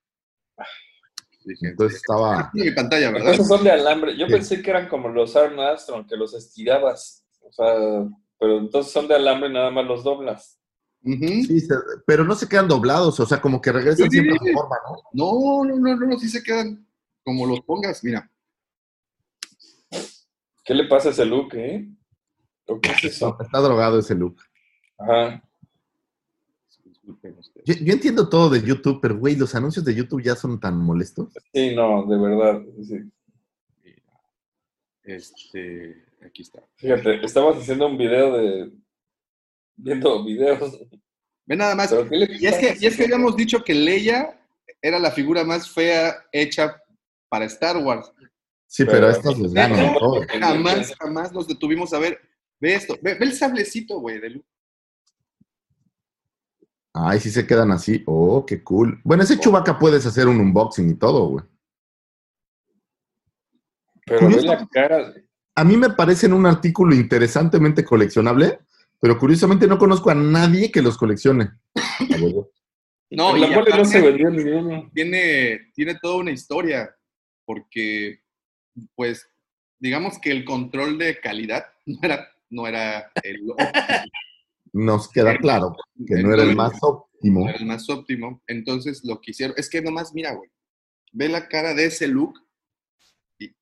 Dije, 1.48 1.68
Entonces 1.68 1.96
estaba. 1.98 2.50
Mi 2.52 2.70
pantalla, 2.72 3.10
¿verdad? 3.10 3.32
Esos 3.32 3.48
son 3.48 3.64
de 3.64 3.70
alambre. 3.70 4.16
Yo 4.16 4.26
Sí. 4.26 4.32
pensé 4.32 4.60
que 4.62 4.70
eran 4.70 4.88
como 4.88 5.08
los 5.08 5.34
Arm 5.34 5.58
Armstrong, 5.58 6.06
que 6.06 6.16
los 6.16 6.34
estirabas. 6.34 7.24
O 7.42 7.50
sea, 7.52 7.74
pero 8.38 8.58
entonces 8.58 8.92
son 8.92 9.08
de 9.08 9.14
alambre 9.14 9.48
y 9.48 9.52
nada 9.54 9.70
más 9.70 9.86
los 9.86 10.04
doblas. 10.04 10.60
Sí, 11.02 11.60
se- 11.60 11.74
pero 12.06 12.24
no 12.24 12.34
se 12.34 12.48
quedan 12.48 12.68
doblados, 12.68 13.18
o 13.20 13.24
sea, 13.26 13.40
como 13.40 13.60
que 13.62 13.72
regresan 13.72 14.10
Sí. 14.10 14.18
siempre 14.18 14.34
a 14.36 14.38
su 14.38 14.52
forma, 14.52 14.76
¿no? 14.86 15.02
No, 15.12 15.64
no, 15.64 15.76
no, 15.78 15.96
no, 15.96 16.06
no, 16.06 16.18
sí 16.18 16.28
se 16.28 16.42
quedan 16.42 16.86
como 17.24 17.46
los 17.46 17.60
pongas. 17.62 18.02
Mira, 18.04 18.30
¿Qué 20.64 20.74
le 20.74 20.84
pasa 20.84 21.08
a 21.08 21.12
ese 21.12 21.24
look, 21.24 21.54
eh? 21.54 21.88
¿O 22.66 22.78
qué 22.78 22.90
es 22.90 23.04
eso? 23.04 23.38
Está 23.40 23.58
drogado 23.60 23.98
ese 24.00 24.14
look. 24.14 24.36
Ajá. 24.98 25.42
Yo, 27.64 27.74
yo 27.80 27.92
entiendo 27.92 28.28
todo 28.28 28.50
de 28.50 28.62
YouTube, 28.62 29.00
pero 29.00 29.16
güey, 29.18 29.36
los 29.36 29.54
anuncios 29.54 29.84
de 29.84 29.94
YouTube 29.94 30.22
ya 30.22 30.34
son 30.36 30.60
tan 30.60 30.76
molestos. 30.78 31.32
Sí, 31.52 31.74
no, 31.74 32.04
de 32.06 32.18
verdad. 32.18 32.62
sí. 32.82 32.96
Este, 35.02 36.04
aquí 36.24 36.42
está. 36.42 36.62
Fíjate, 36.76 37.24
estamos 37.24 37.56
haciendo 37.56 37.86
un 37.86 37.96
video 37.96 38.36
de. 38.36 38.72
viendo 39.76 40.22
videos. 40.22 40.78
Ve 41.46 41.56
nada 41.56 41.74
más. 41.74 41.88
Pero 41.88 42.08
¿qué 42.08 42.16
le 42.16 42.36
Y 42.38 42.46
es 42.46 42.56
que, 42.58 42.76
y 42.78 42.86
es 42.86 42.96
que 42.96 43.04
habíamos 43.04 43.34
dicho 43.34 43.64
que 43.64 43.72
Leia 43.74 44.38
era 44.82 44.98
la 44.98 45.10
figura 45.10 45.44
más 45.44 45.70
fea 45.70 46.14
hecha 46.30 46.76
para 47.30 47.46
Star 47.46 47.78
Wars. 47.78 48.12
Sí, 48.66 48.84
pero, 48.84 48.98
Pero- 48.98 49.06
a 49.06 49.12
estos 49.12 49.38
les 49.38 49.54
ganan 49.54 49.94
todo. 49.94 50.20
Jamás, 50.28 50.94
jamás 50.96 51.32
nos 51.32 51.48
detuvimos 51.48 51.92
a 51.94 51.98
ver. 51.98 52.20
Ve 52.60 52.74
esto, 52.74 52.98
ve, 53.00 53.14
ve 53.14 53.24
el 53.24 53.32
sablecito, 53.32 54.00
güey, 54.00 54.20
de 54.20 54.30
Luke. 54.30 54.48
Ay, 57.00 57.20
sí 57.20 57.30
se 57.30 57.46
quedan 57.46 57.70
así. 57.70 58.02
Oh, 58.06 58.44
qué 58.44 58.62
cool. 58.64 59.00
Bueno, 59.04 59.22
ese 59.22 59.38
Chubaca 59.38 59.78
puedes 59.78 60.04
hacer 60.04 60.26
un 60.26 60.40
unboxing 60.40 60.90
y 60.90 60.94
todo, 60.94 61.28
güey. 61.28 61.44
Pero 64.04 64.20
ve 64.20 64.26
Curioso. 64.26 64.46
la 64.46 64.66
cara. 64.66 65.14
A 65.54 65.64
mí 65.64 65.76
me 65.76 65.90
parecen 65.90 66.32
un 66.32 66.46
artículo 66.46 66.94
interesantemente 66.94 67.84
coleccionable, 67.84 68.58
pero 69.00 69.16
curiosamente 69.16 69.68
no 69.68 69.78
conozco 69.78 70.10
a 70.10 70.14
nadie 70.14 70.72
que 70.72 70.82
los 70.82 70.96
coleccione. 70.96 71.50
No, 73.10 73.34
la 73.34 73.46
y 73.46 73.54
mole 73.54 73.70
no 73.74 73.86
se 73.86 74.02
vendió 74.02 74.28
ni 74.28 74.42
uno. 74.42 74.90
tiene, 74.92 75.70
tiene 75.74 75.94
toda 75.94 76.16
una 76.16 76.30
historia, 76.30 76.94
porque, 77.46 78.20
pues, 78.94 79.26
digamos 79.78 80.18
que 80.18 80.30
el 80.30 80.44
control 80.44 80.98
de 80.98 81.18
calidad 81.18 81.64
no 81.86 81.98
era, 82.02 82.28
no 82.50 82.66
era 82.66 83.10
el, 83.22 83.50
óptimo, 83.50 83.70
Nos 84.72 85.08
queda 85.10 85.36
claro 85.38 85.76
que 86.06 86.22
no 86.22 86.32
era 86.32 86.42
el 86.42 86.56
más 86.56 86.78
óptimo. 86.82 87.40
no 87.40 87.48
era 87.48 87.58
el 87.58 87.66
más 87.66 87.88
óptimo. 87.88 88.42
Entonces, 88.46 89.04
lo 89.04 89.20
que 89.20 89.30
hicieron, 89.32 89.54
es 89.58 89.68
que 89.68 89.82
nomás, 89.82 90.12
mira, 90.14 90.34
güey, 90.34 90.50
ve 91.12 91.28
la 91.28 91.48
cara 91.48 91.74
de 91.74 91.86
ese 91.86 92.06
look, 92.06 92.34
y, 93.38 93.54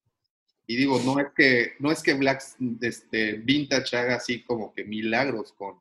y 0.67 0.77
digo, 0.77 1.01
no 1.05 1.21
es 1.21 1.29
que, 1.35 1.73
no 1.79 1.91
es 1.91 2.03
que 2.03 2.15
Black 2.15 2.43
este, 2.81 3.35
Vintage 3.35 3.97
haga 3.97 4.17
así 4.17 4.43
como 4.43 4.73
que 4.73 4.85
milagros 4.85 5.53
con, 5.53 5.81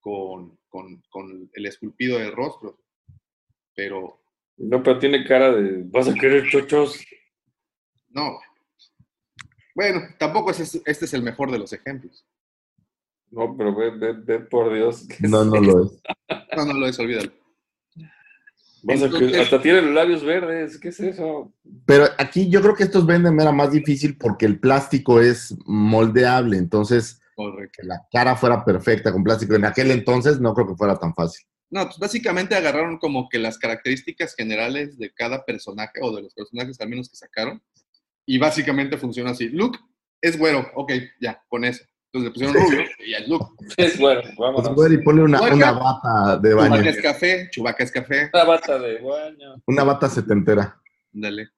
con, 0.00 0.58
con, 0.68 1.02
con 1.10 1.50
el 1.52 1.66
esculpido 1.66 2.18
de 2.18 2.30
rostros, 2.30 2.76
pero 3.74 4.20
No, 4.56 4.82
pero 4.82 4.98
tiene 4.98 5.24
cara 5.24 5.52
de. 5.52 5.82
¿Vas 5.86 6.08
a 6.08 6.14
querer 6.14 6.48
chochos? 6.48 7.04
No. 8.08 8.38
Bueno, 9.74 10.02
tampoco 10.18 10.52
es, 10.52 10.80
este 10.86 11.04
es 11.04 11.14
el 11.14 11.22
mejor 11.22 11.50
de 11.50 11.58
los 11.58 11.72
ejemplos. 11.72 12.24
No, 13.34 13.56
pero 13.56 13.74
ve, 13.74 13.90
ve, 13.90 14.12
ve 14.12 14.38
por 14.40 14.72
Dios. 14.72 15.06
que 15.08 15.26
No, 15.26 15.44
no 15.44 15.60
lo 15.60 15.84
es. 15.86 16.02
No, 16.56 16.64
no 16.66 16.72
lo 16.74 16.86
es, 16.86 16.98
olvídalo. 16.98 17.32
Entonces- 18.86 19.38
hasta 19.40 19.62
tiene 19.62 19.80
los 19.82 19.94
labios 19.94 20.22
verdes. 20.22 20.78
¿Qué 20.78 20.88
es 20.88 21.00
eso? 21.00 21.52
Pero 21.86 22.04
aquí 22.18 22.50
yo 22.50 22.60
creo 22.60 22.74
que 22.74 22.82
estos 22.84 23.06
venden 23.06 23.40
era 23.40 23.50
más 23.52 23.72
difícil 23.72 24.16
porque 24.18 24.44
el 24.46 24.60
plástico 24.60 25.20
es 25.20 25.54
moldeable, 25.64 26.58
entonces 26.58 27.20
Correcto. 27.34 27.78
que 27.80 27.86
la 27.88 28.02
cara 28.12 28.36
fuera 28.36 28.62
perfecta 28.64 29.10
con 29.10 29.24
plástico. 29.24 29.54
En 29.54 29.64
aquel 29.64 29.90
entonces 29.90 30.38
no 30.38 30.52
creo 30.54 30.66
que 30.68 30.74
fuera 30.76 30.96
tan 30.98 31.14
fácil. 31.14 31.46
No, 31.70 31.84
pues 31.86 31.98
básicamente 31.98 32.54
agarraron 32.54 32.98
como 32.98 33.28
que 33.30 33.38
las 33.38 33.58
características 33.58 34.34
generales 34.36 34.98
de 34.98 35.12
cada 35.12 35.44
personaje 35.44 35.98
o 36.02 36.14
de 36.14 36.22
los 36.22 36.34
personajes 36.34 36.78
al 36.80 36.88
menos 36.90 37.08
que 37.08 37.16
sacaron. 37.16 37.62
Y 38.26 38.38
básicamente 38.38 38.98
funciona 38.98 39.30
así. 39.30 39.48
Luke 39.48 39.78
es 40.20 40.38
güero, 40.38 40.66
ok, 40.76 40.92
ya, 41.20 41.42
con 41.48 41.64
eso. 41.64 41.84
Entonces 42.14 42.22
le 42.24 42.30
pusieron 42.30 42.54
rubio 42.54 42.84
y 43.04 43.10
ya 43.10 43.18
es 43.18 43.28
Luke. 43.28 43.46
Es 43.76 43.98
bueno, 43.98 44.20
Pues, 44.22 44.36
vámonos. 44.38 44.74
güey, 44.74 44.94
y 44.94 44.98
ponle 44.98 45.22
una, 45.24 45.40
una 45.42 45.72
bata 45.72 46.36
de 46.38 46.54
baño, 46.54 46.76
Chubaca 46.76 46.90
es 46.90 47.02
café, 47.02 47.48
Chubaca 47.50 47.84
es 47.84 47.90
café. 47.90 48.30
Una 48.32 48.44
bata 48.44 48.78
de 48.78 48.98
baño. 49.00 49.62
una 49.66 49.84
bata 49.84 50.08
setentera. 50.08 50.80
Dale. 51.10 51.48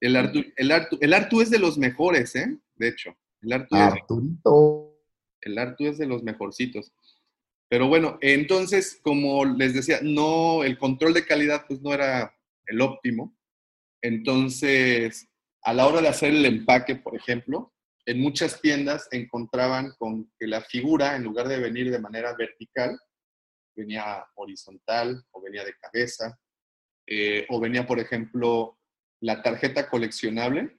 El 0.00 0.14
Artu, 0.14 0.44
el, 0.56 0.70
Artu, 0.70 0.98
el 1.00 1.12
Artu 1.14 1.40
es 1.40 1.50
de 1.50 1.58
los 1.58 1.78
mejores, 1.78 2.36
¿eh? 2.36 2.56
De 2.76 2.88
hecho. 2.88 3.16
El 3.42 3.52
Artu 3.54 3.74
Ah. 3.74 3.88
es 3.88 3.94
Arturito. 4.02 4.92
El 5.40 5.58
Artu 5.58 5.86
es 5.86 5.98
de 5.98 6.06
los 6.06 6.22
mejorcitos. 6.22 6.92
Pero 7.68 7.88
bueno, 7.88 8.18
entonces, 8.20 9.00
como 9.02 9.44
les 9.44 9.74
decía, 9.74 9.98
no, 10.02 10.62
el 10.62 10.78
control 10.78 11.12
de 11.14 11.26
calidad 11.26 11.64
pues 11.66 11.80
no 11.82 11.92
era 11.92 12.32
el 12.66 12.80
óptimo. 12.80 13.36
Entonces, 14.00 15.28
a 15.62 15.72
la 15.74 15.86
hora 15.86 16.00
de 16.00 16.08
hacer 16.08 16.30
el 16.30 16.44
empaque, 16.46 16.94
por 16.94 17.16
ejemplo, 17.16 17.72
en 18.06 18.20
muchas 18.20 18.60
tiendas 18.60 19.08
encontraban 19.10 19.92
con 19.98 20.30
que 20.38 20.46
la 20.46 20.60
figura, 20.62 21.16
en 21.16 21.24
lugar 21.24 21.48
de 21.48 21.58
venir 21.58 21.90
de 21.90 21.98
manera 21.98 22.34
vertical, 22.34 22.98
venía 23.74 24.24
horizontal 24.36 25.22
o 25.32 25.42
venía 25.42 25.64
de 25.64 25.74
cabeza, 25.76 26.38
eh, 27.06 27.46
o 27.50 27.60
venía, 27.60 27.86
por 27.86 27.98
ejemplo, 27.98 28.78
la 29.20 29.42
tarjeta 29.42 29.90
coleccionable, 29.90 30.78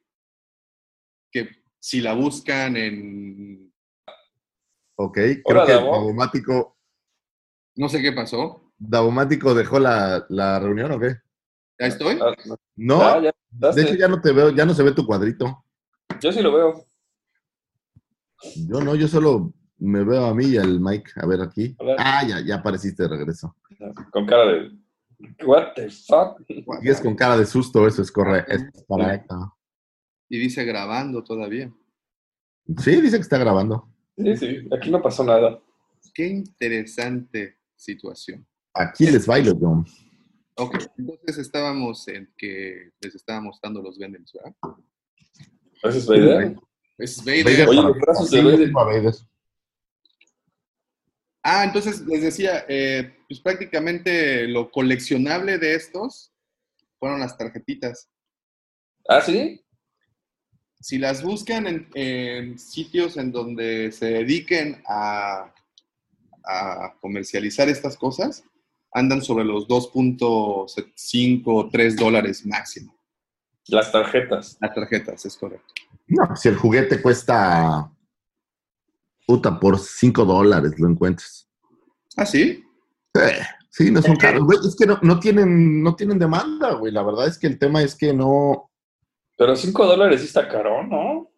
que 1.31 1.49
si 1.79 1.99
la 2.01 2.13
buscan 2.13 2.77
en 2.77 3.73
Ok, 4.99 5.13
creo 5.15 5.41
Hola, 5.45 5.65
que 5.65 5.71
Davo. 5.73 5.91
Davomático, 5.91 6.77
No 7.75 7.87
sé 7.87 8.01
qué 8.01 8.13
pasó. 8.13 8.73
Davomático 8.79 9.53
dejó 9.53 9.79
la, 9.79 10.25
la 10.29 10.59
reunión 10.59 10.91
o 10.93 10.99
qué? 10.99 11.17
¿Ya 11.79 11.87
estoy? 11.87 12.17
Ah, 12.21 12.33
no. 12.45 12.57
No, 12.75 13.01
Ah, 13.03 13.21
ya, 13.21 13.31
de 13.51 13.81
hecho 13.81 13.93
ya 13.95 14.07
no 14.07 14.19
te 14.21 14.31
veo, 14.31 14.49
ya 14.49 14.65
no 14.65 14.73
se 14.73 14.81
ve 14.81 14.93
tu 14.93 15.05
cuadrito. 15.05 15.63
Yo 16.19 16.31
sí 16.31 16.41
lo 16.41 16.51
veo. 16.51 16.87
Yo 18.69 18.81
no, 18.81 18.95
yo 18.95 19.07
solo 19.07 19.53
me 19.79 20.03
veo 20.03 20.25
a 20.25 20.33
mí 20.33 20.45
y 20.45 20.57
al 20.57 20.79
Mike. 20.79 21.11
A 21.15 21.25
ver 21.25 21.41
aquí. 21.41 21.75
Ah, 21.97 22.25
ya, 22.27 22.41
ya 22.41 22.55
apareciste 22.55 23.03
de 23.03 23.09
regreso. 23.09 23.55
Con 24.11 24.25
cara 24.25 24.45
de. 24.45 24.71
What 25.45 25.73
the 25.75 25.89
fuck? 25.89 26.45
Sigues 26.47 27.01
con 27.01 27.15
cara 27.15 27.37
de 27.37 27.45
susto, 27.45 27.87
eso 27.87 28.01
es 28.01 28.11
correcto. 28.11 28.53
Es 28.53 28.85
correcto. 28.87 29.57
Y 30.29 30.37
dice 30.37 30.63
grabando 30.63 31.23
todavía. 31.23 31.73
Sí, 32.77 33.01
dice 33.01 33.17
que 33.17 33.21
está 33.21 33.37
grabando. 33.37 33.89
Sí, 34.17 34.37
sí, 34.37 34.67
aquí 34.75 34.91
no 34.91 35.01
pasó 35.01 35.23
nada. 35.23 35.59
Qué 36.13 36.27
interesante 36.27 37.57
situación. 37.75 38.45
Aquí 38.73 39.05
les 39.05 39.25
bailo, 39.25 39.57
John. 39.59 39.85
Ok, 40.55 40.75
entonces 40.97 41.37
estábamos 41.37 42.07
en 42.07 42.31
que 42.35 42.91
les 42.99 43.15
estábamos 43.15 43.59
dando 43.61 43.81
los 43.81 43.97
vendems, 43.97 44.33
¿verdad? 44.33 44.55
Gracias, 45.81 46.07
Vader. 46.07 46.57
Es 46.97 47.23
Vader. 47.23 47.43
Vader 47.43 47.69
Oye, 47.69 47.81
los 47.81 47.97
brazos 47.97 48.31
de 48.31 48.71
Vader. 48.71 49.13
Ah, 51.43 51.63
entonces 51.63 52.01
les 52.01 52.21
decía, 52.21 52.65
eh, 52.67 53.15
pues 53.27 53.39
prácticamente 53.39 54.47
lo 54.47 54.69
coleccionable 54.69 55.57
de 55.57 55.75
estos 55.75 56.33
fueron 56.99 57.19
las 57.19 57.37
tarjetitas. 57.37 58.09
¿Ah, 59.07 59.21
sí? 59.21 59.63
Si 60.81 60.97
las 60.97 61.23
buscan 61.23 61.67
en, 61.67 61.89
en 61.93 62.59
sitios 62.59 63.17
en 63.17 63.31
donde 63.31 63.91
se 63.91 64.07
dediquen 64.07 64.83
a, 64.87 65.53
a 66.43 66.95
comercializar 66.99 67.69
estas 67.69 67.97
cosas, 67.97 68.43
andan 68.93 69.21
sobre 69.21 69.45
los 69.45 69.67
2.5 69.67 71.43
o 71.45 71.69
3 71.69 71.95
dólares 71.95 72.45
máximo. 72.45 72.97
Las 73.67 73.91
tarjetas. 73.91 74.57
Las 74.59 74.73
tarjetas, 74.73 75.25
es 75.25 75.37
correcto. 75.37 75.73
No, 76.07 76.35
si 76.35 76.47
el 76.49 76.55
juguete 76.57 77.01
cuesta. 77.01 77.91
Puta, 79.25 79.59
por 79.59 79.77
5 79.77 80.23
dólares 80.25 80.79
lo 80.79 80.89
encuentras. 80.89 81.49
¿Ah, 82.15 82.25
sí? 82.25 82.63
Eh, 83.13 83.39
sí, 83.69 83.91
no 83.91 84.01
son 84.01 84.15
caros. 84.15 84.43
Güey, 84.45 84.59
es 84.65 84.75
que 84.75 84.85
no, 84.85 84.97
no 85.01 85.19
tienen, 85.19 85.83
no 85.83 85.95
tienen 85.95 86.17
demanda, 86.17 86.73
güey. 86.73 86.93
La 86.93 87.03
verdad 87.03 87.27
es 87.27 87.37
que 87.37 87.47
el 87.47 87.59
tema 87.59 87.81
es 87.83 87.93
que 87.95 88.13
no. 88.13 88.71
Pero 89.37 89.55
5 89.55 89.85
dólares 89.85 90.21
sí 90.21 90.27
está 90.27 90.47
caro, 90.47 90.81
¿no? 90.87 91.29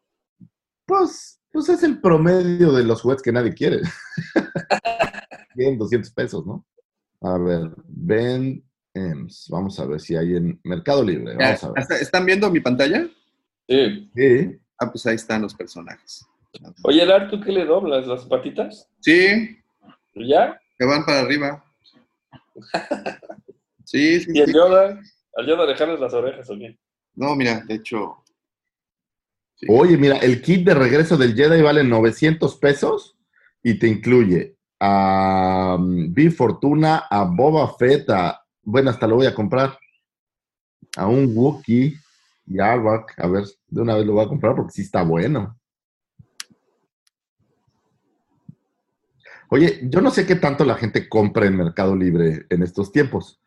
Pues, 0.85 1.39
pues 1.51 1.67
es 1.69 1.81
el 1.83 1.99
promedio 1.99 2.71
de 2.71 2.83
los 2.83 3.01
juguetes 3.01 3.23
que 3.23 3.31
nadie 3.31 3.53
quiere. 3.53 3.81
100, 5.55 5.77
200 5.77 6.11
pesos, 6.11 6.45
¿no? 6.45 6.65
A 7.21 7.37
ver, 7.37 7.71
Ben 7.87 8.63
Ems. 8.93 9.47
Vamos 9.49 9.79
a 9.79 9.85
ver 9.85 9.99
si 9.99 10.15
hay 10.15 10.35
en 10.35 10.59
Mercado 10.63 11.03
Libre. 11.03 11.35
Vamos 11.35 11.63
a 11.63 11.71
ver. 11.71 11.81
¿Está- 11.81 11.97
¿Están 11.97 12.25
viendo 12.25 12.49
mi 12.51 12.59
pantalla? 12.59 13.07
Sí. 13.69 14.09
Sí. 14.15 14.59
Ah, 14.79 14.89
pues 14.91 15.05
ahí 15.05 15.15
están 15.15 15.43
los 15.43 15.53
personajes. 15.53 16.25
Oye, 16.83 17.05
Lar, 17.05 17.29
¿tú 17.29 17.39
qué 17.39 17.51
le 17.51 17.65
doblas? 17.65 18.07
¿Las 18.07 18.25
patitas? 18.25 18.89
Sí, 18.99 19.55
¿Y 20.15 20.29
¿Ya? 20.29 20.59
que 20.77 20.85
van 20.85 21.05
para 21.05 21.19
arriba. 21.21 21.63
Sí, 23.85 24.19
sí, 24.19 24.29
¿Y 24.35 24.39
el 24.41 24.45
sí. 24.45 24.53
Yoda? 24.53 24.99
¿Al 25.35 25.47
Yoda 25.47 25.65
dejarles 25.65 25.99
las 25.99 26.13
orejas 26.13 26.47
o 26.51 26.55
qué? 26.55 26.77
No, 27.15 27.35
mira, 27.35 27.61
de 27.61 27.73
hecho, 27.73 28.23
sí. 29.55 29.65
Oye, 29.67 29.97
mira, 29.97 30.17
el 30.17 30.43
kit 30.43 30.63
de 30.63 30.75
regreso 30.75 31.17
del 31.17 31.33
Jedi 31.33 31.63
vale 31.63 31.83
900 31.83 32.55
pesos 32.57 33.17
y 33.63 33.79
te 33.79 33.87
incluye 33.87 34.57
a 34.79 35.75
um, 35.79 36.13
B 36.13 36.29
Fortuna, 36.29 37.05
a 37.09 37.23
Boba 37.23 37.73
Fett, 37.79 38.07
a, 38.11 38.45
bueno, 38.61 38.91
hasta 38.91 39.07
lo 39.07 39.15
voy 39.15 39.25
a 39.25 39.33
comprar, 39.33 39.75
a 40.95 41.07
un 41.07 41.35
Wookiee 41.35 41.95
y 42.49 42.59
a 42.59 42.73
Arvak. 42.73 43.13
A 43.17 43.27
ver, 43.27 43.45
de 43.67 43.81
una 43.81 43.95
vez 43.95 44.05
lo 44.05 44.13
voy 44.13 44.25
a 44.25 44.27
comprar 44.27 44.55
porque 44.55 44.73
sí 44.73 44.81
está 44.81 45.03
bueno. 45.03 45.57
Oye, 49.51 49.79
yo 49.83 50.01
no 50.01 50.11
sé 50.11 50.25
qué 50.25 50.35
tanto 50.35 50.63
la 50.63 50.75
gente 50.75 51.07
compra 51.09 51.47
en 51.47 51.57
Mercado 51.57 51.95
Libre 51.95 52.45
en 52.49 52.61
estos 52.61 52.91
tiempos, 52.91 53.41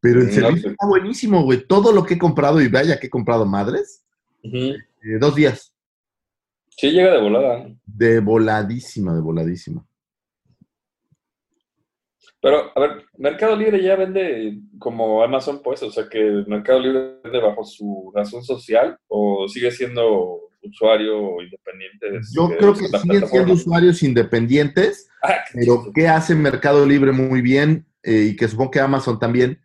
pero 0.00 0.20
el 0.20 0.28
No 0.28 0.32
servicio 0.32 0.70
está 0.70 0.86
buenísimo, 0.86 1.42
güey. 1.42 1.66
Todo 1.66 1.92
lo 1.92 2.04
que 2.04 2.14
he 2.14 2.18
comprado 2.18 2.60
y 2.62 2.68
vaya 2.68 2.98
que 2.98 3.08
he 3.08 3.10
comprado 3.10 3.44
madres, 3.44 4.04
eh, 4.42 4.76
dos 5.18 5.34
días. 5.34 5.74
Sí, 6.70 6.90
llega 6.90 7.12
de 7.12 7.20
volada. 7.20 7.68
De 7.84 8.20
voladísima, 8.20 9.14
de 9.14 9.20
voladísima. 9.20 9.86
Pero, 12.44 12.70
a 12.76 12.78
ver, 12.80 13.06
Mercado 13.16 13.56
Libre 13.56 13.82
ya 13.82 13.96
vende 13.96 14.58
como 14.78 15.22
Amazon, 15.22 15.62
pues, 15.64 15.82
o 15.82 15.90
sea 15.90 16.06
que 16.10 16.44
Mercado 16.46 16.78
Libre 16.78 17.14
vende 17.24 17.40
bajo 17.40 17.64
su 17.64 18.12
razón 18.14 18.44
social 18.44 18.98
o 19.08 19.48
sigue 19.48 19.70
siendo 19.70 20.40
usuario 20.62 21.40
independiente. 21.40 22.10
de- 22.10 22.20
Yo 22.36 22.50
creo 22.58 22.74
que 22.74 22.86
siguen 22.98 23.26
siendo 23.28 23.54
usuarios 23.54 24.02
independientes, 24.02 25.08
Ah, 25.22 25.36
qué 25.50 25.60
pero 25.60 25.74
chistoso. 25.76 25.92
que 25.94 26.06
hace 26.08 26.34
Mercado 26.34 26.84
Libre 26.84 27.12
muy 27.12 27.40
bien 27.40 27.86
eh, 28.02 28.28
y 28.32 28.36
que 28.36 28.46
supongo 28.46 28.72
que 28.72 28.80
Amazon 28.80 29.18
también. 29.18 29.58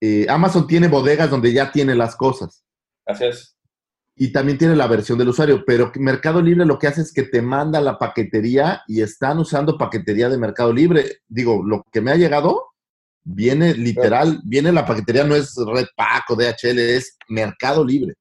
Eh, 0.00 0.26
Amazon 0.28 0.66
tiene 0.66 0.88
bodegas 0.88 1.30
donde 1.30 1.52
ya 1.52 1.70
tiene 1.70 1.94
las 1.94 2.16
cosas 2.16 2.64
Así 3.06 3.26
es. 3.26 3.53
Y 4.16 4.32
también 4.32 4.58
tiene 4.58 4.76
la 4.76 4.86
versión 4.86 5.18
del 5.18 5.28
usuario, 5.28 5.64
pero 5.66 5.90
Mercado 5.96 6.40
Libre 6.40 6.64
lo 6.64 6.78
que 6.78 6.86
hace 6.86 7.00
es 7.00 7.12
que 7.12 7.24
te 7.24 7.42
manda 7.42 7.80
la 7.80 7.98
paquetería 7.98 8.82
y 8.86 9.02
están 9.02 9.38
usando 9.38 9.76
paquetería 9.76 10.28
de 10.28 10.38
Mercado 10.38 10.72
Libre. 10.72 11.18
Digo, 11.26 11.62
lo 11.64 11.84
que 11.92 12.00
me 12.00 12.12
ha 12.12 12.16
llegado 12.16 12.74
viene 13.24 13.74
literal, 13.74 14.40
viene 14.44 14.70
la 14.70 14.86
paquetería, 14.86 15.24
no 15.24 15.34
es 15.34 15.56
Red 15.56 15.86
Pack 15.96 16.30
o 16.30 16.36
DHL, 16.36 16.78
es 16.78 17.16
Mercado 17.28 17.84
Libre. 17.84 18.14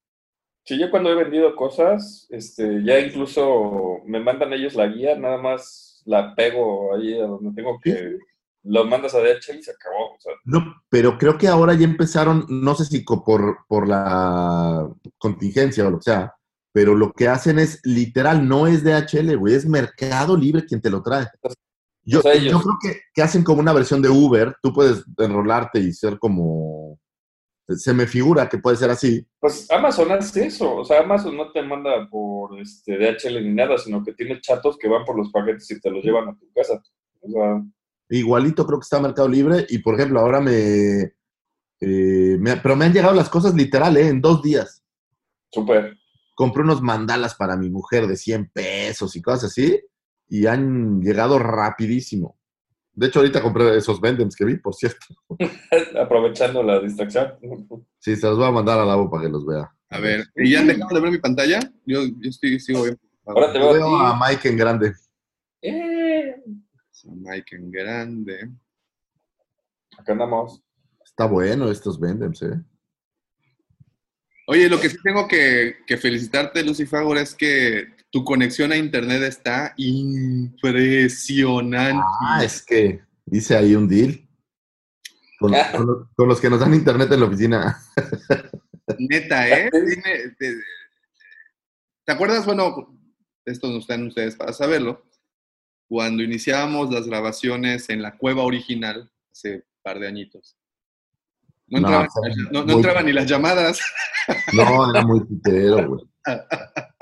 Sí, 0.64 0.80
yo 0.80 0.90
cuando 0.90 1.12
he 1.12 1.16
vendido 1.16 1.56
cosas, 1.56 2.26
este, 2.30 2.82
ya 2.84 3.00
incluso 3.00 4.00
me 4.06 4.20
mandan 4.20 4.54
ellos 4.54 4.76
la 4.76 4.88
guía, 4.88 5.16
nada 5.16 5.38
más 5.38 6.02
la 6.06 6.34
pego 6.36 6.96
ahí 6.96 7.20
a 7.20 7.26
donde 7.26 7.52
tengo 7.54 7.78
que, 7.84 8.18
lo 8.64 8.86
mandas 8.86 9.14
a 9.14 9.20
DHL 9.20 9.60
y 9.60 9.64
se 9.64 9.72
acabó. 9.72 10.14
O 10.16 10.20
sea, 10.20 10.34
No, 10.46 10.76
pero 10.90 11.18
creo 11.18 11.38
que 11.38 11.48
ahora 11.48 11.74
ya 11.74 11.84
empezaron, 11.86 12.46
no 12.50 12.76
sé 12.76 12.86
si 12.86 13.02
por, 13.04 13.58
por 13.68 13.88
la 13.88 14.90
contingencia 15.18 15.86
o 15.88 15.92
lo 15.92 15.98
que 15.98 16.04
sea, 16.04 16.34
pero 16.72 16.96
lo 16.96 17.12
que 17.12 17.28
hacen 17.28 17.60
es 17.60 17.80
literal, 17.84 18.48
no 18.48 18.68
es 18.68 18.84
DHL, 18.84 19.36
güey, 19.38 19.56
es 19.56 19.66
Mercado 19.68 20.36
Libre 20.38 20.66
quien 20.66 20.82
te 20.82 20.90
lo 20.90 21.04
trae. 21.04 21.28
Yo, 22.06 22.20
O 22.20 22.22
sea, 22.22 22.34
ellos- 22.34 22.52
yo 22.52 22.60
creo 22.60 22.76
que, 22.82 23.00
que 23.14 23.22
hacen 23.22 23.44
como 23.44 23.62
una 23.62 23.74
versión 23.74 24.02
de 24.02 24.10
Uber, 24.10 24.56
tú 24.62 24.74
puedes 24.74 25.04
enrolarte 25.18 25.80
y 25.80 25.94
ser 25.94 26.18
como, 26.20 27.00
se 27.68 27.94
me 27.94 28.08
figura 28.08 28.50
que 28.50 28.58
puede 28.58 28.76
ser 28.78 28.90
así. 28.90 29.26
Pues 29.40 29.70
Amazon 29.72 30.12
hace 30.12 30.48
eso, 30.48 30.76
o 30.78 30.84
sea, 30.86 31.00
Amazon 31.02 31.38
no 31.38 31.52
te 31.52 31.62
manda 31.62 32.08
por 32.10 32.60
este, 32.60 32.98
DHL 32.98 33.42
ni 33.44 33.54
nada, 33.54 33.78
sino 33.78 34.04
que 34.04 34.14
tiene 34.14 34.42
chatos 34.42 34.78
que 34.78 34.88
van 34.90 35.06
por 35.06 35.18
los 35.18 35.32
paquetes 35.32 35.70
y 35.72 35.80
te 35.80 35.90
los 35.92 36.04
llevan 36.04 36.28
a 36.30 36.36
tu 36.38 36.46
casa. 36.54 36.82
O 37.22 37.30
sea, 37.30 37.62
Igualito 38.18 38.66
creo 38.66 38.80
que 38.80 38.84
está 38.84 39.00
Mercado 39.00 39.28
Libre 39.28 39.66
y 39.70 39.80
por 39.80 39.96
ejemplo 39.96 40.20
ahora 40.20 40.40
me, 40.40 41.14
eh, 41.82 42.38
me- 42.40 42.58
pero 42.58 42.76
me 42.76 42.86
han 42.86 42.94
llegado 42.94 43.14
las 43.14 43.30
cosas 43.30 43.54
literal, 43.56 43.98
¿eh? 43.98 44.08
En 44.08 44.22
dos 44.22 44.42
días. 44.42 44.84
súper. 45.52 45.98
compré 46.36 46.64
unos 46.64 46.82
mandalas 46.82 47.36
para 47.36 47.56
mi 47.56 47.70
mujer 47.70 48.08
de 48.08 48.18
100 48.18 48.50
pesos 48.52 49.16
y 49.16 49.22
cosas 49.22 49.46
así, 49.52 49.80
y 50.28 50.48
han 50.48 51.00
llegado 51.02 51.38
rapidísimo. 51.38 52.38
De 52.96 53.08
hecho, 53.08 53.20
ahorita 53.20 53.42
compré 53.42 53.78
esos 53.78 54.02
vendems 54.02 54.36
que 54.36 54.46
vi, 54.46 54.58
por 54.58 54.74
cierto. 54.74 55.06
Aprovechando 56.00 56.64
la 56.64 56.80
distracción. 56.80 57.34
Sí, 58.00 58.16
se 58.16 58.28
los 58.28 58.38
voy 58.38 58.48
a 58.48 58.52
mandar 58.52 58.80
a 58.80 58.86
Lavo 58.86 59.10
para 59.12 59.24
que 59.24 59.30
los 59.30 59.46
vea. 59.46 59.72
A 59.90 60.00
ver, 60.00 60.26
¿y 60.36 60.52
ya 60.52 60.64
dejaron 60.64 60.94
de 60.94 61.00
ver 61.02 61.12
mi 61.12 61.20
pantalla? 61.20 61.60
Yo, 61.86 62.02
yo 62.06 62.30
estoy, 62.30 62.60
sigo 62.60 62.84
bien. 62.84 63.00
Ahora 63.26 63.52
te 63.54 63.60
veo 63.60 63.74
veo 63.74 63.96
a. 63.96 64.20
Mike 64.20 64.50
en 64.50 64.58
grande. 64.58 64.94
Mike 67.04 67.56
en 67.56 67.72
grande. 67.72 68.50
acá 69.98 70.12
andamos. 70.14 70.62
Está 71.06 71.26
bueno 71.26 71.70
estos 71.70 72.00
vendems, 72.00 72.42
¿eh? 72.44 72.62
Oye, 74.48 74.68
lo 74.70 74.80
que 74.80 74.90
sí 74.90 74.98
tengo 75.04 75.28
que, 75.28 75.78
que 75.88 75.98
felicitarte, 75.98 76.64
Lucy 76.64 76.86
Fagor, 76.86 77.18
es 77.18 77.34
que 77.36 77.96
tu 78.12 78.24
conexión 78.26 78.72
a 78.72 78.78
internet 78.78 79.22
está 79.24 79.74
impresionante. 79.78 82.04
Ah, 82.22 82.44
es 82.44 82.64
que 82.66 83.02
hice 83.28 83.56
ahí 83.56 83.76
un 83.76 83.88
deal. 83.88 84.28
Con, 85.40 85.52
con 85.76 85.86
los, 85.88 86.08
con 86.16 86.28
los 86.30 86.40
que 86.42 86.50
nos 86.50 86.60
dan 86.60 86.74
internet 86.74 87.12
en 87.12 87.20
la 87.20 87.26
oficina. 87.26 87.78
Neta, 88.98 89.48
¿eh? 89.50 89.70
Tiene- 89.72 90.30
te, 90.38 90.56
¿te 92.06 92.12
acuerdas? 92.12 92.46
Bueno, 92.46 92.98
esto 93.46 93.68
no 93.70 93.80
están 93.80 94.08
ustedes 94.08 94.36
para 94.36 94.54
saberlo. 94.54 95.06
Cuando 95.94 96.24
iniciábamos 96.24 96.92
las 96.92 97.06
grabaciones 97.06 97.88
en 97.92 98.02
la 98.02 98.18
cueva 98.18 98.42
original, 98.42 99.12
hace 99.32 99.58
un 99.58 99.64
par 99.84 100.00
de 100.00 100.08
añitos. 100.08 100.58
No 101.68 101.82
No, 101.82 101.88
entraban, 101.88 102.08
fue 102.10 102.30
no- 102.36 102.50
no 102.52 102.66
muy- 102.66 102.74
entraban 102.78 103.06
ni 103.06 103.14
las 103.14 103.28
llamadas. 103.30 103.80
No, 104.54 104.90
era 104.90 105.06
muy 105.06 105.24
pitero, 105.24 105.88
güey. 105.88 106.02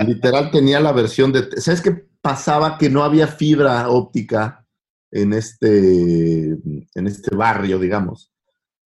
Literal 0.05 0.51
tenía 0.51 0.81
la 0.81 0.91
versión 0.91 1.31
de... 1.31 1.61
¿Sabes 1.61 1.79
qué 1.81 2.05
pasaba? 2.21 2.77
Que 2.77 2.89
no 2.89 3.05
había 3.05 3.27
fibra 3.27 3.87
óptica 3.87 4.67
en 5.09 5.31
este, 5.31 6.47
en 6.49 7.07
este 7.07 7.33
barrio, 7.33 7.79
digamos. 7.79 8.33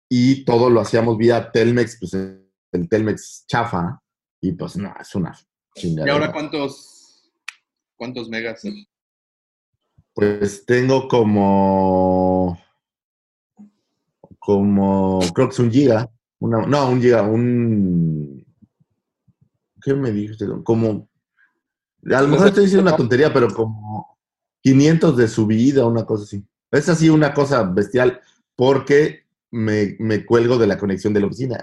Y 0.10 0.44
todo 0.44 0.70
lo 0.70 0.82
hacíamos 0.82 1.18
vía 1.18 1.50
Telmex, 1.50 1.98
pues 1.98 2.14
el 2.14 2.90
Telmex 2.90 3.46
chafa. 3.48 4.02
Y 4.42 4.52
pues 4.52 4.76
no, 4.76 4.94
es 5.00 5.16
una 5.16 5.34
¿Y 5.76 5.80
chingadera. 5.80 6.14
ahora 6.14 6.32
cuántos, 6.34 7.32
cuántos 7.96 8.28
megas? 8.28 8.64
Pues 10.14 10.65
tengo 10.65 11.07
como... 11.07 12.60
Como... 14.40 15.19
Creo 15.34 15.48
que 15.48 15.53
es 15.53 15.60
un 15.60 15.72
giga. 15.72 16.10
Una, 16.40 16.65
no, 16.65 16.90
un 16.90 17.02
giga, 17.02 17.23
un... 17.23 18.45
¿Qué 19.81 19.94
me 19.94 20.11
dijiste? 20.11 20.45
Como 20.64 21.10
A 22.10 22.22
lo 22.22 22.27
mejor 22.30 22.48
estoy 22.48 22.64
diciendo 22.65 22.88
una 22.88 22.95
tontería, 22.98 23.34
pero 23.34 23.53
como 23.53 24.18
500 24.61 25.18
de 25.18 25.27
subida, 25.27 25.85
una 25.85 26.06
cosa 26.06 26.23
así. 26.23 26.45
Es 26.72 26.88
así 26.90 27.10
una 27.10 27.34
cosa 27.34 27.64
bestial, 27.64 28.22
porque 28.56 29.26
me, 29.52 29.95
me 29.99 30.26
cuelgo 30.26 30.57
de 30.57 30.68
la 30.68 30.77
conexión 30.77 31.14
de 31.14 31.19
la 31.19 31.27
oficina. 31.27 31.60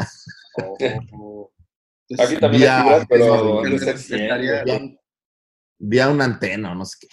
O- 1.12 1.50
Aquí 2.18 2.36
también 2.38 2.64
Ya, 2.64 2.96
hay 2.96 3.06
pero 3.08 3.62
Vía 5.78 6.10
una 6.10 6.24
antena, 6.24 6.74
no 6.74 6.84
sé 6.84 6.98
qué. 7.00 7.08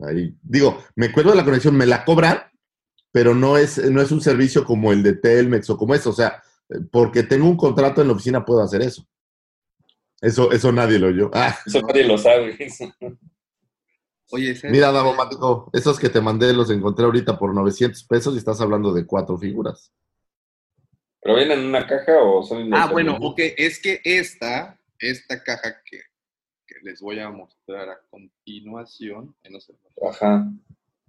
Ahí, 0.00 0.34
digo, 0.42 0.82
me 0.94 1.10
cuelgo 1.12 1.30
de 1.32 1.36
la 1.36 1.44
conexión, 1.44 1.76
me 1.76 1.86
la 1.86 2.04
cobran, 2.04 2.42
pero 3.10 3.34
no 3.34 3.58
es, 3.58 3.78
no 3.90 4.00
es 4.00 4.12
un 4.12 4.20
servicio 4.20 4.64
como 4.64 4.92
el 4.92 5.02
de 5.02 5.14
Telmex 5.14 5.68
o 5.70 5.76
como 5.76 5.94
eso. 5.94 6.10
O 6.10 6.14
sea, 6.14 6.42
porque 6.90 7.22
tengo 7.22 7.48
un 7.48 7.56
contrato 7.56 8.00
en 8.00 8.08
la 8.08 8.12
oficina 8.14 8.44
puedo 8.44 8.62
hacer 8.62 8.82
eso. 8.82 9.06
Eso, 10.20 10.50
eso 10.52 10.72
nadie 10.72 10.98
lo 10.98 11.08
oyó. 11.08 11.30
Ah, 11.32 11.56
Eso 11.64 11.80
nadie 11.82 12.04
lo 12.04 12.18
sabe. 12.18 12.56
Oye, 14.30 14.54
¿sabes? 14.54 14.72
mira, 14.72 14.92
Davo 14.92 15.14
Mático, 15.14 15.70
esos 15.72 15.98
que 15.98 16.08
te 16.08 16.20
mandé 16.20 16.52
los 16.52 16.70
encontré 16.70 17.04
ahorita 17.04 17.38
por 17.38 17.54
900 17.54 18.04
pesos 18.04 18.34
y 18.34 18.38
estás 18.38 18.60
hablando 18.60 18.92
de 18.92 19.06
cuatro 19.06 19.38
figuras. 19.38 19.92
¿Pero 21.20 21.36
vienen 21.36 21.60
en 21.60 21.66
una 21.66 21.86
caja 21.86 22.18
o 22.22 22.42
son 22.42 22.72
Ah, 22.74 22.88
bueno, 22.90 23.16
ok, 23.20 23.38
es 23.56 23.80
que 23.80 24.00
esta, 24.04 24.78
esta 24.98 25.42
caja 25.42 25.82
que 25.84 26.00
les 26.82 27.00
voy 27.00 27.18
a 27.18 27.30
mostrar 27.30 27.88
a 27.88 28.00
continuación, 28.10 29.34
no 29.50 29.60
sé, 29.60 29.74
Ajá. 30.08 30.50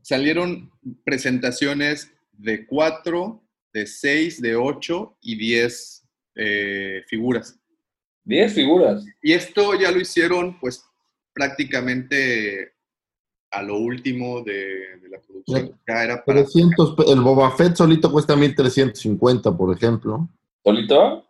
salieron 0.01 0.71
presentaciones 1.03 2.11
de 2.33 2.65
4, 2.65 3.41
de 3.73 3.85
6, 3.85 4.41
de 4.41 4.55
8 4.55 5.17
y 5.21 5.35
10 5.37 6.07
eh, 6.35 7.03
figuras. 7.07 7.59
10 8.23 8.53
figuras. 8.53 9.05
Y 9.21 9.33
esto 9.33 9.73
ya 9.79 9.91
lo 9.91 9.99
hicieron 9.99 10.59
pues 10.59 10.83
prácticamente 11.33 12.73
a 13.51 13.63
lo 13.63 13.77
último 13.77 14.41
de, 14.43 14.97
de 15.01 15.09
la 15.09 15.19
producción. 15.19 15.77
Ya 15.87 16.03
era 16.03 16.23
para... 16.23 16.43
300, 16.43 16.95
pe- 16.95 17.11
el 17.11 17.21
Boba 17.21 17.51
Fett 17.57 17.75
solito 17.75 18.11
cuesta 18.11 18.35
1350, 18.35 19.55
por 19.57 19.75
ejemplo. 19.75 20.29
¿Solito? 20.63 21.27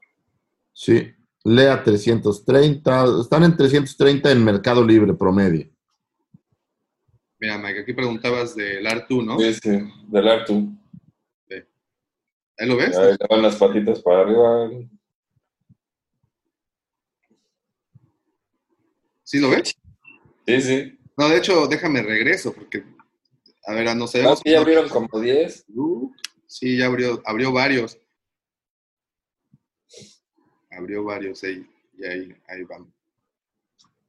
Sí. 0.74 1.14
Lea 1.44 1.84
330. 1.84 3.22
Están 3.22 3.44
en 3.44 3.56
330 3.56 4.32
en 4.32 4.44
Mercado 4.44 4.86
Libre 4.86 5.14
promedio. 5.14 5.70
Mira, 7.40 7.58
Mike, 7.58 7.80
aquí 7.80 7.94
preguntabas 7.94 8.56
del 8.56 8.86
Artu, 8.86 9.22
¿no? 9.22 9.40
Sí, 9.40 9.54
sí. 9.54 9.80
Del 10.08 10.28
Artu. 10.28 10.76
¿Ahí 12.58 12.68
lo 12.68 12.76
ves? 12.76 12.98
Ahí 12.98 13.12
le 13.12 13.28
van 13.30 13.42
las 13.42 13.56
patitas 13.56 14.02
para 14.02 14.20
arriba. 14.20 14.70
¿Sí 19.24 19.40
lo 19.40 19.50
ves? 19.50 19.74
Sí, 20.46 20.62
sí. 20.62 21.00
No, 21.16 21.30
de 21.30 21.38
hecho, 21.38 21.68
déjame 21.68 22.02
regreso 22.02 22.52
porque, 22.54 22.84
a 23.66 23.74
ver, 23.74 23.96
no 23.96 24.08
sé. 24.08 24.24
No, 24.24 24.36
sí, 24.36 24.44
ya 24.52 24.60
abrieron 24.60 24.90
como 24.90 25.22
10. 25.22 25.68
Sí, 26.48 26.78
ya 26.78 26.88
abrió, 26.88 27.22
abrió 27.26 27.54
varios. 27.54 27.98
Abrió 30.80 31.04
varios 31.04 31.44
ahí, 31.44 31.68
y 31.98 32.06
ahí, 32.06 32.34
ahí 32.48 32.64
van. 32.64 32.92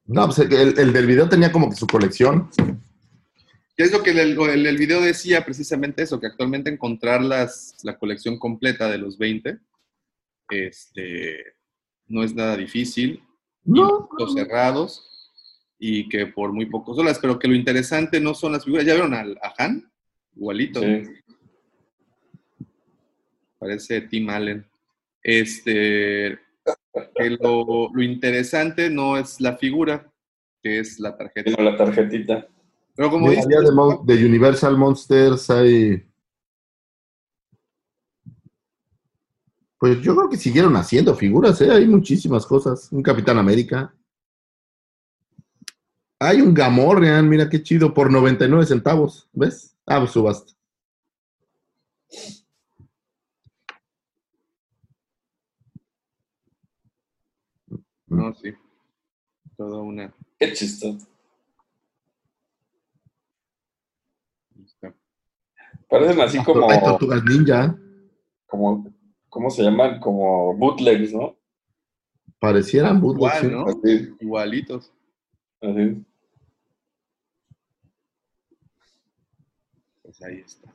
No, 0.06 0.26
pues 0.26 0.38
el, 0.38 0.78
el 0.78 0.92
del 0.92 1.06
video 1.06 1.28
tenía 1.28 1.50
como 1.52 1.68
que 1.68 1.76
su 1.76 1.86
colección. 1.86 2.48
¿Qué 3.76 3.84
es 3.84 3.92
lo 3.92 4.02
que 4.02 4.10
el, 4.10 4.18
el- 4.38 4.66
el 4.66 4.76
video 4.76 5.00
decía 5.00 5.44
precisamente 5.44 6.02
eso? 6.02 6.20
Que 6.20 6.26
actualmente 6.28 6.70
encontrar 6.70 7.22
las, 7.22 7.74
la 7.82 7.98
colección 7.98 8.38
completa 8.38 8.88
de 8.88 8.98
los 8.98 9.18
20 9.18 9.58
este, 10.50 11.44
no 12.08 12.22
es 12.22 12.34
nada 12.34 12.56
difícil. 12.56 13.22
No. 13.64 14.08
Los 14.18 14.34
cerrados 14.34 15.06
y 15.78 16.08
que 16.08 16.26
por 16.26 16.52
muy 16.52 16.66
pocos 16.66 16.96
dólares, 16.96 17.18
pero 17.20 17.38
que 17.38 17.48
lo 17.48 17.54
interesante 17.54 18.20
no 18.20 18.34
son 18.34 18.52
las 18.52 18.64
figuras. 18.64 18.84
¿Ya 18.86 18.94
vieron 18.94 19.14
al, 19.14 19.38
a 19.42 19.54
Han? 19.58 19.90
Igualito. 20.36 20.80
Sí. 20.80 21.02
Parece 23.58 24.00
Tim 24.02 24.28
Allen. 24.30 24.66
Este, 25.22 26.38
que 27.14 27.30
lo, 27.30 27.90
lo 27.92 28.02
interesante 28.02 28.90
no 28.90 29.16
es 29.16 29.40
la 29.40 29.56
figura, 29.56 30.12
que 30.62 30.80
es 30.80 30.98
la 30.98 31.16
tarjeta. 31.16 31.62
La 31.62 31.76
tarjetita. 31.76 32.48
Pero 32.94 33.10
como 33.10 33.30
dice, 33.30 33.46
de, 33.48 33.72
Mon- 33.72 34.04
de 34.04 34.24
Universal 34.26 34.76
Monsters 34.76 35.48
hay. 35.50 36.06
Pues 39.78 40.00
yo 40.02 40.14
creo 40.14 40.28
que 40.28 40.36
siguieron 40.36 40.76
haciendo 40.76 41.14
figuras, 41.14 41.60
¿eh? 41.62 41.70
Hay 41.70 41.86
muchísimas 41.86 42.44
cosas. 42.44 42.92
Un 42.92 43.02
Capitán 43.02 43.38
América. 43.38 43.94
Hay 46.18 46.42
un 46.42 46.52
Gamorrean, 46.52 47.26
mira 47.26 47.48
qué 47.48 47.62
chido, 47.62 47.94
por 47.94 48.12
99 48.12 48.66
centavos. 48.66 49.28
¿Ves? 49.32 49.74
Ah, 49.86 50.00
pues 50.00 50.10
subasta. 50.10 50.52
No, 58.10 58.34
sí. 58.34 58.52
Toda 59.56 59.80
una. 59.82 60.14
Qué 60.38 60.52
chistoso. 60.52 61.06
Parecen 65.88 66.20
así 66.20 66.42
como, 66.44 66.70
Hay 66.70 66.80
tortugas 66.80 67.24
ninja. 67.24 67.76
como, 68.46 68.92
¿cómo 69.28 69.50
se 69.50 69.62
llaman? 69.64 69.98
Como 70.00 70.54
bootlegs, 70.56 71.12
¿no? 71.12 71.36
Parecieran 72.38 73.00
bootlegs, 73.00 73.42
Igual. 73.42 73.52
¿no? 73.52 73.66
Así, 73.66 74.14
Igualitos. 74.20 74.92
así. 75.60 76.04
Pues 80.02 80.22
ahí 80.22 80.38
está. 80.38 80.74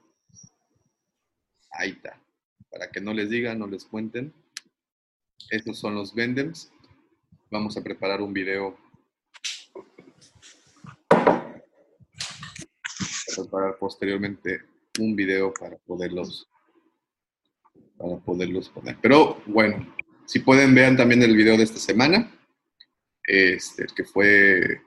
Ahí 1.71 1.89
está. 1.91 2.21
Para 2.69 2.89
que 2.91 2.99
no 2.99 3.13
les 3.13 3.29
digan, 3.29 3.59
no 3.59 3.67
les 3.67 3.85
cuenten. 3.85 4.33
Estos 5.49 5.79
son 5.79 5.95
los 5.95 6.13
Vendems. 6.13 6.71
Vamos 7.55 7.77
a 7.77 7.81
preparar 7.81 8.21
un 8.21 8.33
video. 8.33 8.75
Preparar 13.33 13.77
posteriormente 13.79 14.61
un 14.99 15.15
video 15.15 15.53
para 15.57 15.77
poderlos 15.77 16.49
para 17.97 18.17
poderlos 18.17 18.67
poner. 18.67 18.97
Pero 19.01 19.41
bueno, 19.45 19.87
si 20.25 20.39
pueden 20.39 20.75
vean 20.75 20.97
también 20.97 21.23
el 21.23 21.33
video 21.33 21.55
de 21.55 21.63
esta 21.63 21.79
semana, 21.79 22.29
este, 23.23 23.85
que 23.95 24.03
fue 24.03 24.81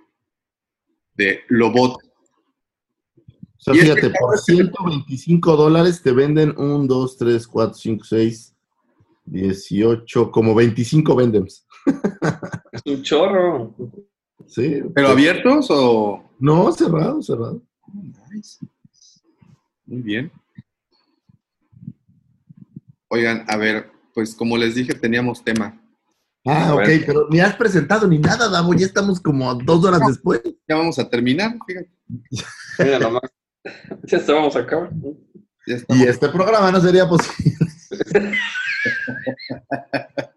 de 1.15 1.41
Lobot. 1.49 1.97
O 1.97 3.61
sea, 3.61 3.73
fíjate, 3.73 4.11
por 4.11 4.39
125 4.39 5.57
dólares 5.57 6.03
te 6.03 6.13
venden 6.13 6.53
1, 6.55 6.87
2, 6.87 7.17
3, 7.17 7.47
4, 7.47 7.75
5, 7.75 8.05
6, 8.05 8.55
18, 9.25 10.31
como 10.31 10.55
25 10.55 11.17
vendems. 11.17 11.67
Es 12.85 12.93
un 12.93 13.03
chorro. 13.03 13.75
Sí. 14.47 14.83
¿Pero 14.95 15.09
abiertos 15.09 15.67
o...? 15.71 16.25
No, 16.39 16.73
cerrado, 16.73 17.23
cerrado. 17.23 17.63
Nice. 18.33 18.59
Muy 19.87 20.03
bien. 20.03 20.33
Oigan, 23.09 23.45
a 23.49 23.57
ver, 23.57 23.91
pues 24.15 24.35
como 24.35 24.57
les 24.57 24.75
dije, 24.75 24.95
teníamos 24.95 25.43
tema. 25.43 25.81
Ah, 26.47 26.75
ok, 26.75 26.89
pero 27.05 27.27
ni 27.31 27.41
has 27.41 27.57
presentado 27.57 28.07
ni 28.07 28.19
nada, 28.19 28.49
Davo. 28.49 28.75
Ya 28.75 28.87
estamos 28.87 29.21
como 29.21 29.55
dos 29.55 29.85
horas 29.85 30.01
después. 30.07 30.41
Ya 30.69 30.77
vamos 30.77 30.99
a 30.99 31.09
terminar, 31.09 31.57
fíjate. 31.67 31.91
Mira 32.79 32.99
nomás. 32.99 33.23
Ya 34.05 34.19
estábamos 34.19 34.55
acá. 34.57 34.91
Ya 35.67 35.77
estamos. 35.77 36.03
Y 36.03 36.07
este 36.07 36.29
programa 36.29 36.71
no 36.71 36.81
sería 36.81 37.09
posible. 37.09 37.57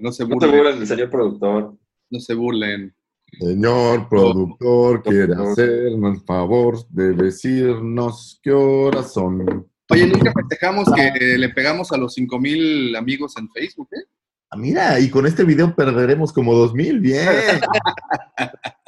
No 0.00 0.12
se 0.12 0.24
No 0.26 0.38
te 0.38 0.46
burlen. 0.46 0.86
señor 0.86 1.10
productor. 1.10 1.76
No 2.10 2.20
se 2.20 2.34
burlen. 2.34 2.94
Señor 3.38 4.08
productor, 4.08 5.02
quiere 5.02 5.34
hacernos 5.34 6.18
el 6.18 6.24
favor 6.24 6.86
de 6.90 7.12
decirnos 7.14 8.38
qué 8.42 8.52
horas 8.52 9.12
son. 9.12 9.68
Oye, 9.90 10.06
nunca 10.06 10.32
festejamos 10.32 10.88
que 10.94 11.36
le 11.38 11.48
pegamos 11.48 11.90
a 11.92 11.96
los 11.96 12.14
5000 12.14 12.94
amigos 12.94 13.36
en 13.36 13.50
Facebook, 13.50 13.88
¿eh? 13.92 14.04
Ah, 14.50 14.56
mira, 14.56 15.00
y 15.00 15.10
con 15.10 15.26
este 15.26 15.42
video 15.42 15.74
perderemos 15.74 16.32
como 16.32 16.54
dos 16.54 16.74
mil. 16.74 17.00
Bien. 17.00 17.26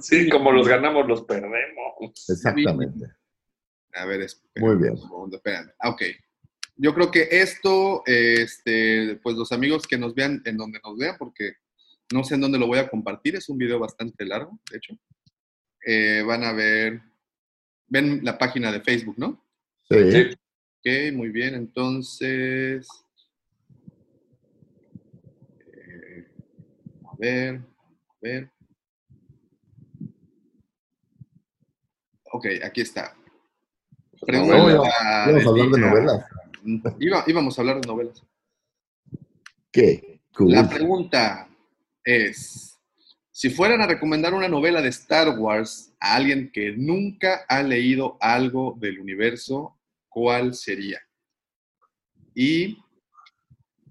Sí, 0.00 0.28
como 0.28 0.52
los 0.52 0.68
ganamos, 0.68 1.06
los 1.08 1.22
perdemos. 1.22 2.28
Exactamente. 2.28 3.06
A 3.94 4.04
ver, 4.06 4.22
espérame. 4.22 4.66
Muy 4.68 4.76
bien. 4.82 4.92
un 4.94 4.98
segundo, 5.00 5.36
espérame. 5.36 5.70
Ah, 5.80 5.90
Ok. 5.90 6.02
Yo 6.82 6.92
creo 6.92 7.12
que 7.12 7.28
esto, 7.30 8.02
este, 8.06 9.14
pues 9.22 9.36
los 9.36 9.52
amigos 9.52 9.86
que 9.86 9.96
nos 9.96 10.16
vean 10.16 10.42
en 10.44 10.56
donde 10.56 10.80
nos 10.82 10.98
vean, 10.98 11.14
porque 11.16 11.52
no 12.12 12.24
sé 12.24 12.34
en 12.34 12.40
dónde 12.40 12.58
lo 12.58 12.66
voy 12.66 12.80
a 12.80 12.88
compartir, 12.88 13.36
es 13.36 13.48
un 13.48 13.56
video 13.56 13.78
bastante 13.78 14.26
largo, 14.26 14.58
de 14.68 14.78
hecho. 14.78 14.98
Eh, 15.86 16.24
van 16.26 16.42
a 16.42 16.52
ver, 16.52 17.00
ven 17.86 18.24
la 18.24 18.36
página 18.36 18.72
de 18.72 18.80
Facebook, 18.80 19.14
¿no? 19.16 19.46
Sí. 19.88 20.10
Sí. 20.10 20.30
Ok, 20.80 21.14
muy 21.14 21.28
bien, 21.28 21.54
entonces. 21.54 22.88
eh, 25.72 26.26
ver, 27.16 27.60
a 27.60 28.14
ver. 28.20 28.50
Ok, 32.32 32.46
aquí 32.64 32.80
está. 32.80 33.16
Pregunta 34.26 34.56
No, 34.56 34.66
Vamos 34.66 35.46
a 35.46 35.48
hablar 35.48 35.68
de 35.68 35.80
novelas. 35.80 36.31
Iba- 37.00 37.24
íbamos 37.26 37.58
a 37.58 37.62
hablar 37.62 37.80
de 37.80 37.86
novelas. 37.86 38.22
¿Qué? 39.70 40.20
Cool. 40.34 40.52
La 40.52 40.68
pregunta 40.68 41.48
es, 42.04 42.78
si 43.30 43.50
fueran 43.50 43.80
a 43.80 43.86
recomendar 43.86 44.34
una 44.34 44.48
novela 44.48 44.80
de 44.82 44.88
Star 44.88 45.38
Wars 45.38 45.92
a 46.00 46.14
alguien 46.16 46.50
que 46.52 46.72
nunca 46.76 47.44
ha 47.48 47.62
leído 47.62 48.16
algo 48.20 48.76
del 48.78 49.00
universo, 49.00 49.78
¿cuál 50.08 50.54
sería? 50.54 51.00
Y 52.34 52.78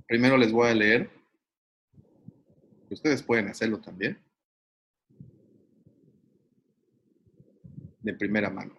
primero 0.07 0.37
les 0.37 0.51
voy 0.51 0.69
a 0.69 0.73
leer. 0.75 1.09
Ustedes 2.89 3.21
pueden 3.23 3.47
hacerlo 3.47 3.79
también. 3.79 4.19
De 7.99 8.13
primera 8.13 8.49
mano. 8.49 8.75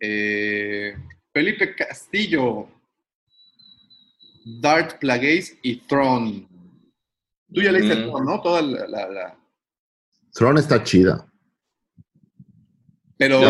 Eh, 0.00 0.94
Felipe 1.34 1.74
Castillo, 1.74 2.68
Dart 4.62 4.98
Plagueis 5.00 5.58
y 5.62 5.76
Tron. 5.86 6.46
Tú 7.52 7.60
ya 7.60 7.72
leíste 7.72 7.96
Mm. 7.96 8.08
Tron, 8.10 8.24
¿no? 8.24 8.40
Toda 8.40 8.62
la, 8.62 8.86
la- 8.88 9.08
la- 9.10 9.38
Tron 10.32 10.56
está 10.58 10.82
chida. 10.82 11.30
Pero 13.16 13.40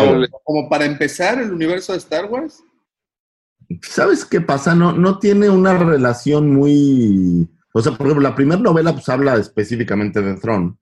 como 0.43 0.67
para 0.69 0.85
empezar 0.85 1.39
el 1.41 1.51
universo 1.51 1.91
de 1.93 1.99
Star 1.99 2.25
Wars, 2.25 2.61
¿Sabes 3.81 4.23
qué 4.25 4.41
pasa? 4.41 4.75
No, 4.75 4.91
no 4.91 5.17
tiene 5.17 5.49
una 5.49 5.75
relación 5.75 6.53
muy. 6.53 7.49
O 7.73 7.81
sea, 7.81 7.93
por 7.93 8.05
ejemplo, 8.05 8.21
la 8.29 8.35
primera 8.35 8.61
novela 8.61 8.93
pues 8.93 9.09
habla 9.09 9.37
específicamente 9.37 10.21
de 10.21 10.35
Throne. 10.35 10.75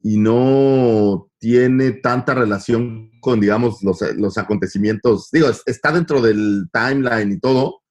Y 0.00 0.16
no 0.16 1.30
tiene 1.46 1.92
tanta 1.92 2.34
relación 2.34 3.08
con, 3.20 3.38
digamos, 3.38 3.80
los, 3.84 4.00
los 4.16 4.36
acontecimientos. 4.36 5.28
Digo, 5.30 5.48
es- 5.48 5.62
está 5.66 5.92
dentro 5.92 6.20
del 6.20 6.68
timeline 6.72 7.30
y 7.30 7.38
todo, 7.38 7.82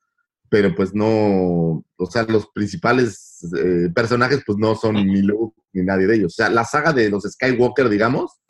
pero 0.49 0.75
pues 0.75 0.93
no. 0.93 1.85
O 1.95 2.05
sea, 2.11 2.23
los 2.23 2.47
principales 2.53 3.47
eh, 3.57 3.89
personajes, 3.95 4.43
pues 4.45 4.57
no 4.57 4.75
son 4.75 4.95
ni 4.95 5.21
Luke 5.21 5.55
ni 5.71 5.83
nadie 5.83 6.05
de 6.05 6.15
ellos. 6.17 6.33
O 6.33 6.35
sea, 6.35 6.49
la 6.49 6.65
saga 6.65 6.91
de 6.91 7.09
los 7.09 7.23
Skywalker, 7.23 7.87
digamos, 7.87 8.41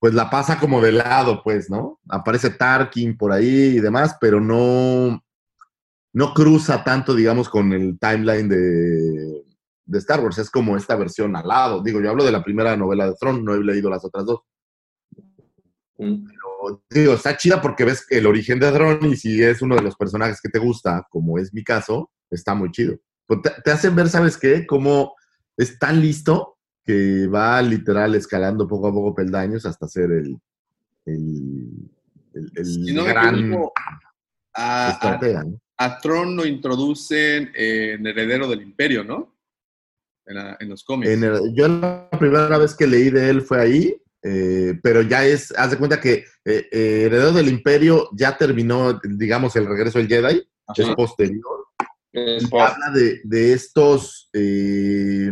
pues 0.00 0.12
la 0.12 0.28
pasa 0.28 0.58
como 0.58 0.80
de 0.80 0.90
lado, 0.90 1.42
pues, 1.44 1.70
¿no? 1.70 2.00
Aparece 2.08 2.50
Tarkin 2.50 3.16
por 3.16 3.30
ahí 3.30 3.76
y 3.76 3.80
demás, 3.80 4.16
pero 4.20 4.40
no, 4.40 5.22
no 6.12 6.34
cruza 6.34 6.82
tanto, 6.82 7.14
digamos, 7.14 7.48
con 7.48 7.72
el 7.72 7.96
timeline 8.00 8.48
de, 8.48 9.41
de 9.84 9.98
Star 9.98 10.20
Wars. 10.20 10.38
Es 10.38 10.50
como 10.50 10.76
esta 10.76 10.96
versión 10.96 11.34
al 11.36 11.48
lado. 11.48 11.82
Digo, 11.82 12.00
yo 12.00 12.10
hablo 12.10 12.24
de 12.24 12.32
la 12.32 12.44
primera 12.44 12.76
novela 12.76 13.06
de 13.06 13.14
Throne, 13.14 13.42
no 13.42 13.54
he 13.54 13.62
leído 13.62 13.90
las 13.90 14.04
otras 14.04 14.24
dos. 14.26 14.40
Mm. 15.98 16.24
Pero, 16.26 16.82
digo, 16.90 17.14
está 17.14 17.36
chida 17.36 17.60
porque 17.60 17.84
ves 17.84 18.06
el 18.10 18.26
origen 18.26 18.58
de 18.58 18.70
Throne 18.72 19.08
y 19.08 19.16
si 19.16 19.42
es 19.42 19.62
uno 19.62 19.76
de 19.76 19.82
los 19.82 19.96
personajes 19.96 20.40
que 20.40 20.48
te 20.48 20.58
gusta, 20.58 21.06
como 21.10 21.38
es 21.38 21.52
mi 21.52 21.64
caso, 21.64 22.10
está 22.30 22.54
muy 22.54 22.70
chido. 22.70 22.98
Pues 23.26 23.42
te, 23.42 23.50
te 23.62 23.70
hacen 23.70 23.94
ver, 23.94 24.08
¿sabes 24.08 24.36
qué? 24.36 24.66
Cómo 24.66 25.14
es 25.56 25.78
tan 25.78 26.00
listo 26.00 26.58
que 26.84 27.26
va 27.28 27.62
literal 27.62 28.14
escalando 28.14 28.66
poco 28.66 28.88
a 28.88 28.92
poco 28.92 29.14
peldaños 29.14 29.66
hasta 29.66 29.86
ser 29.86 30.10
el, 30.10 30.36
el, 31.04 31.90
el, 32.34 32.52
el 32.56 32.66
si 32.66 32.92
no 32.92 33.04
gran 33.04 33.38
equivoco, 33.38 33.72
a, 34.54 34.88
a, 34.90 35.44
a 35.78 35.98
Tron 35.98 36.36
lo 36.36 36.46
introducen 36.46 37.50
en 37.54 38.06
Heredero 38.06 38.48
del 38.48 38.62
Imperio, 38.62 39.04
¿no? 39.04 39.31
En, 40.26 40.34
la- 40.36 40.56
en 40.60 40.68
los 40.68 40.84
cómics. 40.84 41.10
En 41.10 41.24
el- 41.24 41.54
yo 41.54 41.68
la 41.68 42.08
primera 42.18 42.56
vez 42.58 42.74
que 42.74 42.86
leí 42.86 43.10
de 43.10 43.28
él 43.30 43.42
fue 43.42 43.60
ahí, 43.60 43.96
eh, 44.22 44.78
pero 44.82 45.02
ya 45.02 45.24
es, 45.26 45.52
haz 45.56 45.72
de 45.72 45.78
cuenta 45.78 46.00
que 46.00 46.24
eh, 46.44 46.68
eh, 46.70 47.02
Heredero 47.06 47.32
del 47.32 47.48
Imperio 47.48 48.08
ya 48.12 48.36
terminó, 48.36 49.00
digamos, 49.02 49.56
el 49.56 49.66
regreso 49.66 49.98
del 49.98 50.08
Jedi, 50.08 50.48
Ajá. 50.66 50.82
es 50.82 50.88
posterior. 50.94 51.66
Es 52.12 52.44
habla 52.52 52.90
de, 52.94 53.20
de 53.24 53.52
estos, 53.54 54.28
eh, 54.34 55.30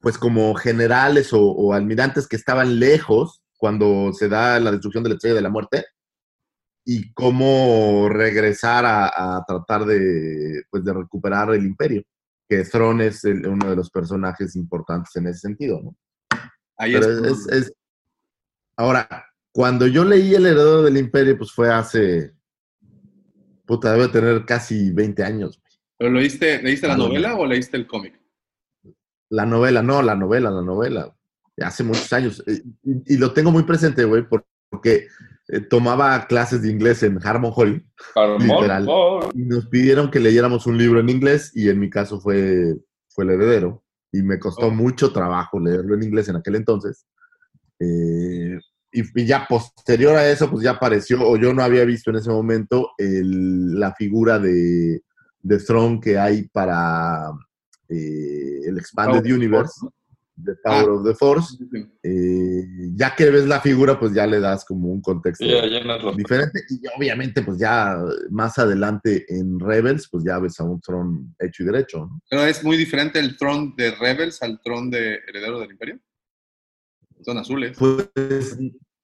pues 0.00 0.16
como 0.16 0.54
generales 0.54 1.32
o, 1.32 1.40
o 1.42 1.72
almirantes 1.74 2.28
que 2.28 2.36
estaban 2.36 2.78
lejos 2.78 3.42
cuando 3.56 4.12
se 4.12 4.28
da 4.28 4.60
la 4.60 4.70
destrucción 4.70 5.02
de 5.02 5.10
la 5.10 5.14
estrella 5.16 5.34
de 5.34 5.42
la 5.42 5.50
muerte 5.50 5.84
y 6.86 7.12
cómo 7.12 8.08
regresar 8.08 8.86
a, 8.86 9.06
a 9.38 9.44
tratar 9.44 9.84
de, 9.84 10.62
pues 10.70 10.84
de 10.84 10.92
recuperar 10.94 11.52
el 11.52 11.66
imperio, 11.66 12.02
que 12.48 12.64
Thrawn 12.64 13.00
es 13.02 13.24
el- 13.24 13.46
uno 13.46 13.68
de 13.70 13.76
los 13.76 13.90
personajes 13.90 14.56
importantes 14.56 15.14
en 15.16 15.26
ese 15.26 15.40
sentido, 15.40 15.80
¿no? 15.82 15.96
Ahí 16.76 16.94
es- 16.94 17.06
es, 17.06 17.48
es- 17.48 17.72
Ahora, 18.76 19.08
cuando 19.52 19.86
yo 19.88 20.04
leí 20.04 20.34
El 20.34 20.46
Heredero 20.46 20.82
del 20.82 20.96
Imperio, 20.96 21.36
pues 21.36 21.52
fue 21.52 21.68
hace... 21.72 22.32
Puta, 23.66 23.92
debe 23.92 24.08
tener 24.08 24.44
casi 24.46 24.92
20 24.92 25.22
años. 25.24 25.60
¿Pero 25.98 26.10
lo 26.12 26.20
leíste, 26.20 26.62
leíste 26.62 26.86
la 26.86 26.96
no, 26.96 27.08
novela 27.08 27.30
no. 27.30 27.38
o 27.40 27.46
leíste 27.46 27.76
el 27.76 27.86
cómic? 27.86 28.18
La 29.30 29.44
novela, 29.44 29.82
no, 29.82 30.00
la 30.00 30.14
novela, 30.14 30.50
la 30.50 30.62
novela. 30.62 31.14
Hace 31.60 31.82
muchos 31.82 32.10
años. 32.12 32.42
Y, 32.46 33.14
y 33.14 33.18
lo 33.18 33.32
tengo 33.32 33.50
muy 33.50 33.64
presente, 33.64 34.04
güey, 34.04 34.26
por- 34.26 34.46
porque 34.70 35.08
eh, 35.48 35.60
tomaba 35.60 36.26
clases 36.26 36.62
de 36.62 36.70
inglés 36.70 37.02
en 37.02 37.18
Harmon 37.24 37.52
Hall 37.54 37.84
literal. 38.38 38.84
oh. 38.88 39.30
y 39.34 39.42
nos 39.44 39.66
pidieron 39.66 40.10
que 40.10 40.20
leyéramos 40.20 40.66
un 40.66 40.76
libro 40.78 41.00
en 41.00 41.08
inglés 41.08 41.52
y 41.54 41.68
en 41.68 41.78
mi 41.78 41.88
caso 41.90 42.20
fue, 42.20 42.76
fue 43.08 43.24
El 43.24 43.30
Heredero. 43.30 43.82
Y 44.12 44.22
me 44.22 44.38
costó 44.38 44.66
Oh. 44.68 44.70
mucho 44.70 45.12
trabajo 45.12 45.60
leerlo 45.60 45.94
en 45.94 46.02
inglés 46.02 46.28
en 46.28 46.36
aquel 46.36 46.54
entonces. 46.56 47.06
Eh, 47.80 48.58
y, 48.90 49.20
y 49.22 49.26
ya 49.26 49.46
posterior 49.46 50.16
a 50.16 50.28
eso, 50.30 50.50
pues 50.50 50.64
ya 50.64 50.72
apareció, 50.72 51.20
o 51.28 51.36
yo 51.36 51.52
no 51.52 51.62
había 51.62 51.84
visto 51.84 52.10
en 52.10 52.16
ese 52.16 52.30
momento, 52.30 52.90
el- 52.96 53.78
la 53.78 53.94
figura 53.94 54.38
de, 54.38 55.02
de 55.42 55.58
Throne 55.58 56.00
que 56.00 56.18
hay 56.18 56.48
para 56.48 57.30
eh, 57.88 58.60
el 58.66 58.78
Expanded 58.78 59.24
Universe, 59.32 59.86
The 60.44 60.54
Power 60.62 60.88
Ah. 60.88 60.92
of 60.92 61.04
the 61.04 61.14
Force. 61.14 61.56
Eh, 62.02 62.64
ya 62.94 63.14
que 63.16 63.28
ves 63.30 63.46
la 63.46 63.60
figura, 63.60 63.98
pues 63.98 64.12
ya 64.14 64.26
le 64.26 64.40
das 64.40 64.64
como 64.64 64.88
un 64.88 65.00
contexto 65.00 65.44
diferente. 66.16 66.60
Y 66.70 66.80
obviamente, 66.96 67.42
pues 67.42 67.58
ya 67.58 67.98
más 68.30 68.58
adelante 68.58 69.24
en 69.28 69.58
Rebels, 69.58 70.08
pues 70.10 70.24
ya 70.24 70.38
ves 70.38 70.58
a 70.60 70.64
un 70.64 70.80
Throne 70.80 71.34
hecho 71.38 71.62
y 71.62 71.66
derecho, 71.66 71.98
¿no? 72.06 72.20
Pero 72.30 72.44
es 72.44 72.62
muy 72.62 72.76
diferente 72.76 73.18
el 73.18 73.36
Tron 73.36 73.74
de 73.76 73.90
Rebels 73.92 74.40
al 74.42 74.60
Tron 74.62 74.90
de 74.90 75.18
Heredero 75.26 75.58
del 75.60 75.72
Imperio. 75.72 75.98
Son 77.22 77.36
azules. 77.36 77.76
Pues 77.76 78.56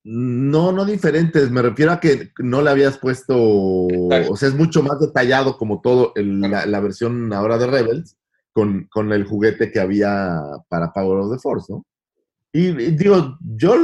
no, 0.05 0.70
no 0.70 0.85
diferentes. 0.85 1.51
Me 1.51 1.62
refiero 1.62 1.93
a 1.93 1.98
que 2.01 2.31
no 2.39 2.62
le 2.62 2.70
habías 2.70 2.98
puesto, 2.98 3.35
o 3.36 4.36
sea, 4.36 4.48
es 4.48 4.55
mucho 4.55 4.82
más 4.82 5.01
detallado 5.01 5.56
como 5.56 5.81
todo 5.81 6.12
el- 6.15 6.40
la, 6.43 6.66
la 6.66 6.81
versión 6.81 7.32
ahora 7.32 7.59
de 7.59 7.66
Rebels 7.66 8.16
con, 8.55 8.87
con 8.91 9.13
el 9.13 9.25
juguete 9.25 9.71
que 9.71 9.81
había 9.81 10.41
para 10.69 10.93
Power 10.93 11.19
of 11.19 11.33
the 11.33 11.39
Force, 11.39 11.71
¿no? 11.71 11.85
Y, 12.53 12.69
y 12.69 12.91
digo, 12.93 13.37
yo 13.41 13.77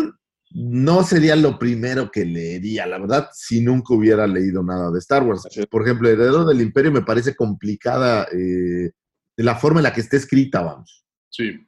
no 0.53 1.03
sería 1.03 1.37
lo 1.37 1.59
primero 1.59 2.11
que 2.11 2.25
leería, 2.25 2.87
la 2.87 2.99
verdad, 2.99 3.29
si 3.33 3.61
nunca 3.61 3.95
hubiera 3.95 4.27
leído 4.27 4.63
nada 4.63 4.91
de 4.91 4.99
Star 5.01 5.25
Wars. 5.25 5.47
Por 5.69 5.83
ejemplo, 5.83 6.09
Heredero 6.09 6.45
del 6.45 6.61
Imperio 6.61 6.93
me 6.93 7.03
parece 7.03 7.35
complicada 7.35 8.27
eh, 8.33 8.93
de 9.37 9.45
la 9.45 9.57
forma 9.57 9.81
en 9.81 9.85
la 9.85 9.93
que 9.93 10.01
está 10.01 10.17
escrita, 10.17 10.63
vamos. 10.63 11.05
Sí. 11.29 11.67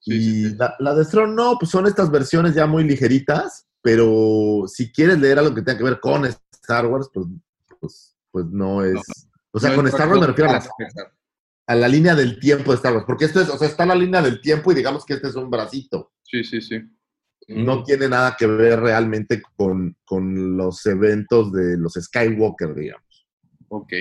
Sí, 0.00 0.14
y 0.14 0.20
sí, 0.20 0.50
sí. 0.50 0.56
La, 0.56 0.74
la 0.78 0.94
de 0.94 1.04
Throne 1.04 1.34
no, 1.34 1.56
pues 1.58 1.70
son 1.70 1.86
estas 1.86 2.10
versiones 2.10 2.54
ya 2.54 2.66
muy 2.66 2.84
ligeritas, 2.84 3.66
pero 3.82 4.64
si 4.66 4.92
quieres 4.92 5.18
leer 5.18 5.38
algo 5.38 5.54
que 5.54 5.62
tenga 5.62 5.78
que 5.78 5.84
ver 5.84 6.00
con 6.00 6.24
Star 6.24 6.86
Wars, 6.86 7.08
pues, 7.12 7.26
pues, 7.80 8.16
pues 8.30 8.46
no 8.46 8.84
es... 8.84 9.00
O 9.52 9.60
sea, 9.60 9.70
No 9.70 9.76
con 9.76 9.88
Star 9.88 10.08
Wars 10.08 10.20
me 10.20 10.26
refiero 10.28 10.50
a 10.50 10.54
la. 10.54 10.60
A 11.72 11.74
la 11.74 11.88
línea 11.88 12.14
del 12.14 12.38
tiempo 12.38 12.70
de 12.70 12.76
Star 12.76 12.92
Wars, 12.92 13.06
porque 13.06 13.24
esto 13.24 13.40
es, 13.40 13.48
o 13.48 13.56
sea, 13.56 13.66
está 13.66 13.86
la 13.86 13.94
línea 13.94 14.20
del 14.20 14.42
tiempo 14.42 14.70
y 14.70 14.74
digamos 14.74 15.06
que 15.06 15.14
este 15.14 15.28
es 15.28 15.34
un 15.34 15.50
bracito. 15.50 16.12
Sí, 16.22 16.44
sí, 16.44 16.60
sí. 16.60 16.80
No 17.48 17.82
tiene 17.82 18.08
nada 18.08 18.36
que 18.38 18.46
ver 18.46 18.78
realmente 18.80 19.42
con, 19.56 19.96
con 20.04 20.56
los 20.56 20.84
eventos 20.86 21.50
de 21.52 21.78
los 21.78 21.94
Skywalker, 21.94 22.74
digamos. 22.74 23.26
Ok. 23.68 23.92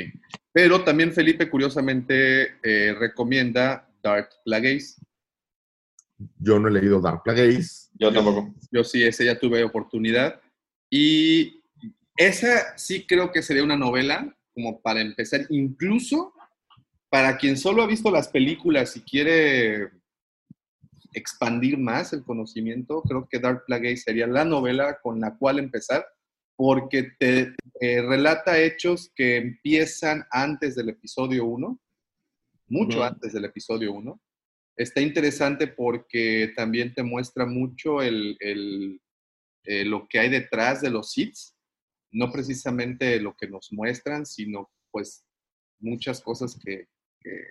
Pero 0.52 0.84
también 0.84 1.14
Felipe, 1.14 1.49
curiosamente, 1.49 2.56
eh, 2.61 2.93
recomienda 2.93 3.89
Dark 4.03 4.30
Plagueis. 4.43 4.99
Yo 6.39 6.60
no 6.60 6.68
he 6.68 6.72
leído 6.72 6.99
Dark 6.99 7.23
Plagueis. 7.23 7.89
Yo 7.93 8.11
tampoco. 8.11 8.53
Yo 8.69 8.84
sí, 8.84 9.02
ese 9.02 9.26
ya 9.26 9.39
tuve 9.39 9.64
oportunidad. 9.64 10.41
Y 10.89 11.64
esa 12.18 12.77
sí 12.77 13.06
creo 13.07 13.31
que 13.31 13.41
sería 13.41 13.64
una 13.64 13.77
novela 13.77 14.38
como 14.53 14.81
para 14.81 14.99
empezar, 14.99 15.45
incluso 15.49 16.34
para 17.11 17.38
quien 17.38 17.57
solo 17.57 17.83
ha 17.83 17.88
visto 17.88 18.09
las 18.09 18.29
películas 18.29 18.95
y 18.95 19.01
quiere 19.01 19.91
expandir 21.11 21.77
más 21.77 22.13
el 22.13 22.23
conocimiento, 22.23 23.01
creo 23.01 23.27
que 23.29 23.39
Dark 23.39 23.65
Plagueis 23.65 24.03
sería 24.03 24.27
la 24.27 24.45
novela 24.45 24.97
con 25.03 25.19
la 25.19 25.38
cual 25.38 25.59
empezar, 25.59 26.05
porque 26.55 27.11
te 27.19 27.53
eh, 27.81 28.01
relata 28.01 28.57
hechos 28.57 29.11
que 29.13 29.35
empiezan 29.35 30.23
antes 30.31 30.73
del 30.75 30.88
episodio 30.88 31.43
1, 31.43 31.81
mucho 32.67 32.99
Ujú. 32.99 33.05
antes 33.05 33.33
del 33.33 33.43
episodio 33.43 33.91
1, 33.91 34.21
está 34.77 35.01
interesante 35.01 35.67
porque 35.67 36.53
también 36.55 36.93
te 36.93 37.03
muestra 37.03 37.45
mucho 37.45 38.01
el, 38.01 38.38
el, 38.39 39.01
eh, 39.65 39.83
lo 39.83 40.07
que 40.07 40.19
hay 40.19 40.29
detrás 40.29 40.79
de 40.79 40.91
los 40.91 41.17
hits, 41.17 41.57
no 42.13 42.31
precisamente 42.31 43.19
lo 43.19 43.35
que 43.35 43.49
nos 43.49 43.73
muestran, 43.73 44.25
sino 44.25 44.71
pues 44.91 45.25
muchas 45.81 46.21
cosas 46.21 46.57
que, 46.57 46.88
que, 47.22 47.43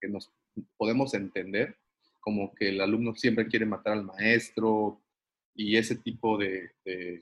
que 0.00 0.08
nos 0.08 0.30
podemos 0.76 1.14
entender, 1.14 1.76
como 2.20 2.54
que 2.54 2.70
el 2.70 2.80
alumno 2.80 3.14
siempre 3.14 3.46
quiere 3.46 3.66
matar 3.66 3.94
al 3.94 4.04
maestro 4.04 5.00
y 5.54 5.76
ese 5.76 5.96
tipo 5.96 6.38
de, 6.38 6.70
de 6.84 7.20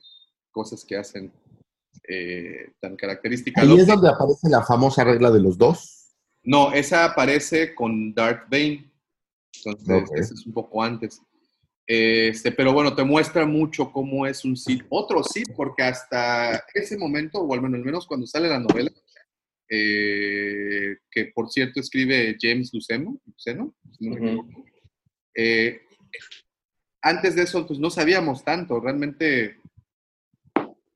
cosas 0.50 0.84
que 0.84 0.96
hacen 0.96 1.32
eh, 2.08 2.72
tan 2.80 2.96
características. 2.96 3.64
Ahí 3.64 3.78
es 3.78 3.86
donde 3.86 4.08
aparece 4.08 4.48
la 4.48 4.62
famosa 4.62 5.04
regla 5.04 5.30
de 5.30 5.40
los 5.40 5.56
dos. 5.58 6.12
No, 6.42 6.72
esa 6.72 7.04
aparece 7.04 7.74
con 7.74 8.14
Darth 8.14 8.48
Bane. 8.50 8.90
Entonces, 9.64 10.10
Ok. 10.10 10.18
ese 10.18 10.34
es 10.34 10.46
un 10.46 10.52
poco 10.52 10.82
antes. 10.82 11.20
Este, 11.86 12.50
pero 12.50 12.72
bueno, 12.72 12.94
te 12.94 13.04
muestra 13.04 13.46
mucho 13.46 13.92
cómo 13.92 14.26
es 14.26 14.44
un 14.44 14.56
Sith. 14.56 14.84
Otro 14.88 15.22
Sith, 15.22 15.52
porque 15.54 15.82
hasta 15.82 16.64
ese 16.74 16.96
momento, 16.96 17.40
o 17.40 17.52
al 17.54 17.60
menos, 17.62 17.78
al 17.78 17.84
menos 17.84 18.06
cuando 18.06 18.26
sale 18.26 18.48
la 18.48 18.58
novela, 18.58 18.90
eh, 19.76 20.98
que 21.10 21.26
por 21.34 21.50
cierto 21.50 21.80
escribe 21.80 22.36
James 22.40 22.70
Luceno, 22.72 23.20
Luceno, 23.26 23.74
si 23.98 24.08
no 24.08 24.46
eh, 25.34 25.80
antes 27.02 27.34
de 27.34 27.42
eso, 27.42 27.66
pues 27.66 27.78
no 27.78 27.90
sabíamos 27.90 28.44
tanto. 28.44 28.80
Realmente, 28.80 29.60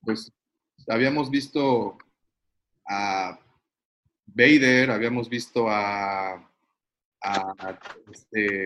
pues 0.01 0.31
habíamos 0.87 1.29
visto 1.29 1.97
a 2.87 3.39
Vader, 4.25 4.91
habíamos 4.91 5.29
visto 5.29 5.69
a, 5.69 6.33
a 7.21 7.79
este, 8.11 8.65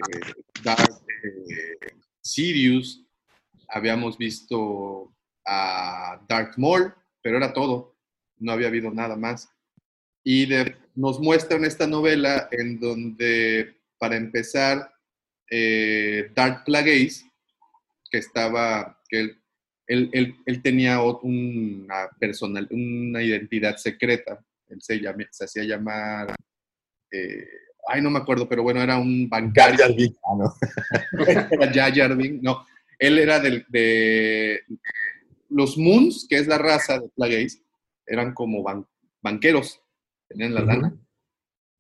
Darth 0.64 1.04
eh, 1.24 1.96
Sidious, 2.22 3.04
habíamos 3.68 4.18
visto 4.18 5.14
a 5.46 6.24
Darth 6.30 6.58
Maul, 6.58 6.94
pero 7.22 7.38
era 7.38 7.52
todo, 7.52 7.98
no 8.38 8.54
había 8.54 8.68
habido 8.68 8.92
nada 8.92 9.18
más. 9.18 9.50
Y 10.24 10.46
de- 10.46 10.76
nos 10.96 11.20
muestran 11.20 11.66
esta 11.66 11.88
novela 11.88 12.48
en 12.52 12.80
donde, 12.80 13.76
para 13.98 14.16
empezar, 14.16 14.92
eh, 15.50 16.32
Darth 16.36 16.66
Plagueis, 16.66 17.26
que 18.10 18.20
estaba, 18.20 19.02
que 19.10 19.20
él, 19.20 19.38
él, 19.88 20.10
él- 20.14 20.36
él 20.46 20.62
tenía 20.62 21.02
una 21.02 22.10
personal, 22.20 22.68
una 22.72 23.22
identidad 23.22 23.76
secreta, 23.78 24.40
él 24.70 24.82
se, 24.82 25.00
llama- 25.00 25.28
se 25.32 25.46
hacía 25.46 25.64
llamar, 25.64 26.34
eh, 27.12 27.48
ay, 27.90 28.02
no 28.02 28.10
me 28.10 28.20
acuerdo, 28.20 28.48
pero 28.48 28.64
bueno, 28.64 28.82
era 28.82 28.98
un 28.98 29.28
bancario. 29.28 29.94
Binks, 29.96 30.18
ah, 30.24 30.36
no. 30.38 31.74
Jar 31.74 32.16
Binks, 32.16 32.42
no, 32.42 32.66
él 32.98 33.20
era 33.20 33.40
del, 33.40 33.66
de 33.68 34.62
los 35.50 35.78
Moons, 35.78 36.26
que 36.30 36.38
es 36.38 36.48
la 36.48 36.58
raza 36.58 37.00
de 37.00 37.10
Plagueis, 37.10 37.62
eran 38.06 38.34
como 38.34 38.64
ban- 38.64 38.88
banqueros, 39.22 39.82
tenían 40.28 40.54
la 40.54 40.62
lana. 40.62 40.98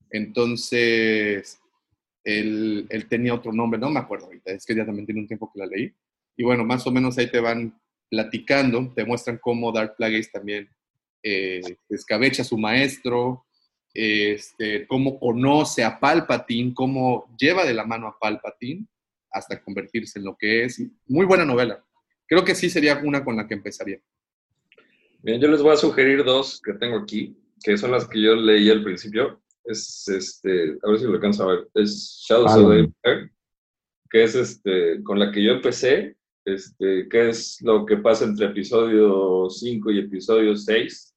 Entonces, 0.09 1.59
él, 2.23 2.85
él 2.89 3.07
tenía 3.07 3.33
otro 3.33 3.51
nombre, 3.51 3.79
no 3.79 3.89
me 3.89 3.99
acuerdo 3.99 4.25
ahorita, 4.27 4.51
es 4.51 4.65
que 4.65 4.75
ya 4.75 4.85
también 4.85 5.05
tiene 5.05 5.21
un 5.21 5.27
tiempo 5.27 5.51
que 5.51 5.59
la 5.59 5.65
leí. 5.65 5.93
Y 6.37 6.43
bueno, 6.43 6.63
más 6.63 6.85
o 6.87 6.91
menos 6.91 7.17
ahí 7.17 7.29
te 7.29 7.39
van 7.39 7.79
platicando, 8.09 8.93
te 8.95 9.05
muestran 9.05 9.39
cómo 9.39 9.71
Dark 9.71 9.95
Plagueis 9.95 10.31
también 10.31 10.69
eh, 11.23 11.77
escabecha 11.89 12.41
a 12.41 12.45
su 12.45 12.57
maestro, 12.57 13.45
este, 13.93 14.87
cómo 14.87 15.19
conoce 15.19 15.83
a 15.83 15.99
Palpatine, 15.99 16.73
cómo 16.73 17.33
lleva 17.37 17.65
de 17.65 17.73
la 17.73 17.85
mano 17.85 18.07
a 18.07 18.17
Palpatine 18.19 18.85
hasta 19.31 19.61
convertirse 19.61 20.19
en 20.19 20.25
lo 20.25 20.35
que 20.37 20.65
es. 20.65 20.81
Muy 21.07 21.25
buena 21.25 21.45
novela. 21.45 21.83
Creo 22.27 22.43
que 22.43 22.55
sí 22.55 22.69
sería 22.69 23.01
una 23.03 23.23
con 23.23 23.35
la 23.35 23.47
que 23.47 23.55
empezaría. 23.55 23.99
Bien, 25.21 25.39
yo 25.39 25.47
les 25.47 25.61
voy 25.61 25.73
a 25.73 25.77
sugerir 25.77 26.23
dos 26.23 26.61
que 26.63 26.73
tengo 26.73 26.97
aquí, 26.97 27.37
que 27.63 27.77
son 27.77 27.91
las 27.91 28.07
que 28.07 28.21
yo 28.21 28.35
leí 28.35 28.69
al 28.69 28.83
principio. 28.83 29.41
Es 29.63 30.07
este, 30.09 30.77
a 30.83 30.89
ver 30.89 30.99
si 30.99 31.05
lo 31.05 31.13
alcanzo 31.13 31.43
a 31.43 31.55
ver. 31.55 31.67
Es 31.73 32.23
Shadows 32.27 32.51
Ah, 32.51 32.59
of 32.59 32.69
the 32.69 32.79
Empire, 32.79 33.31
que 34.09 34.23
es 34.23 34.35
este, 34.35 35.01
con 35.03 35.17
la 35.17 35.31
que 35.31 35.41
yo 35.41 35.53
empecé, 35.53 36.17
este, 36.43 37.07
que 37.07 37.29
es 37.29 37.61
lo 37.61 37.85
que 37.85 37.97
pasa 37.97 38.25
entre 38.25 38.47
episodio 38.47 39.49
5 39.49 39.91
y 39.91 39.99
episodio 39.99 40.55
6. 40.55 41.15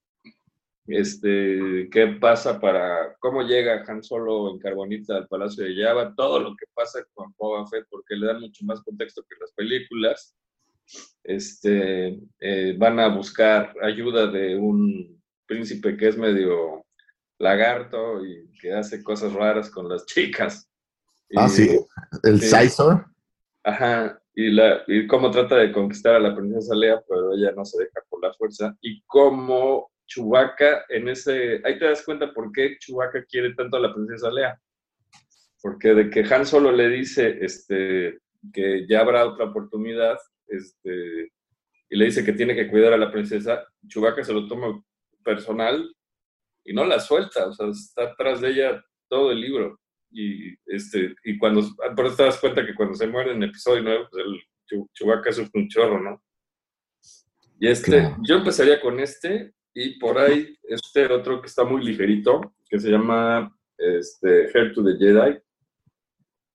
Este, 0.88 1.88
qué 1.90 2.06
pasa 2.20 2.60
para, 2.60 3.16
cómo 3.18 3.42
llega 3.42 3.82
Han 3.88 4.04
Solo 4.04 4.52
en 4.52 4.60
Carbonita 4.60 5.16
al 5.16 5.26
Palacio 5.26 5.64
de 5.64 5.74
Java, 5.74 6.14
todo 6.14 6.38
lo 6.38 6.54
que 6.54 6.66
pasa 6.72 7.04
con 7.12 7.34
Boba 7.36 7.66
Fett, 7.66 7.86
porque 7.90 8.14
le 8.14 8.26
dan 8.26 8.40
mucho 8.40 8.64
más 8.64 8.80
contexto 8.82 9.24
que 9.28 9.34
las 9.40 9.50
películas 9.50 10.36
este, 11.24 12.20
eh, 12.38 12.76
van 12.78 13.00
a 13.00 13.08
buscar 13.08 13.74
ayuda 13.82 14.28
de 14.28 14.54
un 14.54 15.15
príncipe 15.46 15.96
que 15.96 16.08
es 16.08 16.16
medio 16.16 16.84
lagarto 17.38 18.24
y 18.24 18.50
que 18.60 18.72
hace 18.72 19.02
cosas 19.02 19.32
raras 19.32 19.70
con 19.70 19.88
las 19.88 20.04
chicas. 20.06 20.68
Ah, 21.36 21.46
Y- 21.46 21.50
sí. 21.50 21.80
El. 22.22 22.40
Sizor. 22.40 23.06
Ajá, 23.64 24.22
y, 24.34 24.50
la, 24.50 24.82
y 24.86 25.06
cómo 25.08 25.30
trata 25.30 25.56
de 25.56 25.72
conquistar 25.72 26.14
a 26.14 26.20
la 26.20 26.36
princesa 26.36 26.74
Lea, 26.74 27.02
pero 27.08 27.32
ella 27.34 27.50
no 27.56 27.64
se 27.64 27.78
deja 27.82 28.00
por 28.08 28.22
la 28.22 28.32
fuerza. 28.34 28.76
Y 28.80 29.02
cómo 29.06 29.90
Chewbacca 30.06 30.84
en 30.88 31.08
ese... 31.08 31.60
Ahí 31.64 31.76
te 31.78 31.86
das 31.86 32.04
cuenta 32.04 32.32
por 32.32 32.52
qué 32.52 32.76
Chewbacca 32.78 33.24
quiere 33.24 33.54
tanto 33.54 33.76
a 33.76 33.80
la 33.80 33.92
princesa 33.92 34.30
Lea. 34.30 34.56
Porque 35.60 35.94
de 35.94 36.10
que 36.10 36.20
Han 36.32 36.46
solo 36.46 36.70
le 36.70 36.88
dice 36.88 37.38
este, 37.40 38.20
que 38.52 38.86
ya 38.88 39.00
habrá 39.00 39.26
otra 39.26 39.46
oportunidad, 39.46 40.16
este, 40.46 41.32
y 41.90 41.96
le 41.96 42.04
dice 42.04 42.24
que 42.24 42.34
tiene 42.34 42.54
que 42.54 42.68
cuidar 42.70 42.92
a 42.92 42.98
la 42.98 43.10
princesa, 43.10 43.66
Chewbacca 43.88 44.22
se 44.22 44.32
lo 44.32 44.46
toma 44.46 44.80
personal 45.26 45.92
y 46.64 46.72
no 46.72 46.84
la 46.84 47.00
suelta, 47.00 47.48
o 47.48 47.52
sea, 47.52 47.66
está 47.68 48.04
atrás 48.04 48.40
de 48.40 48.50
ella 48.50 48.84
todo 49.08 49.32
el 49.32 49.40
libro. 49.40 49.78
Y, 50.10 50.54
este, 50.66 51.14
y 51.24 51.36
cuando, 51.36 51.62
por 51.94 52.06
eso 52.06 52.16
te 52.16 52.22
das 52.22 52.38
cuenta 52.38 52.64
que 52.64 52.74
cuando 52.74 52.94
se 52.94 53.06
muere 53.08 53.32
en 53.32 53.42
episodio 53.42 53.82
9, 53.82 54.06
pues 54.10 54.24
el 54.24 54.86
Chewbacca 54.94 55.30
es 55.30 55.38
un 55.38 55.68
chorro, 55.68 56.00
¿no? 56.00 56.22
Y 57.60 57.68
este, 57.68 57.90
Claro. 57.90 58.16
yo 58.22 58.36
empezaría 58.36 58.80
con 58.80 59.00
este, 59.00 59.52
y 59.74 59.98
por 59.98 60.18
ahí 60.18 60.56
este 60.62 61.06
otro 61.12 61.40
que 61.40 61.48
está 61.48 61.64
muy 61.64 61.84
ligerito, 61.84 62.54
que 62.68 62.78
se 62.78 62.90
llama 62.90 63.54
este, 63.76 64.46
Hair 64.52 64.72
to 64.72 64.84
the 64.84 64.96
Jedi, 64.98 65.38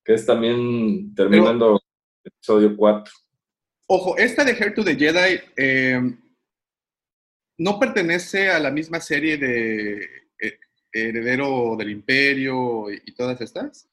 que 0.03 0.13
es 0.13 0.25
también 0.25 1.13
terminando 1.13 1.79
episodio 2.23 2.75
4. 2.75 3.13
Ojo, 3.87 4.17
esta 4.17 4.43
de 4.43 4.53
Hair 4.53 4.73
to 4.73 4.83
the 4.83 4.95
Jedi 4.95 5.39
eh, 5.57 6.01
no 7.57 7.79
pertenece 7.79 8.49
a 8.49 8.59
la 8.59 8.71
misma 8.71 8.99
serie 8.99 9.37
de 9.37 10.03
eh, 10.39 10.59
Heredero 10.91 11.75
del 11.77 11.89
Imperio 11.91 12.91
y, 12.91 13.01
y 13.05 13.13
todas 13.13 13.39
estas. 13.41 13.87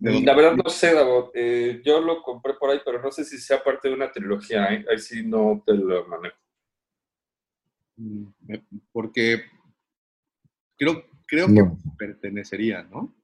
La 0.00 0.34
verdad 0.34 0.56
no 0.56 0.68
sé, 0.68 0.92
Davo. 0.92 1.30
Eh, 1.34 1.80
yo 1.84 2.00
lo 2.00 2.22
compré 2.22 2.52
por 2.54 2.70
ahí, 2.70 2.80
pero 2.84 3.00
no 3.00 3.10
sé 3.10 3.24
si 3.24 3.38
sea 3.38 3.62
parte 3.64 3.88
de 3.88 3.94
una 3.94 4.12
trilogía. 4.12 4.66
¿eh? 4.74 4.84
Ahí 4.90 4.98
sí 4.98 5.22
no 5.24 5.62
te 5.66 5.72
lo 5.74 6.06
manejo. 6.06 6.36
Mm, 7.96 8.26
Porque 8.92 9.42
creo, 10.76 11.04
creo 11.26 11.48
No. 11.48 11.54
que 11.76 11.90
pertenecería, 11.98 12.82
¿no? 12.84 13.14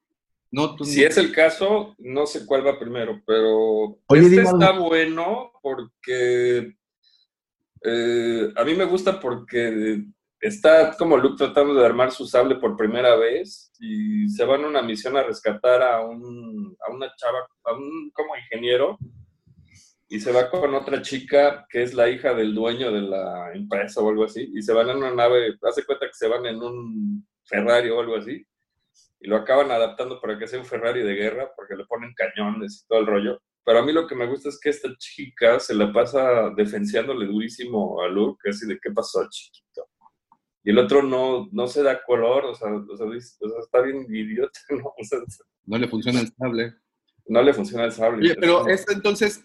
No, 0.51 0.77
tú 0.77 0.85
Si 0.85 1.03
no- 1.03 1.09
es 1.09 1.17
el 1.19 1.33
caso, 1.33 1.95
no 1.99 2.25
sé 2.27 2.47
cuál 2.47 2.67
va 2.67 2.79
primero, 2.79 3.21
pero 3.27 3.99
Oye, 4.07 4.23
este 4.23 4.43
está 4.43 4.79
bueno 4.79 5.51
porque 5.61 6.75
eh, 7.87 8.53
a 8.57 8.65
mí 8.65 8.75
me 8.75 8.85
gusta 8.85 9.21
porque 9.21 10.05
está 10.41 10.97
como 10.97 11.17
Luke 11.17 11.37
tratando 11.39 11.75
de 11.75 11.87
armar 11.87 12.11
su 12.11 12.27
sable 12.27 12.57
por 12.57 12.77
primera 12.77 13.17
vez 13.17 13.73
y 13.79 14.29
se 14.29 14.45
van 14.45 14.65
a 14.65 14.69
una 14.69 14.83
misión 14.83 15.17
a 15.17 15.23
rescatar 15.23 15.83
a, 15.83 16.01
un, 16.05 16.77
a 16.87 16.93
una 16.93 17.13
chava, 17.17 17.47
a 17.65 17.73
un 17.73 18.11
como 18.13 18.37
ingeniero 18.37 18.99
y 20.09 20.21
se 20.21 20.33
va 20.33 20.51
con 20.51 20.75
otra 20.75 21.03
chica 21.03 21.67
que 21.69 21.83
es 21.83 21.95
la 21.95 22.09
hija 22.09 22.35
del 22.35 22.55
dueño 22.55 22.93
de 22.93 23.03
la 23.03 23.53
empresa 23.55 24.01
o 24.01 24.09
algo 24.09 24.25
así 24.25 24.51
y 24.55 24.63
se 24.63 24.73
van 24.73 24.91
en 24.91 24.99
una 24.99 25.15
nave, 25.15 25.57
hace 25.63 25.85
cuenta 25.85 26.07
que 26.07 26.15
se 26.15 26.29
van 26.29 26.45
en 26.47 26.63
un 26.63 27.27
Ferrari 27.45 27.91
o 27.91 28.01
algo 28.01 28.17
así 28.17 28.45
y 29.21 29.29
lo 29.29 29.37
acaban 29.37 29.71
adaptando 29.71 30.21
para 30.21 30.39
que 30.39 30.47
sea 30.47 30.59
un 30.59 30.67
Ferrari 30.67 31.03
de 31.03 31.15
guerra, 31.15 31.51
porque 31.57 31.75
le 31.75 31.87
ponen 31.87 32.15
cañones 32.15 32.83
y 32.83 32.89
todo 32.89 33.01
el 33.01 33.07
rollo. 33.07 33.43
Pero 33.67 33.81
a 33.81 33.83
mí 33.85 33.93
lo 33.93 34.07
que 34.07 34.15
me 34.15 34.27
gusta 34.29 34.49
es 34.49 34.61
que 34.61 34.71
esta 34.71 34.89
chica 34.97 35.59
se 35.59 35.75
la 35.75 35.93
pasa 35.93 36.51
defenciándole 36.57 37.27
durísimo 37.27 38.01
a 38.01 38.07
Luke, 38.09 38.49
así 38.49 38.65
de 38.67 38.79
qué 38.81 38.93
pasó, 38.93 39.27
chiquito. 39.29 39.89
Y 40.63 40.71
el 40.71 40.79
otro 40.79 41.03
no, 41.03 41.49
no 41.51 41.67
se 41.67 41.83
da 41.83 42.01
color, 42.05 42.45
o 42.45 42.55
sea, 42.55 42.73
o 42.73 42.97
sea, 42.97 43.07
dice- 43.11 43.37
o 43.45 43.49
sea, 43.49 43.59
está 43.61 43.81
bien 43.83 44.07
idiota, 44.09 44.59
¿no? 44.71 44.87
O 44.97 45.05
sea, 45.05 45.19
no 45.65 45.79
le 45.79 45.89
funciona 45.89 46.21
el 46.21 46.33
sable. 46.33 46.75
no 47.27 47.43
le 47.43 47.53
funciona 47.53 47.85
el 47.87 47.93
sable. 47.93 48.19
Oye, 48.25 48.37
pero 48.41 48.69
Es- 48.69 48.87
entonces, 48.89 49.43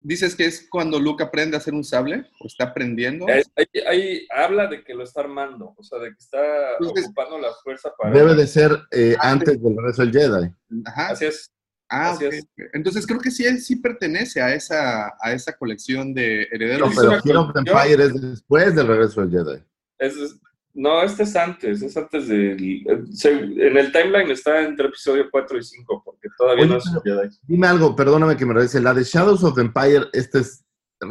dices 0.00 0.34
que 0.34 0.44
es 0.46 0.66
cuando 0.68 0.98
Luke 0.98 1.22
aprende 1.22 1.56
a 1.56 1.60
hacer 1.60 1.72
un 1.74 1.84
sable, 1.84 2.26
o 2.40 2.46
está 2.48 2.64
aprendiendo. 2.64 3.26
Ahí, 3.28 3.42
ahí- 3.54 3.82
ahí 3.86 4.26
habla 4.30 4.66
de 4.66 4.82
que 4.82 4.92
lo 4.94 5.04
está 5.04 5.20
armando, 5.20 5.72
o 5.78 5.82
sea, 5.84 6.00
de 6.00 6.08
que 6.10 6.18
está 6.18 6.72
Entonces- 6.80 7.06
ocupando 7.06 7.38
la 7.38 7.52
fuerza 7.62 7.92
para... 7.96 8.12
Debe 8.12 8.34
de 8.34 8.46
ser 8.48 8.72
eh, 8.90 9.14
antes 9.20 9.62
del 9.62 9.76
regreso 9.76 10.02
del 10.02 10.12
Jedi. 10.12 10.50
Ajá. 10.86 11.08
Así 11.10 11.26
es. 11.26 11.52
Ah, 11.94 12.12
Así 12.12 12.24
ok. 12.24 12.32
es. 12.32 12.46
Entonces 12.72 13.06
creo 13.06 13.20
que 13.20 13.30
sí, 13.30 13.44
sí 13.60 13.76
pertenece 13.76 14.40
a 14.40 14.54
esa, 14.54 15.08
a 15.20 15.32
esa 15.32 15.52
colección 15.56 16.14
de 16.14 16.48
No, 16.50 16.56
herederos. 16.56 16.90
es 16.92 17.22
pero 17.22 17.40
of 17.42 17.56
Empire 17.56 18.04
es 18.04 18.20
después 18.20 18.74
del 18.74 18.86
regreso 18.86 19.20
del 19.26 19.30
Jedi. 19.30 19.62
Es- 19.98 20.36
no, 20.74 21.02
este 21.02 21.24
es 21.24 21.36
antes, 21.36 21.82
es 21.82 21.94
antes 21.98 22.28
del... 22.28 22.82
se- 23.12 23.30
en 23.30 23.76
el 23.76 23.92
timeline 23.92 24.30
está 24.30 24.62
entre 24.62 24.86
episodio 24.86 25.28
4 25.30 25.58
y 25.58 25.62
5, 25.62 26.02
porque 26.02 26.28
todavía 26.38 26.64
Oye, 26.64 26.72
no 26.72 26.78
es 26.78 26.84
pero- 27.04 27.20
Jedi. 27.20 27.36
Dime 27.46 27.66
algo, 27.66 27.94
perdóname 27.94 28.38
que 28.38 28.46
me 28.46 28.54
regrese. 28.54 28.80
La 28.80 28.94
de 28.94 29.04
Shadows 29.04 29.44
of 29.44 29.58
Empire, 29.58 30.06
este 30.14 30.38
es 30.38 30.64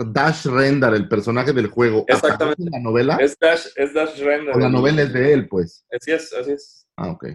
Dash 0.07 0.47
Rendar, 0.47 0.95
el 0.95 1.07
personaje 1.07 1.53
del 1.53 1.67
juego. 1.67 2.05
Exactamente. 2.07 2.43
¿Aparece 2.43 2.63
en 2.63 2.71
la 2.71 2.79
novela? 2.79 3.17
Es 3.17 3.37
Dash, 3.39 3.67
es 3.75 3.93
Dash 3.93 4.17
Render. 4.19 4.55
o 4.55 4.59
la 4.59 4.69
novela 4.69 5.03
es 5.03 5.13
de 5.13 5.31
él, 5.31 5.47
pues. 5.47 5.85
Así 5.95 6.11
es, 6.11 6.33
así 6.33 6.51
es. 6.53 6.87
Ah, 6.97 7.11
ok. 7.11 7.25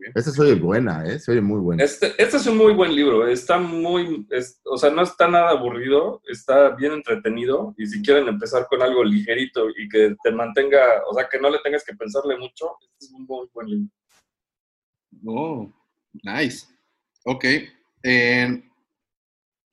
Muy 0.00 0.06
bien. 0.06 0.12
Esa 0.14 0.30
se 0.30 0.40
oye 0.42 0.54
buena, 0.54 1.06
¿eh? 1.06 1.18
Se 1.18 1.30
oye 1.32 1.40
muy 1.42 1.60
buena. 1.60 1.84
Este, 1.84 2.14
este 2.16 2.38
es 2.38 2.46
un 2.46 2.56
muy 2.56 2.72
buen 2.72 2.94
libro, 2.94 3.26
está 3.26 3.58
muy, 3.58 4.26
es- 4.30 4.60
o 4.64 4.78
sea, 4.78 4.88
no 4.90 5.02
está 5.02 5.28
nada 5.28 5.50
aburrido, 5.50 6.22
está 6.26 6.70
bien 6.70 6.92
entretenido 6.92 7.74
y 7.76 7.86
si 7.86 8.00
quieren 8.02 8.26
empezar 8.26 8.66
con 8.68 8.80
algo 8.82 9.04
ligerito 9.04 9.68
y 9.68 9.88
que 9.90 10.16
te 10.22 10.32
mantenga, 10.32 10.80
o 11.08 11.14
sea, 11.14 11.28
que 11.30 11.38
no 11.38 11.50
le 11.50 11.58
tengas 11.62 11.84
que 11.84 11.94
pensarle 11.94 12.38
mucho, 12.38 12.70
este 12.98 13.06
es 13.06 13.12
un 13.12 13.24
muy 13.26 13.46
buen 13.52 13.66
libro. 13.68 13.88
Oh, 15.26 15.70
nice. 16.22 16.66
Ok. 17.26 17.44
Eh, 18.02 18.62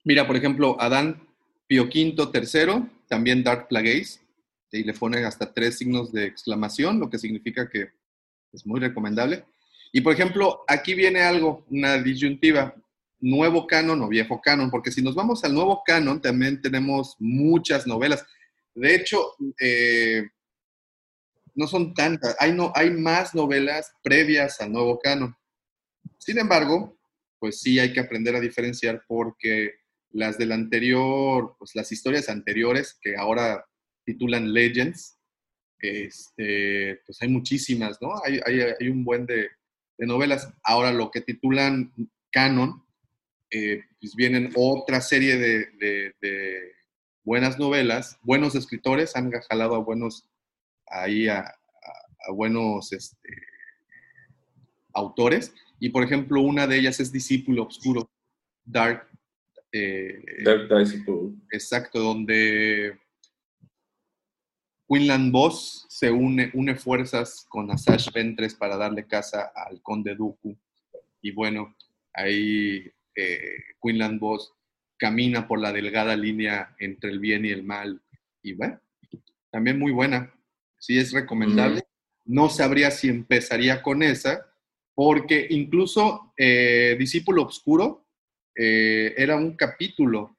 mira, 0.03 0.27
por 0.27 0.35
ejemplo, 0.35 0.75
Adán 0.79 1.25
Pío 1.67 1.83
V 1.83 2.15
III, 2.33 2.89
también 3.07 3.43
Dark 3.43 3.69
Plagueis, 3.69 4.21
y 4.71 4.83
le 4.83 4.93
ponen 4.93 5.23
hasta 5.23 5.53
tres 5.53 5.77
signos 5.77 6.11
de 6.11 6.25
exclamación, 6.25 6.99
lo 6.99 7.09
que 7.09 7.17
significa 7.17 7.69
que 7.69 7.91
es 8.51 8.65
muy 8.65 8.81
recomendable. 8.81 9.45
Y 9.91 10.01
por 10.01 10.13
ejemplo, 10.13 10.63
aquí 10.67 10.93
viene 10.93 11.21
algo, 11.21 11.65
una 11.69 11.97
disyuntiva, 11.97 12.75
nuevo 13.19 13.65
canon 13.65 14.01
o 14.01 14.07
viejo 14.07 14.41
canon, 14.41 14.69
porque 14.69 14.91
si 14.91 15.01
nos 15.01 15.15
vamos 15.15 15.43
al 15.43 15.53
nuevo 15.53 15.81
canon, 15.85 16.21
también 16.21 16.61
tenemos 16.61 17.15
muchas 17.19 17.87
novelas. 17.87 18.25
De 18.75 18.95
hecho, 18.95 19.33
eh, 19.59 20.27
no 21.55 21.67
son 21.67 21.93
tantas, 21.93 22.35
hay, 22.39 22.53
no, 22.53 22.71
hay 22.75 22.91
más 22.91 23.33
novelas 23.33 23.91
previas 24.03 24.61
al 24.61 24.71
nuevo 24.71 24.99
canon. 24.99 25.35
Sin 26.19 26.37
embargo, 26.37 26.97
pues 27.39 27.59
sí 27.59 27.79
hay 27.79 27.93
que 27.93 27.99
aprender 27.99 28.35
a 28.35 28.39
diferenciar 28.39 29.03
porque 29.07 29.75
las 30.11 30.37
del 30.37 30.51
anterior, 30.51 31.55
pues 31.57 31.71
las 31.75 31.91
historias 31.91 32.29
anteriores 32.29 32.97
que 33.01 33.15
ahora 33.15 33.65
titulan 34.05 34.53
Legends, 34.53 35.17
este, 35.79 37.01
pues 37.05 37.21
hay 37.21 37.29
muchísimas, 37.29 38.01
¿no? 38.01 38.13
Hay, 38.23 38.39
hay, 38.45 38.61
hay 38.79 38.87
un 38.87 39.03
buen 39.03 39.25
de, 39.25 39.49
de 39.97 40.05
novelas. 40.07 40.53
Ahora 40.63 40.91
lo 40.91 41.11
que 41.11 41.21
titulan 41.21 41.91
canon, 42.31 42.83
eh, 43.51 43.81
pues 43.99 44.15
vienen 44.15 44.51
otra 44.55 45.01
serie 45.01 45.37
de, 45.37 45.65
de- 45.79 46.15
de 46.21 46.71
buenas 47.23 47.57
novelas, 47.59 48.19
buenos 48.23 48.55
escritores 48.55 49.15
han 49.15 49.31
jalado 49.49 49.75
a 49.75 49.79
buenos, 49.79 50.29
ahí 50.87 51.27
a, 51.27 51.39
a- 51.39 51.53
a 52.27 52.31
buenos 52.31 52.91
este, 52.93 53.29
autores. 54.93 55.53
Y 55.79 55.89
por 55.89 56.03
ejemplo, 56.03 56.41
una 56.41 56.67
de 56.67 56.77
ellas 56.77 56.99
es 56.99 57.11
Discípulo 57.11 57.63
Obscuro, 57.63 58.09
Dark. 58.65 59.07
eh, 59.71 60.21
Dark 60.43 60.67
Disciple. 60.79 61.31
Exacto, 61.51 61.99
donde 61.99 62.97
Quinlan 64.87 65.31
Voss 65.31 65.85
se 65.89 66.09
une, 66.09 66.49
une 66.53 66.75
fuerzas 66.75 67.45
con 67.49 67.69
Asash 67.69 68.11
Ventres 68.13 68.55
para 68.55 68.77
darle 68.77 69.05
casa 69.05 69.51
al 69.53 69.81
conde 69.81 70.15
Dooku. 70.15 70.57
Y 71.21 71.31
bueno, 71.31 71.75
ahí 72.13 72.89
eh, 73.15 73.57
Quinlan 73.81 74.17
Voss 74.17 74.53
camina 74.97 75.47
por 75.47 75.59
la 75.59 75.73
delgada 75.73 76.15
línea 76.15 76.75
entre 76.79 77.11
el 77.11 77.19
bien 77.19 77.45
y 77.45 77.49
el 77.49 77.63
mal. 77.63 78.01
Y 78.41 78.53
bueno, 78.53 78.79
también 79.51 79.77
muy 79.77 79.91
buena. 79.91 80.33
Sí 80.79 80.97
es 80.97 81.11
recomendable. 81.11 81.83
No 82.25 82.49
sabría 82.49 82.91
si 82.91 83.09
empezaría 83.09 83.81
con 83.81 84.03
esa, 84.03 84.47
porque 84.93 85.47
incluso 85.49 86.33
eh, 86.37 86.95
Discípulo 86.97 87.43
Obscuro 87.43 88.05
eh, 88.55 89.13
era 89.17 89.35
un 89.35 89.55
capítulo 89.55 90.37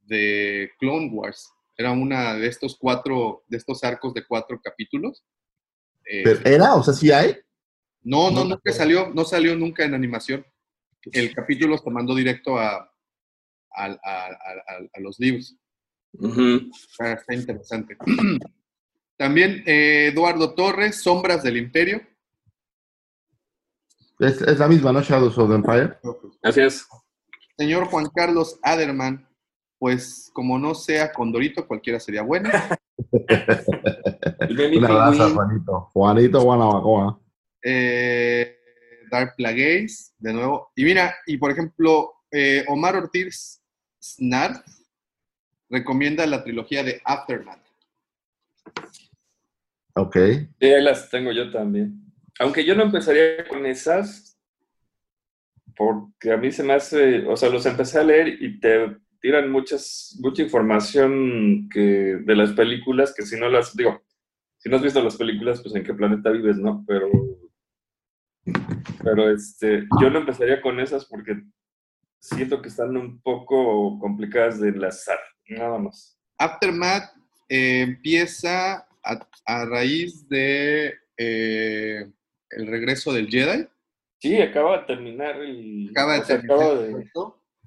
de 0.00 0.70
Clone 0.78 1.08
Wars. 1.08 1.52
Era 1.76 1.92
una 1.92 2.34
de 2.34 2.46
estos 2.48 2.76
cuatro, 2.78 3.44
de 3.48 3.56
estos 3.56 3.82
arcos 3.84 4.12
de 4.14 4.24
cuatro 4.26 4.60
capítulos. 4.62 5.24
Eh, 6.04 6.22
Pero, 6.24 6.40
¿Era? 6.44 6.74
O 6.74 6.82
sea, 6.82 6.92
sí 6.94 7.10
hay. 7.10 7.36
no, 8.02 8.30
no, 8.30 8.44
no. 8.44 8.50
nunca 8.50 8.72
salió, 8.72 9.10
no 9.14 9.24
salió 9.24 9.56
nunca 9.56 9.84
en 9.84 9.94
animación. 9.94 10.44
El 11.12 11.34
capítulo 11.34 11.78
se 11.78 11.90
mandó 11.90 12.14
directo 12.14 12.58
a, 12.58 12.76
a- 12.76 12.88
a- 13.74 13.86
a- 13.94 14.28
a- 14.28 14.88
a 14.94 15.00
los 15.00 15.18
libros. 15.18 15.56
Ujú. 16.14 16.70
Está, 16.90 17.12
está 17.14 17.34
interesante. 17.34 17.96
También 19.16 19.62
eh, 19.66 20.08
Eduardo 20.12 20.54
Torres, 20.54 21.00
Sombras 21.02 21.42
del 21.42 21.56
Imperio. 21.56 22.02
Es, 24.18 24.40
es 24.42 24.58
la 24.58 24.68
misma, 24.68 24.92
¿no? 24.92 25.00
Shadows 25.02 25.36
of 25.38 25.48
the 25.48 25.54
Empire. 25.56 25.98
Así 26.42 26.60
es. 26.60 26.86
Señor 27.56 27.86
Juan 27.86 28.08
Carlos 28.14 28.58
Aderman, 28.62 29.28
pues 29.82 30.30
como 30.32 30.60
no 30.60 30.76
sea 30.76 31.12
Condorito, 31.12 31.66
cualquiera 31.66 31.98
sería 31.98 32.22
Baby 32.22 32.48
Un 34.78 34.84
abrazo. 34.84 35.34
Juanito. 35.34 35.90
Juanito 35.92 36.40
Guanabacoa. 36.40 37.20
Eh, 37.64 38.60
Dark 39.10 39.34
Plagueis, 39.36 40.14
de 40.20 40.34
nuevo. 40.34 40.70
Y 40.76 40.84
mira, 40.84 41.16
y 41.26 41.36
por 41.36 41.50
ejemplo, 41.50 42.12
eh, 42.30 42.64
Omar 42.68 42.94
Ortiz 42.94 43.60
Snart 44.00 44.64
recomienda 45.68 46.26
la 46.26 46.44
trilogía 46.44 46.84
de 46.84 47.02
Aftermath. 47.04 47.66
Ok. 49.96 50.16
Sí, 50.60 50.66
ahí 50.66 50.80
las 50.80 51.10
tengo 51.10 51.32
yo 51.32 51.50
también. 51.50 52.04
Aunque 52.38 52.64
yo 52.64 52.76
no 52.76 52.84
empezaría 52.84 53.48
con 53.48 53.66
esas, 53.66 54.38
porque 55.74 56.30
a 56.30 56.36
mí 56.36 56.52
se 56.52 56.62
me 56.62 56.74
hace, 56.74 57.26
o 57.26 57.36
sea, 57.36 57.48
los 57.48 57.66
empecé 57.66 57.98
a 57.98 58.04
leer 58.04 58.28
y 58.28 58.60
te 58.60 59.01
tiran 59.22 59.50
muchas, 59.50 60.18
mucha 60.20 60.42
información 60.42 61.68
que, 61.72 62.18
de 62.26 62.36
las 62.36 62.50
películas 62.52 63.14
que 63.16 63.22
si 63.24 63.38
no 63.38 63.48
las, 63.48 63.74
digo, 63.76 64.02
si 64.58 64.68
no 64.68 64.76
has 64.76 64.82
visto 64.82 65.02
las 65.02 65.16
películas, 65.16 65.62
pues 65.62 65.74
en 65.76 65.84
qué 65.84 65.94
planeta 65.94 66.30
vives, 66.30 66.58
¿no? 66.58 66.84
Pero, 66.86 67.08
pero 69.02 69.30
este, 69.30 69.86
yo 70.00 70.10
no 70.10 70.18
empezaría 70.18 70.60
con 70.60 70.80
esas 70.80 71.04
porque 71.06 71.40
siento 72.18 72.60
que 72.60 72.68
están 72.68 72.96
un 72.96 73.20
poco 73.22 73.98
complicadas 74.00 74.60
de 74.60 74.68
enlazar, 74.70 75.18
nada 75.48 75.78
más. 75.78 76.18
Aftermath 76.38 77.10
eh, 77.48 77.82
empieza 77.82 78.86
a, 79.04 79.28
a 79.46 79.64
raíz 79.66 80.28
de 80.28 80.94
eh, 81.16 82.10
el 82.50 82.66
regreso 82.66 83.12
del 83.12 83.28
Jedi. 83.28 83.66
Sí, 84.20 84.40
acaba 84.40 84.78
de 84.78 84.84
terminar 84.86 85.36
el... 85.40 85.88
Acaba 85.90 86.14
de 86.14 86.20
terminar 86.22 86.56
acaba 86.56 86.74
de- 86.82 87.10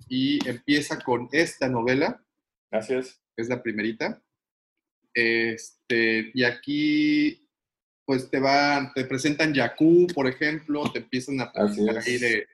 y 0.10 0.48
empieza 0.48 1.00
con 1.00 1.30
esta 1.32 1.68
novela, 1.70 2.24
Así 2.72 2.94
es. 2.94 3.20
la 3.50 3.62
primerita. 3.62 4.22
Este, 5.14 6.32
y 6.34 6.44
aquí, 6.44 7.48
pues 8.06 8.30
te 8.30 8.40
van, 8.40 8.94
te 8.94 9.06
presentan 9.06 9.54
Jakku, 9.54 10.08
por 10.14 10.28
ejemplo, 10.28 10.92
te 10.92 11.00
empiezan 11.00 11.40
a 11.42 11.52
es. 11.52 12.06
ahí 12.08 12.18
de, 12.18 12.48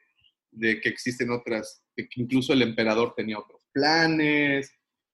de 0.51 0.79
que 0.81 0.89
existen 0.89 1.31
otras, 1.31 1.83
de 1.95 2.07
que 2.07 2.21
incluso 2.21 2.53
el 2.53 2.61
emperador 2.61 3.13
tenía 3.15 3.39
otros 3.39 3.61
planes, 3.73 4.71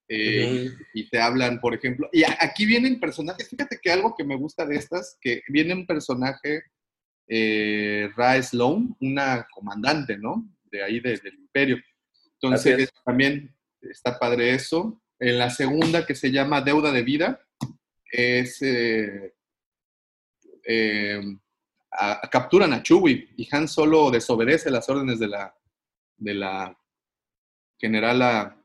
eh, 0.09 0.69
y 0.93 1.09
te 1.09 1.19
hablan, 1.19 1.59
por 1.59 1.73
ejemplo, 1.73 2.09
y 2.13 2.23
aquí 2.23 2.65
vienen 2.65 2.99
personajes, 2.99 3.49
fíjate 3.49 3.77
que 3.81 3.91
algo 3.91 4.15
que 4.17 4.23
me 4.23 4.37
gusta 4.37 4.65
de 4.65 4.77
estas, 4.77 5.17
que 5.19 5.41
viene 5.49 5.73
un 5.73 5.85
personaje, 5.85 6.63
eh, 7.27 8.09
Ra 8.15 8.41
Sloan, 8.41 8.95
una 9.01 9.45
comandante, 9.51 10.17
¿no? 10.17 10.47
De 10.71 10.81
ahí 10.81 10.99
de- 11.01 11.17
del 11.17 11.35
imperio. 11.35 11.77
Entonces, 12.41 12.79
es. 12.79 12.93
también 13.03 13.55
está 13.81 14.17
padre 14.19 14.53
eso. 14.53 15.01
En 15.19 15.39
la 15.39 15.49
segunda, 15.49 16.05
que 16.05 16.15
se 16.15 16.31
llama 16.31 16.61
Deuda 16.61 16.91
de 16.91 17.01
Vida, 17.03 17.41
es... 18.11 18.61
eh, 18.61 19.33
eh, 20.65 21.21
a- 21.91 22.19
a- 22.25 22.29
capturan 22.29 22.73
a 22.73 22.83
Chewie 22.83 23.29
y 23.37 23.47
Han 23.55 23.67
Solo 23.67 24.11
desobedece 24.11 24.69
las 24.69 24.87
órdenes 24.89 25.19
de 25.19 25.27
la, 25.27 25.55
de 26.17 26.33
la 26.33 26.77
generala 27.79 28.61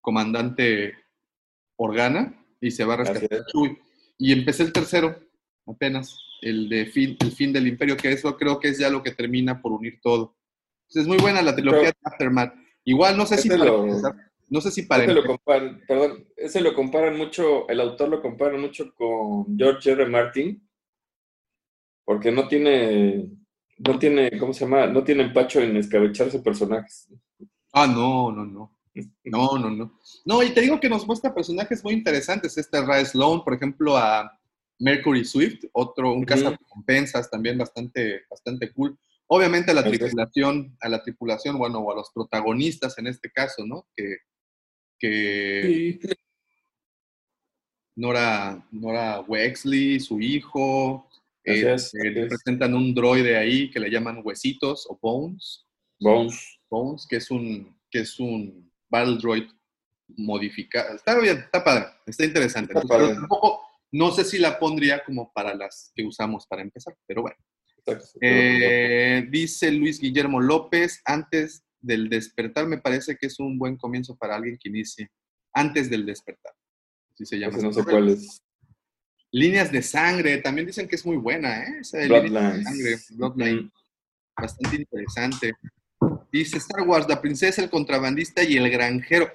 comandante 0.00 0.94
Organa 1.76 2.44
y 2.60 2.70
se 2.70 2.84
va 2.84 2.94
a 2.94 2.96
rescatar 2.98 3.32
es. 3.32 3.40
a 3.40 3.46
Chewie. 3.46 3.78
Y 4.18 4.32
empecé 4.32 4.62
el 4.64 4.72
tercero, 4.72 5.18
apenas, 5.66 6.18
el 6.42 6.68
de 6.68 6.86
fin, 6.86 7.16
el 7.20 7.32
fin 7.32 7.52
del 7.52 7.66
imperio, 7.66 7.96
que 7.96 8.12
eso 8.12 8.36
creo 8.36 8.58
que 8.58 8.68
es 8.68 8.78
ya 8.78 8.88
lo 8.90 9.02
que 9.02 9.12
termina 9.12 9.60
por 9.60 9.72
unir 9.72 10.00
todo. 10.02 10.36
Entonces, 10.88 11.02
es 11.02 11.06
muy 11.08 11.18
buena 11.18 11.42
la 11.42 11.54
trilogía 11.54 11.80
Pero- 11.92 11.98
de 12.02 12.10
Aftermath. 12.10 12.54
Igual, 12.84 13.16
no 13.16 13.26
sé 13.26 13.38
si 13.38 13.48
para 13.48 13.64
lo- 13.64 13.84
empezar, 13.86 14.14
no 14.48 14.60
sé 14.60 14.70
si 14.70 14.82
para 14.82 15.06
lo 15.06 15.24
comparan, 15.24 15.80
perdón, 15.86 16.26
ese 16.36 16.60
lo 16.60 16.74
comparan 16.74 17.16
mucho, 17.16 17.68
el 17.68 17.80
autor 17.80 18.08
lo 18.08 18.22
compara 18.22 18.56
mucho 18.58 18.92
con 18.94 19.56
George 19.56 19.92
R. 19.92 20.06
Martin, 20.06 20.66
porque 22.04 22.32
no 22.32 22.48
tiene, 22.48 23.30
no 23.78 23.98
tiene, 23.98 24.38
¿cómo 24.38 24.52
se 24.52 24.64
llama? 24.64 24.86
No 24.86 25.04
tiene 25.04 25.22
empacho 25.24 25.60
en 25.60 25.76
escabecharse 25.76 26.40
personajes. 26.40 27.08
Ah, 27.72 27.86
no, 27.86 28.32
no, 28.32 28.44
no. 28.44 28.76
No, 29.24 29.56
no, 29.56 29.70
no. 29.70 29.98
No, 30.24 30.42
y 30.42 30.52
te 30.52 30.60
digo 30.60 30.80
que 30.80 30.88
nos 30.88 31.06
muestra 31.06 31.32
personajes 31.32 31.84
muy 31.84 31.94
interesantes. 31.94 32.58
Este 32.58 32.84
Ray 32.84 33.04
Sloan, 33.06 33.44
por 33.44 33.54
ejemplo, 33.54 33.96
a 33.96 34.36
Mercury 34.80 35.24
Swift, 35.24 35.64
otro, 35.72 36.10
un 36.12 36.18
Ujú. 36.18 36.26
cazarrecompensas 36.26 37.30
también 37.30 37.56
bastante, 37.56 38.22
bastante 38.28 38.72
cool. 38.72 38.98
Obviamente 39.32 39.70
a 39.70 39.74
la 39.74 39.84
tripulación, 39.84 40.76
a 40.80 40.88
la 40.88 41.02
tripulación, 41.04 41.56
bueno, 41.56 41.78
o 41.78 41.92
a 41.92 41.94
los 41.94 42.10
protagonistas 42.10 42.98
en 42.98 43.06
este 43.06 43.30
caso, 43.30 43.64
¿no? 43.64 43.86
Que, 43.94 44.16
que 44.98 45.98
Sí. 46.02 46.08
Nora, 47.94 48.66
Nora 48.72 49.20
Wexley, 49.20 50.00
su 50.00 50.20
hijo, 50.20 51.08
eh, 51.44 51.74
es, 51.74 51.94
eh, 51.94 52.26
presentan 52.28 52.74
un 52.74 52.92
droide 52.92 53.36
ahí 53.36 53.70
que 53.70 53.78
le 53.78 53.88
llaman 53.88 54.20
Huesitos 54.24 54.86
o 54.88 54.98
Bones. 55.00 55.64
Bones. 56.00 56.58
Bones, 56.68 57.06
que 57.08 57.16
es 57.16 57.30
un, 57.30 57.78
que 57.88 58.00
es 58.00 58.18
un 58.18 58.72
Battle 58.88 59.18
Droid 59.18 59.44
modificado. 60.08 60.96
Está 60.96 61.16
bien, 61.20 61.38
está 61.38 61.62
padre, 61.62 61.86
está 62.04 62.24
interesante. 62.24 62.72
Está 62.72 62.82
Entonces, 62.82 63.08
pero 63.08 63.20
tampoco, 63.20 63.60
no 63.92 64.10
sé 64.10 64.24
si 64.24 64.38
la 64.38 64.58
pondría 64.58 65.04
como 65.04 65.32
para 65.32 65.54
las 65.54 65.92
que 65.94 66.04
usamos 66.04 66.48
para 66.48 66.62
empezar, 66.62 66.96
pero 67.06 67.22
bueno. 67.22 67.36
Eh, 68.20 69.26
dice 69.30 69.70
Luis 69.70 70.00
Guillermo 70.00 70.40
López, 70.40 71.00
antes 71.04 71.62
del 71.80 72.08
despertar 72.08 72.66
me 72.66 72.78
parece 72.78 73.16
que 73.16 73.26
es 73.26 73.38
un 73.40 73.58
buen 73.58 73.76
comienzo 73.76 74.16
para 74.16 74.36
alguien 74.36 74.58
que 74.60 74.68
inicie 74.68 75.10
antes 75.52 75.88
del 75.90 76.04
despertar. 76.06 76.52
Así 77.14 77.24
se 77.26 77.38
llama. 77.38 77.58
No 77.58 77.72
sé 77.72 77.82
cuál 77.84 78.08
es. 78.10 78.42
Líneas 79.32 79.70
de 79.70 79.82
sangre, 79.82 80.38
también 80.38 80.66
dicen 80.66 80.88
que 80.88 80.96
es 80.96 81.06
muy 81.06 81.16
buena, 81.16 81.62
¿eh? 81.64 81.78
Esa 81.80 81.98
de 81.98 82.08
líneas 82.08 82.22
de 82.24 82.28
Bloodlines. 82.30 82.64
sangre, 82.64 82.96
Bloodline 83.10 83.60
Mm. 83.62 83.70
bastante 84.36 84.76
interesante. 84.76 85.52
Dice 86.32 86.58
Star 86.58 86.82
Wars, 86.86 87.06
la 87.08 87.20
princesa, 87.20 87.62
el 87.62 87.70
contrabandista 87.70 88.42
y 88.42 88.56
el 88.56 88.70
granjero. 88.70 89.30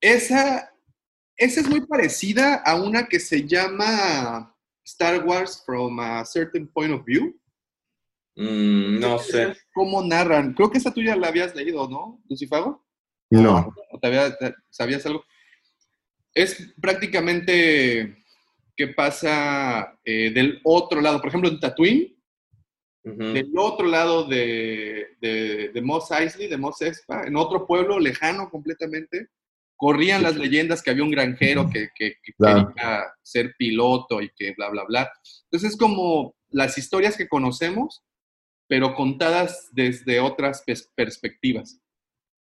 Esa, 0.00 0.72
esa 1.36 1.60
es 1.60 1.68
muy 1.68 1.84
parecida 1.86 2.54
a 2.56 2.80
una 2.80 3.06
que 3.06 3.18
se 3.20 3.46
llama 3.46 4.54
Star 4.84 5.24
Wars 5.24 5.62
from 5.66 5.98
a 6.00 6.24
certain 6.24 6.66
point 6.68 6.92
of 6.92 7.04
view. 7.04 7.38
Mm, 8.40 9.00
no 9.00 9.18
sé. 9.18 9.56
¿Cómo 9.74 10.00
narran? 10.02 10.54
Creo 10.54 10.70
que 10.70 10.78
esa 10.78 10.94
tuya 10.94 11.16
la 11.16 11.26
habías 11.28 11.54
leído, 11.56 11.88
¿no, 11.88 12.22
Lucifago? 12.28 12.86
No. 13.30 13.74
¿O 13.90 13.98
te 13.98 14.06
había- 14.06 14.36
te- 14.36 14.54
¿Sabías 14.70 15.04
algo? 15.06 15.24
Es 16.32 16.72
prácticamente 16.80 18.16
qué 18.76 18.88
pasa 18.88 19.98
eh, 20.04 20.30
del 20.30 20.60
otro 20.62 21.00
lado. 21.00 21.18
Por 21.20 21.28
ejemplo, 21.28 21.50
en 21.50 21.58
Tatooine, 21.58 22.14
del 23.02 23.50
otro 23.56 23.86
lado 23.86 24.24
de, 24.24 25.16
de, 25.20 25.70
de 25.70 25.82
Mos 25.82 26.10
Eisley, 26.10 26.46
de 26.46 26.58
Mos 26.58 26.80
Espa, 26.82 27.24
en 27.26 27.36
otro 27.36 27.66
pueblo 27.66 27.98
lejano 27.98 28.50
completamente, 28.50 29.28
corrían 29.76 30.22
las 30.22 30.36
leyendas 30.36 30.82
que 30.82 30.90
había 30.90 31.04
un 31.04 31.10
granjero 31.10 31.68
que, 31.70 31.88
que- 31.94 32.16
que 32.22 32.32
Claro. 32.34 32.68
quería 32.68 33.04
ser 33.22 33.54
piloto 33.58 34.20
y 34.20 34.30
que 34.36 34.52
bla, 34.54 34.68
bla, 34.68 34.84
bla. 34.84 35.10
Entonces 35.44 35.72
es 35.72 35.76
como 35.76 36.36
las 36.50 36.76
historias 36.78 37.16
que 37.16 37.28
conocemos, 37.28 38.04
pero 38.68 38.94
contadas 38.94 39.68
desde 39.72 40.20
otras 40.20 40.64
pers- 40.64 40.88
perspectivas. 40.94 41.80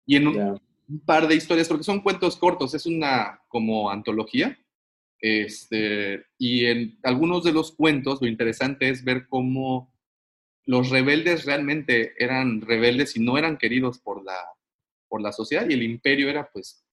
Y 0.07 0.17
en 0.17 0.29
un, 0.29 0.35
Ya. 0.35 0.55
un 0.89 1.01
par 1.07 1.29
de 1.29 1.35
historias, 1.37 1.69
porque 1.69 1.85
son 1.85 2.01
cuentos 2.01 2.37
cortos, 2.37 2.75
es 2.75 2.85
una 2.87 3.41
como 3.49 3.91
antología. 3.91 4.59
Este, 5.21 6.25
y 6.39 6.67
en 6.67 6.99
algunos 7.03 7.43
de 7.45 7.53
los 7.53 7.73
cuentos 7.73 8.21
lo 8.23 8.29
interesante 8.29 8.89
es 8.89 9.03
ver 9.05 9.27
cómo 9.29 9.93
los 10.65 10.91
rebeldes 10.91 11.45
realmente 11.45 12.13
eran 12.23 12.61
rebeldes 12.61 13.17
y 13.17 13.21
no 13.21 13.37
eran 13.39 13.57
queridos 13.59 13.99
por 13.99 14.23
la, 14.25 14.37
por 15.09 15.21
la 15.21 15.33
sociedad 15.33 15.69
y 15.69 15.73
el 15.73 15.83
imperio 15.83 16.29
era 16.29 16.49
pues, 16.53 16.85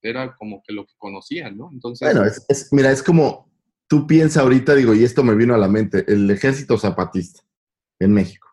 era 0.00 0.34
como 0.36 0.62
que 0.62 0.72
lo 0.72 0.86
que 0.86 0.94
conocían, 0.96 1.56
¿no? 1.58 1.70
Entonces, 1.72 2.06
Bueno, 2.06 2.24
es, 2.24 2.46
es- 2.48 2.72
mira, 2.72 2.90
es 2.92 3.02
como 3.02 3.50
tú 3.88 4.06
piensas 4.06 4.42
ahorita, 4.42 4.74
digo, 4.74 4.94
y 4.94 5.04
esto 5.04 5.22
me 5.22 5.34
vino 5.34 5.54
a 5.54 5.58
la 5.58 5.68
mente, 5.68 6.04
el 6.06 6.30
ejército 6.30 6.78
zapatista 6.78 7.42
en 7.98 8.12
México. 8.12 8.45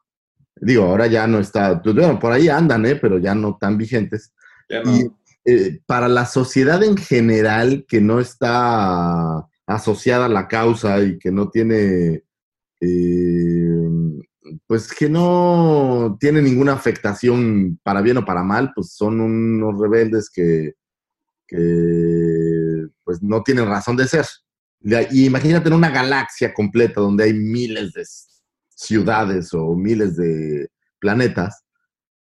Digo, 0.66 0.86
ahora 0.86 1.08
ya 1.08 1.28
no 1.28 1.40
está, 1.40 1.82
pues, 1.82 1.96
bueno, 1.96 2.20
por 2.20 2.32
ahí 2.32 2.50
andan, 2.50 2.86
¿eh? 2.86 2.96
pero 2.96 3.18
ya 3.20 3.36
no 3.36 3.58
tan 3.60 3.78
vigentes. 3.78 4.34
Ya 4.70 4.82
no. 4.84 4.96
Y 4.96 5.12
eh, 5.46 5.82
para 5.86 6.08
la 6.08 6.26
sociedad 6.26 6.82
en 6.84 6.96
general 6.96 7.86
que 7.88 8.00
no 8.00 8.20
está 8.20 9.46
asociada 9.66 10.26
a 10.26 10.30
la 10.30 10.48
causa 10.48 11.02
y 11.02 11.18
que 11.20 11.32
no 11.32 11.50
tiene, 11.50 12.24
eh, 12.80 13.80
pues 14.66 14.94
que 14.94 15.10
no 15.10 16.18
tiene 16.20 16.42
ninguna 16.42 16.74
afectación 16.74 17.80
para 17.84 18.02
bien 18.02 18.18
o 18.18 18.26
para 18.26 18.44
mal, 18.44 18.72
pues 18.74 18.94
son 18.94 19.20
unos 19.20 19.80
rebeldes 19.80 20.30
que, 20.30 20.74
que 21.46 22.88
pues 23.04 23.22
no 23.22 23.44
tienen 23.44 23.68
razón 23.68 23.98
de 23.98 24.08
ser. 24.08 24.26
Y 25.12 25.26
imagínate 25.26 25.68
en 25.68 25.76
una 25.76 25.90
galaxia 25.90 26.54
completa 26.54 27.02
donde 27.02 27.26
hay 27.26 27.34
miles 27.34 27.94
de 27.94 28.06
ciudades 28.76 29.54
o 29.54 29.76
miles 29.76 30.16
de 30.18 30.70
planetas, 31.00 31.64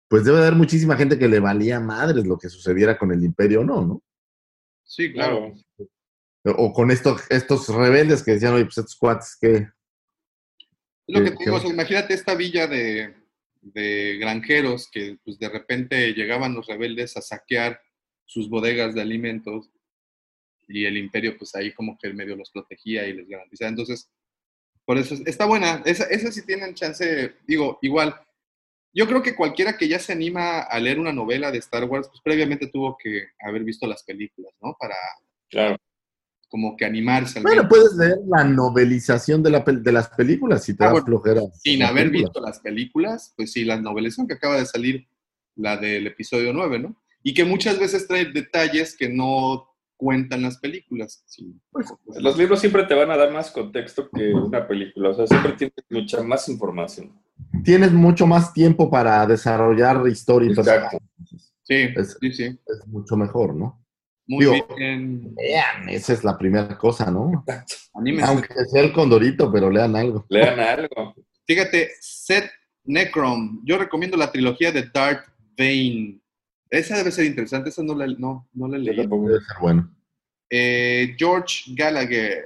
pues 0.07 0.23
debe 0.25 0.39
haber 0.39 0.55
muchísima 0.55 0.95
gente 0.97 1.19
que 1.19 1.27
le 1.27 1.39
valía 1.39 1.79
madres 1.79 2.25
lo 2.25 2.37
que 2.37 2.49
sucediera 2.49 2.97
con 2.97 3.11
el 3.11 3.23
imperio 3.23 3.61
o 3.61 3.63
no, 3.63 3.85
¿no? 3.85 4.03
sí, 4.83 5.13
claro. 5.13 5.53
O 6.45 6.73
con 6.73 6.89
estos, 6.89 7.21
estos 7.29 7.67
rebeldes 7.67 8.23
que 8.23 8.31
decían, 8.31 8.53
oye, 8.53 8.63
pues 8.65 8.77
estos 8.79 8.95
cuates 8.95 9.37
que... 9.39 9.53
Es 9.55 9.67
lo 11.07 11.23
que 11.23 11.31
¿Qué- 11.31 11.37
te 11.37 11.43
digo, 11.43 11.43
qué? 11.43 11.49
o 11.51 11.59
sea, 11.59 11.69
imagínate 11.69 12.13
esta 12.13 12.33
villa 12.33 12.65
de, 12.65 13.13
de 13.61 14.17
granjeros 14.19 14.89
que 14.91 15.17
pues 15.23 15.37
de 15.37 15.49
repente 15.49 16.13
llegaban 16.13 16.55
los 16.55 16.65
rebeldes 16.65 17.17
a 17.17 17.21
saquear 17.21 17.79
sus 18.25 18.49
bodegas 18.49 18.95
de 18.95 19.01
alimentos 19.01 19.69
y 20.67 20.85
el 20.85 20.97
imperio 20.97 21.37
pues 21.37 21.53
ahí 21.55 21.73
como 21.73 21.97
que 21.97 22.13
medio 22.13 22.35
los 22.35 22.51
protegía 22.51 23.07
y 23.07 23.13
les 23.13 23.27
garantizaba. 23.27 23.69
Entonces, 23.69 24.09
por 24.89 24.97
eso 24.97 25.13
es- 25.13 25.21
está 25.27 25.45
buena. 25.45 25.83
Esa, 25.85 26.05
esa 26.05 26.31
sí 26.31 26.43
tienen 26.43 26.73
chance, 26.73 27.35
digo, 27.45 27.77
igual. 27.83 28.15
Yo 28.91 29.05
creo 29.05 29.21
que 29.21 29.35
cualquiera 29.35 29.77
que 29.77 29.87
ya 29.87 29.99
se 29.99 30.13
anima 30.13 30.61
a 30.61 30.79
leer 30.79 30.97
una 30.99 31.13
novela 31.13 31.51
de 31.51 31.59
Star 31.59 31.83
Wars, 31.83 32.07
pues 32.07 32.21
previamente 32.23 32.65
tuvo 32.65 32.97
que 32.97 33.27
haber 33.39 33.63
visto 33.63 33.85
las 33.85 34.01
películas, 34.01 34.51
¿no? 34.59 34.75
Para 34.79 34.95
Claro. 35.47 35.75
como 36.47 36.75
que 36.75 36.85
animarse. 36.85 37.37
al 37.37 37.43
Bueno, 37.43 37.67
puedes 37.69 37.93
leer 37.93 38.17
la 38.35 38.43
novelización 38.43 39.43
de, 39.43 39.51
la 39.51 39.63
pel- 39.63 39.83
de 39.83 39.91
las 39.91 40.09
películas 40.09 40.63
si 40.63 40.75
te 40.75 40.83
Ah, 40.83 40.87
da 40.87 40.93
bueno, 40.93 41.05
flojera. 41.05 41.41
sin 41.61 41.83
haber 41.83 42.05
películas. 42.07 42.31
visto 42.33 42.41
las 42.41 42.59
películas, 42.59 43.33
pues 43.37 43.51
sí, 43.51 43.65
la 43.65 43.79
novelización 43.79 44.27
que 44.27 44.33
acaba 44.33 44.57
de 44.57 44.65
salir, 44.65 45.07
la 45.55 45.77
del 45.77 46.07
episodio 46.07 46.51
9, 46.51 46.79
¿no? 46.79 46.99
Y 47.21 47.35
que 47.35 47.45
muchas 47.45 47.77
veces 47.77 48.07
trae 48.07 48.25
detalles 48.25 48.97
que 48.97 49.07
no 49.07 49.68
cuentan 49.99 50.41
las 50.43 50.57
películas. 50.59 51.21
Sí. 51.27 51.53
Pues, 51.71 51.93
Los 52.21 52.37
libros 52.37 52.61
siempre 52.61 52.83
te 52.85 52.93
van 52.93 53.11
a 53.11 53.17
dar 53.17 53.33
más 53.33 53.51
contexto 53.51 54.09
que 54.09 54.33
una 54.33 54.65
película. 54.65 55.09
O 55.09 55.13
sea, 55.13 55.27
siempre 55.27 55.51
tienes 55.53 55.75
mucha 55.89 56.23
más 56.23 56.47
información. 56.47 57.11
Tienes 57.65 57.91
mucho 57.91 58.25
más 58.25 58.53
tiempo 58.53 58.89
para 58.89 59.27
desarrollar 59.27 60.01
historia 60.07 60.47
y 60.49 60.53
Exacto. 60.53 60.97
Sí, 61.63 61.75
Es- 61.95 62.17
sí, 62.19 62.31
sí. 62.31 62.43
Es 62.45 62.87
mucho 62.87 63.17
mejor, 63.17 63.53
¿no? 63.53 63.85
Muy 64.25 64.45
Digo- 64.45 64.67
bien. 64.77 65.35
Vean, 65.35 65.89
esa 65.89 66.13
es 66.13 66.23
la 66.23 66.37
primera 66.37 66.77
cosa, 66.77 67.11
¿no? 67.11 67.43
Anímense. 67.93 68.31
Aunque 68.31 68.53
sea 68.71 68.81
el 68.83 68.93
condorito, 68.93 69.51
pero 69.51 69.69
lean 69.69 69.95
algo. 69.97 70.25
Lean 70.29 70.59
algo. 70.59 71.13
Fíjate, 71.45 71.89
Seth 71.99 72.49
Necrom. 72.85 73.59
Yo 73.65 73.77
recomiendo 73.77 74.15
la 74.15 74.31
trilogía 74.31 74.71
de 74.71 74.89
Darth 74.93 75.25
Vane. 75.57 76.21
Esa 76.69 76.97
debe 76.97 77.11
ser 77.11 77.25
interesante. 77.25 77.69
Esa 77.69 77.83
no 77.83 77.95
la, 77.95 78.07
no, 78.07 78.47
no 78.53 78.67
la 78.67 78.77
Yo 78.77 78.83
leí. 78.83 78.97
tampoco. 78.97 79.27
Debe 79.27 79.39
ser 79.43 79.57
bueno. 79.61 79.95
Eh, 80.49 81.15
George 81.17 81.73
Gallagher. 81.75 82.43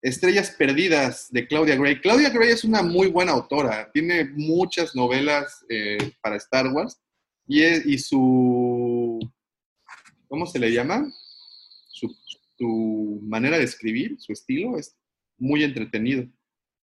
Estrellas 0.00 0.52
Perdidas 0.56 1.26
de 1.30 1.46
Claudia 1.48 1.74
Gray. 1.76 2.00
Claudia 2.00 2.30
Gray 2.30 2.50
es 2.50 2.62
una 2.62 2.82
muy 2.82 3.08
buena 3.08 3.32
autora. 3.32 3.90
Tiene 3.92 4.26
muchas 4.26 4.94
novelas 4.94 5.64
eh, 5.68 5.98
para 6.22 6.36
Star 6.36 6.68
Wars. 6.72 7.00
Y, 7.48 7.62
es- 7.62 7.84
y 7.84 7.98
su. 7.98 9.18
¿Cómo 10.28 10.46
se 10.46 10.58
le 10.60 10.70
llama? 10.72 11.10
Su, 11.88 12.14
su 12.56 13.20
manera 13.24 13.58
de 13.58 13.64
escribir, 13.64 14.16
su 14.20 14.32
estilo, 14.32 14.76
es 14.78 14.96
muy 15.38 15.64
entretenido. 15.64 16.28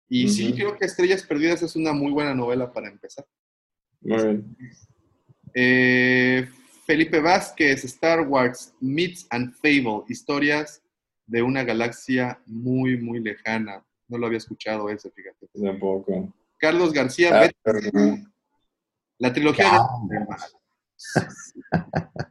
Y 0.09 0.28
sí, 0.28 0.53
creo 0.55 0.77
que 0.78 0.86
Estrellas 0.86 1.23
Perdidas 1.24 1.62
es 1.62 1.77
una 1.77 1.93
muy 1.93 2.11
buena 2.12 2.35
novela 2.35 2.73
para 2.73 2.89
empezar. 2.89 3.27
Muy 4.01 4.16
bien. 4.23 4.57
Eh, 5.59 6.47
Felipe 6.85 7.19
Vázquez, 7.19 7.83
Star 7.85 8.28
Wars, 8.28 8.74
Myths 8.78 9.27
and 9.31 9.55
Fable, 9.55 10.05
historias 10.07 10.83
de 11.27 11.41
una 11.41 11.65
galaxia 11.65 12.39
muy, 12.45 12.99
muy 12.99 13.20
lejana. 13.20 13.83
No 14.07 14.19
lo 14.19 14.27
había 14.27 14.37
escuchado 14.37 14.91
ese, 14.91 15.11
fíjate. 15.11 15.49
Tampoco. 15.61 16.33
Carlos 16.59 16.93
García, 16.93 17.43
Ah, 17.43 17.51
la 19.19 19.33
trilogía 19.33 19.81
de... 20.09 20.27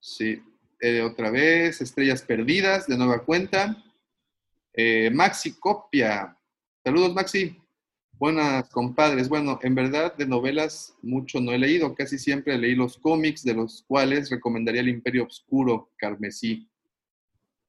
Sí, 0.00 0.42
eh, 0.80 1.00
otra 1.00 1.30
vez, 1.30 1.80
Estrellas 1.80 2.22
Perdidas, 2.22 2.86
de 2.86 2.96
nueva 2.98 3.24
cuenta. 3.24 3.76
Eh, 4.74 5.10
Maxi 5.10 5.52
Copia. 5.58 6.36
Saludos, 6.84 7.14
Maxi. 7.14 7.58
Buenas, 8.18 8.68
compadres. 8.70 9.28
Bueno, 9.28 9.60
en 9.62 9.76
verdad 9.76 10.16
de 10.16 10.26
novelas 10.26 10.92
mucho 11.02 11.40
no 11.40 11.52
he 11.52 11.58
leído. 11.58 11.94
Casi 11.94 12.18
siempre 12.18 12.58
leí 12.58 12.74
los 12.74 12.98
cómics, 12.98 13.44
de 13.44 13.54
los 13.54 13.84
cuales 13.86 14.28
recomendaría 14.28 14.80
El 14.80 14.88
Imperio 14.88 15.22
Obscuro, 15.22 15.92
Carmesí. 15.96 16.68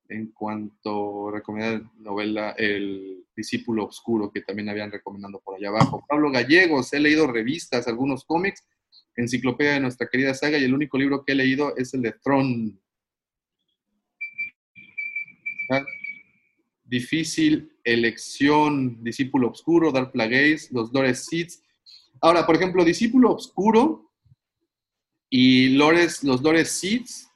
En 0.08 0.32
cuanto 0.32 1.30
recomendar 1.30 1.84
novela 2.00 2.56
El 2.58 3.28
Discípulo 3.36 3.84
Obscuro, 3.84 4.32
que 4.32 4.42
también 4.42 4.70
habían 4.70 4.92
recomendado 4.92 5.40
por 5.40 5.56
allá 5.56 5.70
abajo. 5.70 6.04
Pablo 6.10 6.32
Gallegos, 6.32 6.92
he 6.94 7.00
leído 7.00 7.28
revistas, 7.28 7.88
algunos 7.88 8.26
cómics, 8.26 8.68
enciclopedia 9.16 9.74
de 9.74 9.82
nuestra 9.82 10.08
querida 10.08 10.34
saga, 10.34 10.58
y 10.58 10.64
el 10.64 10.74
único 10.74 10.98
libro 10.98 11.24
que 11.24 11.34
he 11.34 11.36
leído 11.36 11.78
es 11.78 11.94
el 11.94 12.02
de 12.02 12.14
Throne. 12.14 12.74
Difícil 16.90 17.72
elección, 17.84 19.04
Discípulo 19.04 19.48
Obscuro, 19.48 19.92
Dark 19.92 20.12
Plagueis, 20.12 20.72
Los 20.72 20.92
Lores 20.92 21.26
Seeds. 21.26 21.62
Ahora, 22.22 22.46
por 22.46 22.56
ejemplo, 22.56 22.84
Discípulo 22.84 23.32
Obscuro 23.32 24.12
y 25.30 25.70
Lores, 25.70 26.24
los 26.24 26.42
Lores 26.42 26.72
Seeds 26.72 27.30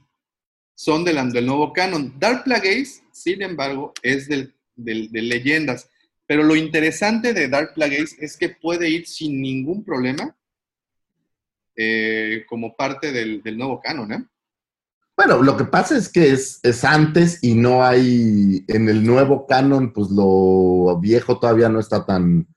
son 0.75 1.03
del, 1.05 1.31
del 1.31 1.45
nuevo 1.45 1.71
canon. 1.71 2.13
Dark 2.19 2.43
Plagueis, 2.43 3.03
sin 3.11 3.41
embargo, 3.43 3.93
es 4.01 4.27
del, 4.27 4.53
del- 4.75 5.11
de 5.11 5.21
leyendas. 5.21 5.89
Pero 6.25 6.43
lo 6.43 6.55
interesante 6.55 7.33
de 7.33 7.47
Dark 7.47 7.73
Plagueis 7.75 8.17
es 8.19 8.35
que 8.37 8.49
puede 8.49 8.89
ir 8.89 9.05
sin 9.07 9.39
ningún 9.41 9.83
problema 9.83 10.35
eh, 11.75 12.43
como 12.47 12.75
parte 12.75 13.11
del, 13.11 13.41
del 13.43 13.57
nuevo 13.57 13.79
canon, 13.81 14.13
¿eh? 14.13 14.25
Bueno, 15.15 15.41
lo 15.43 15.55
que 15.55 15.65
pasa 15.65 15.95
es 15.97 16.09
que 16.09 16.31
es, 16.31 16.59
es 16.63 16.83
antes 16.83 17.43
y 17.43 17.53
no 17.53 17.83
hay, 17.83 18.63
en 18.67 18.89
el 18.89 19.05
nuevo 19.05 19.45
canon, 19.45 19.93
pues 19.93 20.09
lo 20.09 20.97
viejo 20.99 21.39
todavía 21.39 21.69
no 21.69 21.79
está 21.79 22.05
tan... 22.05 22.47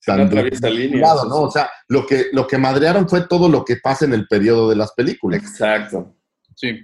Se 0.00 0.10
no 0.12 0.18
tan 0.18 0.26
atraviesa 0.28 0.68
líneas. 0.70 0.90
vinculado, 0.92 1.28
¿no? 1.28 1.36
O 1.42 1.50
sea, 1.50 1.70
lo 1.88 2.06
que, 2.06 2.26
lo 2.32 2.46
que 2.46 2.56
madrearon 2.58 3.08
fue 3.08 3.26
todo 3.28 3.48
lo 3.48 3.64
que 3.64 3.76
pasa 3.76 4.06
en 4.06 4.14
el 4.14 4.26
periodo 4.26 4.70
de 4.70 4.76
las 4.76 4.92
películas. 4.92 5.40
Exacto. 5.42 6.16
Sí. 6.56 6.80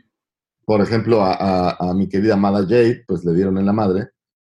Por 0.64 0.80
ejemplo, 0.82 1.22
a, 1.22 1.32
a- 1.32 1.76
a 1.90 1.94
mi 1.94 2.08
querida 2.08 2.34
amada 2.34 2.60
Jade, 2.62 3.04
pues 3.08 3.24
le 3.24 3.32
dieron 3.32 3.56
en 3.58 3.66
la 3.66 3.72
madre, 3.72 4.10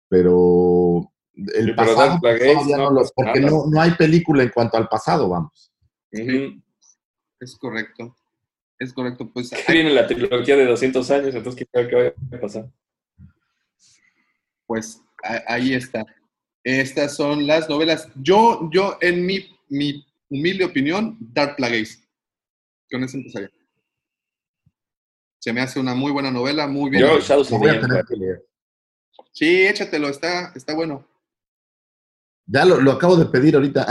pero 0.10 1.11
el 1.35 1.65
Sí, 1.68 1.73
pasado 1.73 2.19
todavía 2.19 2.77
no 2.77 2.91
no 2.91 3.02
porque 3.15 3.39
no, 3.41 3.65
no 3.68 3.81
hay 3.81 3.91
película 3.91 4.41
en 4.43 4.49
cuanto 4.49 4.77
al 4.77 4.88
pasado, 4.88 5.30
vamos. 5.30 5.72
Es 7.39 7.56
correcto. 7.60 8.15
Es 8.80 8.93
correcto. 8.93 9.30
Pues 9.31 9.52
Ahí 9.53 9.76
viene 9.76 9.91
la 9.91 10.07
trilogía 10.07 10.56
de 10.56 10.65
200 10.65 11.11
años, 11.11 11.35
entonces 11.35 11.68
sabe 11.72 11.88
qué 11.88 11.95
vaya 11.95 12.14
a 12.34 12.39
pasar. 12.39 12.69
Pues 14.65 15.02
ahí 15.47 15.73
está. 15.73 16.06
Estas 16.64 17.15
son 17.15 17.45
las 17.45 17.69
novelas. 17.69 18.10
Yo, 18.15 18.69
yo, 18.72 18.97
en 19.02 19.26
mi, 19.26 19.56
mi 19.69 20.06
humilde 20.30 20.65
opinión, 20.65 21.18
Dark 21.19 21.56
Plagueis. 21.56 22.03
Con 22.91 23.03
eso 23.03 23.18
empezaría. 23.18 23.52
Se 25.39 25.53
me 25.53 25.61
hace 25.61 25.80
una 25.80 25.93
muy 25.93 26.11
buena 26.11 26.31
novela, 26.31 26.65
muy 26.68 26.89
bien. 26.89 27.03
Yo, 27.03 27.19
Shadows 27.19 27.52
of 27.52 27.61
que. 27.61 28.41
Sí, 29.31 29.68
échatelo, 29.68 30.10
está, 30.10 30.52
está 30.56 30.73
bueno. 30.73 31.07
Ya 32.47 32.65
lo, 32.65 32.80
lo 32.80 32.93
acabo 32.93 33.15
de 33.15 33.26
pedir 33.26 33.56
ahorita. 33.56 33.85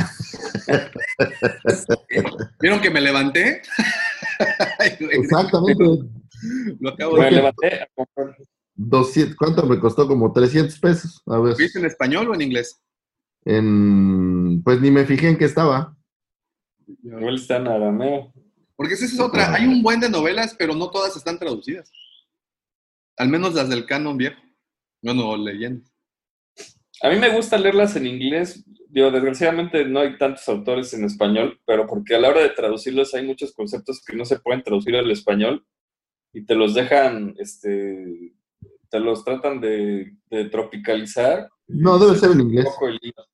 ¿Vieron 2.61 2.81
que 2.81 2.91
me 2.91 3.01
levanté? 3.01 3.63
Exactamente. 5.01 5.85
Lo 6.81 6.91
acabo 6.91 7.17
de 7.17 7.31
levanté 7.31 7.83
a 7.83 7.89
comprar. 7.95 8.37
200, 8.77 9.37
¿Cuánto 9.37 9.67
me 9.67 9.79
costó? 9.79 10.09
Como 10.09 10.33
300 10.33 10.79
pesos. 10.79 11.23
A 11.27 11.39
ver. 11.39 11.57
¿Viste 11.57 11.79
en 11.79 11.87
español 11.87 12.29
o 12.29 12.35
en 12.35 12.43
inglés? 12.43 12.81
En, 13.45 14.63
pues 14.65 14.81
ni 14.81 14.91
me 14.91 15.05
fijé 15.05 15.29
en 15.29 15.39
qué 15.39 15.45
estaba. 15.45 15.97
Igual 17.03 17.37
está 17.37 17.57
en 17.57 17.69
arameo. 17.69 18.33
Porque 18.77 18.95
esa 18.95 19.05
es 19.05 19.21
otra. 19.21 19.55
Hay 19.55 19.67
un 19.67 19.83
buen 19.83 20.01
de 20.01 20.11
novelas, 20.11 20.55
pero 20.59 20.75
no 20.75 20.91
todas 20.91 21.17
están 21.17 21.39
traducidas. 21.39 21.91
Al 23.17 23.29
menos 23.29 23.55
las 23.55 23.69
del 23.69 23.87
canon 23.87 24.17
viejo. 24.17 24.41
Bueno, 25.03 25.37
leyendas. 25.37 25.94
A 27.05 27.11
mí 27.11 27.17
me 27.17 27.29
gusta 27.29 27.59
leerlas 27.59 27.95
en 27.97 28.07
inglés. 28.07 28.65
Digo, 28.89 29.11
desgraciadamente 29.11 29.85
no 29.85 30.01
hay 30.01 30.17
tantos 30.17 30.49
autores 30.49 30.95
en 30.95 31.05
español, 31.05 31.61
pero 31.67 31.87
porque 31.87 32.15
a 32.15 32.19
la 32.19 32.31
hora 32.31 32.41
de 32.41 32.49
traducirlos 32.49 33.13
hay 33.13 33.27
muchos 33.27 33.53
conceptos 33.53 34.03
que 34.03 34.17
no 34.17 34.25
se 34.25 34.39
pueden 34.39 34.63
traducir 34.63 34.97
al 34.97 35.11
español 35.11 35.67
y 36.33 36.47
te 36.47 36.55
los 36.55 36.73
dejan, 36.73 37.35
este, 37.39 38.33
te 38.89 39.01
los 39.01 39.23
tratan 39.23 39.61
de, 39.61 40.17
de 40.31 40.47
tropicalizar. 40.47 41.51
No, 41.67 41.99
debe 41.99 42.15
Se 42.15 42.21
ser 42.21 42.31
en 42.31 42.41
inglés. 42.41 42.65
poco 42.65 42.89
el 42.89 42.99
hilo. 43.03 43.27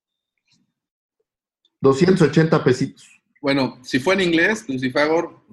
280 1.80 2.64
pesitos. 2.64 3.08
Bueno, 3.40 3.78
si 3.84 4.00
fue 4.00 4.14
en 4.14 4.22
inglés, 4.22 4.68
Lucifagor, 4.68 5.44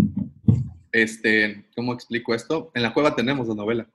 este, 0.91 1.69
¿cómo 1.75 1.93
explico 1.93 2.33
esto? 2.33 2.71
En 2.73 2.81
la 2.81 2.95
cueva 2.95 3.15
tenemos 3.15 3.47
la 3.47 3.53
novela. 3.53 3.87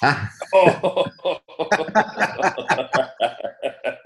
Ah, 0.00 0.30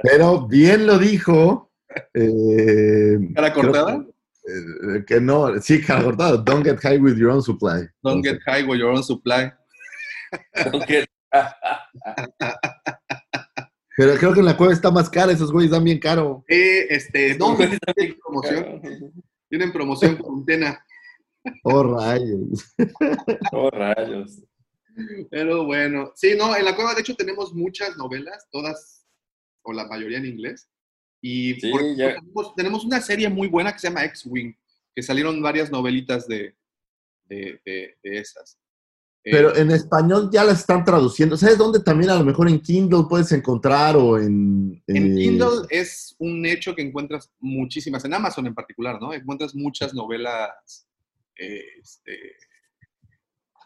pero 0.05 0.47
bien 0.47 0.87
lo 0.87 0.99
dijo. 0.99 1.73
eh, 2.13 3.17
¿Cara 3.35 3.53
cortada? 3.55 4.05
que, 4.05 4.53
eh, 4.99 5.05
que 5.07 5.21
no, 5.21 5.59
sí, 5.63 5.81
cara 5.81 6.05
cortada. 6.05 6.37
Don't 6.37 6.63
get 6.65 6.79
high 6.81 6.99
with 6.99 7.17
your 7.17 7.31
own 7.31 7.43
supply. 7.43 7.89
Don't 8.03 8.23
get 8.23 8.39
high 8.47 8.63
with 8.65 8.79
your 8.79 8.91
own 8.91 9.03
supply. 9.03 9.51
Aunque- 10.73 11.07
Pero 13.97 14.15
creo 14.19 14.33
que 14.35 14.41
en 14.41 14.47
la 14.47 14.57
cueva 14.57 14.73
está 14.73 14.91
más 14.91 15.09
cara. 15.09 15.33
Esos 15.33 15.53
güeyes 15.53 15.71
dan 15.71 15.85
bien 15.85 15.99
caro. 16.01 16.45
Eh, 16.49 16.87
este, 16.91 17.39
no, 17.39 17.57
tienen 17.57 17.79
promoción. 18.21 18.83
Tienen 19.49 19.73
promoción 19.73 20.17
con 20.17 20.39
Antena. 20.41 20.85
Oh, 21.63 21.83
rayos. 21.83 22.75
Oh, 23.53 23.71
rayos. 23.71 24.43
Pero 25.31 25.65
bueno, 25.65 26.11
sí, 26.17 26.35
no, 26.37 26.57
en 26.57 26.65
la 26.65 26.75
cueva 26.75 26.95
de 26.95 27.01
hecho 27.03 27.15
tenemos 27.15 27.53
muchas 27.55 27.97
novelas, 27.97 28.47
todas 28.51 29.04
o 29.65 29.73
la 29.73 29.87
mayoría 29.87 30.19
en 30.19 30.27
inglés. 30.27 30.69
Y 31.21 31.55
Sí, 31.55 31.71
por 31.71 31.81
ejemplo, 31.81 32.05
ya. 32.07 32.15
tenemos, 32.15 32.55
tenemos 32.55 32.85
una 32.85 33.01
serie 33.01 33.29
muy 33.29 33.49
buena 33.49 33.73
que 33.73 33.79
se 33.81 33.89
llama 33.89 34.05
X-Wing, 34.05 34.55
que 34.95 35.03
salieron 35.03 35.41
varias 35.43 35.71
novelitas 35.71 36.29
de, 36.29 36.55
de, 37.25 37.61
de- 37.65 37.97
de 38.03 38.19
esas. 38.19 38.59
Eh, 39.27 39.31
Pero 39.33 39.57
en 39.57 39.71
español 39.71 40.29
ya 40.31 40.45
las 40.45 40.61
están 40.61 40.85
traduciendo. 40.85 41.39
¿Sabes 41.39 41.57
dónde 41.57 41.81
también 41.81 42.11
a 42.11 42.17
lo 42.17 42.25
mejor 42.27 42.47
en 42.47 42.61
Kindle 42.61 43.05
puedes 43.09 43.33
encontrar 43.33 43.97
o 43.97 44.19
en... 44.19 44.83
en 44.87 45.13
eh, 45.13 45.15
Kindle 45.17 45.67
es 45.71 46.15
un 46.19 46.45
hecho 46.45 46.75
que 46.75 46.83
encuentras 46.83 47.33
muchísimas, 47.41 48.05
en 48.05 48.13
Amazon 48.13 48.47
en 48.47 48.55
particular, 48.55 49.01
¿no? 49.01 49.15
Encuentras 49.15 49.55
muchas 49.55 49.95
novelas. 49.95 50.87
eh, 51.39 51.65
este, 51.81 52.19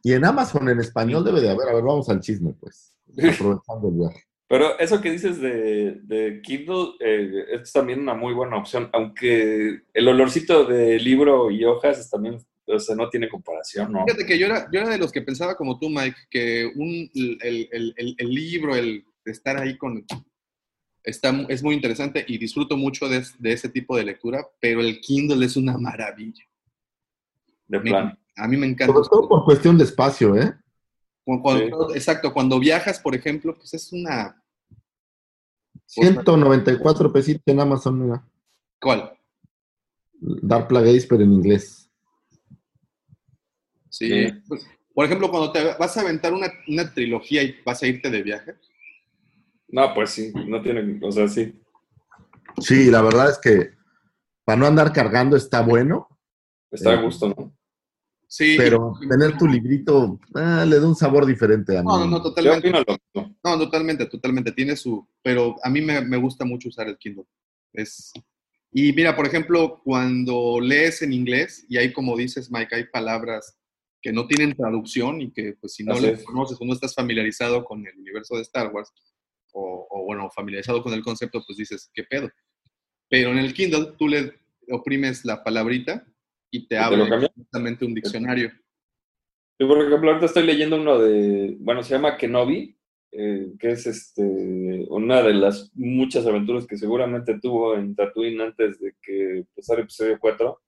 Y 0.05 0.13
en 0.13 0.25
Amazon 0.25 0.69
en 0.69 0.79
español 0.79 1.25
debe 1.25 1.41
de 1.41 1.51
haber. 1.51 1.69
A 1.71 1.75
ver, 1.75 1.83
vamos 1.83 2.09
al 2.09 2.21
chisme, 2.21 2.53
pues. 2.53 2.95
Aprovechando 3.35 3.89
el 3.89 3.95
viaje. 3.95 4.28
Pero 4.49 4.79
eso 4.79 5.01
que 5.03 5.11
dices 5.11 5.39
de, 5.41 6.01
de 6.05 6.41
Kindle 6.43 6.95
eh, 7.01 7.45
es 7.53 7.71
también 7.71 8.01
una 8.01 8.15
muy 8.15 8.33
buena 8.33 8.57
opción, 8.57 8.89
aunque 8.95 9.83
el 9.93 10.09
olorcito 10.09 10.65
de 10.65 10.99
libro 10.99 11.51
y 11.51 11.65
hojas 11.67 11.99
es 11.99 12.09
también, 12.09 12.39
o 12.67 12.79
sea, 12.79 12.97
no 12.97 13.11
tiene 13.11 13.29
comparación, 13.29 13.93
¿no? 13.93 14.07
Fíjate 14.07 14.25
que 14.25 14.39
yo 14.39 14.47
era, 14.47 14.67
yo 14.73 14.81
era 14.81 14.89
de 14.89 14.97
los 14.99 15.13
que 15.13 15.21
pensaba 15.21 15.55
como 15.55 15.79
tú, 15.79 15.91
Mike, 15.91 16.17
que 16.31 16.65
un, 16.75 17.11
el, 17.15 17.39
el- 17.43 17.95
el- 17.97 18.15
el 18.17 18.29
libro, 18.31 18.75
el 18.75 19.05
estar 19.27 19.59
ahí 19.59 19.77
con... 19.77 20.03
Está, 21.05 21.31
mu- 21.33 21.47
es 21.51 21.63
muy 21.63 21.75
interesante 21.75 22.25
y 22.27 22.39
disfruto 22.39 22.77
mucho 22.77 23.07
de, 23.09 23.23
de 23.39 23.53
ese 23.53 23.69
tipo 23.69 23.97
de 23.99 24.05
lectura, 24.05 24.47
pero 24.61 24.81
el 24.81 24.99
Kindle 25.01 25.45
es 25.45 25.57
una 25.57 25.77
maravilla. 25.77 26.45
De 27.67 27.81
Me- 27.81 27.91
plan. 27.91 28.19
a 28.37 28.49
mí 28.49 28.57
me 28.57 28.67
encanta. 28.67 28.95
Sobre 28.95 29.09
todo 29.11 29.29
por 29.29 29.45
cuestión 29.45 29.77
de 29.77 29.85
espacio, 29.85 30.35
¿eh? 30.37 30.55
Cuando- 31.37 31.95
Exacto, 31.95 32.33
cuando 32.33 32.59
viajas, 32.59 32.99
por 33.01 33.15
ejemplo, 33.15 33.55
pues 33.55 33.75
es 33.75 33.93
una... 33.93 34.43
194 35.87 37.13
pesitos 37.13 37.43
en 37.47 37.61
Amazon, 37.61 38.03
mira. 38.03 38.27
¿Cuál? 38.81 39.13
Dark 40.21 40.69
Plagueis, 40.69 41.07
pero 41.07 41.23
en 41.23 41.33
inglés. 41.33 41.91
Sí. 43.91 44.09
Sí. 44.09 44.33
Pues, 44.49 44.67
por 44.95 45.05
ejemplo, 45.05 45.31
cuando 45.31 45.53
te 45.53 45.63
vas 45.79 45.97
a 45.97 46.01
aventar 46.01 46.33
una, 46.33 46.49
una 46.67 46.93
trilogía 46.93 47.43
y 47.43 47.57
vas 47.65 47.83
a 47.83 47.87
irte 47.87 48.11
de 48.11 48.23
viaje, 48.23 48.55
No, 49.69 49.93
pues 49.95 50.11
sí, 50.11 50.33
no 50.47 50.61
tiene, 50.63 50.99
o 51.07 51.13
sea, 51.13 51.29
sí. 51.29 51.61
Sí, 52.59 52.91
la 52.91 53.03
verdad 53.03 53.31
es 53.31 53.39
que 53.39 53.71
para 54.45 54.59
no 54.59 54.67
andar 54.67 54.93
cargando 54.93 55.37
está 55.37 55.61
bueno, 55.61 56.09
Está 56.71 56.95
Eh, 56.95 56.99
a 56.99 57.03
gusto, 57.03 57.29
¿no? 57.29 57.57
Sí. 58.29 58.55
pero 58.57 58.95
tener 59.09 59.37
tu 59.37 59.49
librito 59.49 60.21
ah, 60.35 60.65
le 60.67 60.79
da 60.79 60.87
un 60.87 60.95
sabor 60.95 61.27
diferente 61.27 61.77
a 61.77 61.83
mí. 61.83 61.89
No, 61.89 61.99
no, 61.99 62.07
no, 62.07 62.23
totalmente. 62.23 62.71
No, 63.15 63.59
totalmente, 63.59 64.07
totalmente. 64.07 64.53
Tiene 64.53 64.77
su. 64.77 65.09
Pero 65.23 65.57
a 65.63 65.71
mí 65.71 65.81
me, 65.81 66.01
me 66.03 66.17
gusta 66.17 66.45
mucho 66.45 66.69
usar 66.69 66.89
el 66.89 66.99
Kindle. 66.99 67.25
Es. 67.73 68.13
Y 68.71 68.93
mira, 68.93 69.17
por 69.17 69.27
ejemplo, 69.27 69.81
cuando 69.83 70.61
lees 70.61 71.03
en 71.03 71.13
inglés, 71.13 71.65
y 71.69 71.79
hay 71.79 71.93
como 71.93 72.17
dices, 72.17 72.51
Mike, 72.51 72.75
hay 72.75 72.85
palabras 72.85 73.59
que 74.01 74.13
no 74.13 74.27
tienen 74.27 74.55
traducción 74.55 75.21
y 75.21 75.33
que, 75.33 75.55
pues, 75.61 75.75
si 75.75 75.85
no 75.85 75.95
es. 75.95 76.23
conoces 76.23 76.59
o 76.61 76.65
no 76.65 76.75
estás 76.75 76.95
familiarizado 76.95 77.65
con 77.65 77.85
el 77.87 77.99
universo 77.99 78.37
de 78.37 78.43
Star 78.43 78.73
Wars, 78.73 78.93
o, 79.53 79.87
o, 79.91 80.05
bueno, 80.05 80.31
familiarizado 80.31 80.83
con 80.83 80.93
el 80.93 81.03
concepto, 81.03 81.43
pues 81.47 81.59
dices, 81.59 81.91
¿qué 81.95 82.05
pedo? 82.05 82.31
Pero 83.09 83.31
en 83.31 83.39
el 83.39 83.55
Kindle 83.55 83.95
tú 83.99 84.07
le 84.07 84.35
oprimes 84.71 85.25
la 85.25 85.43
palabrita 85.43 86.07
y 86.51 86.67
te 86.67 86.79
abre 86.79 87.29
justamente 87.35 87.85
un 87.85 87.95
diccionario. 87.95 88.51
Yo, 89.59 89.67
por 89.67 89.85
ejemplo, 89.85 90.11
ahorita 90.11 90.27
estoy 90.27 90.45
leyendo 90.45 90.77
uno 90.77 90.99
de, 90.99 91.57
bueno, 91.59 91.83
se 91.83 91.95
llama 91.95 92.17
Kenobi, 92.17 92.77
eh, 93.11 93.53
que 93.59 93.71
es 93.71 93.87
este, 93.87 94.23
una 94.89 95.23
de 95.23 95.35
las 95.35 95.71
muchas 95.75 96.27
aventuras 96.27 96.67
que 96.67 96.77
seguramente 96.77 97.39
tuvo 97.41 97.75
en 97.75 97.97
Tatooine 97.97 98.41
antes 98.41 98.79
de 98.79 98.95
que 99.03 99.39
empezara 99.39 99.81
el 99.81 99.85
episodio 99.85 100.19
4. 100.21 100.61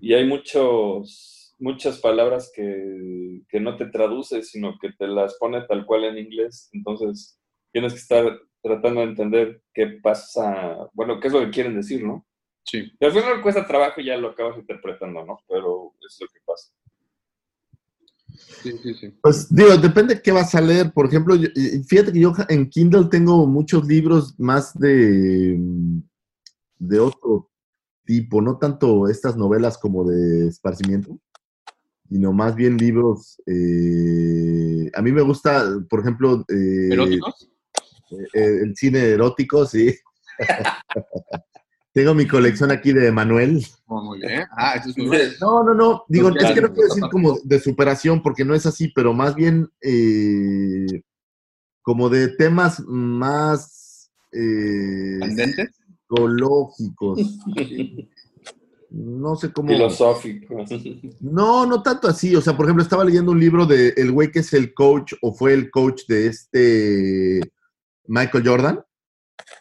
Y 0.00 0.14
hay 0.14 0.26
muchos, 0.26 1.54
muchas 1.58 2.00
palabras 2.00 2.50
que, 2.54 3.42
que 3.48 3.60
no 3.60 3.76
te 3.76 3.86
traduce, 3.86 4.42
sino 4.42 4.76
que 4.80 4.92
te 4.92 5.06
las 5.06 5.36
pone 5.38 5.62
tal 5.62 5.86
cual 5.86 6.04
en 6.04 6.18
inglés. 6.18 6.70
Entonces, 6.72 7.38
tienes 7.72 7.92
que 7.92 8.00
estar 8.00 8.40
tratando 8.62 9.02
de 9.02 9.06
entender 9.06 9.62
qué 9.72 9.98
pasa, 10.02 10.88
bueno, 10.94 11.20
qué 11.20 11.28
es 11.28 11.32
lo 11.32 11.40
que 11.40 11.50
quieren 11.50 11.76
decir, 11.76 12.02
¿no? 12.02 12.26
Sí. 12.64 12.90
Y 12.98 13.04
al 13.04 13.12
final 13.12 13.42
cuesta 13.42 13.66
trabajo 13.66 14.00
y 14.00 14.06
ya 14.06 14.16
lo 14.16 14.30
acabas 14.30 14.56
interpretando, 14.58 15.24
¿no? 15.24 15.38
Pero 15.48 15.92
es 16.06 16.18
lo 16.20 16.26
que 16.28 16.40
pasa. 16.44 16.72
Sí, 18.62 18.72
sí, 18.82 18.94
sí. 18.94 19.14
Pues 19.22 19.54
digo, 19.54 19.76
depende 19.76 20.14
de 20.16 20.22
qué 20.22 20.32
vas 20.32 20.54
a 20.54 20.60
leer. 20.60 20.90
Por 20.92 21.06
ejemplo, 21.06 21.34
yo- 21.36 21.48
fíjate 21.86 22.12
que 22.12 22.20
yo 22.20 22.32
en 22.48 22.68
Kindle 22.70 23.06
tengo 23.10 23.46
muchos 23.46 23.86
libros 23.86 24.34
más 24.40 24.72
de, 24.78 25.58
de 26.78 26.98
otro 26.98 27.50
tipo, 28.06 28.40
no 28.42 28.58
tanto 28.58 29.08
estas 29.08 29.36
novelas 29.36 29.78
como 29.78 30.04
de 30.04 30.48
esparcimiento, 30.48 31.18
sino 32.08 32.32
más 32.32 32.54
bien 32.54 32.76
libros. 32.78 33.40
eh, 33.46 34.90
a 34.94 35.02
mí 35.02 35.12
me 35.12 35.22
gusta, 35.22 35.64
por 35.88 36.00
ejemplo, 36.00 36.44
eh, 36.48 36.88
¿Eróticos? 36.92 37.50
eh, 38.32 38.60
el 38.62 38.74
cine 38.76 39.00
erótico, 39.00 39.66
sí. 39.66 39.94
tengo 41.94 42.12
mi 42.12 42.26
colección 42.26 42.72
aquí 42.72 42.92
de 42.92 43.12
Manuel. 43.12 43.64
Oh, 43.86 44.02
muy 44.02 44.18
bien. 44.18 44.42
Ah, 44.56 44.74
eso 44.74 44.90
es 44.90 44.98
muy 44.98 45.06
bueno. 45.06 45.32
No, 45.40 45.62
no, 45.62 45.74
no. 45.74 46.04
Digo, 46.08 46.28
Pues 46.30 46.44
es 46.44 46.50
que 46.50 46.60
no 46.60 46.72
quiero 46.72 46.88
decir 46.88 47.04
como 47.08 47.38
de 47.44 47.60
superación, 47.60 48.20
porque 48.20 48.44
no 48.44 48.52
es 48.52 48.66
así, 48.66 48.88
pero 48.88 49.14
más 49.14 49.36
bien 49.36 49.70
eh, 49.80 51.02
como 51.82 52.08
de 52.08 52.28
temas 52.28 52.80
más 52.80 54.10
eh, 54.32 55.20
psicológicos. 56.08 57.20
No 58.90 59.36
sé 59.36 59.52
cómo. 59.52 59.68
Filosófico. 59.68 60.64
No, 61.20 61.64
no 61.64 61.80
tanto 61.80 62.08
así. 62.08 62.34
O 62.34 62.40
sea, 62.40 62.56
por 62.56 62.66
ejemplo, 62.66 62.82
estaba 62.82 63.04
leyendo 63.04 63.30
un 63.30 63.38
libro 63.38 63.66
de 63.66 63.94
el 63.96 64.10
güey 64.10 64.32
que 64.32 64.40
es 64.40 64.52
el 64.52 64.74
coach 64.74 65.12
o 65.22 65.32
fue 65.32 65.54
el 65.54 65.70
coach 65.70 66.02
de 66.08 66.26
este 66.26 67.52
Michael 68.08 68.44
Jordan. 68.44 68.84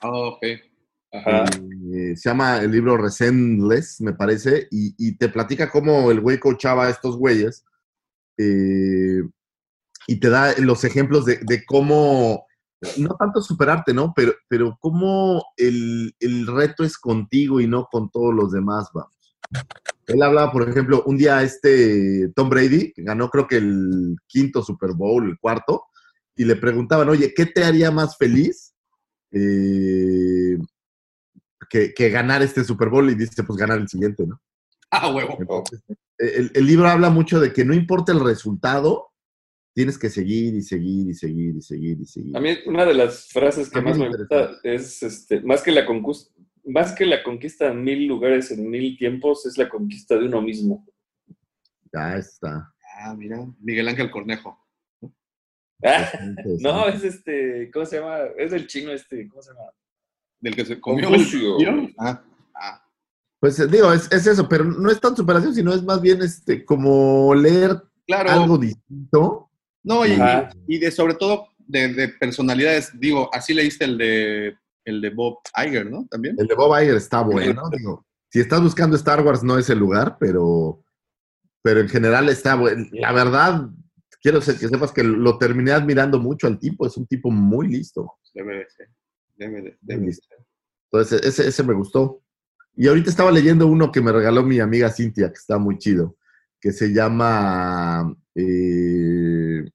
Oh, 0.01 0.29
ok. 0.29 0.72
Eh, 1.13 2.15
se 2.17 2.29
llama 2.29 2.57
el 2.57 2.71
libro 2.71 2.97
Resendless, 2.97 4.01
me 4.01 4.13
parece, 4.13 4.67
y, 4.71 5.15
te 5.17 5.29
platica 5.29 5.69
cómo 5.69 6.09
el 6.09 6.19
güey 6.19 6.39
coachaba 6.39 6.87
a 6.87 6.89
estos 6.89 7.17
güeyes 7.17 7.63
eh, 8.37 9.21
y 10.07 10.19
te 10.19 10.29
da 10.29 10.55
los 10.57 10.83
ejemplos 10.83 11.25
de, 11.25 11.63
cómo, 11.67 12.47
no 12.97 13.15
tanto 13.19 13.41
superarte, 13.43 13.93
¿no? 13.93 14.11
Pero, 14.15 14.33
pero 14.47 14.75
cómo 14.79 15.45
el, 15.55 16.15
el 16.19 16.47
reto 16.47 16.83
es 16.83 16.97
contigo 16.97 17.61
y 17.61 17.67
no 17.67 17.87
con 17.91 18.09
todos 18.09 18.33
los 18.33 18.51
demás, 18.51 18.89
vamos. 18.93 19.13
Él 20.07 20.21
hablaba, 20.21 20.51
por 20.51 20.67
ejemplo, 20.67 21.03
un 21.05 21.17
día 21.17 21.43
este 21.43 22.29
Tom 22.35 22.49
Brady, 22.49 22.91
ganó 22.97 23.29
creo 23.29 23.47
que 23.47 23.57
el 23.57 24.15
quinto 24.25 24.63
Super 24.63 24.93
Bowl, 24.93 25.29
el 25.29 25.37
cuarto, 25.37 25.83
y 26.35 26.45
le 26.45 26.55
preguntaban, 26.55 27.07
oye, 27.09 27.33
¿qué 27.35 27.45
te 27.45 27.63
haría 27.63 27.91
más 27.91 28.17
feliz? 28.17 28.73
Eh, 29.31 30.57
que, 31.73 31.91
que 31.91 32.11
ganar 32.11 32.43
este 32.43 32.63
Super 32.63 32.89
Bowl 32.89 33.09
y 33.09 33.15
dice, 33.15 33.43
pues 33.43 33.57
ganar 33.57 33.79
el 33.79 33.87
siguiente, 33.87 34.27
¿no? 34.27 34.39
Ah, 34.95 35.11
huevo. 35.11 35.35
Entonces, 35.39 35.81
el, 36.19 36.51
el 36.53 36.65
libro 36.67 36.87
habla 36.87 37.09
mucho 37.09 37.39
de 37.39 37.51
que 37.51 37.65
no 37.65 37.73
importa 37.73 38.11
el 38.11 38.23
resultado, 38.23 39.09
tienes 39.73 39.97
que 39.97 40.11
seguir 40.11 40.53
y 40.53 40.61
seguir 40.61 41.09
y 41.09 41.15
seguir 41.15 41.55
y 41.55 41.61
seguir 41.63 41.97
y 41.99 42.05
seguir. 42.05 42.37
A 42.37 42.39
mí 42.39 42.55
una 42.67 42.85
de 42.85 42.93
las 42.93 43.27
frases 43.29 43.71
que 43.71 43.81
más 43.81 43.97
me 43.97 44.07
gusta 44.07 44.51
es, 44.61 45.01
este, 45.01 45.41
más 45.41 45.63
que 45.63 45.71
la 45.71 45.87
conquista, 45.87 46.31
más 46.65 46.93
que 46.93 47.07
la 47.07 47.23
conquista 47.23 47.71
en 47.71 47.83
mil 47.83 48.05
lugares 48.05 48.51
en 48.51 48.69
mil 48.69 48.95
tiempos, 48.95 49.47
es 49.47 49.57
la 49.57 49.67
conquista 49.67 50.15
de 50.15 50.27
uno 50.27 50.43
mismo. 50.43 50.85
Ya 51.91 52.17
está. 52.17 52.71
Ah, 52.99 53.15
mira. 53.17 53.43
Miguel 53.61 53.87
Ángel 53.87 54.11
Cornejo. 54.11 54.59
Ah, 55.83 56.07
no, 56.59 56.87
es 56.87 57.03
este, 57.03 57.71
¿cómo 57.71 57.87
se 57.87 57.99
llama? 57.99 58.19
Es 58.37 58.51
del 58.51 58.67
chino 58.67 58.91
este, 58.91 59.27
¿cómo 59.27 59.41
se 59.41 59.53
llama? 59.53 59.71
Del 60.43 60.55
que 60.55 60.65
se 60.65 60.79
comió 60.79 61.07
Confucio. 61.09 61.57
el... 61.57 61.95
Ah, 61.97 62.21
ah. 62.55 62.85
Pues 63.39 63.69
digo, 63.71 63.91
es, 63.93 64.11
es 64.11 64.27
eso, 64.27 64.47
pero 64.49 64.65
no 64.65 64.91
es 64.91 64.99
tan 64.99 65.15
superación, 65.15 65.55
sino 65.55 65.73
es 65.73 65.81
más 65.83 66.01
bien 66.01 66.21
este, 66.21 66.65
como 66.65 67.33
leer 67.33 67.81
Claro. 68.05 68.29
algo 68.31 68.57
distinto. 68.57 69.49
No, 69.83 70.05
y, 70.05 70.77
de 70.77 70.91
sobre 70.91 71.13
todo 71.13 71.47
de, 71.57 71.93
de 71.93 72.09
personalidades, 72.09 72.91
digo, 72.99 73.29
así 73.33 73.53
leíste 73.53 73.85
el 73.85 73.97
de 73.97 74.57
el 74.85 74.99
de 74.99 75.09
Bob 75.11 75.37
Iger, 75.65 75.89
¿no? 75.89 76.05
También. 76.09 76.35
El 76.37 76.47
de 76.47 76.55
Bob 76.55 76.77
Iger 76.81 76.95
está 76.95 77.21
bueno, 77.21 77.69
digo. 77.77 78.05
Si 78.29 78.41
estás 78.41 78.61
buscando 78.61 78.97
Star 78.97 79.21
Wars, 79.25 79.43
no 79.43 79.57
es 79.57 79.69
el 79.69 79.79
lugar, 79.79 80.17
pero, 80.19 80.83
pero 81.61 81.79
en 81.79 81.87
general 81.87 82.27
está 82.27 82.55
bueno. 82.55 82.85
La 82.91 83.13
verdad, 83.13 83.69
quiero 84.21 84.39
que 84.41 84.51
sepas 84.53 84.91
que 84.91 85.03
lo 85.03 85.37
terminé 85.37 85.71
admirando 85.71 86.19
mucho 86.19 86.47
al 86.47 86.59
tipo, 86.59 86.85
es 86.85 86.97
un 86.97 87.05
tipo 87.07 87.31
muy 87.31 87.69
listo. 87.69 88.13
Debe 88.33 88.57
de 88.57 88.69
ser. 88.69 88.89
Debe 89.37 89.55
de, 89.55 89.61
Muy 89.61 89.77
debe 89.81 89.99
de 90.01 90.05
listo. 90.07 90.27
ser. 90.27 90.45
Entonces, 90.93 91.21
ese, 91.23 91.47
ese 91.47 91.63
me 91.63 91.73
gustó. 91.73 92.21
Y 92.75 92.87
ahorita 92.87 93.09
estaba 93.09 93.31
leyendo 93.31 93.65
uno 93.65 93.91
que 93.91 93.99
me 93.99 94.11
regaló 94.11 94.43
mi 94.43 94.59
amiga 94.59 94.91
Cintia, 94.91 95.29
que 95.29 95.39
está 95.39 95.57
muy 95.57 95.79
chido, 95.79 96.17
que 96.61 96.71
se 96.71 96.93
llama 96.93 98.15
eh, 98.35 99.65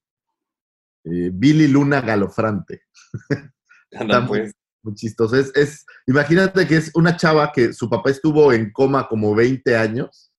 eh, 1.04 1.30
Billy 1.32 1.66
Luna 1.66 2.00
Galofrante. 2.02 2.82
Anda, 3.98 4.20
muy- 4.20 4.28
pues. 4.28 4.52
Muy 4.80 4.94
chistoso. 4.94 5.34
Es, 5.34 5.50
es, 5.56 5.84
imagínate 6.06 6.64
que 6.68 6.76
es 6.76 6.92
una 6.94 7.16
chava 7.16 7.50
que 7.52 7.72
su 7.72 7.90
papá 7.90 8.10
estuvo 8.10 8.52
en 8.52 8.70
coma 8.70 9.08
como 9.08 9.34
20 9.34 9.76
años. 9.76 10.32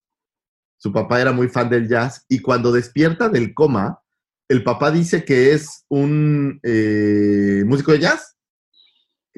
Su 0.78 0.94
papá 0.94 1.20
era 1.20 1.34
muy 1.34 1.50
fan 1.50 1.70
del 1.70 1.90
jazz 1.90 2.24
y 2.30 2.40
cuando 2.40 2.72
despierta 2.72 3.28
del 3.28 3.54
coma, 3.54 4.02
el 4.48 4.64
papá 4.64 4.92
dice 4.92 5.26
que 5.26 5.52
es 5.52 5.84
un 5.90 6.58
eh, 6.64 7.64
músico 7.66 7.92
de 7.92 8.00
jazz 8.00 8.29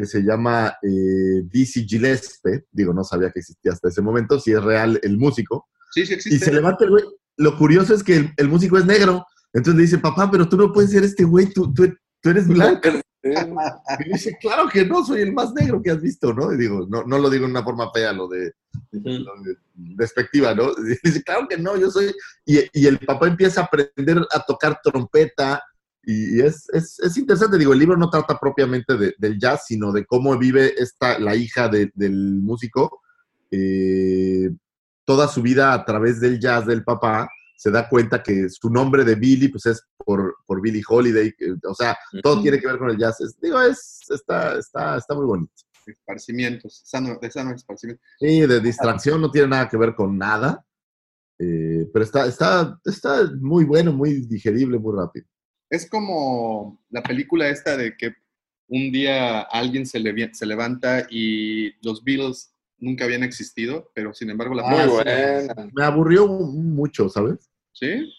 que 0.01 0.07
se 0.07 0.21
llama 0.21 0.75
eh, 0.81 1.43
Dizzy 1.45 1.87
Gillespie. 1.87 2.65
Digo, 2.71 2.93
no 2.93 3.03
sabía 3.03 3.31
que 3.31 3.39
existía 3.39 3.71
hasta 3.71 3.89
ese 3.89 4.01
momento, 4.01 4.39
si 4.39 4.51
es 4.51 4.63
real 4.63 4.99
el 5.03 5.17
músico. 5.17 5.69
Sí, 5.91 6.05
sí 6.05 6.13
Y 6.13 6.15
existe. 6.15 6.45
se 6.45 6.53
levanta 6.53 6.83
el 6.85 6.89
güey. 6.89 7.03
Lo 7.37 7.57
curioso 7.57 7.93
es 7.93 8.03
que 8.03 8.15
el, 8.15 8.33
el 8.37 8.49
músico 8.49 8.77
es 8.77 8.85
negro. 8.85 9.25
Entonces 9.53 9.75
le 9.75 9.81
dice, 9.83 9.97
papá, 9.99 10.29
pero 10.31 10.49
tú 10.49 10.57
no 10.57 10.73
puedes 10.73 10.91
ser 10.91 11.03
este 11.03 11.23
güey, 11.23 11.47
tú, 11.47 11.73
tú, 11.73 11.87
tú 12.21 12.29
eres 12.29 12.47
blanco. 12.47 12.89
Y 13.23 14.11
dice, 14.11 14.35
claro 14.41 14.67
que 14.67 14.85
no, 14.85 15.05
soy 15.05 15.21
el 15.21 15.33
más 15.33 15.53
negro 15.53 15.81
que 15.81 15.91
has 15.91 16.01
visto, 16.01 16.33
¿no? 16.33 16.51
Y 16.53 16.57
digo, 16.57 16.87
no, 16.89 17.03
no 17.03 17.19
lo 17.19 17.29
digo 17.29 17.45
en 17.45 17.51
una 17.51 17.63
forma 17.63 17.91
fea, 17.91 18.13
lo 18.13 18.27
de, 18.27 18.51
lo 18.91 19.33
de 19.43 19.55
despectiva, 19.73 20.55
¿no? 20.55 20.71
Y 20.79 20.97
dice, 21.07 21.23
claro 21.23 21.47
que 21.47 21.57
no, 21.57 21.77
yo 21.77 21.91
soy... 21.91 22.11
Y, 22.45 22.59
y 22.73 22.87
el 22.87 22.97
papá 22.99 23.27
empieza 23.27 23.61
a 23.61 23.63
aprender 23.65 24.25
a 24.31 24.39
tocar 24.43 24.79
trompeta 24.83 25.61
y, 26.03 26.41
es, 26.41 26.67
es, 26.73 26.99
es 26.99 27.17
interesante, 27.17 27.57
digo, 27.57 27.73
el 27.73 27.79
libro 27.79 27.95
no 27.97 28.09
trata 28.09 28.37
propiamente 28.39 28.97
de- 28.97 29.15
del 29.17 29.37
jazz, 29.39 29.65
sino 29.67 29.91
de 29.91 30.05
cómo 30.05 30.37
vive 30.37 30.73
esta, 30.77 31.19
la 31.19 31.35
hija 31.35 31.67
de- 31.69 31.91
del 31.95 32.41
músico 32.41 33.01
eh, 33.51 34.49
toda 35.05 35.27
su 35.27 35.41
vida 35.41 35.73
a 35.73 35.83
través 35.85 36.19
del 36.19 36.39
jazz 36.39 36.65
del 36.65 36.83
papá. 36.83 37.29
Se 37.57 37.69
da 37.69 37.87
cuenta 37.89 38.23
que 38.23 38.49
su 38.49 38.69
nombre 38.69 39.03
de 39.03 39.15
Billy, 39.15 39.49
pues 39.49 39.65
es 39.67 39.83
por, 39.97 40.37
por 40.47 40.61
Billie 40.61 40.81
Holiday, 40.87 41.33
o 41.67 41.75
sea, 41.75 41.95
todo 42.23 42.33
Ujú. 42.35 42.41
tiene 42.43 42.59
que 42.59 42.67
ver 42.67 42.77
con 42.79 42.89
el 42.89 42.97
jazz. 42.97 43.19
Es- 43.21 43.39
digo, 43.39 43.61
es, 43.61 43.99
está, 44.09 44.57
está, 44.57 44.97
está 44.97 45.13
muy 45.13 45.25
bonito. 45.25 45.51
Esparcimientos. 45.85 46.81
Sano, 46.85 47.17
de 47.21 47.29
sano 47.31 47.53
esparcimiento. 47.53 48.01
Sí, 48.19 48.41
de 48.41 48.59
distracción 48.59 49.19
no 49.21 49.29
tiene 49.29 49.49
nada 49.49 49.67
que 49.69 49.77
ver 49.77 49.93
con 49.95 50.17
nada. 50.17 50.65
eh, 51.39 51.89
pero 51.91 52.05
está, 52.05 52.25
está, 52.27 52.79
está 52.85 53.29
muy 53.39 53.65
bueno, 53.65 53.91
muy 53.91 54.25
digerible, 54.27 54.77
muy 54.79 54.95
rápido. 54.95 55.25
Es 55.71 55.89
como 55.89 56.77
la 56.89 57.01
película 57.01 57.47
esta 57.47 57.77
de 57.77 57.95
que 57.95 58.13
un 58.67 58.91
día 58.91 59.39
alguien 59.41 59.85
se, 59.85 59.99
le, 59.99 60.33
se 60.33 60.45
levanta 60.45 61.07
y 61.09 61.71
los 61.85 62.03
Beatles 62.03 62.53
nunca 62.77 63.05
habían 63.05 63.23
existido, 63.23 63.89
pero 63.95 64.13
sin 64.13 64.29
embargo 64.29 64.53
la 64.53 64.63
Ah, 64.65 64.69
Muy 64.69 64.83
sí. 64.83 64.89
buena. 64.95 65.69
Me 65.73 65.83
aburrió 65.85 66.27
mucho, 66.27 67.07
¿sabes? 67.07 67.49
¿Sí? 67.71 68.11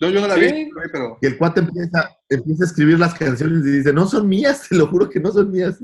No, 0.00 0.10
yo 0.10 0.22
no 0.22 0.26
la 0.28 0.34
Sí. 0.36 0.40
vi, 0.40 0.70
pero 0.90 1.18
Y 1.20 1.26
el 1.26 1.36
cuate 1.36 1.60
empieza, 1.60 2.16
empieza 2.30 2.64
a 2.64 2.66
escribir 2.66 2.98
las 2.98 3.14
canciones 3.14 3.66
y 3.66 3.70
dice, 3.72 3.92
no 3.92 4.06
son 4.06 4.26
mías, 4.26 4.66
te 4.68 4.74
lo 4.76 4.86
juro 4.86 5.10
que 5.10 5.20
no 5.20 5.30
son 5.30 5.50
mías. 5.50 5.78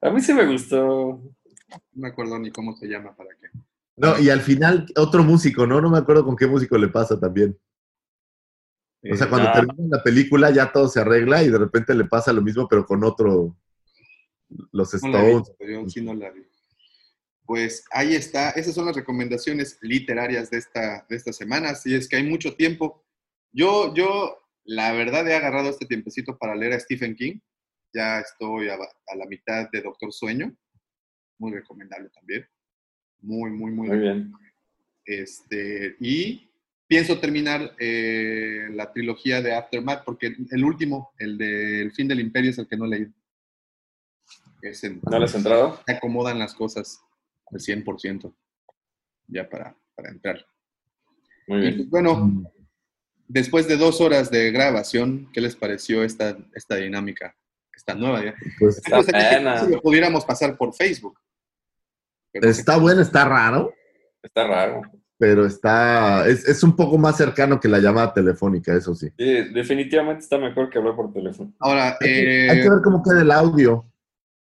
A 0.00 0.10
mí 0.10 0.20
sí 0.22 0.32
me 0.32 0.46
gustó. 0.46 0.78
no 0.78 1.82
me 1.92 2.08
acuerdo 2.08 2.38
ni 2.38 2.50
cómo 2.50 2.74
se 2.76 2.86
llama 2.86 3.14
para 3.14 3.30
qué. 3.38 3.48
No, 3.98 4.18
y 4.18 4.30
al 4.30 4.40
final 4.40 4.86
otro 4.96 5.22
músico, 5.24 5.66
¿no? 5.66 5.80
No 5.82 5.90
me 5.90 5.98
acuerdo 5.98 6.24
con 6.24 6.36
qué 6.36 6.46
músico 6.46 6.78
le 6.78 6.88
pasa 6.88 7.20
también. 7.20 7.58
O 9.12 9.16
sea, 9.16 9.26
Eh, 9.26 9.30
cuando 9.30 9.48
ah. 9.48 9.52
termina 9.52 9.96
la 9.96 10.02
película 10.02 10.50
ya 10.50 10.72
todo 10.72 10.88
se 10.88 11.00
arregla 11.00 11.42
y 11.42 11.50
de 11.50 11.58
repente 11.58 11.94
le 11.94 12.04
pasa 12.04 12.32
lo 12.32 12.42
mismo, 12.42 12.66
pero 12.68 12.84
con 12.86 13.04
otro, 13.04 13.56
los 14.72 14.94
Stones. 14.94 15.52
no 16.02 16.14
la 16.14 16.30
vi. 16.30 16.42
pues 17.44 17.84
ahí 17.90 18.14
está. 18.14 18.50
Esas 18.50 18.74
son 18.74 18.86
las 18.86 18.96
recomendaciones 18.96 19.78
literarias 19.80 20.50
de 20.50 20.58
esta, 20.58 21.06
de 21.08 21.16
esta 21.16 21.32
semana. 21.32 21.70
Así 21.70 21.94
es 21.94 22.08
que 22.08 22.16
hay 22.16 22.24
mucho 22.24 22.54
tiempo. 22.54 23.04
Yo, 23.52 23.94
yo, 23.94 24.38
la 24.64 24.92
verdad, 24.92 25.26
he 25.28 25.34
agarrado 25.34 25.70
este 25.70 25.86
tiempecito 25.86 26.36
para 26.38 26.54
leer 26.56 26.72
a 26.72 26.80
Stephen 26.80 27.14
King. 27.14 27.38
Ya 27.94 28.20
estoy 28.20 28.68
a, 28.68 28.74
a 28.74 29.16
la 29.16 29.26
mitad 29.26 29.70
de 29.70 29.80
Doctor 29.80 30.12
Sueño. 30.12 30.54
Muy 31.38 31.52
recomendable 31.52 32.10
también. 32.10 32.46
Muy, 33.20 33.50
muy, 33.50 33.70
muy, 33.72 33.88
Muy 33.88 33.98
bien. 33.98 34.32
Este, 35.04 35.96
y 36.00 36.50
pienso 36.86 37.18
terminar 37.18 37.74
eh, 37.78 38.68
la 38.72 38.92
trilogía 38.92 39.42
de 39.42 39.54
Aftermath, 39.54 40.04
porque 40.04 40.36
el 40.50 40.64
último, 40.64 41.12
el 41.18 41.36
de 41.38 41.82
El 41.82 41.92
fin 41.92 42.08
del 42.08 42.20
imperio, 42.20 42.50
es 42.50 42.58
el 42.58 42.68
que 42.68 42.76
no 42.76 42.84
he 42.86 42.88
leído. 42.88 43.10
Es 44.62 44.82
en- 44.84 45.00
¿No 45.10 45.18
le 45.18 45.24
has 45.24 45.34
entrado? 45.34 45.80
se 45.86 45.92
acomodan 45.92 46.38
las 46.38 46.54
cosas 46.54 47.00
al 47.52 47.60
100% 47.60 48.34
ya 49.28 49.48
para, 49.48 49.76
para 49.94 50.10
entrar. 50.10 50.46
Muy 51.46 51.58
Y, 51.58 51.60
bien. 51.62 51.76
pues, 51.76 51.90
bueno, 51.90 52.52
después 53.28 53.68
de 53.68 53.76
dos 53.76 54.00
horas 54.00 54.30
de 54.30 54.50
grabación, 54.50 55.30
¿qué 55.32 55.40
les 55.40 55.54
pareció 55.56 56.02
esta, 56.04 56.36
esta 56.54 56.76
dinámica? 56.76 57.36
Esta 57.74 57.94
nueva 57.94 58.24
ya. 58.24 58.34
Pues 58.58 58.78
Está 58.78 58.98
aquí 58.98 59.10
buena. 59.12 59.64
si 59.64 59.70
lo 59.70 59.80
pudiéramos 59.82 60.24
pasar 60.24 60.56
por 60.56 60.74
Facebook. 60.74 61.20
Pero 62.32 62.46
no 62.48 62.52
sé 62.54 62.60
está 62.60 62.78
bueno, 62.78 63.02
está 63.02 63.24
raro, 63.24 63.72
Está 64.22 64.46
raro. 64.46 64.82
Pero 65.18 65.46
está, 65.46 66.26
es, 66.28 66.46
es 66.46 66.62
un 66.62 66.76
poco 66.76 66.98
más 66.98 67.16
cercano 67.16 67.58
que 67.58 67.68
la 67.68 67.78
llamada 67.78 68.12
telefónica, 68.12 68.74
eso 68.74 68.94
sí. 68.94 69.08
Sí, 69.18 69.32
definitivamente 69.54 70.20
está 70.24 70.38
mejor 70.38 70.68
que 70.70 70.78
hablar 70.78 70.94
por 70.96 71.12
teléfono. 71.12 71.52
Ahora, 71.58 71.96
Hay 72.00 72.08
que, 72.08 72.46
eh, 72.46 72.50
hay 72.50 72.60
que 72.62 72.68
ver 72.70 72.80
cómo 72.84 73.02
queda 73.02 73.22
el 73.22 73.30
audio. 73.30 73.90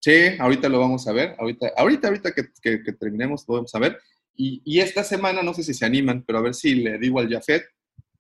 Sí, 0.00 0.30
ahorita 0.38 0.68
lo 0.68 0.80
vamos 0.80 1.06
a 1.06 1.12
ver. 1.12 1.36
Ahorita, 1.38 1.68
ahorita, 1.76 2.08
ahorita 2.08 2.32
que, 2.32 2.48
que- 2.60 2.82
que 2.82 2.92
terminemos, 2.92 3.44
lo 3.46 3.54
vamos 3.56 3.74
a 3.74 3.78
ver. 3.78 3.98
Y, 4.34 4.62
y 4.64 4.80
esta 4.80 5.04
semana, 5.04 5.42
no 5.42 5.52
sé 5.54 5.62
si 5.62 5.74
se 5.74 5.84
animan, 5.84 6.24
pero 6.26 6.38
a 6.38 6.42
ver 6.42 6.54
si 6.54 6.74
le 6.76 6.98
digo 6.98 7.20
al 7.20 7.28
Jafet 7.30 7.64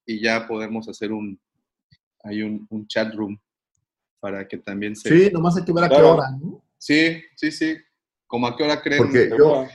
y 0.06 0.20
ya 0.22 0.46
podemos 0.46 0.88
hacer 0.88 1.10
un, 1.10 1.40
hay 2.22 2.42
un, 2.42 2.66
un 2.70 2.86
chat 2.86 3.12
room 3.14 3.40
para 4.20 4.46
que 4.46 4.58
también 4.58 4.94
se... 4.94 5.08
Sí, 5.08 5.30
nomás 5.32 5.56
hay 5.56 5.64
que 5.64 5.72
ver 5.72 5.84
a 5.84 5.88
qué 5.88 5.96
hora, 5.96 6.30
¿no? 6.40 6.62
sí, 6.78 7.22
sí, 7.34 7.50
sí. 7.50 7.76
¿Cómo 8.26 8.46
a 8.46 8.56
qué 8.56 8.62
hora 8.62 8.80
creen? 8.80 9.02
Porque 9.02 9.30
yo, 9.36 9.66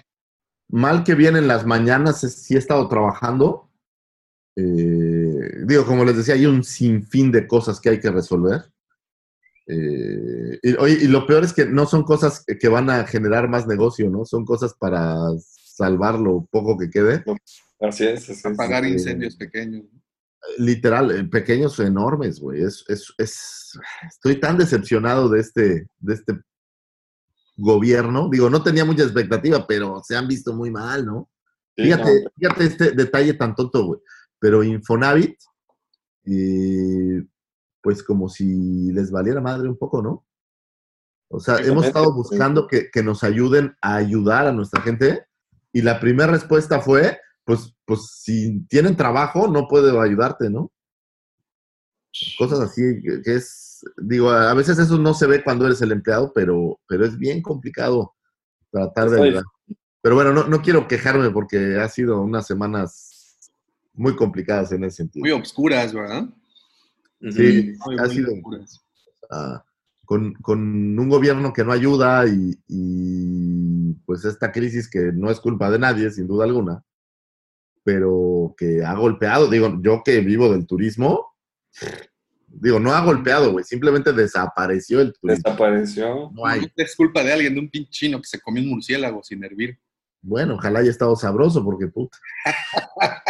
mal 0.70 1.04
que 1.04 1.16
bien 1.16 1.36
en 1.36 1.48
las 1.48 1.66
mañanas, 1.66 2.24
es- 2.24 2.44
sí 2.44 2.56
he 2.56 2.58
estado 2.58 2.88
trabajando. 2.88 3.70
Eh, 4.56 5.64
digo, 5.66 5.86
como 5.86 6.04
les 6.04 6.18
decía, 6.18 6.34
hay 6.34 6.46
un 6.46 6.64
sinfín 6.64 7.32
de 7.32 7.48
cosas 7.48 7.80
que 7.80 7.90
hay 7.90 8.00
que 8.00 8.10
resolver. 8.12 8.62
Eh, 9.68 10.60
y, 10.64 10.74
oye, 10.76 10.98
y 11.02 11.08
lo 11.08 11.28
peor 11.28 11.44
es 11.44 11.54
que 11.54 11.66
no 11.66 11.86
son 11.86 12.04
cosas 12.04 12.44
que, 12.46 12.68
van 12.70 12.90
a 12.90 13.06
generar 13.06 13.50
más 13.50 13.68
negocio, 13.68 14.10
¿no? 14.10 14.26
Son 14.26 14.46
cosas 14.46 14.74
para 14.74 15.16
salvar 15.40 16.20
lo 16.20 16.48
poco 16.50 16.78
que 16.78 16.90
quede. 16.90 17.24
Así 17.80 18.06
es. 18.06 18.24
así 18.24 18.32
es. 18.32 18.46
apagar 18.46 18.84
sí. 18.86 18.92
incendios 18.92 19.36
pequeños. 19.36 19.84
Literal, 20.58 21.12
eh, 21.12 21.24
pequeños 21.26 21.78
o 21.80 21.84
enormes, 21.84 22.40
güey. 22.40 22.64
Es, 22.64 22.86
es, 22.88 23.14
es- 23.18 23.78
estoy 24.10 24.40
tan 24.40 24.58
decepcionado 24.58 25.28
de 25.30 25.42
este, 25.42 25.88
de 26.00 26.14
este 26.14 26.34
gobierno. 27.58 28.30
Digo, 28.32 28.50
no 28.50 28.64
tenía 28.64 28.86
mucha 28.86 29.04
expectativa, 29.04 29.66
pero 29.68 30.02
se 30.04 30.16
han 30.16 30.28
visto 30.28 30.54
muy 30.54 30.72
mal, 30.72 31.06
¿no? 31.06 31.30
Sí, 31.76 31.84
Fíjate, 31.84 32.24
no, 32.24 32.30
fíjate 32.36 32.64
este 32.66 32.92
detalle 32.92 33.34
tan 33.34 33.56
tonto, 33.56 33.86
güey. 33.86 34.00
Pero 34.40 34.64
Infonavit, 34.64 35.36
eh, 36.26 37.24
pues 37.82 38.04
como 38.04 38.30
si 38.30 38.92
les 38.92 39.12
valiera 39.12 39.42
madre 39.42 39.68
un 39.68 39.78
poco, 39.78 40.02
¿no? 40.02 40.26
O 41.30 41.40
sea, 41.40 41.58
hemos 41.58 41.86
estado 41.86 42.14
buscando 42.14 42.68
que, 42.68 42.90
que 42.90 43.04
nos 43.04 43.24
ayuden 43.24 43.76
a 43.82 43.96
ayudar 43.96 44.48
a 44.48 44.54
nuestra 44.54 44.82
gente 44.82 45.26
y 45.74 45.82
la 45.82 46.00
primera 46.00 46.32
respuesta 46.32 46.80
fue, 46.80 47.20
pues, 47.44 47.76
pues 47.86 48.22
si 48.24 48.66
tienen 48.68 48.96
trabajo, 48.96 49.48
no 49.48 49.68
puedo 49.68 50.00
ayudarte, 50.00 50.50
¿no? 50.50 50.72
Cosas 52.38 52.62
así, 52.62 52.82
que, 53.04 53.22
que 53.22 53.36
es, 53.36 53.67
digo, 53.98 54.30
a 54.30 54.54
veces 54.54 54.80
eso 54.80 54.98
no 54.98 55.14
se 55.14 55.28
ve 55.28 55.44
cuando 55.44 55.66
eres 55.66 55.82
el 55.82 55.92
empleado, 55.92 56.32
pero, 56.34 56.80
pero 56.88 57.06
es 57.06 57.18
bien 57.18 57.42
complicado 57.42 58.14
tratar 58.72 59.10
de 59.10 59.22
ayudar. 59.22 59.44
Pero 60.02 60.16
bueno, 60.16 60.34
no, 60.34 60.48
no 60.48 60.62
quiero 60.62 60.88
quejarme 60.88 61.30
porque 61.32 61.78
ha 61.80 61.90
sido 61.90 62.22
unas 62.22 62.48
semanas 62.48 63.52
muy 63.94 64.16
complicadas 64.16 64.72
en 64.72 64.84
ese 64.84 64.98
sentido. 64.98 65.24
Muy 65.24 65.32
obscuras, 65.32 65.94
¿verdad? 65.94 66.30
Sí, 67.32 67.74
Muy, 67.86 67.98
ha 67.98 68.04
muy 68.06 68.16
sido 68.16 68.32
obscuras. 68.34 68.82
ah, 69.32 69.64
con, 70.06 70.34
con 70.36 70.98
un 70.98 71.10
gobierno 71.10 71.52
que 71.52 71.64
no 71.66 71.72
ayuda 71.74 72.28
y, 72.28 72.58
y, 72.68 73.94
pues 74.06 74.24
esta 74.24 74.52
crisis 74.52 74.90
que 74.90 75.12
no 75.14 75.30
es 75.32 75.40
culpa 75.40 75.70
de 75.70 75.80
nadie, 75.80 76.10
sin 76.12 76.28
duda 76.28 76.46
alguna, 76.46 76.84
pero 77.84 78.54
que 78.58 78.84
ha 78.86 78.94
golpeado, 78.96 79.50
digo, 79.50 79.80
yo 79.82 80.02
que 80.06 80.20
vivo 80.22 80.52
del 80.52 80.66
turismo, 80.68 81.34
digo, 82.60 82.80
no 82.80 82.92
ha 82.94 83.02
golpeado, 83.04 83.52
güey, 83.52 83.64
simplemente 83.66 84.12
desapareció 84.14 85.02
el. 85.02 85.14
Desapareció. 85.22 86.32
No 86.34 86.46
hay. 86.46 86.72
Es 86.76 86.96
culpa 86.96 87.24
de 87.24 87.34
alguien, 87.34 87.54
de 87.54 87.60
un 87.62 87.70
pinche 87.70 87.90
chino 87.92 88.20
que 88.20 88.28
se 88.28 88.40
comió 88.40 88.62
un 88.64 88.70
murciélago 88.70 89.24
sin 89.24 89.44
hervir. 89.44 89.78
Bueno, 90.22 90.56
ojalá 90.56 90.80
haya 90.80 90.90
estado 90.92 91.16
sabroso, 91.16 91.64
porque 91.64 91.88
puta. 91.88 92.18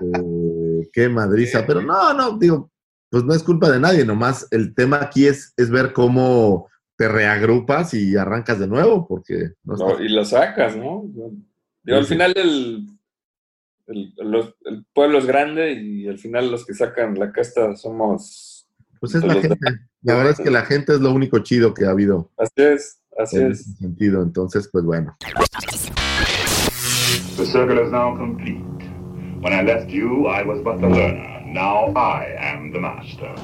Este, 0.00 0.90
qué 0.92 1.08
madriza. 1.08 1.66
Pero 1.66 1.82
no, 1.82 2.14
no, 2.14 2.38
digo, 2.38 2.70
pues 3.10 3.24
no 3.24 3.34
es 3.34 3.42
culpa 3.42 3.70
de 3.70 3.80
nadie, 3.80 4.04
nomás 4.04 4.46
el 4.50 4.74
tema 4.74 5.00
aquí 5.02 5.26
es, 5.26 5.52
es 5.56 5.70
ver 5.70 5.92
cómo 5.92 6.68
te 6.96 7.08
reagrupas 7.08 7.94
y 7.94 8.16
arrancas 8.16 8.58
de 8.58 8.68
nuevo, 8.68 9.06
porque 9.06 9.50
no 9.64 9.76
No, 9.76 9.90
está- 9.92 10.02
y 10.04 10.08
lo 10.08 10.24
sacas, 10.24 10.76
¿no? 10.76 11.02
Digo, 11.82 11.98
al 11.98 12.06
final 12.06 12.32
el, 12.36 12.86
el, 13.86 14.14
los- 14.18 14.54
el 14.64 14.84
pueblo 14.92 15.18
es 15.18 15.26
grande 15.26 15.72
y 15.72 16.08
al 16.08 16.18
final 16.18 16.50
los 16.50 16.64
que 16.64 16.74
sacan 16.74 17.18
la 17.18 17.32
casta 17.32 17.76
somos... 17.76 18.51
pues 19.02 19.16
es 19.16 19.24
la 19.24 19.34
gente. 19.34 19.58
La 20.02 20.14
verdad 20.14 20.32
es 20.32 20.38
que 20.38 20.50
la 20.50 20.64
gente 20.64 20.94
es 20.94 21.00
lo 21.00 21.12
único 21.12 21.40
chido 21.40 21.74
que 21.74 21.84
ha 21.86 21.90
habido 21.90 22.30
Así 22.38 22.52
es, 22.56 23.00
así 23.18 23.36
en 23.36 23.50
es. 23.52 23.60
ese 23.60 23.72
sentido. 23.78 24.22
Entonces, 24.22 24.68
pues 24.72 24.84
bueno. 24.84 25.16
The 27.36 27.44
circle 27.46 27.82
is 27.84 27.90
now 27.90 28.16
complete. 28.16 28.62
When 29.40 29.52
I 29.52 29.62
left 29.62 29.90
you, 29.90 30.28
I 30.28 30.44
was 30.44 30.60
but 30.62 30.80
the 30.80 30.88
learner. 30.88 31.42
Now 31.46 31.92
I 31.96 32.26
am 32.38 32.72
the 32.72 32.78
master. 32.78 33.34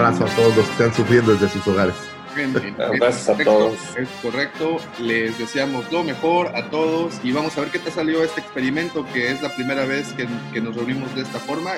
Abrazo 0.00 0.24
a 0.24 0.28
todos 0.36 0.56
los 0.56 0.66
que 0.66 0.72
están 0.72 0.94
sufriendo 0.94 1.32
desde 1.32 1.48
sus 1.48 1.66
hogares. 1.66 1.94
Es 2.36 3.28
a 3.28 3.32
correcto, 3.32 3.44
todos. 3.44 3.74
Es 3.96 4.08
correcto. 4.22 4.76
Les 5.00 5.36
deseamos 5.38 5.90
lo 5.92 6.04
mejor 6.04 6.48
a 6.56 6.70
todos 6.70 7.14
y 7.24 7.32
vamos 7.32 7.56
a 7.58 7.62
ver 7.62 7.70
qué 7.70 7.78
te 7.80 7.90
salió 7.90 8.22
este 8.22 8.40
experimento 8.40 9.04
que 9.12 9.30
es 9.32 9.42
la 9.42 9.54
primera 9.54 9.84
vez 9.84 10.12
que, 10.12 10.26
que 10.52 10.60
nos 10.60 10.76
reunimos 10.76 11.14
de 11.14 11.22
esta 11.22 11.38
forma. 11.40 11.72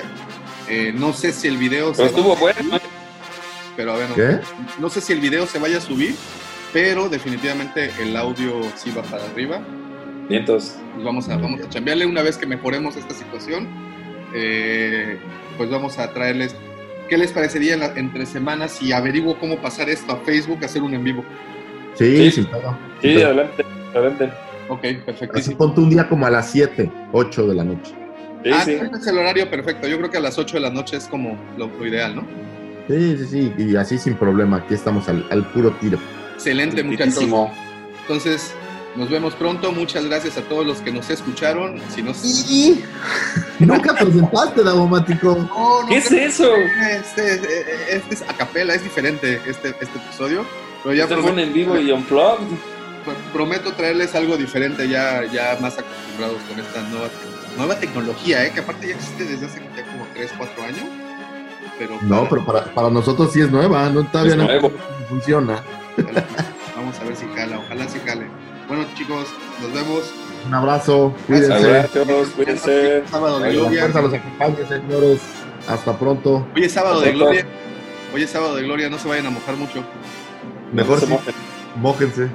Eh, 0.69 0.93
no 0.95 1.11
sé 1.11 1.33
si 1.33 1.47
el 1.47 1.57
video 1.57 1.91
Pero 1.91 1.95
se 1.95 2.05
estuvo 2.15 2.35
bueno. 2.35 2.75
¿eh? 2.77 2.81
pero 3.75 3.93
bueno, 3.95 4.13
¿Qué? 4.15 4.39
no 4.79 4.89
sé 4.89 5.01
si 5.01 5.13
el 5.13 5.19
video 5.19 5.47
se 5.47 5.57
vaya 5.57 5.77
a 5.77 5.81
subir, 5.81 6.15
pero 6.71 7.09
definitivamente 7.09 7.91
el 7.99 8.15
audio 8.15 8.61
sí 8.75 8.91
va 8.91 9.01
para 9.01 9.25
arriba. 9.25 9.59
Vientos. 10.29 10.75
Pues 10.93 11.03
vamos 11.03 11.27
a, 11.29 11.37
vamos 11.37 11.61
a 11.61 11.69
chambearle 11.69 12.05
una 12.05 12.21
vez 12.21 12.37
que 12.37 12.45
mejoremos 12.45 12.95
esta 12.95 13.13
situación. 13.15 13.67
eh, 14.35 15.19
pues 15.57 15.69
vamos 15.69 15.97
a 15.99 16.13
traerles. 16.13 16.55
¿Qué 17.13 17.19
les 17.19 17.31
parecería 17.31 17.75
en 17.75 17.81
la- 17.81 17.93
entre 17.95 18.25
semanas 18.25 18.71
si 18.71 18.91
averiguo 18.91 19.37
cómo 19.37 19.57
pasar 19.57 19.87
esto 19.87 20.13
a 20.13 20.15
Facebook, 20.25 20.65
hacer 20.65 20.81
un 20.81 20.95
en 20.95 21.03
vivo? 21.03 21.23
Sí, 21.93 22.17
Sí. 22.17 22.31
sin 22.31 22.45
pedo. 22.45 22.75
Sí, 23.03 23.09
Sin 23.09 23.17
pedo. 23.17 23.25
adelante, 23.27 23.65
adelante. 23.93 24.29
Ok, 24.67 24.79
Así 24.83 24.93
perfectísimo. 25.05 25.57
ponte 25.59 25.81
un 25.81 25.89
día 25.91 26.09
como 26.09 26.25
a 26.25 26.31
las 26.31 26.49
7, 26.49 26.89
8 27.11 27.45
de 27.45 27.53
la 27.53 27.63
noche. 27.63 27.93
Sí, 28.43 28.49
ah, 28.51 28.61
sí. 28.65 28.71
este 28.71 28.97
es 28.97 29.05
el 29.05 29.17
horario 29.19 29.47
perfecto. 29.47 29.87
Yo 29.87 29.99
creo 29.99 30.09
que 30.09 30.17
a 30.17 30.21
las 30.21 30.39
8 30.39 30.55
de 30.57 30.61
la 30.61 30.71
noche 30.71 30.97
es 30.97 31.05
como 31.05 31.37
lo, 31.55 31.67
lo 31.67 31.85
ideal, 31.85 32.15
¿no? 32.15 32.25
Sí, 32.87 33.15
sí, 33.19 33.25
sí, 33.27 33.53
y 33.59 33.75
así 33.75 33.99
sin 33.99 34.15
problema. 34.15 34.57
Aquí 34.57 34.73
estamos 34.73 35.07
al, 35.07 35.23
al 35.29 35.45
puro 35.51 35.69
tiro. 35.79 35.99
Excelente, 36.33 36.81
muchachos. 36.83 37.23
Entonces, 38.01 38.55
nos 38.95 39.09
vemos 39.09 39.33
pronto. 39.35 39.71
Muchas 39.71 40.05
gracias 40.05 40.37
a 40.37 40.41
todos 40.41 40.65
los 40.65 40.79
que 40.79 40.91
nos 40.91 41.09
escucharon. 41.09 41.81
Si 41.93 42.01
nos... 42.01 42.23
Y 42.23 42.83
nunca 43.59 43.93
presentaste, 43.95 44.63
Davomático. 44.63 45.35
No, 45.35 45.81
no 45.83 45.87
¿Qué 45.87 45.97
es 45.97 46.11
eso? 46.11 46.53
Este, 46.55 47.35
este 47.95 48.13
es 48.15 48.21
a 48.23 48.33
capela, 48.33 48.73
es 48.75 48.83
diferente 48.83 49.41
este, 49.47 49.69
este 49.69 49.97
episodio. 49.97 50.45
Pero 50.83 50.95
ya 50.95 51.03
Este 51.03 51.15
fue 51.15 51.23
un 51.23 51.35
prometo, 51.35 51.47
en 51.47 51.53
vivo 51.53 51.77
y 51.79 51.91
unplugged. 51.91 52.47
prometo 53.31 53.71
traerles 53.73 54.13
algo 54.15 54.35
diferente, 54.37 54.87
ya, 54.89 55.23
ya 55.31 55.57
más 55.61 55.77
acostumbrados 55.79 56.37
con 56.49 56.59
esta 56.59 56.81
nueva, 56.89 57.07
nueva 57.57 57.79
tecnología, 57.79 58.45
¿eh? 58.45 58.51
que 58.53 58.59
aparte 58.59 58.89
ya 58.89 58.95
existe 58.95 59.23
desde 59.25 59.45
hace 59.45 59.59
ya 59.77 59.83
como 59.85 60.05
3, 60.13 60.31
4 60.37 60.63
años. 60.63 60.83
Pero 61.79 61.97
No, 62.03 62.27
pero 62.29 62.45
para, 62.45 62.65
para 62.65 62.89
nosotros 62.89 63.31
sí 63.31 63.41
es 63.41 63.49
nueva, 63.49 63.89
no 63.89 64.03
todavía 64.05 64.33
Es 64.33 64.37
no 64.37 64.43
nuevo. 64.43 64.71
funciona. 65.09 65.63
Vamos 66.75 66.99
a 66.99 67.03
ver 67.05 67.15
si 67.15 67.25
cala, 67.27 67.59
ojalá 67.59 67.87
si 67.87 67.99
cale. 67.99 68.27
Bueno, 68.67 68.85
chicos, 68.95 69.27
nos 69.61 69.73
vemos. 69.73 70.13
Un 70.47 70.53
abrazo, 70.53 71.13
cuídense. 71.27 71.53
Abrazos, 71.53 72.27
cuídense. 72.35 73.03
Sábado 73.09 73.39
de 73.39 73.53
gloria. 73.53 73.79
fuerza 73.81 74.01
los 74.01 74.13
acompañe, 74.13 74.67
señores. 74.67 75.21
Hasta 75.67 75.97
pronto. 75.97 76.45
Hoy 76.55 76.63
es 76.65 76.71
sábado 76.71 76.99
de 77.01 77.07
Hasta 77.07 77.17
gloria. 77.17 77.45
Hoy 78.13 78.23
es 78.23 78.29
sábado 78.29 78.55
de 78.55 78.63
gloria, 78.63 78.89
no 78.89 78.99
se 78.99 79.07
vayan 79.07 79.27
a 79.27 79.29
mojar 79.29 79.55
mucho. 79.55 79.83
Mejor 80.71 80.99
Se 80.99 81.05
sí, 81.07 81.11
mojen. 81.13 81.33
mójense. 81.75 82.27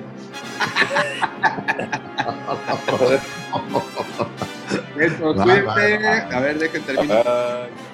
Eso, 4.98 5.34
Bye, 5.34 5.42
cuídense. 5.44 5.74
bye, 5.74 5.98
bye. 5.98 6.36
A 6.36 6.40
ver, 6.40 6.58
dejen 6.58 6.82
terminar. 6.82 7.24
Bye. 7.24 7.87